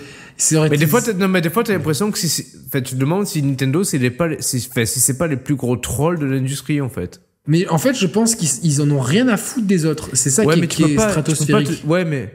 Mais 0.70 0.76
des 0.76 0.86
fois, 0.86 1.00
non, 1.18 1.26
mais 1.26 1.40
des 1.40 1.50
fois, 1.50 1.64
t'as 1.64 1.72
l'impression 1.72 2.12
que 2.12 2.18
si, 2.18 2.44
fait, 2.70 2.80
tu 2.82 2.94
te 2.94 3.00
demandes 3.00 3.26
si 3.26 3.42
Nintendo, 3.42 3.82
c'est 3.82 3.98
pas, 4.10 4.28
si, 4.38 4.60
si 4.60 5.00
c'est 5.00 5.18
pas 5.18 5.26
les 5.26 5.36
plus 5.36 5.56
gros 5.56 5.76
trolls 5.76 6.20
de 6.20 6.26
l'industrie, 6.26 6.80
en 6.80 6.88
fait. 6.88 7.20
Mais 7.48 7.66
en 7.66 7.78
fait, 7.78 7.94
je 7.98 8.06
pense 8.06 8.36
qu'ils 8.36 8.48
ils 8.62 8.80
en 8.80 8.88
ont 8.92 9.00
rien 9.00 9.26
à 9.26 9.36
foutre 9.36 9.66
des 9.66 9.84
autres. 9.84 10.10
C'est 10.12 10.30
ça 10.30 10.44
qui, 10.44 10.60
est- 10.60 10.66
qui 10.68 10.82
est, 10.82 10.86
tu 10.86 10.90
peux 10.92 10.96
pas 10.96 11.08
stratosphérique. 11.08 11.82
te- 11.82 11.86
ouais, 11.88 12.04
mais. 12.04 12.32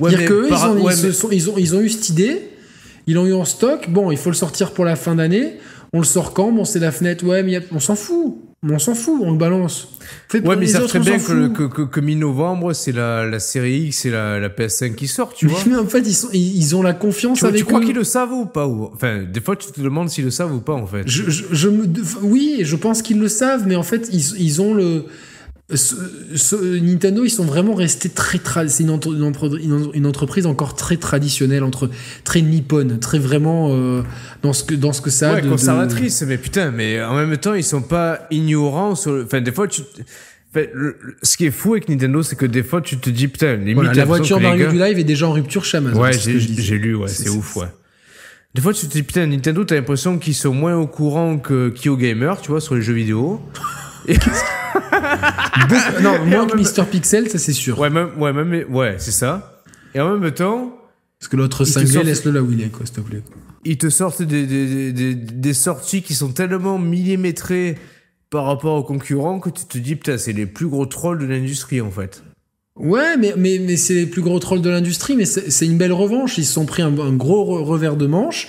Ouais, 0.00 0.10
dire 0.10 0.26
qu'eux, 0.26 0.44
ils, 0.46 0.48
par- 0.50 0.74
ouais, 0.74 0.94
ils 0.94 1.02
mais- 1.08 1.24
ont, 1.48 1.56
ils 1.58 1.74
ont 1.76 1.80
eu 1.80 1.88
cette 1.88 2.08
idée, 2.08 2.42
ils 3.06 3.14
l'ont 3.14 3.26
eu 3.26 3.32
en 3.34 3.44
stock. 3.44 3.88
Bon, 3.90 4.10
il 4.10 4.18
faut 4.18 4.30
le 4.30 4.36
sortir 4.36 4.72
pour 4.72 4.84
la 4.84 4.96
fin 4.96 5.14
d'année. 5.14 5.54
On 5.92 5.98
le 5.98 6.04
sort 6.04 6.32
quand? 6.32 6.52
Bon, 6.52 6.64
c'est 6.64 6.78
la 6.78 6.92
fenêtre. 6.92 7.24
Ouais, 7.26 7.42
mais 7.42 7.56
a- 7.56 7.60
on 7.72 7.80
s'en 7.80 7.96
fout. 7.96 8.36
On 8.62 8.78
s'en 8.78 8.94
fout, 8.94 9.18
on 9.22 9.32
le 9.32 9.38
balance. 9.38 9.88
Faites 10.28 10.46
Ouais, 10.46 10.54
mais 10.54 10.64
ils 10.64 10.66
les 10.66 10.72
savent 10.74 10.82
autres, 10.82 10.90
très 10.90 10.98
bien 11.00 11.18
que, 11.18 11.48
que, 11.48 11.62
que, 11.62 11.80
que 11.82 12.00
mi-novembre, 12.00 12.74
c'est 12.74 12.92
la, 12.92 13.24
la 13.24 13.40
série 13.40 13.84
X 13.86 14.04
et 14.04 14.10
la, 14.10 14.38
la 14.38 14.50
PS5 14.50 14.94
qui 14.96 15.08
sortent, 15.08 15.34
tu 15.34 15.46
Mais, 15.46 15.52
vois. 15.52 15.62
mais 15.66 15.76
en 15.78 15.86
fait, 15.86 16.00
ils, 16.00 16.12
sont, 16.14 16.28
ils, 16.34 16.58
ils 16.58 16.76
ont 16.76 16.82
la 16.82 16.92
confiance 16.92 17.38
Tu, 17.38 17.40
vois, 17.40 17.48
avec 17.48 17.60
tu 17.60 17.64
crois 17.64 17.80
qu'ils 17.80 17.94
le 17.94 18.04
savent 18.04 18.32
ou 18.32 18.44
pas 18.44 18.66
ou... 18.68 18.90
Enfin, 18.94 19.22
des 19.22 19.40
fois, 19.40 19.56
tu 19.56 19.72
te 19.72 19.80
demandes 19.80 20.10
s'ils 20.10 20.26
le 20.26 20.30
savent 20.30 20.54
ou 20.54 20.60
pas, 20.60 20.74
en 20.74 20.86
fait. 20.86 21.04
Je, 21.06 21.30
je, 21.30 21.44
je 21.50 21.68
me, 21.70 21.86
oui, 22.20 22.58
je 22.60 22.76
pense 22.76 23.00
qu'ils 23.00 23.18
le 23.18 23.28
savent, 23.28 23.64
mais 23.66 23.76
en 23.76 23.82
fait, 23.82 24.10
ils, 24.12 24.42
ils 24.42 24.60
ont 24.60 24.74
le. 24.74 25.04
Ce- 25.74 25.94
ce- 26.34 26.78
Nintendo, 26.80 27.24
ils 27.24 27.30
sont 27.30 27.44
vraiment 27.44 27.74
restés 27.74 28.08
très 28.08 28.38
C'est 28.68 28.82
une, 28.82 28.90
entre- 28.90 29.12
une 29.14 29.22
entre- 29.22 29.58
une- 29.60 29.90
une 29.94 30.06
entreprise 30.06 30.46
encore 30.46 30.74
très 30.74 30.96
traditionnelle, 30.96 31.62
entre 31.64 31.90
très 32.24 32.42
nippone, 32.42 32.98
très 32.98 33.18
vraiment 33.18 33.68
euh, 33.70 34.02
dans 34.42 34.52
ce 34.52 34.64
que 34.64 34.74
dans 34.74 34.92
ce 34.92 35.00
que 35.00 35.10
ça 35.10 35.30
a 35.30 35.34
ouais, 35.34 35.40
de- 35.40 35.46
de, 35.46 35.50
conservatrice, 35.50 36.22
mais 36.26 36.38
putain, 36.38 36.70
mais 36.70 37.02
en 37.02 37.14
même 37.14 37.36
temps, 37.36 37.54
ils 37.54 37.64
sont 37.64 37.82
pas 37.82 38.26
ignorants 38.30 38.94
sur 38.94 39.12
le... 39.12 39.24
Enfin, 39.24 39.40
des 39.40 39.52
fois, 39.52 39.68
tu... 39.68 39.82
Enfin, 40.52 40.66
le- 40.74 40.96
ce 41.22 41.36
qui 41.36 41.46
est 41.46 41.50
fou 41.52 41.72
avec 41.74 41.88
Nintendo, 41.88 42.22
c'est 42.22 42.34
que 42.36 42.46
des 42.46 42.62
fois, 42.64 42.80
tu 42.80 42.98
te 42.98 43.08
dis, 43.10 43.28
putain, 43.28 43.54
limite... 43.56 43.74
Voilà, 43.76 43.92
la 43.94 44.04
voiture 44.04 44.40
Mario 44.40 44.64
gars- 44.66 44.72
du 44.72 44.78
live 44.78 44.98
est 44.98 45.04
déjà 45.04 45.28
en 45.28 45.32
rupture 45.32 45.64
chez 45.64 45.76
Amazon. 45.78 46.00
Ouais, 46.00 46.12
j'ai 46.12 46.32
lu, 46.78 46.96
ouais, 46.96 47.08
C'est- 47.08 47.28
ouf, 47.28 47.56
ouais. 47.56 47.66
Des 48.52 48.60
fois, 48.60 48.72
tu 48.74 48.88
te 48.88 48.92
dis, 48.92 49.04
putain, 49.04 49.26
Nintendo, 49.28 49.62
t'as 49.64 49.76
l'impression 49.76 50.18
qu'ils 50.18 50.34
sont 50.34 50.52
moins 50.52 50.74
au 50.74 50.88
courant 50.88 51.38
que 51.38 51.68
KyoGamer, 51.68 52.34
tu 52.42 52.50
vois, 52.50 52.60
sur 52.60 52.74
les 52.74 52.82
jeux 52.82 52.94
vidéo. 52.94 53.40
Beaucoup- 55.68 56.02
non, 56.02 56.24
moins 56.26 56.44
que 56.46 56.50
même- 56.52 56.58
Mister 56.58 56.82
Pixel, 56.90 57.28
ça 57.30 57.38
c'est 57.38 57.52
sûr. 57.52 57.78
Ouais, 57.78 57.90
même, 57.90 58.10
ouais, 58.18 58.32
même, 58.32 58.64
ouais, 58.70 58.96
c'est 58.98 59.10
ça. 59.12 59.62
Et 59.94 60.00
en 60.00 60.16
même 60.16 60.30
temps, 60.32 60.76
Parce 61.18 61.28
que 61.28 61.36
l'autre 61.36 61.64
te 61.64 61.70
cinglé, 61.70 62.02
laisse-le 62.02 62.30
là 62.32 62.42
où 62.42 62.50
il 62.52 62.60
est, 62.62 62.68
quoi, 62.68 62.86
s'il 62.86 62.94
te 62.96 63.00
plaît. 63.00 63.22
ils 63.64 63.76
te 63.78 63.90
sortent 63.90 64.22
des, 64.22 64.46
des, 64.46 64.92
des, 64.92 65.14
des 65.14 65.54
sorties 65.54 66.02
qui 66.02 66.14
sont 66.14 66.32
tellement 66.32 66.78
millimétrées 66.78 67.76
par 68.30 68.44
rapport 68.46 68.76
aux 68.76 68.84
concurrents 68.84 69.40
que 69.40 69.50
tu 69.50 69.64
te 69.64 69.78
dis, 69.78 69.96
putain, 69.96 70.16
c'est 70.16 70.32
les 70.32 70.46
plus 70.46 70.68
gros 70.68 70.86
trolls 70.86 71.18
de 71.18 71.26
l'industrie, 71.26 71.80
en 71.80 71.90
fait. 71.90 72.22
Ouais, 72.76 73.16
mais, 73.18 73.34
mais, 73.36 73.58
mais 73.58 73.76
c'est 73.76 73.94
les 73.94 74.06
plus 74.06 74.22
gros 74.22 74.38
trolls 74.38 74.62
de 74.62 74.70
l'industrie, 74.70 75.16
mais 75.16 75.24
c'est 75.26 75.50
c'est 75.50 75.66
une 75.66 75.76
belle 75.76 75.92
revanche. 75.92 76.38
Ils 76.38 76.44
se 76.46 76.52
sont 76.54 76.64
pris 76.64 76.82
un, 76.82 76.96
un 76.98 77.12
gros 77.12 77.44
re- 77.44 77.62
revers 77.64 77.96
de 77.96 78.06
manche. 78.06 78.48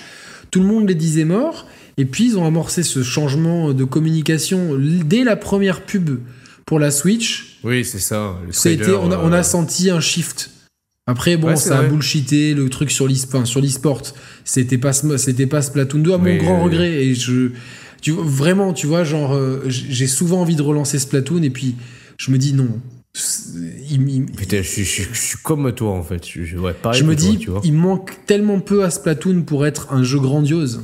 Tout 0.50 0.60
le 0.60 0.66
monde 0.66 0.88
les 0.88 0.94
disait 0.94 1.24
morts. 1.24 1.66
Et 1.98 2.04
puis, 2.04 2.26
ils 2.28 2.38
ont 2.38 2.46
amorcé 2.46 2.82
ce 2.82 3.02
changement 3.02 3.72
de 3.72 3.84
communication 3.84 4.76
dès 5.04 5.24
la 5.24 5.36
première 5.36 5.82
pub 5.84 6.20
pour 6.66 6.78
la 6.78 6.90
Switch. 6.90 7.58
Oui, 7.64 7.84
c'est 7.84 7.98
ça. 7.98 8.36
Ça 8.50 8.68
a 8.68 8.72
été, 8.72 8.90
on, 8.92 9.10
a, 9.12 9.18
on 9.18 9.32
euh, 9.32 9.36
a 9.38 9.42
senti 9.42 9.90
un 9.90 10.00
shift. 10.00 10.50
Après, 11.06 11.36
bon, 11.36 11.48
Ouais, 11.48 11.56
ça 11.56 11.80
a 11.80 11.82
bullshité 11.82 12.54
le 12.54 12.68
truc 12.70 12.90
sur 12.90 13.06
l'e-sport. 13.08 13.46
Sur 13.46 13.60
l'e-sport, 13.60 14.02
c'était 14.44 14.78
pas, 14.78 14.92
c'était 14.92 15.46
pas 15.46 15.60
Splatoon 15.60 15.98
2 16.00 16.12
à 16.14 16.18
mon 16.18 16.24
Oui, 16.24 16.38
grand 16.38 16.58
oui, 16.58 16.64
regret. 16.64 17.04
Et 17.04 17.14
je, 17.14 17.50
tu, 18.00 18.12
vraiment, 18.12 18.72
tu 18.72 18.86
vois, 18.86 19.02
genre, 19.04 19.34
euh, 19.34 19.62
j'ai 19.66 20.06
souvent 20.06 20.40
envie 20.40 20.56
de 20.56 20.62
relancer 20.62 20.98
Splatoon 20.98 21.42
et 21.42 21.50
puis 21.50 21.74
je 22.18 22.30
me 22.30 22.38
dis 22.38 22.52
non. 22.54 22.68
C'est- 23.14 23.50
il- 23.90 24.08
il- 24.08 24.26
Putain, 24.26 24.62
je, 24.62 24.68
suis- 24.68 24.84
je, 24.84 24.90
suis- 24.90 25.06
je 25.12 25.20
suis 25.20 25.38
comme 25.42 25.70
toi, 25.74 25.90
en 25.90 26.02
fait. 26.02 26.22
Je, 26.24 26.56
ouais, 26.56 26.72
pareil 26.72 26.98
je 27.00 27.04
me 27.04 27.14
toi, 27.16 27.30
dis, 27.30 27.36
tu 27.38 27.50
vois. 27.50 27.60
il 27.64 27.74
manque 27.74 28.12
tellement 28.26 28.60
peu 28.60 28.84
à 28.84 28.90
Splatoon 28.90 29.42
pour 29.42 29.66
être 29.66 29.92
un 29.92 30.02
jeu 30.04 30.20
grandiose. 30.20 30.82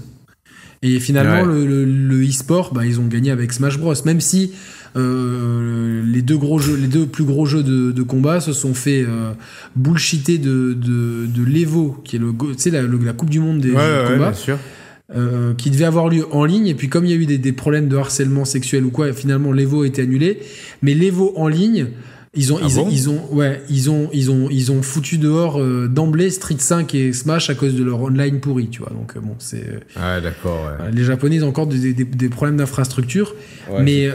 Et 0.82 1.00
finalement, 1.00 1.42
Ouais. 1.50 1.64
le, 1.66 2.24
e-sport, 2.28 2.72
bah, 2.72 2.86
ils 2.86 3.00
ont 3.00 3.06
gagné 3.06 3.30
avec 3.30 3.52
Smash 3.52 3.78
Bros. 3.78 3.94
Même 4.04 4.20
si 4.20 4.52
euh, 4.96 6.02
les 6.06 6.22
deux 6.22 6.36
gros 6.36 6.58
jeux, 6.58 6.76
les 6.76 6.86
deux 6.86 7.06
plus 7.06 7.24
gros 7.24 7.46
jeux 7.46 7.62
de, 7.62 7.90
de 7.92 8.02
combat 8.02 8.40
se 8.40 8.52
sont 8.52 8.74
fait 8.74 9.04
euh, 9.06 9.32
bullshiter 9.76 10.38
de, 10.38 10.72
de, 10.74 11.26
de 11.26 11.44
l'Evo, 11.44 12.00
qui 12.04 12.16
est 12.16 12.18
le, 12.18 12.32
la, 12.72 12.82
le- 12.82 12.98
la 13.04 13.12
Coupe 13.12 13.30
du 13.30 13.40
Monde 13.40 13.60
des 13.60 13.70
Ouais, 13.72 13.80
jeux 13.80 14.02
de 14.04 14.08
ouais, 14.08 14.14
combat, 14.14 14.32
euh, 15.16 15.54
qui 15.54 15.70
devait 15.70 15.84
avoir 15.84 16.08
lieu 16.08 16.24
en 16.32 16.44
ligne. 16.44 16.66
Et 16.68 16.74
puis, 16.74 16.88
comme 16.88 17.04
il 17.04 17.10
y 17.10 17.14
a 17.14 17.16
eu 17.16 17.26
des, 17.26 17.38
des 17.38 17.52
problèmes 17.52 17.88
de 17.88 17.96
harcèlement 17.96 18.44
sexuel 18.44 18.84
ou 18.84 18.90
quoi, 18.90 19.12
finalement, 19.12 19.52
l'Evo 19.52 19.82
a 19.82 19.86
été 19.86 20.02
annulé. 20.02 20.38
Mais 20.82 20.94
l'Evo 20.94 21.32
en 21.36 21.48
ligne, 21.48 21.88
Ils 22.34 22.52
ont, 22.52 22.58
Ah 22.62 22.66
ils, 22.68 22.74
bon 22.74 22.88
ils 22.90 23.08
ont, 23.08 23.20
ouais, 23.32 23.62
ils 23.70 23.90
ont, 23.90 24.10
ils 24.12 24.30
ont, 24.30 24.48
ils 24.50 24.70
ont 24.70 24.82
foutu 24.82 25.16
dehors 25.18 25.60
euh, 25.60 25.88
d'emblée 25.88 26.30
Street 26.30 26.56
5 26.58 26.94
et 26.94 27.12
Smash 27.12 27.48
à 27.50 27.54
cause 27.54 27.74
de 27.74 27.82
leur 27.82 28.00
online 28.02 28.38
pourri, 28.40 28.68
tu 28.68 28.80
vois. 28.80 28.90
Donc 28.90 29.16
euh, 29.16 29.20
bon, 29.20 29.34
c'est 29.38 29.64
Ah, 29.96 30.20
d'accord, 30.20 30.64
ouais. 30.66 30.86
euh, 30.86 30.90
les 30.90 31.04
Japonais 31.04 31.36
ils 31.36 31.44
ont 31.44 31.48
encore 31.48 31.66
des, 31.66 31.94
des- 31.94 32.04
des 32.04 32.28
problèmes 32.28 32.56
d'infrastructure, 32.58 33.34
Ouais, 33.70 33.82
mais 33.82 34.10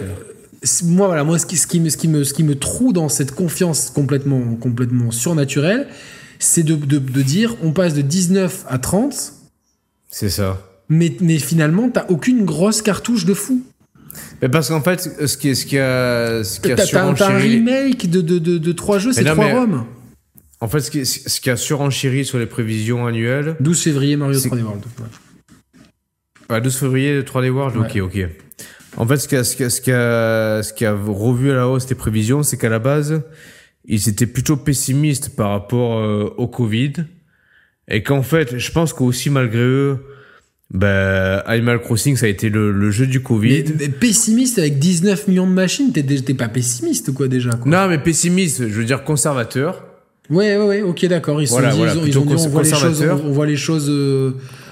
moi 0.84 1.08
voilà, 1.08 1.24
moi 1.24 1.38
ce 1.40 1.46
qui, 1.46 1.58
ce 1.58 1.68
qui 1.68 1.80
me, 1.80 1.90
ce 1.90 1.98
qui 1.98 2.08
me, 2.08 2.24
ce 2.24 2.34
qui 2.34 2.44
me 2.44 2.56
troue 2.56 2.94
dans 2.94 3.10
cette 3.10 3.32
confiance 3.34 3.90
complètement, 3.90 4.56
complètement 4.56 5.12
surnaturelle, 5.12 5.88
c'est 6.40 6.64
de, 6.64 6.76
de, 6.76 7.00
de 7.00 7.22
dire 7.22 7.56
on 7.64 7.72
passe 7.74 7.94
de 7.96 8.02
19 8.02 8.66
à 8.70 8.78
30, 8.78 9.34
C'est 10.10 10.30
ça. 10.30 10.62
mais, 10.88 11.16
mais 11.20 11.40
finalement 11.40 11.90
t'as 11.90 12.06
aucune 12.10 12.46
grosse 12.46 12.82
cartouche 12.82 13.26
de 13.26 13.34
fou. 13.34 13.62
Mais 14.42 14.50
parce 14.50 14.70
qu'en 14.70 14.82
fait, 14.82 15.00
ce 15.28 15.38
qui, 15.38 15.56
ce 15.56 15.66
qui 15.66 15.78
a, 15.80 16.44
ce 16.44 16.60
qui 16.60 16.72
a 16.72 16.76
t'as 16.76 16.84
un 16.84 17.14
surenchéri- 17.14 17.42
remake 17.66 18.10
de, 18.10 18.22
de, 18.22 18.40
de, 18.40 18.58
de 18.58 18.72
3 18.72 19.00
jeux, 19.00 19.14
c'est 19.14 19.24
non, 19.24 19.34
3 19.34 19.46
mais- 19.46 19.54
ROM. 19.54 19.86
En 20.62 20.68
fait, 20.68 20.80
ce 20.80 20.92
qui, 20.92 21.06
ce 21.06 21.42
qui 21.42 21.50
a 21.50 21.58
surenchéri 21.58 22.24
sur 22.26 22.40
les 22.40 22.46
prévisions 22.46 23.06
annuelles, 23.06 23.56
12 23.60 23.82
février 23.84 24.16
Mario 24.16 24.40
C'est- 24.40 24.50
3D 24.50 24.62
World. 24.64 24.84
ouais. 25.00 25.06
Ah, 26.50 26.60
12 26.62 26.76
février, 26.78 27.22
3D 27.24 27.50
World, 27.50 27.78
ok, 27.78 27.98
ok. 28.02 28.28
En 28.98 29.08
fait, 29.08 29.18
ce 29.18 29.28
qui, 29.28 29.36
a, 29.36 29.44
ce, 29.44 29.56
qui 29.56 29.64
a, 29.64 29.70
ce, 29.70 29.82
qui 29.82 29.92
a, 29.92 30.62
ce 30.64 30.72
qui 30.74 30.86
a 30.86 30.94
revu 30.94 31.52
à 31.52 31.56
la 31.56 31.68
hausse 31.68 31.90
les 31.90 31.96
prévisions, 31.96 32.44
c'est 32.44 32.58
qu'à 32.58 32.70
la 32.70 32.80
base, 32.80 33.24
ils 33.86 34.08
étaient 34.08 34.28
plutôt 34.28 34.56
pessimistes 34.56 35.36
par 35.36 35.50
rapport 35.50 35.98
euh, 36.00 36.34
au 36.38 36.48
Covid. 36.48 36.94
Et 37.90 38.04
qu'en 38.04 38.22
fait, 38.24 38.58
je 38.58 38.72
pense 38.72 38.94
qu'aussi 38.94 39.30
malgré 39.30 39.60
eux, 39.60 39.98
ben, 40.74 41.42
Animal 41.46 41.80
Crossing, 41.82 42.16
ça 42.18 42.26
a 42.26 42.30
été 42.30 42.50
le, 42.50 42.72
le 42.72 42.92
jeu 42.92 43.06
du 43.06 43.22
Covid. 43.22 43.64
mais 43.80 43.90
pessimiste 43.90 44.58
avec 44.58 44.80
19 44.80 45.28
millions 45.28 45.48
de 45.48 45.52
machines, 45.54 45.92
t'es 45.92 46.34
pas 46.34 46.48
pessimiste 46.50 47.14
quoi 47.14 47.28
déjà 47.28 47.52
quoi. 47.52 47.72
Non, 47.72 47.88
mais 47.88 48.00
pessimiste, 48.00 48.62
je 48.68 48.74
veux 48.74 48.86
dire 48.86 49.04
conservateur. 49.04 49.84
Ouais 50.30 50.58
ouais 50.58 50.66
ouais, 50.66 50.82
ok 50.82 51.06
d'accord. 51.06 51.42
Ils, 51.42 51.48
Voilà, 51.50 51.72
voilà, 51.76 51.94
ils 51.94 52.00
ont, 52.00 52.06
ils 52.06 52.18
ont 52.18 52.26
dit 52.26 52.34
on 52.38 52.50
voit 52.50 52.64
les 52.64 52.70
choses, 52.74 53.04
on, 53.04 53.28
on 53.28 53.32
voit 53.32 53.46
les 53.46 53.58
choses 53.58 53.88
euh, 53.90 54.32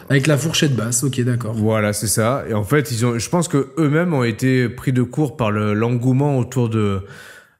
avec 0.10 0.26
la 0.26 0.38
fourchette 0.38 0.76
basse. 0.76 1.04
Ok 1.04 1.22
d'accord. 1.22 1.54
Voilà, 1.54 1.93
c'est 1.93 2.08
ça. 2.08 2.45
Et 2.49 2.54
en 2.54 2.64
fait, 2.64 2.89
ils 2.91 3.06
ont, 3.06 3.20
je 3.20 3.30
pense 3.30 3.47
que 3.47 3.68
eux-mêmes 3.78 4.14
ont 4.14 4.24
été 4.24 4.70
pris 4.70 4.93
de 4.93 5.04
court 5.04 5.36
par 5.38 5.52
le- 5.52 5.74
l'engouement 5.74 6.38
autour 6.39 6.70
de 6.70 7.02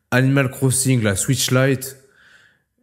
Animal 0.10 0.50
Crossing, 0.50 1.04
la 1.04 1.16
Switch 1.16 1.52
Lite 1.52 1.98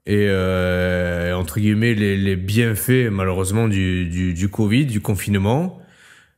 et 0.08 0.26
euh, 0.28 1.32
entre 1.34 1.60
guillemets 1.60 1.94
les, 1.94 2.16
les 2.16 2.34
bienfaits 2.34 3.10
malheureusement 3.12 3.68
du, 3.68 4.06
du, 4.06 4.34
du 4.34 4.48
Covid, 4.48 4.86
du 4.86 5.00
confinement. 5.00 5.80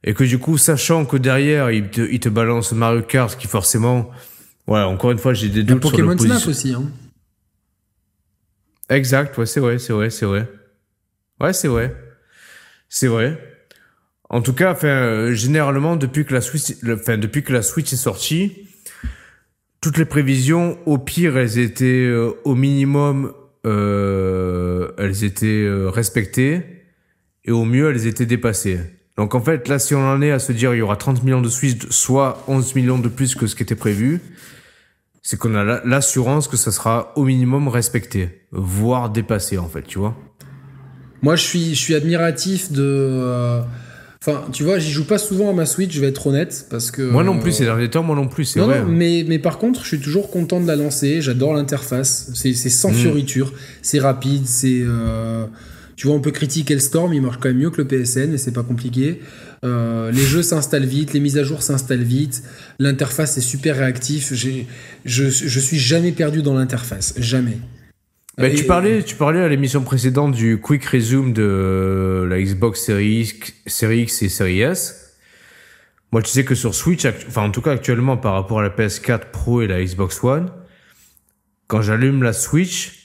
Et 0.02 0.14
que 0.14 0.24
du 0.24 0.38
coup, 0.38 0.56
sachant 0.56 1.04
que 1.04 1.18
derrière, 1.18 1.70
ils 1.70 1.90
te, 1.90 2.00
ils 2.00 2.20
te 2.20 2.30
balancent 2.30 2.72
Mario 2.72 3.02
Kart, 3.02 3.38
qui 3.38 3.46
forcément, 3.46 4.10
voilà, 4.66 4.88
encore 4.88 5.10
une 5.10 5.18
fois, 5.18 5.34
j'ai 5.34 5.50
des 5.50 5.60
Il 5.60 5.66
doutes 5.66 5.82
sur 5.82 5.90
Pokémon 5.90 6.12
le 6.12 6.18
Snap 6.18 6.46
aussi. 6.46 6.72
Hein. 6.72 6.90
Exact, 8.88 9.36
ouais, 9.36 9.44
c'est 9.44 9.60
vrai, 9.60 9.78
c'est 9.78 9.92
vrai, 9.92 10.08
c'est 10.08 10.24
vrai. 10.24 10.48
Ouais, 11.38 11.52
c'est 11.52 11.68
vrai. 11.68 11.94
C'est 12.88 13.08
vrai. 13.08 13.38
En 14.30 14.40
tout 14.40 14.54
cas, 14.54 14.72
enfin, 14.72 14.88
euh, 14.88 15.34
généralement, 15.34 15.96
depuis 15.96 16.24
que 16.24 16.32
la 16.32 16.40
Switch, 16.40 16.76
enfin, 16.90 17.18
depuis 17.18 17.42
que 17.42 17.52
la 17.52 17.60
Switch 17.60 17.92
est 17.92 17.96
sortie, 17.96 18.68
toutes 19.82 19.98
les 19.98 20.06
prévisions, 20.06 20.78
au 20.86 20.96
pire, 20.96 21.36
elles 21.36 21.58
étaient 21.58 22.06
euh, 22.06 22.32
au 22.44 22.54
minimum, 22.54 23.34
euh, 23.66 24.88
elles 24.98 25.24
étaient 25.24 25.46
euh, 25.64 25.88
respectées, 25.90 26.62
et 27.44 27.50
au 27.50 27.64
mieux, 27.64 27.90
elles 27.90 28.06
étaient 28.06 28.26
dépassées. 28.26 28.80
Donc 29.16 29.34
en 29.34 29.40
fait, 29.40 29.68
là, 29.68 29.78
si 29.78 29.94
on 29.94 30.00
en 30.06 30.22
est 30.22 30.30
à 30.30 30.38
se 30.38 30.52
dire 30.52 30.74
il 30.74 30.78
y 30.78 30.82
aura 30.82 30.96
30 30.96 31.22
millions 31.24 31.42
de 31.42 31.48
Switch, 31.48 31.88
soit 31.90 32.42
11 32.48 32.74
millions 32.74 32.98
de 32.98 33.08
plus 33.08 33.34
que 33.34 33.46
ce 33.46 33.54
qui 33.54 33.62
était 33.62 33.74
prévu, 33.74 34.20
c'est 35.22 35.38
qu'on 35.38 35.54
a 35.54 35.64
la- 35.64 35.82
l'assurance 35.84 36.48
que 36.48 36.56
ça 36.56 36.70
sera 36.72 37.12
au 37.16 37.24
minimum 37.24 37.68
respecté, 37.68 38.46
voire 38.52 39.10
dépassé 39.10 39.58
en 39.58 39.68
fait, 39.68 39.82
tu 39.82 39.98
vois. 39.98 40.16
Moi 41.22 41.36
je 41.36 41.42
suis 41.44 41.74
je 41.74 41.80
suis 41.80 41.94
admiratif 41.94 42.72
de. 42.72 42.82
euh, 42.82 43.60
Enfin 44.22 44.44
tu 44.52 44.64
vois 44.64 44.78
j'y 44.78 44.90
joue 44.90 45.06
pas 45.06 45.16
souvent 45.16 45.48
à 45.48 45.54
ma 45.54 45.64
Switch, 45.64 45.94
je 45.94 46.00
vais 46.02 46.08
être 46.08 46.26
honnête 46.26 46.66
parce 46.68 46.90
que. 46.90 47.00
Moi 47.00 47.24
non 47.24 47.38
plus, 47.38 47.52
euh, 47.52 47.54
ces 47.54 47.64
derniers 47.64 47.88
temps, 47.88 48.02
moi 48.02 48.14
non 48.14 48.28
plus, 48.28 48.44
c'est 48.44 48.60
Non, 48.60 48.66
vrai. 48.66 48.80
non, 48.80 48.86
hein. 48.86 48.92
mais, 48.94 49.24
mais 49.26 49.38
par 49.38 49.56
contre, 49.56 49.80
je 49.82 49.86
suis 49.88 49.98
toujours 50.00 50.30
content 50.30 50.60
de 50.60 50.66
la 50.66 50.76
lancer. 50.76 51.22
J'adore 51.22 51.54
l'interface. 51.54 52.30
C'est 52.34 52.52
c'est 52.52 52.68
sans 52.68 52.90
Mm. 52.90 52.94
fioriture. 52.94 53.52
C'est 53.80 53.98
rapide. 53.98 54.42
C'est. 54.46 54.80
euh, 54.82 55.46
Tu 55.96 56.06
vois, 56.06 56.16
on 56.16 56.20
peut 56.20 56.30
critiquer 56.32 56.72
le 56.74 56.80
Storm. 56.80 57.12
Il 57.14 57.20
marche 57.22 57.38
quand 57.40 57.48
même 57.50 57.58
mieux 57.58 57.70
que 57.70 57.78
le 57.82 57.86
PSN 57.86 58.32
et 58.34 58.38
c'est 58.38 58.52
pas 58.52 58.62
compliqué. 58.62 59.20
Euh, 59.66 60.10
les 60.10 60.22
jeux 60.22 60.42
s'installent 60.42 60.86
vite. 60.86 61.12
Les 61.14 61.20
mises 61.20 61.36
à 61.38 61.42
jour 61.44 61.62
s'installent 61.62 62.02
vite. 62.02 62.42
L'interface 62.78 63.36
est 63.38 63.42
super 63.42 63.76
réactif. 63.76 64.32
J'ai- 64.34 64.66
Je, 65.04 65.28
je 65.28 65.60
suis 65.60 65.78
jamais 65.78 66.12
perdu 66.12 66.40
dans 66.42 66.54
l'interface. 66.54 67.14
Jamais. 67.18 67.58
Bah, 68.40 68.50
tu 68.50 68.64
parlais, 68.64 69.02
tu 69.02 69.16
parlais 69.16 69.40
à 69.40 69.48
l'émission 69.48 69.82
précédente 69.82 70.32
du 70.32 70.58
quick 70.58 70.84
resume 70.86 71.32
de 71.32 72.26
la 72.28 72.40
Xbox 72.40 72.80
Series 72.80 73.20
X, 73.20 73.52
Series 73.66 74.02
X 74.02 74.22
et 74.22 74.28
Series 74.28 74.62
S. 74.62 75.16
Moi, 76.12 76.22
tu 76.22 76.30
sais 76.30 76.44
que 76.44 76.54
sur 76.54 76.74
Switch, 76.74 77.06
enfin 77.28 77.42
en 77.42 77.50
tout 77.50 77.60
cas 77.60 77.72
actuellement 77.72 78.16
par 78.16 78.32
rapport 78.32 78.60
à 78.60 78.62
la 78.62 78.70
PS4 78.70 79.30
Pro 79.30 79.62
et 79.62 79.66
la 79.66 79.84
Xbox 79.84 80.24
One, 80.24 80.50
quand 81.66 81.82
j'allume 81.82 82.22
la 82.22 82.32
Switch, 82.32 83.00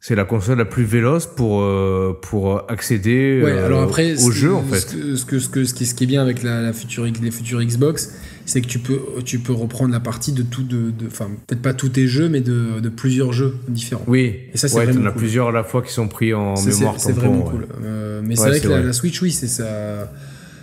c'est 0.00 0.16
la 0.16 0.24
console 0.24 0.58
la 0.58 0.64
plus 0.64 0.82
véloce 0.82 1.26
pour 1.26 1.62
euh, 1.62 2.18
pour 2.20 2.68
accéder 2.68 3.40
Ouais, 3.44 3.52
euh, 3.52 3.66
alors 3.66 3.82
après, 3.82 4.20
au 4.24 4.32
jeu 4.32 4.52
en 4.52 4.64
fait. 4.64 4.80
Ce, 4.80 5.24
que, 5.24 5.38
ce, 5.38 5.48
que, 5.48 5.64
ce, 5.64 5.74
qui, 5.74 5.86
ce 5.86 5.94
qui 5.94 6.04
est 6.04 6.08
bien 6.08 6.20
avec 6.20 6.42
la, 6.42 6.60
la 6.60 6.72
future, 6.72 7.04
les 7.04 7.30
futures 7.30 7.62
Xbox, 7.62 8.12
c'est 8.44 8.60
que 8.60 8.66
tu 8.66 8.78
peux, 8.78 8.98
tu 9.24 9.38
peux 9.38 9.52
reprendre 9.52 9.92
la 9.92 10.00
partie 10.00 10.32
de 10.32 10.42
tout, 10.42 10.62
de, 10.62 10.90
de- 10.90 11.06
enfin 11.06 11.30
peut-être 11.46 11.62
pas 11.62 11.74
tous 11.74 11.90
tes 11.90 12.06
jeux, 12.08 12.28
mais 12.28 12.40
de, 12.40 12.80
de 12.80 12.88
plusieurs 12.88 13.32
jeux 13.32 13.54
différents. 13.68 14.04
Oui, 14.06 14.34
Et 14.52 14.56
ça, 14.58 14.68
c'est 14.68 14.78
ouais, 14.78 14.84
vraiment 14.86 15.06
as 15.06 15.12
plusieurs 15.12 15.48
à 15.48 15.52
la 15.52 15.64
fois 15.64 15.82
qui 15.82 15.92
sont 15.92 16.08
pris 16.08 16.34
en 16.34 16.54
mémoire 16.62 16.94
c'est 16.98 17.12
vraiment 17.12 17.44
ouais. 17.44 17.50
cool. 17.50 17.66
Euh, 17.84 18.20
mais 18.24 18.36
c'est 18.36 18.48
vrai 18.48 18.60
que 18.60 18.68
la, 18.68 18.76
vrai. 18.78 18.84
la 18.86 18.92
Switch, 18.92 19.20
oui, 19.22 19.30
c'est 19.30 19.46
ça, 19.46 20.10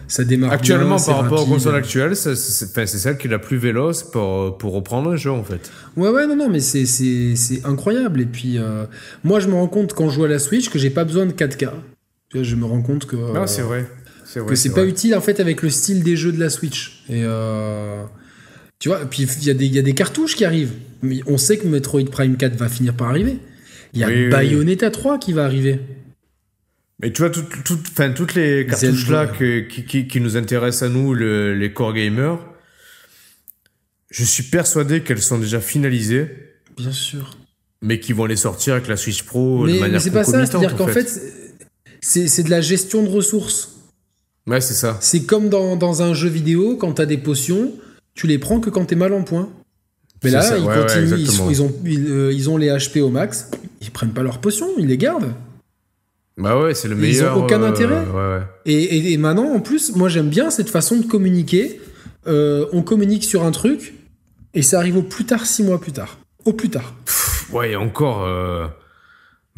ça 0.08 0.24
démarre 0.24 0.52
Actuellement, 0.52 0.96
bien, 0.98 1.06
par 1.06 1.22
rapport 1.22 1.44
aux 1.44 1.46
consoles 1.46 1.76
actuelles, 1.76 2.16
c'est 2.16 2.36
celle 2.36 3.18
qui 3.18 3.28
est 3.28 3.32
la 3.32 3.40
plus 3.40 3.58
véloce 3.58 4.04
pour, 4.04 4.58
pour 4.58 4.74
reprendre 4.74 5.12
un 5.12 5.16
jeu 5.16 5.32
en 5.32 5.44
fait. 5.44 5.72
Ouais, 5.96 6.10
ouais, 6.10 6.28
non, 6.28 6.36
non, 6.36 6.50
mais 6.50 6.60
c'est- 6.60 6.86
c'est 6.86 7.36
c'est 7.36 7.66
incroyable. 7.66 8.20
Et 8.22 8.26
puis, 8.26 8.58
euh, 8.58 8.86
moi, 9.24 9.40
je 9.40 9.48
me 9.48 9.54
rends 9.54 9.68
compte 9.68 9.94
quand 9.94 10.10
je 10.10 10.16
joue 10.16 10.24
à 10.26 10.28
la 10.28 10.40
Switch 10.40 10.70
que 10.70 10.80
j'ai 10.80 10.90
pas 10.90 11.06
besoin 11.06 11.26
de 11.26 11.32
4K. 11.32 11.70
Tu 12.30 12.38
vois, 12.38 12.44
je 12.44 12.56
me 12.56 12.66
rends 12.66 12.82
compte 12.82 13.06
que. 13.06 13.16
euh, 13.16 13.48
c'est 13.48 13.62
vrai. 13.64 13.88
Que 14.48 14.56
c'est 14.56 14.74
pas 14.74 14.86
utile 14.86 15.16
en 15.16 15.22
fait 15.22 15.40
avec 15.40 15.62
le 15.62 15.70
style 15.70 16.04
des 16.04 16.16
jeux 16.16 16.32
de 16.32 16.40
la 16.40 16.50
Switch. 16.50 17.04
Et 17.10 17.24
euh, 17.24 18.04
tu 18.80 18.90
vois, 18.90 19.06
puis 19.06 19.24
il 19.24 19.44
y, 19.48 19.50
a 19.50 19.54
des- 19.54 19.66
il 19.66 19.74
y 19.74 19.80
a 19.80 19.82
des 19.82 19.94
cartouches 19.96 20.36
qui 20.36 20.46
arrivent. 20.46 20.74
Mais 21.02 21.22
on 21.26 21.38
sait 21.38 21.58
que 21.58 21.68
Metroid 21.68 22.06
Prime 22.12 22.38
4 22.38 22.56
va 22.56 22.70
finir 22.70 22.94
par 22.94 23.10
arriver. 23.10 23.38
Il 23.94 24.02
y 24.02 24.04
a 24.04 24.08
Oui, 24.08 24.26
oui, 24.26 24.30
Bayonetta 24.30 24.92
3 24.92 25.18
qui 25.18 25.34
va 25.34 25.46
arriver. 25.46 25.80
Mais 27.02 27.12
tu 27.12 27.22
vois, 27.22 27.30
tout, 27.32 27.44
tout- 27.64 27.80
enfin, 27.92 28.12
toutes 28.12 28.36
les 28.36 28.66
cartouches 28.68 29.10
là 29.10 29.26
que- 29.26 29.62
qui, 29.62 29.86
qui, 29.86 30.08
qui 30.08 30.20
nous 30.22 30.36
intéressent 30.38 30.84
à 30.90 30.94
nous, 30.94 31.14
le- 31.14 31.56
les 31.56 31.72
core 31.74 31.94
gamers, 31.94 32.40
je 34.12 34.24
suis 34.24 34.44
persuadé 34.44 35.02
qu'elles 35.02 35.22
sont 35.22 35.38
déjà 35.40 35.62
finalisées, 35.62 36.28
Bien 36.78 36.92
sûr. 36.92 37.38
mais 37.82 38.00
qui 38.00 38.12
vont 38.14 38.26
les 38.26 38.36
sortir 38.36 38.74
avec 38.74 38.88
la 38.88 38.98
Switch 38.98 39.24
Pro 39.24 39.66
de 39.66 39.72
Mais, 39.72 39.80
manière 39.80 39.94
mais 39.94 40.00
c'est 40.00 40.12
pas 40.12 40.24
ça, 40.24 40.46
c'est-à-dire 40.46 40.74
en 40.74 40.78
qu'en 40.78 40.88
fait, 40.88 41.08
c'est 42.02 42.28
c'est 42.28 42.44
de 42.44 42.50
la 42.50 42.62
gestion 42.62 43.04
de 43.04 43.10
ressources. 43.10 43.76
Ouais, 44.50 44.62
c'est 44.62 44.74
ça. 44.74 44.98
C'est 45.00 45.24
comme 45.24 45.50
dans, 45.50 45.76
dans 45.76 46.02
un 46.02 46.14
jeu 46.14 46.28
vidéo, 46.30 46.76
quand 46.76 46.94
t'as 46.94 47.06
des 47.06 47.18
potions, 47.18 47.72
tu 48.16 48.28
les 48.28 48.40
prends 48.40 48.60
que 48.60 48.70
quand 48.70 48.86
t'es 48.86 48.96
mal 48.96 49.14
en 49.14 49.22
point. 49.24 49.50
Mais 50.24 50.32
là, 50.32 50.42
ça, 50.42 50.58
ils 50.58 50.66
ouais, 50.66 50.76
ouais, 50.76 50.82
continuent, 50.82 51.16
ils, 51.50 51.62
ont, 51.62 51.72
ils, 51.86 52.08
euh, 52.12 52.34
ils 52.34 52.50
ont 52.50 52.58
les 52.58 52.68
HP 52.70 53.00
au 53.02 53.10
max, 53.10 53.50
ils 53.82 53.92
prennent 53.92 54.12
pas 54.12 54.24
leurs 54.24 54.40
potions, 54.40 54.68
ils 54.78 54.88
les 54.88 54.98
gardent. 54.98 55.34
Bah 56.38 56.60
ouais, 56.62 56.74
c'est 56.74 56.88
le 56.88 56.96
Ils 56.96 56.98
ont 56.98 57.02
meilleur. 57.02 57.38
aucun 57.38 57.62
euh, 57.62 57.70
intérêt. 57.70 58.06
Ouais, 58.06 58.38
ouais. 58.38 58.42
Et, 58.66 58.74
et- 58.84 59.14
et 59.14 59.18
maintenant, 59.18 59.54
en 59.54 59.60
plus, 59.60 59.96
moi 59.96 60.10
j'aime 60.10 60.30
bien 60.30 60.50
cette 60.50 60.70
façon 60.70 60.98
de 60.98 61.06
communiquer. 61.06 61.80
Euh, 62.28 62.66
on 62.74 62.82
communique 62.82 63.24
sur 63.24 63.44
un 63.46 63.52
truc 63.52 63.94
et 64.54 64.62
ça 64.62 64.78
arrive 64.80 64.98
au 64.98 65.02
plus 65.04 65.26
tard, 65.26 65.46
six 65.46 65.64
mois 65.64 65.80
plus 65.80 65.92
tard. 65.94 66.18
Au 66.46 66.54
plus 66.54 66.70
tard. 66.70 66.94
Pff, 67.06 67.50
Ouais, 67.54 67.72
et 67.72 67.76
encore. 67.76 68.26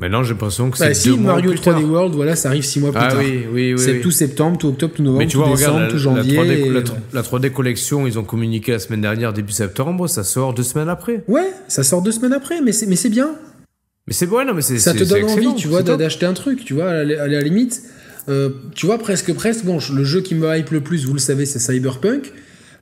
Euh, 0.02 0.06
Maintenant, 0.10 0.24
j'ai 0.24 0.32
l'impression 0.34 0.72
que 0.72 0.78
Bah, 0.80 0.88
c'est 0.88 0.94
si 0.96 1.10
deux 1.10 1.16
mois 1.18 1.34
Mario 1.34 1.52
plus 1.52 1.60
3D 1.60 1.64
tard. 1.64 1.84
World, 1.90 2.16
voilà, 2.16 2.36
ça 2.36 2.50
arrive 2.50 2.64
six 2.64 2.80
mois 2.80 2.92
plus 2.92 3.00
Ah 3.04 3.10
tard. 3.12 3.20
oui, 3.20 3.46
oui, 3.54 3.74
oui. 3.74 3.80
c'est 3.80 3.92
oui. 3.94 4.02
tout 4.02 4.12
septembre, 4.12 4.58
tout 4.58 4.68
octobre, 4.70 4.94
tout 4.96 5.04
novembre, 5.04 5.20
Mais 5.20 5.28
tu 5.28 5.34
tout 5.38 5.44
vois, 5.44 5.50
décembre, 5.56 5.74
regarde, 5.76 5.90
tout 5.92 5.96
la, 5.98 6.02
janvier. 6.02 6.36
la 6.38 6.44
3D, 6.44 6.52
et- 6.52 6.70
la, 6.70 6.82
la 7.14 7.22
3D 7.22 7.52
collection, 7.52 8.08
ils 8.08 8.18
ont 8.20 8.24
communiqué 8.24 8.72
la 8.72 8.80
semaine 8.80 9.02
dernière, 9.02 9.34
début 9.34 9.52
septembre, 9.52 10.08
ça 10.08 10.24
sort 10.24 10.54
deux 10.54 10.64
semaines 10.64 10.90
après. 10.90 11.24
Ouais, 11.28 11.52
ça 11.68 11.84
sort 11.84 12.02
deux 12.02 12.12
semaines 12.12 12.34
après, 12.34 12.62
mais 12.62 12.72
c'est 12.72 12.88
mais 12.88 12.96
c'est 12.96 13.10
bien. 13.10 13.30
Mais 14.08 14.14
c'est 14.14 14.26
bon, 14.26 14.46
non, 14.46 14.54
mais 14.56 14.62
c'est 14.64 14.80
ça 14.80 14.94
te 14.94 15.04
donne 15.04 15.26
envie, 15.26 15.54
tu 15.56 15.68
vois, 15.68 15.84
d'acheter 15.84 16.26
un 16.26 16.34
truc, 16.34 16.66
tu 16.66 16.74
vois, 16.74 16.90
à 16.90 17.04
la, 17.04 17.24
à 17.24 17.28
la 17.28 17.42
limite. 17.42 17.82
euh, 18.30 18.50
tu 18.76 18.86
vois, 18.86 18.98
presque, 19.00 19.34
presque, 19.34 19.66
bon, 19.66 19.78
le 19.94 20.04
jeu 20.04 20.22
qui 20.22 20.36
me 20.36 20.56
hype 20.58 20.70
le 20.72 20.82
plus, 20.82 21.06
vous 21.06 21.14
le 21.14 21.20
savez, 21.20 21.46
c'est 21.46 21.60
Cyberpunk. 21.60 22.32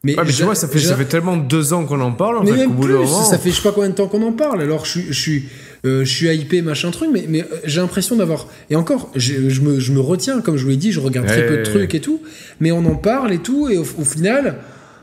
Mais, 0.05 0.17
Ouais, 0.17 0.24
mais 0.26 0.32
tu 0.32 0.43
vois, 0.43 0.55
ça 0.55 0.70
fait, 0.70 0.80
j'a- 0.80 0.89
ça 0.89 0.95
fait 0.95 1.03
tellement 1.05 1.36
deux 1.36 1.74
ans 1.74 1.86
qu'on 1.86 1.99
en 1.99 2.13
parle, 2.13 2.38
en 2.38 2.43
mais 2.43 2.51
fait, 2.51 2.57
même 2.67 2.80
plus, 2.80 2.93
moment. 2.93 3.24
ça 3.26 3.38
fait 3.38 3.49
je 3.49 3.55
sais 3.57 3.61
pas 3.61 3.74
combien 3.74 3.89
de 3.89 3.95
temps 3.95 4.07
qu'on 4.07 4.22
en 4.24 4.32
parle. 4.32 4.61
Alors 4.61 4.86
je 4.86 5.11
suis, 5.11 5.49
euh, 5.86 6.04
je 6.04 6.12
suis 6.12 6.28
hypé, 6.28 6.62
machin 6.62 6.92
truc, 6.92 7.10
mais, 7.12 7.26
mais 7.28 7.42
euh, 7.42 7.58
j'ai 7.64 7.80
l'impression 7.80 8.16
d'avoir. 8.16 8.48
Et 8.70 8.76
encore, 8.76 9.12
je 9.16 9.62
me, 9.62 9.80
je 9.80 9.92
me 9.92 10.00
retiens, 10.00 10.42
comme 10.42 10.58
je 10.58 10.64
vous 10.64 10.70
l'ai 10.70 10.78
dit, 10.78 10.92
je 10.92 11.00
regarde 11.00 11.28
très 11.28 11.46
peu 11.46 11.58
de 11.58 11.64
trucs 11.64 11.96
et 11.96 12.02
tout, 12.02 12.22
mais 12.60 12.72
on 12.72 12.86
en 12.86 12.96
parle 12.96 13.32
et 13.32 13.40
tout, 13.40 13.70
et 13.70 13.78
au, 13.78 13.86
au 13.98 14.06
final, 14.06 14.58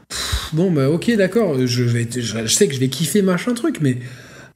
pff, 0.09 0.51
bon, 0.53 0.70
bah 0.70 0.91
ok, 0.91 1.16
d'accord, 1.16 1.66
je, 1.66 1.83
vais, 1.83 2.07
je, 2.14 2.20
je 2.20 2.47
sais 2.47 2.68
que 2.68 2.74
je 2.74 2.81
vais 2.81 2.89
kiffer 2.89 3.22
machin 3.22 3.55
truc, 3.55 3.79
mais 3.81 3.99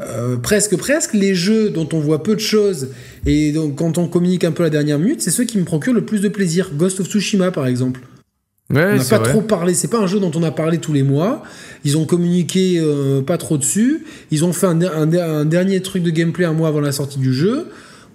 euh, 0.01 0.37
presque 0.37 0.77
presque 0.77 1.13
les 1.13 1.35
jeux 1.35 1.69
dont 1.69 1.87
on 1.93 2.01
voit 2.01 2.23
peu 2.23 2.35
de 2.35 2.41
choses 2.41 2.89
et 3.27 3.53
donc 3.53 3.77
quand 3.77 3.99
on 3.99 4.09
communique 4.09 4.45
un 4.45 4.53
peu 4.53 4.63
la 4.63 4.71
dernière 4.71 4.99
minute, 4.99 5.21
c'est 5.21 5.31
ceux 5.31 5.45
qui 5.45 5.59
me 5.59 5.65
procurent 5.65 5.93
le 5.93 6.07
plus 6.07 6.21
de 6.21 6.29
plaisir. 6.29 6.71
Ghost 6.75 7.01
of 7.01 7.09
Tsushima 7.09 7.51
par 7.51 7.67
exemple. 7.67 8.01
Ouais, 8.71 8.93
on 8.93 8.97
n'a 8.99 9.05
pas 9.05 9.19
vrai. 9.19 9.29
trop 9.31 9.41
parlé, 9.41 9.75
c'est 9.75 9.89
pas 9.89 9.99
un 9.99 10.07
jeu 10.07 10.21
dont 10.21 10.31
on 10.37 10.43
a 10.45 10.53
parlé 10.53 10.79
tous 10.79 10.93
les 10.93 11.03
mois. 11.03 11.43
Ils 11.85 11.97
ont 11.97 12.05
communiqué 12.05 12.79
euh, 12.79 13.21
pas 13.21 13.37
trop 13.37 13.59
dessus. 13.59 14.05
Ils 14.31 14.45
ont 14.45 14.53
fait 14.53 14.67
un, 14.67 14.77
der- 14.77 14.97
un 14.97 15.07
der- 15.07 15.29
un 15.29 15.45
dernier 15.45 15.81
truc 15.83 16.03
de 16.05 16.11
gameplay 16.11 16.45
un 16.45 16.53
mois 16.53 16.69
avant 16.69 16.81
la 16.81 16.93
sortie 16.93 17.19
du 17.19 17.35
jeu. 17.35 17.67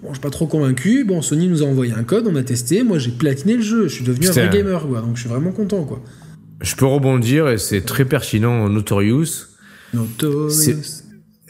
Bon, 0.02 0.08
je 0.08 0.14
suis 0.14 0.20
pas 0.22 0.30
trop 0.30 0.46
convaincu. 0.46 1.04
Bon, 1.04 1.20
Sony 1.20 1.48
nous 1.48 1.62
a 1.62 1.66
envoyé 1.66 1.92
un 1.92 2.04
code, 2.04 2.26
on 2.26 2.36
a 2.36 2.42
testé. 2.42 2.84
Moi, 2.84 2.98
j'ai 2.98 3.10
platiné 3.10 3.56
le 3.56 3.62
jeu. 3.62 3.88
Je 3.88 3.94
suis 3.94 4.04
devenu 4.04 4.28
un 4.28 4.32
vrai 4.32 4.48
gamer, 4.50 4.86
quoi. 4.86 5.00
Donc, 5.02 5.16
je 5.16 5.20
suis 5.20 5.28
vraiment 5.28 5.52
content, 5.52 5.84
quoi. 5.84 6.02
Je 6.62 6.74
peux 6.74 6.86
rebondir 6.86 7.48
et 7.48 7.58
c'est 7.58 7.82
très 7.82 8.06
pertinent 8.06 8.52
en 8.64 8.68
Notorious. 8.70 9.46
Notorious. 9.92 11.02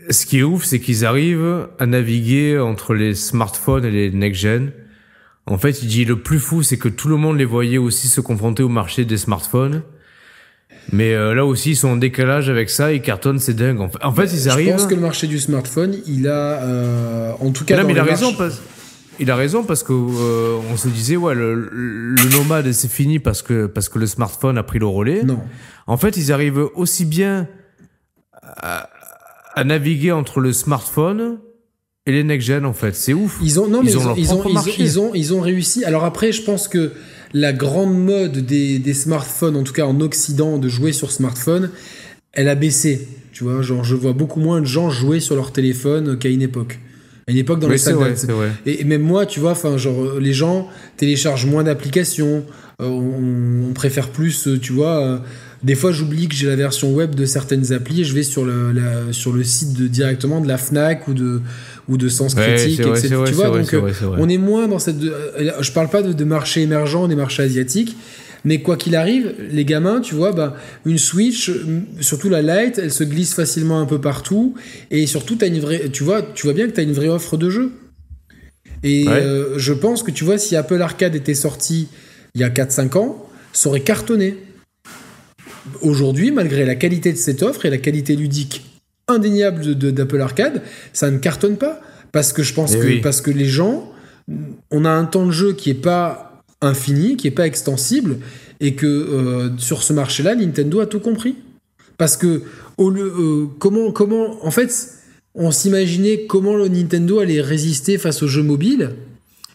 Ce 0.09 0.27
qui 0.27 0.39
est 0.39 0.43
ouf, 0.43 0.65
c'est 0.65 0.79
qu'ils 0.81 1.05
arrivent 1.05 1.69
à 1.79 1.87
naviguer 1.87 2.59
entre 2.59 2.95
les 2.95 3.15
smartphones 3.15 3.85
et 3.85 3.91
les 3.91 4.11
next-gen. 4.11 4.73
En 5.47 5.59
fait, 5.59 5.82
il 5.82 5.88
dit 5.88 6.05
le 6.05 6.20
plus 6.20 6.40
fou, 6.40 6.62
c'est 6.62 6.76
que 6.78 6.88
tout 6.88 7.09
le 7.09 7.16
monde 7.16 7.36
les 7.38 7.44
voyait 7.44 7.78
aussi 7.78 8.09
se 8.09 8.20
confronter 8.20 8.62
au 8.62 8.68
marché 8.68 9.05
des 9.05 9.16
smartphones. 9.16 9.82
Mais 10.92 11.14
euh, 11.14 11.34
là 11.34 11.44
aussi, 11.44 11.70
ils 11.70 11.76
sont 11.76 11.88
en 11.88 11.97
décalage 11.97 12.49
avec 12.49 12.70
ça, 12.70 12.92
ils 12.92 13.01
cartonnent, 13.03 13.38
c'est 13.38 13.55
dingue. 13.55 13.80
En 14.03 14.12
fait, 14.12 14.24
ils 14.32 14.40
Je 14.44 14.49
arrivent. 14.49 14.70
pense 14.72 14.86
que 14.86 14.94
le 14.94 15.01
marché 15.01 15.26
du 15.26 15.38
smartphone, 15.38 15.97
il 16.07 16.26
a, 16.28 16.62
euh, 16.62 17.32
en 17.40 17.51
tout 17.53 17.64
cas, 17.64 17.82
mais 17.84 17.92
il 17.92 17.99
a 17.99 18.05
raison 18.05 18.32
parce 18.34 18.61
il 19.18 19.30
a 19.30 19.36
raison 19.36 19.64
parce 19.64 19.82
que 19.82 19.94
euh, 19.94 20.59
on 20.70 20.76
se 20.76 20.88
disait 20.88 21.16
ouais 21.16 21.34
le, 21.34 21.55
le 21.55 22.28
nomade 22.36 22.70
c'est 22.72 22.90
fini 22.90 23.18
parce 23.18 23.40
que 23.40 23.64
parce 23.64 23.88
que 23.88 23.99
le 23.99 24.07
smartphone 24.07 24.59
a 24.59 24.62
pris 24.62 24.78
le 24.78 24.86
relais. 24.86 25.22
Non. 25.22 25.40
En 25.86 25.97
fait, 25.97 26.16
ils 26.18 26.32
arrivent 26.32 26.68
aussi 26.74 27.05
bien 27.07 27.49
à, 28.42 28.90
à 29.55 29.64
naviguer 29.64 30.12
entre 30.12 30.40
le 30.40 30.53
smartphone 30.53 31.38
et 32.07 32.13
les 32.13 32.25
next 32.25 32.47
gen 32.47 32.65
en 32.65 32.73
fait. 32.73 32.95
C'est 32.95 33.13
ouf. 33.13 33.39
Ils 33.43 33.59
ont 33.61 33.69
non 33.69 33.83
mais 33.83 33.91
Ils 33.91 33.99
ont 33.99 34.05
leur 34.05 34.19
ils 34.19 34.33
ont, 34.33 34.39
propre 34.39 34.49
ils 34.49 34.51
ont, 34.51 34.55
marché. 34.55 34.83
ils 34.83 35.01
ont 35.01 35.11
ils 35.15 35.35
ont 35.35 35.41
réussi. 35.41 35.85
Alors 35.85 36.05
après, 36.05 36.33
je 36.33 36.43
pense 36.43 36.69
que 36.69 36.93
la 37.35 37.53
grande 37.53 37.99
mode 37.99 38.39
des, 38.47 38.79
des 38.79 38.95
smartphones, 38.95 39.57
en 39.57 39.63
tout 39.65 39.73
cas 39.73 39.85
en 39.87 40.01
Occident, 40.01 40.59
de 40.59 40.69
jouer 40.69 40.93
sur 40.93 41.11
smartphone, 41.13 41.71
elle 42.33 42.49
a 42.49 42.55
baissé. 42.55 43.09
Tu 43.33 43.45
vois, 43.45 43.61
genre 43.63 43.85
je 43.85 43.95
vois 43.95 44.13
beaucoup 44.13 44.41
moins 44.41 44.61
de 44.61 44.67
gens 44.67 44.89
jouer 44.91 45.21
sur 45.21 45.35
leur 45.37 45.53
téléphone 45.53 46.17
qu'à 46.19 46.29
une 46.29 46.43
époque. 46.43 46.79
À 47.29 47.33
une 47.33 47.39
époque 47.39 47.59
dans 47.59 47.67
Oui, 47.67 47.73
les 47.73 47.79
salles 47.79 47.95
vrai, 47.95 48.15
vrai. 48.15 48.51
Et, 48.67 48.85
même 48.85 49.03
moi, 49.03 49.27
tu 49.27 49.41
vois, 49.41 49.51
enfin, 49.51 49.77
genre, 49.77 50.21
les 50.21 50.33
gens 50.33 50.69
téléchargent 50.97 51.45
moins 51.47 51.65
d'applications. 51.65 52.45
euh, 52.81 52.87
on, 52.87 53.71
on 53.71 53.73
préfère 53.73 54.11
plus, 54.11 54.47
euh, 54.47 54.59
tu 54.61 54.73
vois. 54.73 55.03
euh, 55.03 55.19
des 55.65 55.75
fois, 55.75 55.91
j'oublie 55.91 56.29
que 56.29 56.35
j'ai 56.37 56.47
la 56.47 56.55
version 56.55 56.95
web 56.95 57.15
de 57.17 57.27
certaines 57.27 57.73
applis 57.73 58.03
et 58.03 58.05
je 58.05 58.15
vais 58.15 58.23
sur 58.23 58.45
le, 58.45 58.71
la- 58.71 59.13
sur 59.13 59.33
le 59.33 59.43
site 59.43 59.73
de, 59.75 59.89
directement 59.89 60.41
de 60.41 60.47
la 60.47 60.57
Fnac 60.57 61.09
ou 61.09 61.15
de, 61.15 61.41
ou 61.89 61.97
de 61.97 62.09
Sens 62.09 62.34
Critique, 62.34 62.80
etc. 62.80 63.09
vrai, 63.14 63.28
tu 63.28 63.34
vois, 63.34 63.49
vrai, 63.49 63.61
donc 63.61 63.74
euh, 63.74 63.78
vrai, 63.80 63.93
on 64.18 64.28
est 64.28 64.39
moins 64.39 64.66
dans 64.68 64.78
cette. 64.78 65.03
euh, 65.03 65.53
je 65.61 65.72
parle 65.72 65.89
pas 65.89 66.03
de, 66.03 66.12
de 66.12 66.24
marché 66.24 66.62
émergent, 66.62 67.07
des 67.09 67.14
marchés 67.16 67.43
asiatiques. 67.45 67.97
Mais 68.45 68.61
quoi 68.62 68.76
qu'il 68.76 68.95
arrive, 68.95 69.34
les 69.51 69.64
gamins, 69.64 70.01
tu 70.01 70.14
vois, 70.14 70.30
bah, 70.30 70.55
une 70.84 70.99
Switch, 70.99 71.49
euh, 71.49 71.80
surtout 72.01 72.28
la 72.28 72.43
Lite, 72.43 72.78
elle 72.78 72.93
se 72.93 73.03
glisse 73.03 73.34
facilement 73.34 73.80
un 73.80 73.87
peu 73.87 74.01
partout. 74.01 74.55
Et 74.93 75.07
surtout, 75.07 75.37
as 75.41 75.47
une 75.47 75.59
vraie, 75.59 75.89
tu, 75.93 76.05
vois, 76.05 76.22
tu 76.22 76.45
vois 76.47 76.53
bien 76.55 76.66
que 76.68 76.72
tu 76.72 76.78
as 76.80 76.84
une 76.84 76.93
vraie 76.93 77.09
offre 77.09 77.37
de 77.37 77.51
jeu. 77.51 77.72
Et 78.84 79.05
Ouais. 79.09 79.14
euh, 79.14 79.59
je 79.59 79.72
pense 79.72 80.03
que 80.05 80.12
tu 80.12 80.22
vois, 80.24 80.39
si 80.39 80.55
Apple 80.55 80.80
Arcade 80.80 81.16
était 81.16 81.34
sorti 81.34 81.89
il 82.37 82.41
y 82.41 82.45
a 82.45 82.51
4-5 82.51 82.97
ans, 82.99 83.26
ça 83.53 83.68
aurait 83.68 83.80
cartonné. 83.80 84.37
Aujourd'hui, 85.82 86.30
malgré 86.30 86.64
la 86.64 86.74
qualité 86.76 87.12
de 87.12 87.18
cette 87.18 87.43
offre 87.43 87.66
et 87.66 87.70
la 87.70 87.78
qualité 87.78 88.14
ludique 88.14 88.64
indéniable 89.09 89.75
d'Apple 89.77 90.21
Arcade, 90.21 90.63
ça 90.93 91.11
ne 91.11 91.19
cartonne 91.19 91.57
pas. 91.57 91.81
Parce 92.13 92.33
que 92.33 92.43
je 92.43 92.55
pense 92.55 92.75
Eh 92.75 92.79
que, 92.79 92.87
oui. 92.87 93.01
parce 93.03 93.21
que 93.21 93.31
les 93.31 93.45
gens, 93.47 93.91
on 94.71 94.85
a 94.85 94.91
un 94.91 95.05
temps 95.05 95.27
de 95.27 95.33
jeu 95.33 95.53
qui 95.53 95.71
est 95.71 95.75
pas 95.75 96.43
infini, 96.63 97.17
qui 97.17 97.27
est 97.27 97.33
pas 97.33 97.47
extensible, 97.47 98.19
et 98.61 98.75
que 98.75 98.87
euh, 98.87 99.51
sur 99.59 99.83
ce 99.83 99.93
marché-là, 99.93 100.35
Nintendo 100.35 100.81
a 100.81 100.87
tout 100.87 101.01
compris. 101.01 101.35
Parce 101.99 102.17
que 102.17 102.43
au 102.79 102.91
lieu, 102.91 103.13
euh, 103.19 103.47
comment, 103.59 103.91
comment, 103.91 104.45
en 104.45 104.51
fait, 104.51 104.71
on 105.35 105.51
s'imaginait 105.51 106.25
comment 106.27 106.55
le 106.57 106.69
Nintendo 106.69 107.19
allait 107.21 107.41
résister 107.43 107.99
face 107.99 108.23
aux 108.23 108.29
jeux 108.29 108.43
mobiles. 108.43 108.91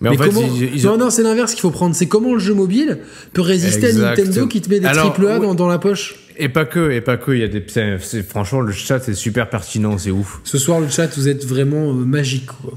Mais, 0.02 0.10
en 0.10 0.14
fait, 0.18 0.30
comment... 0.30 0.42
ils, 0.56 0.76
ils 0.76 0.84
non, 0.86 0.94
ont- 0.94 0.98
non, 0.98 1.10
c'est 1.10 1.24
l'inverse 1.24 1.52
qu'il 1.54 1.62
faut 1.62 1.70
prendre. 1.72 1.96
C'est 1.96 2.08
comment 2.08 2.34
le 2.34 2.40
jeu 2.40 2.54
mobile 2.54 3.00
peut 3.34 3.42
résister 3.42 3.88
à. 3.90 3.94
Nintendo 3.94 4.48
qui 4.48 4.62
te 4.62 4.70
met 4.70 4.80
des 4.80 4.86
Alors, 4.88 5.14
triple 5.14 5.28
A 5.30 5.40
dans 5.40 5.68
la 5.68 5.80
poche. 5.80 6.16
Et 6.44 6.50
pas 6.50 6.66
que, 6.66 6.92
et 6.92 7.02
pas 7.02 7.18
que. 7.18 7.32
Il 7.32 7.40
y 7.40 7.44
a 7.44 7.48
des. 7.48 7.64
c'est- 7.68 8.24
Franchement, 8.24 8.62
le 8.62 8.72
chat 8.72 9.00
c'est 9.00 9.14
super 9.14 9.50
pertinent, 9.50 9.98
c'est 9.98 10.12
ouf. 10.12 10.42
Ce 10.44 10.58
soir, 10.58 10.80
le 10.80 10.90
chat, 10.90 11.08
vous 11.18 11.28
êtes 11.28 11.46
vraiment 11.46 11.90
euh, 11.92 11.94
magique. 11.94 12.48
Quoi. 12.48 12.74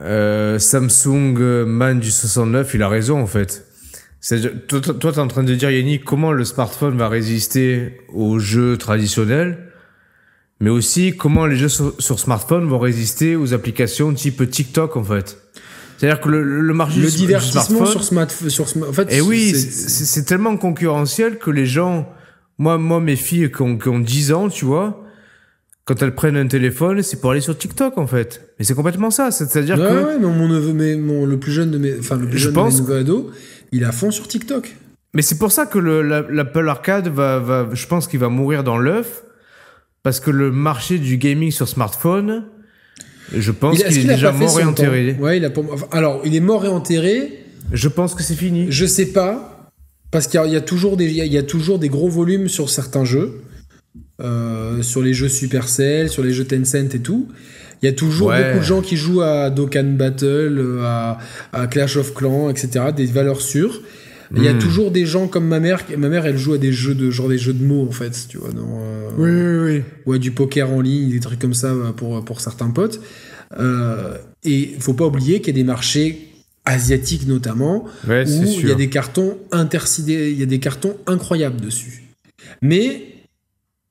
Euh, 0.00 0.58
Samsung 0.58 1.36
euh, 1.38 1.64
Man 1.64 2.00
du 2.00 2.10
69, 2.10 2.74
il 2.74 2.82
a 2.82 2.88
raison 2.88 3.20
en 3.20 3.26
fait. 3.26 3.64
C'est- 4.20 4.66
Toi, 4.68 4.80
toi, 4.80 5.12
t'es 5.12 5.18
en 5.18 5.28
train 5.28 5.42
de 5.42 5.54
dire, 5.54 5.70
Yannick, 5.70 6.04
comment 6.04 6.32
le 6.32 6.44
smartphone 6.44 6.96
va 6.96 7.08
résister 7.08 7.98
aux 8.12 8.38
jeux 8.38 8.76
traditionnels, 8.76 9.58
mais 10.60 10.70
aussi 10.70 11.16
comment 11.16 11.46
les 11.46 11.56
jeux 11.56 11.68
sur, 11.68 11.94
sur 11.98 12.20
smartphone 12.20 12.68
vont 12.68 12.78
résister 12.78 13.34
aux 13.36 13.52
applications 13.52 14.12
type 14.14 14.48
TikTok 14.48 14.96
en 14.96 15.02
fait. 15.04 15.38
C'est-à-dire 15.98 16.20
que 16.20 16.28
le, 16.28 16.42
le 16.62 16.74
marché 16.74 17.00
Le 17.00 17.08
divertissement 17.10 17.62
smartphone, 17.62 17.86
sur 17.92 18.04
smartphone. 18.04 18.50
Sur, 18.50 18.64
sma- 18.66 18.88
en 18.88 18.92
fait, 18.92 19.12
et 19.12 19.20
oui, 19.20 19.50
c'est- 19.50 19.58
c'est 19.70 19.88
c'est- 19.88 20.04
c'est 20.04 20.24
tellement 20.24 20.56
concurrentiel 20.56 21.38
que 21.38 21.50
les 21.50 21.66
gens, 21.66 22.08
moi, 22.62 22.78
moi, 22.78 23.00
mes 23.00 23.16
filles 23.16 23.50
qui 23.50 23.62
ont, 23.62 23.76
qui 23.76 23.88
ont 23.88 23.98
10 23.98 24.32
ans, 24.32 24.48
tu 24.48 24.64
vois, 24.64 25.04
quand 25.84 26.00
elles 26.00 26.14
prennent 26.14 26.36
un 26.36 26.46
téléphone, 26.46 27.02
c'est 27.02 27.20
pour 27.20 27.32
aller 27.32 27.40
sur 27.40 27.58
TikTok 27.58 27.98
en 27.98 28.06
fait. 28.06 28.54
Mais 28.58 28.64
c'est 28.64 28.74
complètement 28.74 29.10
ça. 29.10 29.30
C'est- 29.32 29.46
C'est-à-dire 29.46 29.78
Ouais, 29.78 29.88
que 29.88 30.04
ouais, 30.06 30.18
non, 30.20 30.30
mon 30.30 30.48
neveu, 30.48 30.72
mais 30.72 30.94
mon, 30.96 31.26
le 31.26 31.38
plus 31.38 31.50
jeune 31.52 31.70
de 31.72 31.78
mes, 31.78 31.98
enfin 31.98 32.16
le 32.16 32.28
plus 32.28 32.38
Je 32.38 32.44
jeune 32.44 32.54
pense- 32.54 32.80
de 32.82 32.88
mes 32.92 33.00
ados, 33.00 33.24
il 33.72 33.82
est 33.82 33.86
à 33.86 33.92
fond 33.92 34.10
sur 34.12 34.28
TikTok. 34.28 34.76
Mais 35.14 35.22
c'est 35.22 35.38
pour 35.38 35.50
ça 35.50 35.66
que 35.66 35.78
le- 35.80 36.02
la- 36.02 36.22
l'Apple 36.30 36.68
Arcade 36.68 37.08
va, 37.08 37.38
va, 37.40 37.68
je 37.72 37.86
pense 37.86 38.06
qu'il 38.06 38.20
va 38.20 38.28
mourir 38.28 38.62
dans 38.62 38.78
l'œuf, 38.78 39.24
parce 40.04 40.20
que 40.20 40.30
le 40.30 40.52
marché 40.52 40.98
du 40.98 41.16
gaming 41.16 41.50
sur 41.50 41.68
smartphone, 41.68 42.44
je 43.36 43.50
pense 43.50 43.82
qu'il 43.82 44.06
est 44.06 44.10
a 44.10 44.14
déjà 44.14 44.30
mort 44.32 44.60
et 44.60 44.64
enterré. 44.64 45.16
Ouais, 45.20 45.36
il 45.38 45.44
a 45.44 45.50
pas- 45.50 45.62
enfin, 45.72 45.86
alors, 45.90 46.22
il 46.24 46.34
est 46.36 46.40
mort 46.40 46.64
et 46.64 46.68
enterré. 46.68 47.40
Je 47.72 47.88
pense 47.88 48.14
que 48.14 48.22
c'est 48.22 48.34
fini. 48.36 48.66
Je 48.70 48.86
sais 48.86 49.06
pas, 49.06 49.51
parce 50.12 50.28
qu'il 50.28 50.38
y, 50.38 50.42
a- 50.42 50.46
il 50.46 50.52
y 50.52 50.56
a 50.56 50.60
toujours 50.60 50.96
des, 50.96 51.06
il 51.06 51.16
y 51.16 51.20
a- 51.20 51.24
il 51.26 51.32
y 51.32 51.38
a 51.38 51.42
toujours 51.42 51.80
des 51.80 51.88
gros 51.88 52.08
volumes 52.08 52.48
sur 52.48 52.70
certains 52.70 53.04
jeux, 53.04 53.40
Euh, 54.20 54.82
sur 54.82 55.02
les 55.02 55.14
jeux 55.14 55.28
Supercell, 55.28 56.08
sur 56.08 56.22
les 56.22 56.32
jeux 56.32 56.44
Tencent 56.44 56.74
et 56.94 57.00
tout. 57.00 57.26
Il 57.82 57.86
y 57.86 57.88
a 57.88 57.92
toujours 57.92 58.28
Ouais. 58.28 58.44
beaucoup 58.44 58.58
de 58.60 58.64
gens 58.64 58.80
qui 58.80 58.96
jouent 58.96 59.22
à 59.22 59.50
Dokkan 59.50 59.96
Battle, 59.98 60.56
euh, 60.60 60.84
à, 60.84 61.18
à 61.52 61.66
Clash 61.66 61.96
of 61.96 62.14
Clans, 62.14 62.48
etc. 62.48 62.68
Des 62.96 63.06
valeurs 63.06 63.40
sûres. 63.40 63.82
Il 64.36 64.42
y 64.44 64.48
a 64.48 64.54
Hmm. 64.54 64.58
toujours 64.60 64.90
des 64.92 65.04
gens 65.06 65.26
comme 65.26 65.46
ma 65.48 65.58
mère. 65.58 65.80
Ma 65.98 66.08
mère, 66.08 66.24
elle 66.24 66.38
joue 66.38 66.52
à 66.54 66.58
des 66.58 66.72
jeux 66.72 66.94
de 66.94 67.10
genre 67.10 67.28
des 67.28 67.36
jeux 67.38 67.52
de 67.52 67.64
mots 67.64 67.84
en 67.88 67.90
fait, 67.90 68.14
tu 68.28 68.38
vois. 68.38 68.50
dans, 68.52 68.78
euh, 68.80 69.10
oui, 69.18 69.74
oui. 69.78 69.82
ou 70.06 70.12
à 70.12 70.18
du 70.18 70.30
poker 70.30 70.70
en 70.70 70.80
ligne, 70.80 71.10
des 71.10 71.20
trucs 71.20 71.40
comme 71.40 71.54
ça 71.54 71.68
euh, 71.72 71.90
pour, 71.92 72.24
pour 72.24 72.40
certains 72.40 72.70
potes. 72.70 73.00
Euh, 73.58 74.16
et 74.44 74.72
il 74.76 74.80
faut 74.80 74.94
pas 74.94 75.06
oublier 75.06 75.40
qu'il 75.40 75.48
y 75.56 75.58
a 75.58 75.62
des 75.62 75.66
marchés 75.66 76.28
asiatiques 76.64 77.26
notamment 77.26 77.84
Ouais, 78.08 78.24
où 78.28 78.42
il 78.44 78.68
y 78.68 78.70
a 78.70 78.74
des 78.74 78.88
cartons 78.88 79.36
intersidés, 79.50 80.30
il 80.30 80.38
y 80.38 80.42
a 80.42 80.46
des 80.46 80.60
cartons 80.60 80.96
incroyables 81.06 81.60
dessus. 81.60 82.04
Mais 82.60 83.06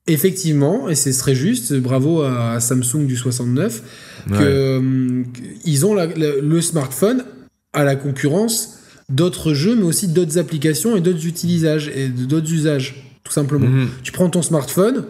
effectivement, 0.06 0.88
et 0.88 0.94
c'est 0.94 1.12
très 1.12 1.34
juste, 1.34 1.74
bravo 1.74 2.22
à 2.22 2.58
Samsung 2.60 3.06
du 3.06 3.16
69, 3.16 3.82
que, 4.26 4.32
Ouais. 4.32 4.38
euh, 4.42 5.22
ils 5.64 5.86
ont 5.86 5.94
la- 5.94 6.06
la- 6.06 6.36
le 6.40 6.60
smartphone 6.60 7.24
à 7.72 7.84
la 7.84 7.96
concurrence 7.96 8.78
d'autres 9.08 9.52
jeux, 9.54 9.76
mais 9.76 9.82
aussi 9.84 10.08
d'autres 10.08 10.38
applications 10.38 10.96
et 10.96 11.00
d'autres 11.00 11.26
utilisages 11.26 11.88
et 11.94 12.08
d'autres 12.08 12.52
usages, 12.52 13.04
tout 13.24 13.32
simplement. 13.32 13.68
Mhm. 13.68 13.88
Tu 14.02 14.12
prends 14.12 14.28
ton 14.30 14.42
smartphone, 14.42 15.04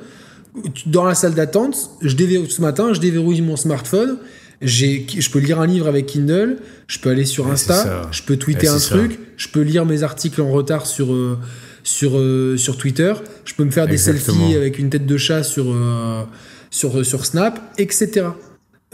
dans 0.87 1.05
la 1.05 1.15
salle 1.15 1.35
d'attente, 1.35 1.91
je 2.03 2.15
déverrouille 2.15 2.51
ce 2.51 2.61
matin, 2.61 2.93
je 2.93 3.01
déverrouille 3.01 3.41
mon 3.41 3.57
smartphone, 3.57 4.19
je 4.63 5.31
peux 5.31 5.39
lire 5.39 5.61
un 5.61 5.67
livre 5.67 5.87
avec 5.87 6.07
Kindle, 6.07 6.59
je 6.87 6.99
peux 6.99 7.11
aller 7.11 7.25
sur 7.25 7.49
Insta, 7.49 8.09
je 8.11 8.23
peux 8.23 8.37
tweeter 8.37 8.69
un 8.69 8.79
ça. 8.79 8.97
truc, 8.97 9.19
je 9.37 9.49
peux 9.49 9.61
lire 9.61 9.85
mes 9.85 10.03
articles 10.03 10.41
en 10.41 10.51
retard 10.51 10.87
sur 10.87 11.13
euh, 11.13 11.39
sur 11.83 12.19
euh, 12.19 12.57
sur 12.57 12.77
Twitter, 12.77 13.13
je 13.45 13.55
peux 13.55 13.65
me 13.65 13.71
faire 13.71 13.87
des 13.87 13.99
selfies 13.99 14.55
avec 14.55 14.79
une 14.79 14.91
tête 14.91 15.07
de 15.07 15.17
chat 15.17 15.43
sur 15.43 15.73
euh, 15.73 16.23
sur 16.71 17.05
sur 17.05 17.27
Snap, 17.27 17.61
etc. 17.79 18.27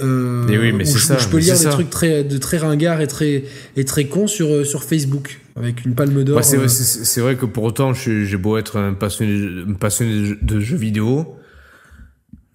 Et 0.01 0.05
oui, 0.05 0.71
mais 0.73 0.85
c'est 0.85 0.99
je, 0.99 1.05
ça, 1.05 1.19
je 1.19 1.27
peux 1.27 1.39
mais 1.39 1.43
lire 1.43 1.55
des 1.55 1.65
ça. 1.65 1.71
trucs 1.71 1.91
très 1.91 2.23
de 2.23 2.39
très 2.39 2.59
ringards 2.59 3.01
et 3.01 3.09
très 3.09 3.45
et 3.77 3.85
très 3.85 4.07
cons 4.07 4.29
sur 4.29 4.65
sur 4.65 4.85
Facebook 4.85 5.41
avec 5.57 5.85
une 5.85 5.95
palme 5.95 6.23
d'or. 6.23 6.37
Ouais, 6.37 6.43
c'est, 6.69 7.21
vrai, 7.21 7.35
que 7.35 7.47
pour 7.47 7.65
autant, 7.65 7.93
j'ai 7.93 8.37
beau 8.37 8.59
être 8.59 8.79
un 8.79 8.95
passionné, 8.95 9.65
un 9.69 9.73
passionné 9.73 10.37
de 10.41 10.61
jeux 10.61 10.77
vidéo, 10.77 11.35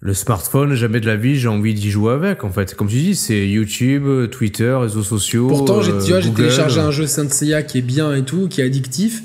le 0.06 0.12
smartphone, 0.12 0.74
jamais 0.74 1.00
de 1.00 1.06
la 1.06 1.16
vie, 1.16 1.36
j'ai 1.36 1.48
envie 1.48 1.72
d'y 1.72 1.90
jouer 1.90 2.12
avec, 2.12 2.44
en 2.44 2.50
fait. 2.50 2.74
Comme 2.74 2.88
tu 2.88 2.96
dis, 2.96 3.16
c'est 3.16 3.48
YouTube, 3.48 4.04
Twitter, 4.30 4.76
réseaux 4.78 5.02
sociaux. 5.02 5.48
Pourtant, 5.48 5.80
j'ai, 5.80 5.92
euh, 5.92 6.00
tu 6.04 6.10
vois, 6.10 6.20
j'ai 6.20 6.28
Google. 6.28 6.42
téléchargé 6.42 6.78
un 6.80 6.90
jeu 6.90 7.06
Saint 7.06 7.28
Seiya 7.30 7.62
qui 7.62 7.78
est 7.78 7.82
bien 7.82 8.14
et 8.14 8.22
tout, 8.22 8.46
qui 8.48 8.60
est 8.60 8.64
addictif. 8.64 9.22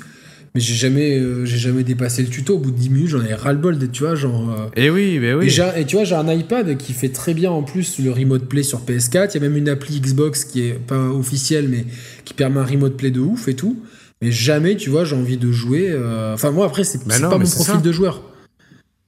Mais 0.54 0.60
j'ai 0.60 0.74
jamais, 0.74 1.16
euh, 1.18 1.44
j'ai 1.44 1.58
jamais 1.58 1.84
dépassé 1.84 2.22
le 2.22 2.28
tuto. 2.28 2.54
Au 2.54 2.58
bout 2.58 2.70
de 2.72 2.76
10 2.76 2.88
minutes, 2.90 3.08
j'en 3.10 3.22
ai 3.24 3.34
ras-le-bol, 3.34 3.78
tu 3.92 4.02
vois, 4.04 4.14
genre. 4.14 4.50
euh, 4.50 4.80
Et 4.82 4.88
oui, 4.90 5.18
mais 5.20 5.28
Et, 5.28 5.34
oui. 5.34 5.50
j'ai- 5.50 5.62
et 5.76 5.84
tu 5.84 5.96
vois, 5.96 6.04
j'ai 6.04 6.14
un 6.16 6.26
iPad 6.32 6.76
qui 6.78 6.92
fait 6.94 7.10
très 7.10 7.34
bien 7.34 7.50
en 7.52 7.62
plus 7.62 7.98
le 8.00 8.10
remote 8.10 8.46
play 8.46 8.62
sur 8.64 8.80
PS4. 8.80 9.32
Il 9.34 9.42
y 9.42 9.44
a 9.44 9.48
même 9.48 9.56
une 9.58 9.68
appli 9.68 10.00
Xbox 10.00 10.44
qui 10.44 10.62
est 10.62 10.72
pas 10.72 10.98
officielle, 11.10 11.68
mais 11.68 11.84
qui 12.24 12.32
permet 12.34 12.58
un 12.58 12.64
remote 12.64 12.96
play 12.96 13.10
de 13.12 13.20
ouf 13.20 13.46
et 13.48 13.54
tout. 13.54 13.78
Mais 14.22 14.32
jamais, 14.32 14.76
tu 14.76 14.90
vois, 14.90 15.04
j'ai 15.04 15.14
envie 15.14 15.36
de 15.36 15.52
jouer. 15.52 15.86
euh, 15.90 16.34
Enfin, 16.34 16.50
moi, 16.50 16.66
après, 16.66 16.84
c'est 16.84 17.06
pas 17.06 17.18
mon 17.20 17.28
profil 17.38 17.64
ça. 17.64 17.76
de 17.76 17.92
joueur. 17.92 18.22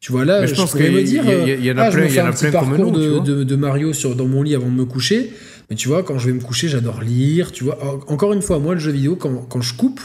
Tu 0.03 0.11
vois, 0.11 0.25
là, 0.25 0.41
Mais 0.41 0.49
je, 0.49 0.55
je 0.55 0.61
pense 0.61 0.73
pourrais 0.73 0.91
me 0.91 1.03
dire. 1.03 1.23
il 1.25 1.31
y 1.31 1.33
a- 1.33 1.37
euh, 1.37 1.57
il 1.61 1.65
y 1.65 1.71
en 1.71 1.77
a 1.79 1.83
ah, 1.83 1.91
je 1.91 1.95
plein- 1.95 2.03
vais 2.03 2.09
il 2.09 2.11
y 2.11 2.15
faire 2.17 2.25
en 2.25 2.29
a 2.29 2.33
plein 2.33 2.51
comme 2.51 2.77
nous, 2.77 2.91
tu 2.91 2.99
de, 3.01 3.09
vois. 3.09 3.21
de- 3.21 3.45
de 3.45 3.57
Mario 3.57 3.93
sur, 3.93 4.17
dans 4.17 4.27
mon 4.27 4.43
lit 4.43 4.55
avant 4.57 4.67
de 4.69 4.75
me 4.75 4.85
coucher. 4.85 5.31
Mais 5.71 5.77
tu 5.77 5.87
vois, 5.87 6.03
quand 6.03 6.19
je 6.19 6.27
vais 6.27 6.33
me 6.33 6.41
coucher, 6.41 6.67
j'adore 6.69 7.03
lire. 7.03 7.53
Tu 7.53 7.63
vois, 7.63 7.79
En- 7.83 8.13
encore 8.13 8.33
une 8.33 8.43
fois, 8.43 8.59
moi, 8.59 8.75
le 8.75 8.81
jeu 8.81 8.91
vidéo, 8.91 9.15
quand, 9.15 9.47
quand 9.49 9.61
je 9.61 9.75
coupe 9.75 10.01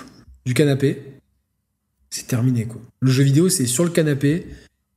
du 0.45 0.53
canapé, 0.53 1.01
c'est 2.11 2.27
terminé, 2.27 2.65
quoi. 2.65 2.79
Le 2.99 3.11
jeu 3.11 3.23
vidéo, 3.23 3.49
c'est 3.49 3.65
sur 3.65 3.83
le 3.83 3.89
canapé. 3.89 4.45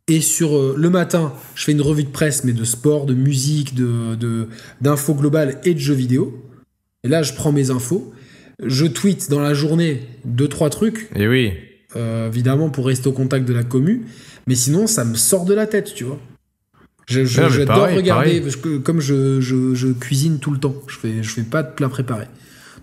Et 0.08 0.20
sur 0.20 0.56
euh, 0.56 0.74
le 0.76 0.90
matin, 0.90 1.32
je 1.54 1.64
fais 1.64 1.72
une 1.72 1.80
revue 1.82 2.02
de 2.04 2.08
presse, 2.10 2.44
mais 2.44 2.52
de 2.52 2.64
sport, 2.64 3.06
de 3.06 3.14
musique, 3.14 3.74
de 3.74 4.16
de- 4.16 4.48
d'infos 4.80 5.14
globales 5.14 5.60
et 5.64 5.72
de 5.72 5.78
jeux 5.78 5.94
vidéo. 5.94 6.42
Et 7.04 7.08
là, 7.08 7.22
je 7.22 7.32
prends 7.32 7.52
mes 7.52 7.70
infos. 7.70 8.12
Je 8.62 8.84
tweete 8.86 9.30
dans 9.30 9.40
la 9.40 9.54
journée 9.54 10.02
deux 10.24 10.48
trois 10.48 10.68
trucs, 10.68 11.08
Et 11.16 11.26
oui. 11.28 11.52
euh, 11.96 12.26
évidemment 12.28 12.68
pour 12.70 12.86
rester 12.86 13.08
au 13.08 13.12
contact 13.12 13.46
de 13.48 13.54
la 13.54 13.62
commu. 13.62 14.02
Mais 14.50 14.56
sinon, 14.56 14.88
ça 14.88 15.04
me 15.04 15.14
sort 15.14 15.44
de 15.44 15.54
la 15.54 15.68
tête, 15.68 15.94
tu 15.94 16.02
vois. 16.02 16.18
Je- 17.06 17.24
je- 17.24 17.40
Ah, 17.40 17.48
J'adore 17.48 17.76
pareil, 17.76 17.96
regarder, 17.96 18.40
parce 18.40 18.56
que 18.56 18.78
comme 18.78 19.00
je, 19.00 19.40
je- 19.40 19.74
je 19.76 19.88
cuisine 19.92 20.40
tout 20.40 20.50
le 20.50 20.58
temps, 20.58 20.74
je 20.88 20.96
fais, 20.98 21.22
je 21.22 21.30
fais 21.30 21.42
pas 21.42 21.62
de 21.62 21.70
plat 21.72 21.88
préparé. 21.88 22.26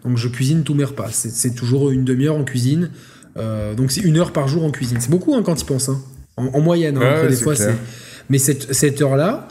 Donc 0.06 0.18
je 0.18 0.30
cuisine 0.30 0.64
tous 0.64 0.74
mes 0.76 0.86
repas. 0.86 1.10
C'est 1.12 1.54
toujours 1.56 1.90
une 1.92 2.06
demi-heure 2.06 2.38
en 2.38 2.46
cuisine. 2.46 2.92
Euh, 3.36 3.74
donc 3.76 3.92
c'est 3.92 4.00
une 4.02 4.18
heure 4.18 4.32
par 4.32 4.48
jour 4.48 4.64
en 4.64 4.72
cuisine. 4.72 5.00
C'est 5.02 5.10
beaucoup 5.10 5.36
hein, 5.36 5.44
quand 5.44 5.56
tu 5.56 5.66
penses. 5.66 5.90
hein. 5.90 6.02
En, 6.38 6.46
en 6.48 6.62
moyenne, 6.62 6.98
hein. 6.98 7.02
Ouais, 7.02 7.28
des 7.30 7.36
fois. 7.44 7.56
Mais 8.30 8.38
cette, 8.38 8.74
cette 8.74 9.02
heure-là, 9.02 9.50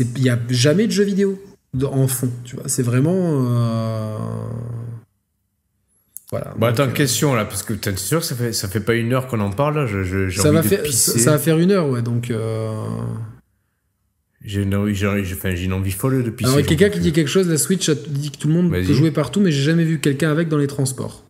il 0.00 0.22
n'y 0.22 0.28
a 0.30 0.38
jamais 0.50 0.86
de 0.86 0.92
jeu 0.92 1.04
vidéo 1.04 1.42
en 1.82 2.06
fond. 2.08 2.28
Tu 2.44 2.56
vois, 2.56 2.64
c'est 2.68 2.82
vraiment. 2.82 3.46
euh, 3.48 4.16
Voilà. 6.34 6.52
Bon, 6.56 6.66
Donc, 6.66 6.68
attends, 6.80 6.90
euh, 6.90 6.92
question 6.92 7.34
là, 7.34 7.44
parce 7.44 7.62
que 7.62 7.74
t'es 7.74 7.94
sûr 7.96 8.18
que 8.20 8.26
ça 8.26 8.34
fait, 8.34 8.52
ça 8.52 8.66
fait 8.68 8.80
pas 8.80 8.94
une 8.94 9.12
heure 9.12 9.28
qu'on 9.28 9.38
en 9.40 9.50
parle 9.50 9.76
là 9.76 9.86
Je- 9.86 10.02
je- 10.02 10.30
ça 10.40 10.48
envie 10.48 10.56
va, 10.56 10.62
de 10.62 10.68
faire, 10.68 10.82
pisser. 10.82 11.18
ça, 11.20 11.30
va 11.32 11.38
faire 11.38 11.58
une 11.58 11.70
heure, 11.70 11.88
ouais. 11.88 12.02
Donc. 12.02 12.30
euh, 12.30 12.72
J'ai 14.44 14.62
une, 14.62 14.74
envie- 14.74 14.94
j'ai- 14.94 15.24
j'ai- 15.24 15.34
enfin, 15.34 15.54
j'ai 15.54 15.64
une 15.66 15.72
envie 15.72 15.92
folle 15.92 16.22
de 16.24 16.30
pisser. 16.30 16.48
Alors, 16.50 16.58
il 16.60 16.64
y 16.64 16.66
a 16.66 16.68
quelqu'un 16.68 16.88
qui 16.90 16.98
dit 16.98 17.10
plus. 17.10 17.14
quelque 17.14 17.28
chose, 17.28 17.48
la 17.48 17.56
Switch 17.56 17.88
dit 17.90 18.30
que 18.32 18.36
tout 18.38 18.48
le 18.48 18.54
monde 18.54 18.70
Vas-y. 18.70 18.86
peut 18.86 18.94
jouer 18.94 19.10
partout, 19.10 19.40
mais 19.40 19.50
j'ai 19.52 19.62
jamais 19.62 19.84
vu 19.84 20.00
quelqu'un 20.00 20.30
avec 20.30 20.48
dans 20.48 20.58
les 20.58 20.66
transports. 20.66 21.24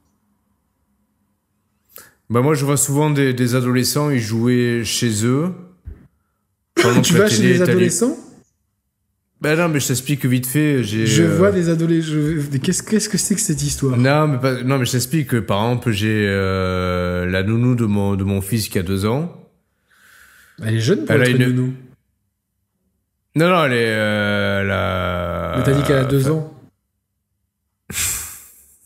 Bah, 2.31 2.41
moi, 2.41 2.55
je 2.55 2.65
vois 2.65 2.77
souvent 2.79 3.11
des, 3.11 3.35
des 3.35 3.55
adolescents, 3.55 4.09
ils 4.11 4.19
jouaient 4.21 4.83
chez 4.85 5.25
eux. 5.27 5.51
tu 7.03 7.15
vas 7.15 7.29
chez 7.29 7.43
les 7.43 7.63
adolescents? 7.63 8.17
Bah, 9.45 9.55
non, 9.57 9.69
mais 9.69 9.79
je 9.79 9.89
t'explique 9.89 10.25
vite 10.25 10.47
fait. 10.47 10.83
Je 10.83 11.23
euh, 11.23 11.37
vois 11.37 11.53
des 11.53 11.69
adolescents. 11.69 12.13
je- 12.13 12.57
Qu'est-ce 12.57 12.83
que 13.11 13.19
c'est 13.19 13.35
que 13.35 13.41
cette 13.43 13.63
histoire? 13.63 13.95
Non, 13.99 14.27
mais, 14.27 14.39
pas- 14.39 14.63
non, 14.63 14.79
mais 14.79 14.87
je 14.87 14.93
t'explique 14.93 15.29
que 15.29 15.37
par 15.37 15.63
exemple, 15.69 15.91
j'ai 15.93 16.25
euh, 16.27 17.27
la 17.27 17.43
nounou 17.43 17.75
de 17.75 17.85
mon, 17.85 18.17
de 18.17 18.25
mon 18.25 18.41
fils 18.41 18.71
qui 18.71 18.79
a 18.79 18.83
deux 18.83 19.05
ans. 19.05 19.37
Elle 20.65 20.77
est 20.77 20.81
jeune 20.81 21.05
pour 21.05 21.15
Elle 21.15 21.21
a 21.21 21.29
être 21.29 21.39
une- 21.39 21.49
nounou. 21.53 21.75
Non, 23.37 23.51
non, 23.51 23.65
elle 23.67 23.73
est. 23.75 23.77
Euh, 23.91 24.63
la... 24.65 25.59
Mais 25.59 25.63
t'as 25.65 25.73
dit 25.73 25.83
qu'elle 25.83 25.99
a 25.99 26.05
deux 26.05 26.23
enfin, 26.23 26.31
ans. 26.31 26.61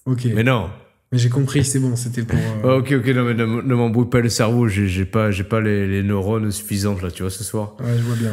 Ok. 0.06 0.24
Mais 0.24 0.34
Mais, 0.34 0.42
non. 0.42 0.70
j'ai 1.12 1.28
compris, 1.28 1.64
c'est 1.64 1.78
bon, 1.78 1.94
c'était 1.94 2.22
pour. 2.24 2.38
euh, 2.38 2.60
Oh, 2.64 2.78
ok, 2.80 2.94
ok, 2.98 3.06
non, 3.14 3.24
mais 3.24 3.34
ne, 3.34 3.44
m'embrouille 3.44 4.08
pas 4.10 4.20
le 4.22 4.28
cerveau, 4.28 4.66
j'ai 4.66 5.04
pas, 5.04 5.30
pas 5.48 5.60
les, 5.60 5.86
les 5.86 6.02
neurones 6.02 6.50
suffisantes 6.50 7.00
là, 7.02 7.10
tu 7.12 7.22
vois, 7.22 7.30
ce 7.30 7.44
soir. 7.44 7.76
Ouais, 7.78 7.96
je 7.96 8.02
vois 8.02 8.16
bien. 8.16 8.32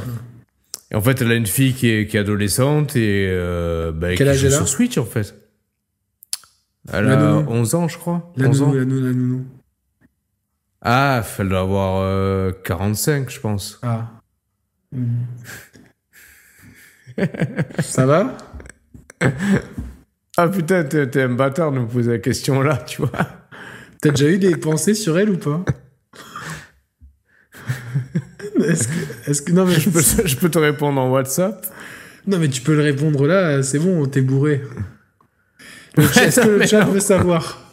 Et 0.91 0.95
en 0.95 1.02
fait, 1.02 1.22
elle 1.22 1.32
a 1.32 1.36
une 1.36 1.48
fille 1.48 1.74
qui 1.74 1.90
est, 1.90 2.07
qui 2.07 2.18
est 2.18 2.20
adolescente 2.20 2.95
et 2.95 3.28
euh, 3.30 3.91
bah, 3.91 4.10
Quel 4.16 4.28
qui 4.28 4.32
âge 4.32 4.38
joue 4.40 4.48
elle 4.48 4.53
a 4.53 4.57
sur 4.57 4.68
Switch 4.68 4.98
en 4.98 5.06
fait. 5.06 5.36
Elle 6.94 7.06
La 7.06 7.14
a 7.14 7.16
nounou. 7.34 7.52
11 7.52 7.76
ans, 7.76 7.88
je 7.88 7.98
crois. 7.98 8.32
La 8.36 8.49
11 8.49 8.62
nounou, 8.62 8.72
ans. 8.72 8.76
la 8.76 8.86
nounou, 8.86 9.06
la 9.06 9.14
nounou. 9.14 9.45
Ah, 10.82 11.24
elle 11.40 11.49
doit 11.49 11.62
avoir 11.62 12.02
euh, 12.03 12.52
45, 12.64 13.30
je 13.32 13.40
pense. 13.40 13.80
Ah. 13.82 14.12
Ça 17.80 18.06
va? 18.06 18.38
Ah 20.38 20.48
putain, 20.49 20.84
t'es 20.84 21.10
t'es 21.10 21.24
un 21.24 21.30
bâtard 21.30 21.72
de 21.72 21.80
me 21.80 21.88
poser 21.88 22.12
la 22.12 22.20
question 22.20 22.62
là, 22.62 22.78
tu 22.78 23.02
vois. 23.02 23.12
T'as 24.02 24.10
déjà 24.12 24.28
eu 24.30 24.38
des 24.38 24.56
pensées 24.57 24.94
sur 24.94 25.18
elle 25.18 25.30
ou 25.32 25.38
pas? 25.38 25.64
Est-ce 29.27 29.41
que, 29.41 29.52
non 29.52 29.65
mais 29.65 29.80
Je 29.80 29.90
peux, 29.90 30.02
je 30.26 30.36
peux 30.38 30.49
te 30.49 30.60
répondre 30.60 30.99
en 31.02 31.10
WhatsApp. 31.10 31.65
non 32.27 32.40
mais 32.40 32.48
tu 32.49 32.61
peux 32.61 32.76
le 32.76 32.84
répondre 32.84 33.27
là, 33.27 33.61
c'est 33.64 33.80
bon, 33.80 34.06
t'es 34.06 34.22
bourré. 34.22 34.61
Est-ce 35.98 36.41
que 36.41 36.48
le 36.49 36.65
chat 36.68 36.84
veut 36.86 36.99
savoir 36.99 37.72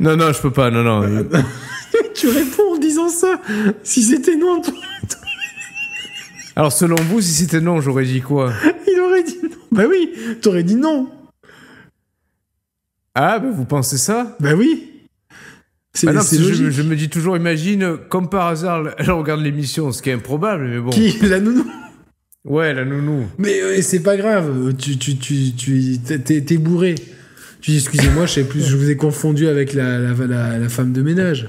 Non, 0.00 0.16
non, 0.16 0.32
je 0.32 0.40
peux 0.40 0.52
pas, 0.52 0.70
non, 0.70 0.82
non. 0.82 1.26
Tu 2.14 2.28
réponds 2.28 2.74
en 2.74 2.78
disant 2.78 3.08
ça. 3.08 3.40
Si 3.82 4.02
c'était 4.02 4.36
non, 4.36 4.60
toi, 4.60 4.74
Alors, 6.56 6.72
selon 6.72 6.96
vous, 6.96 7.20
si 7.20 7.32
c'était 7.32 7.60
non, 7.60 7.80
j'aurais 7.80 8.04
dit 8.04 8.20
quoi? 8.20 8.52
Il 8.86 9.00
aurait 9.00 9.22
dit 9.22 9.38
non. 9.42 9.48
Bah 9.72 9.84
oui, 9.88 10.12
t'aurais 10.40 10.62
dit 10.62 10.76
non. 10.76 11.08
Ah, 13.14 13.38
bah 13.38 13.50
vous 13.52 13.64
pensez 13.64 13.98
ça? 13.98 14.36
Bah 14.40 14.54
oui. 14.54 14.90
C'est 15.96 16.06
Bah 16.08 16.12
non, 16.12 16.20
c'est 16.22 16.36
je, 16.38 16.82
me 16.82 16.96
dis 16.96 17.08
toujours, 17.08 17.36
imagine, 17.36 17.96
comme 18.08 18.28
par 18.28 18.48
hasard, 18.48 18.82
elle 18.98 19.10
regarde 19.12 19.40
l'émission, 19.42 19.92
ce 19.92 20.02
qui 20.02 20.10
est 20.10 20.14
improbable, 20.14 20.66
mais 20.68 20.80
bon. 20.80 20.90
Qui? 20.90 21.16
La 21.22 21.38
nounou? 21.40 21.64
Ouais, 22.44 22.74
la 22.74 22.84
nounou. 22.84 23.26
Mais 23.38 23.60
euh, 23.62 23.80
c'est 23.80 24.02
pas 24.02 24.16
grave. 24.16 24.74
Tu 24.76 24.98
tu 24.98 25.16
tu 25.16 25.54
tu 25.54 25.98
t'es- 26.00 26.58
bourré. 26.58 26.94
Tu 27.62 27.70
dis 27.70 27.78
excusez-moi, 27.78 28.26
je 28.26 28.32
sais 28.32 28.44
plus, 28.44 28.60
je 28.62 28.76
vous 28.76 28.90
ai 28.90 28.96
confondu 28.96 29.46
avec 29.46 29.72
la 29.72 29.98
la, 29.98 30.12
la, 30.26 30.58
la 30.58 30.68
femme 30.68 30.92
de 30.92 31.00
ménage. 31.00 31.48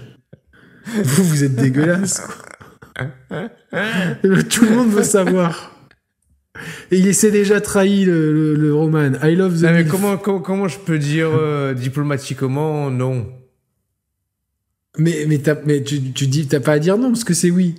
Vous 1.03 1.23
vous 1.23 1.43
êtes 1.43 1.55
dégueulasse. 1.55 2.21
Tout 4.49 4.65
le 4.65 4.75
monde 4.75 4.91
veut 4.91 5.03
savoir. 5.03 5.71
Et 6.91 6.97
il 6.99 7.13
s'est 7.13 7.31
déjà 7.31 7.59
trahi 7.59 8.05
le, 8.05 8.31
le, 8.31 8.55
le 8.55 8.73
Roman. 8.73 9.11
I 9.23 9.35
love 9.35 9.59
the 9.59 9.63
Non, 9.63 9.71
mais 9.71 9.79
milf. 9.83 9.91
comment, 9.91 10.17
comment, 10.17 10.39
comment 10.39 10.67
je 10.69 10.79
peux 10.79 10.97
dire 10.99 11.29
euh, 11.33 11.73
diplomatiquement 11.73 12.89
non? 12.89 13.27
Mais, 14.97 15.25
mais, 15.27 15.41
mais 15.65 15.83
tu, 15.83 16.11
tu 16.13 16.27
dis, 16.27 16.47
t'as 16.47 16.59
pas 16.59 16.73
à 16.73 16.79
dire 16.79 16.97
non 16.97 17.09
parce 17.09 17.23
que 17.23 17.33
c'est 17.33 17.51
oui. 17.51 17.75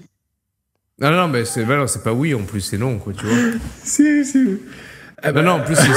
Non, 1.01 1.11
non, 1.11 1.29
mais 1.29 1.45
c'est 1.45 1.65
bah 1.65 1.77
non, 1.77 1.87
pas 2.03 2.13
oui 2.13 2.35
en 2.35 2.43
plus, 2.45 2.61
c'est 2.63 2.79
non, 2.79 2.99
quoi, 2.99 3.13
tu 3.13 3.27
vois. 3.27 3.37
C'est. 3.85 4.23
Ah 5.23 5.33
Non, 5.33 5.43
non, 5.43 5.51
en 5.53 5.61
plus, 5.61 5.75
c'est- 5.77 5.93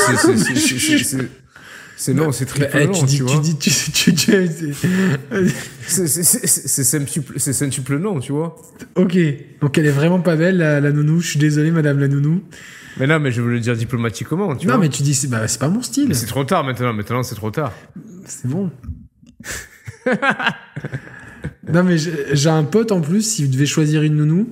c'est- 1.98 2.14
non, 2.14 2.32
c'est 2.32 2.46
Bah, 2.46 2.52
triple 2.68 2.70
eh, 2.82 2.86
non, 2.88 2.92
tu 2.94 3.00
tu, 3.02 3.06
dis, 3.06 3.18
tu 3.18 3.24
vois. 3.24 3.40
dis, 3.40 3.58
tu, 3.58 3.70
tu, 3.92 4.14
tu- 4.14 4.74
C'est- 5.88 6.84
centuple 6.84 7.40
centuple 7.40 7.98
non, 7.98 8.20
tu 8.20 8.32
vois. 8.32 8.56
ok. 8.96 9.18
Donc 9.62 9.78
elle 9.78 9.86
est 9.86 9.92
vraiment 9.92 10.22
pas 10.22 10.36
belle, 10.38 10.58
la, 10.58 10.80
la 10.80 10.92
nounou. 10.92 11.20
Je 11.20 11.32
suis 11.32 11.40
désolé, 11.40 11.72
madame 11.72 12.00
la 12.00 12.08
nounou. 12.08 12.42
Mais 12.98 13.08
non, 13.08 13.20
mais 13.20 13.32
je 13.32 13.42
veux 13.42 13.52
le 13.52 13.60
dire 13.60 13.76
diplomatiquement, 13.76 14.56
tu 14.56 14.68
non, 14.68 14.74
vois. 14.76 14.84
mais 14.84 14.90
tu 14.90 15.04
dis, 15.04 15.14
c'est, 15.14 15.28
bah, 15.28 15.48
c'est 15.48 15.60
pas 15.60 15.70
mon 15.70 15.82
style. 15.82 16.14
C'est 16.16 16.26
trop 16.28 16.44
tard 16.46 16.64
maintenant, 16.64 16.94
maintenant 16.94 17.24
c'est 17.24 17.36
trop 17.36 17.52
tard. 17.52 17.74
C'est 18.26 18.48
bon. 18.48 18.72
non, 21.74 21.84
mais 21.84 21.98
j'ai 21.98 22.50
un 22.50 22.64
pote 22.64 22.92
en 22.92 23.02
plus, 23.02 23.40
il 23.40 23.50
devait 23.52 23.66
choisir 23.66 24.02
une 24.04 24.16
nounou. 24.16 24.50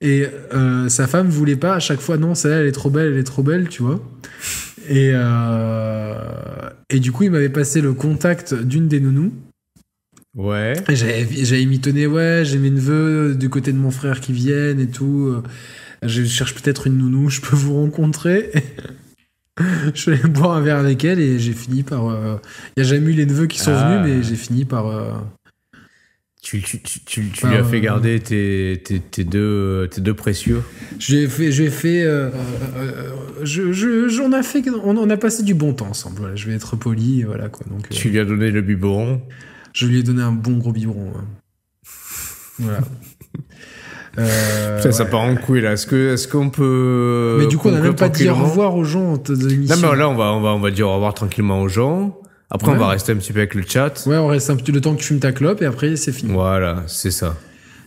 Et 0.00 0.26
euh, 0.54 0.88
sa 0.88 1.06
femme 1.08 1.28
voulait 1.28 1.56
pas 1.56 1.74
à 1.74 1.80
chaque 1.80 2.00
fois, 2.00 2.18
non, 2.18 2.34
celle-là, 2.34 2.58
elle 2.58 2.66
est 2.66 2.72
trop 2.72 2.90
belle, 2.90 3.12
elle 3.12 3.18
est 3.18 3.24
trop 3.24 3.42
belle, 3.42 3.68
tu 3.68 3.82
vois. 3.82 4.00
Et, 4.88 5.10
euh, 5.12 6.14
et 6.88 7.00
du 7.00 7.10
coup, 7.10 7.24
il 7.24 7.30
m'avait 7.30 7.48
passé 7.48 7.80
le 7.80 7.92
contact 7.94 8.54
d'une 8.54 8.86
des 8.88 9.00
nounous. 9.00 9.32
Ouais. 10.36 10.74
J'avais 10.88 11.64
mitonné, 11.66 12.06
ouais, 12.06 12.42
j'ai 12.44 12.58
mes 12.58 12.70
neveux 12.70 13.34
du 13.34 13.48
côté 13.48 13.72
de 13.72 13.78
mon 13.78 13.90
frère 13.90 14.20
qui 14.20 14.32
viennent 14.32 14.78
et 14.78 14.86
tout. 14.86 15.32
euh, 15.34 15.42
Je 16.06 16.22
cherche 16.24 16.54
peut-être 16.54 16.86
une 16.86 16.98
nounou, 16.98 17.28
je 17.28 17.40
peux 17.40 17.56
vous 17.56 17.74
rencontrer. 17.74 18.52
Je 19.94 20.00
suis 20.00 20.12
allé 20.12 20.22
boire 20.28 20.52
un 20.56 20.60
verre 20.60 20.78
avec 20.78 21.04
elle 21.04 21.20
et 21.20 21.38
j'ai 21.38 21.52
fini 21.52 21.82
par. 21.82 22.08
euh, 22.08 22.36
Il 22.76 22.82
y 22.82 22.86
a 22.86 22.88
jamais 22.88 23.10
eu 23.12 23.14
les 23.14 23.26
neveux 23.26 23.46
qui 23.46 23.58
sont 23.58 23.72
Ah. 23.74 23.98
venus, 24.02 24.16
mais 24.16 24.22
j'ai 24.22 24.36
fini 24.36 24.64
par. 24.64 24.86
euh, 24.86 25.12
Tu, 26.42 26.62
tu, 26.62 26.80
tu, 26.80 27.00
tu, 27.04 27.28
tu 27.30 27.46
lui 27.46 27.56
as 27.56 27.64
fait 27.64 27.78
euh, 27.78 27.80
garder 27.80 28.20
tes, 28.20 28.80
tes, 28.84 29.00
tes 29.00 29.24
deux, 29.24 29.88
tes 29.90 30.00
deux 30.00 30.14
précieux. 30.14 30.62
Je 30.98 31.14
lui 31.16 31.22
ai 31.24 31.28
fait. 31.28 31.50
Je 31.52 31.62
lui 31.62 31.68
ai 31.68 31.72
fait 31.72 32.02
euh, 32.02 32.28
euh, 32.30 32.30
euh, 32.76 33.10
je, 33.42 33.72
je- 33.72 34.08
j'en 34.08 34.32
a 34.32 34.42
fait. 34.42 34.62
On, 34.70 34.96
on 34.96 35.10
a 35.10 35.16
passé 35.16 35.42
du 35.42 35.54
bon 35.54 35.74
temps 35.74 35.88
ensemble. 35.88 36.18
Voilà, 36.20 36.36
je 36.36 36.46
vais 36.46 36.54
être 36.54 36.76
poli, 36.76 37.24
voilà 37.24 37.48
quoi. 37.48 37.66
Donc, 37.68 37.86
euh, 37.86 37.94
Tu 37.94 38.08
lui 38.10 38.18
as 38.20 38.24
donné 38.24 38.50
le 38.50 38.62
biberon. 38.62 39.20
je 39.74 39.86
lui 39.86 39.98
ai 39.98 40.02
donné 40.02 40.22
un 40.22 40.32
bon 40.32 40.56
gros 40.58 40.72
biberon. 40.72 41.12
hein. 41.16 41.24
Voilà. 42.60 42.80
Euh, 44.18 44.76
Putain, 44.78 44.92
ça 44.92 45.04
part 45.04 45.20
en 45.20 45.34
couille 45.36 45.60
là. 45.60 45.72
Est-ce 45.72 45.86
que, 45.86 46.14
est-ce 46.14 46.26
qu'on 46.28 46.50
peut. 46.50 47.36
Mais 47.40 47.46
du 47.46 47.58
coup, 47.58 47.68
on 47.68 47.72
n'a 47.72 47.80
même 47.80 47.94
pas 47.94 48.08
dit 48.08 48.28
au 48.28 48.34
revoir 48.34 48.74
aux 48.76 48.84
gens 48.84 49.16
de 49.16 49.34
Non, 49.34 49.76
mais 49.80 49.96
là, 49.96 50.08
on 50.08 50.14
va, 50.16 50.32
on 50.32 50.40
va, 50.40 50.50
on 50.50 50.60
va 50.60 50.70
dire 50.70 50.88
au 50.88 50.94
revoir 50.94 51.14
tranquillement 51.14 51.60
aux 51.62 51.68
gens. 51.68 52.18
Après, 52.50 52.72
on 52.72 52.76
va 52.76 52.88
rester 52.88 53.12
un 53.12 53.16
petit 53.16 53.32
peu 53.32 53.40
avec 53.40 53.54
le 53.54 53.62
chat. 53.68 54.04
Ouais, 54.06 54.16
on 54.16 54.26
reste 54.28 54.48
un 54.50 54.56
petit 54.56 54.72
le 54.72 54.80
temps 54.80 54.94
que 54.94 55.00
tu 55.00 55.06
fumes 55.08 55.20
ta 55.20 55.32
clope 55.32 55.60
et 55.62 55.66
après 55.66 55.96
c'est 55.96 56.12
fini. 56.12 56.32
Voilà, 56.32 56.82
c'est 56.86 57.10
ça. 57.10 57.36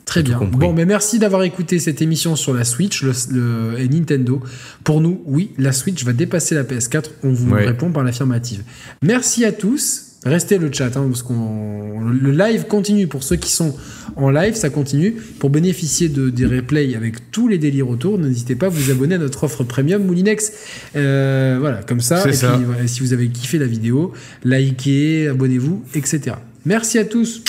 Très 0.06 0.24
bien. 0.24 0.40
Bon, 0.42 0.74
mais 0.74 0.86
merci 0.86 1.20
d'avoir 1.20 1.44
écouté 1.44 1.80
cette 1.80 2.02
émission 2.02 2.36
sur 2.36 2.54
la 2.54 2.64
Switch 2.64 3.02
le, 3.04 3.12
le- 3.32 3.80
et 3.80 3.88
Nintendo. 3.88 4.42
Pour 4.84 5.00
nous, 5.00 5.22
oui, 5.26 5.52
la 5.58 5.72
Switch 5.72 6.04
va 6.04 6.12
dépasser 6.14 6.54
la 6.54 6.64
PS4. 6.64 7.06
On 7.24 7.32
vous 7.32 7.52
Ouais. 7.52 7.66
répond 7.66 7.92
par 7.92 8.04
l'affirmative. 8.04 8.64
Merci 9.02 9.46
à 9.46 9.52
tous. 9.52 10.11
Restez 10.24 10.60
le 10.60 10.72
chat, 10.72 10.96
hein, 10.98 11.08
parce 11.08 11.24
qu'on 11.24 12.00
le 12.12 12.32
live 12.32 12.66
continue 12.68 13.08
pour 13.08 13.24
ceux 13.24 13.38
qui 13.38 13.52
sont 13.52 13.76
en 14.16 14.30
live, 14.30 14.54
ça 14.54 14.70
continue. 14.70 15.14
Pour 15.40 15.50
bénéficier 15.50 16.10
de 16.10 16.30
des 16.30 16.46
replays 16.46 16.96
avec 16.96 17.32
tous 17.32 17.48
les 17.48 17.58
délires 17.58 17.90
autour, 17.90 18.20
n'hésitez 18.20 18.56
pas 18.56 18.68
à 18.68 18.70
vous 18.70 18.92
abonner 18.92 19.16
à 19.16 19.18
notre 19.18 19.44
offre 19.44 19.64
premium 19.64 20.04
Moulinex. 20.04 20.52
Euh, 20.96 21.58
voilà, 21.60 21.82
comme 21.84 22.02
ça. 22.02 22.28
Et 22.30 22.34
ça. 22.34 22.56
puis, 22.56 22.66
voilà, 22.66 22.86
si 22.86 23.00
vous 23.00 23.14
avez 23.14 23.30
kiffé 23.30 23.58
la 23.58 23.66
vidéo, 23.66 24.14
likez, 24.44 25.30
abonnez-vous, 25.30 25.84
etc. 25.96 26.36
Merci 26.66 27.00
à 27.00 27.06
tous. 27.06 27.42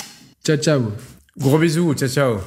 Ciao, 0.42 0.56
ciao. 0.56 0.82
Gros 1.38 1.58
bisous, 1.58 1.92
ciao 1.94 2.08
ciao. 2.08 2.38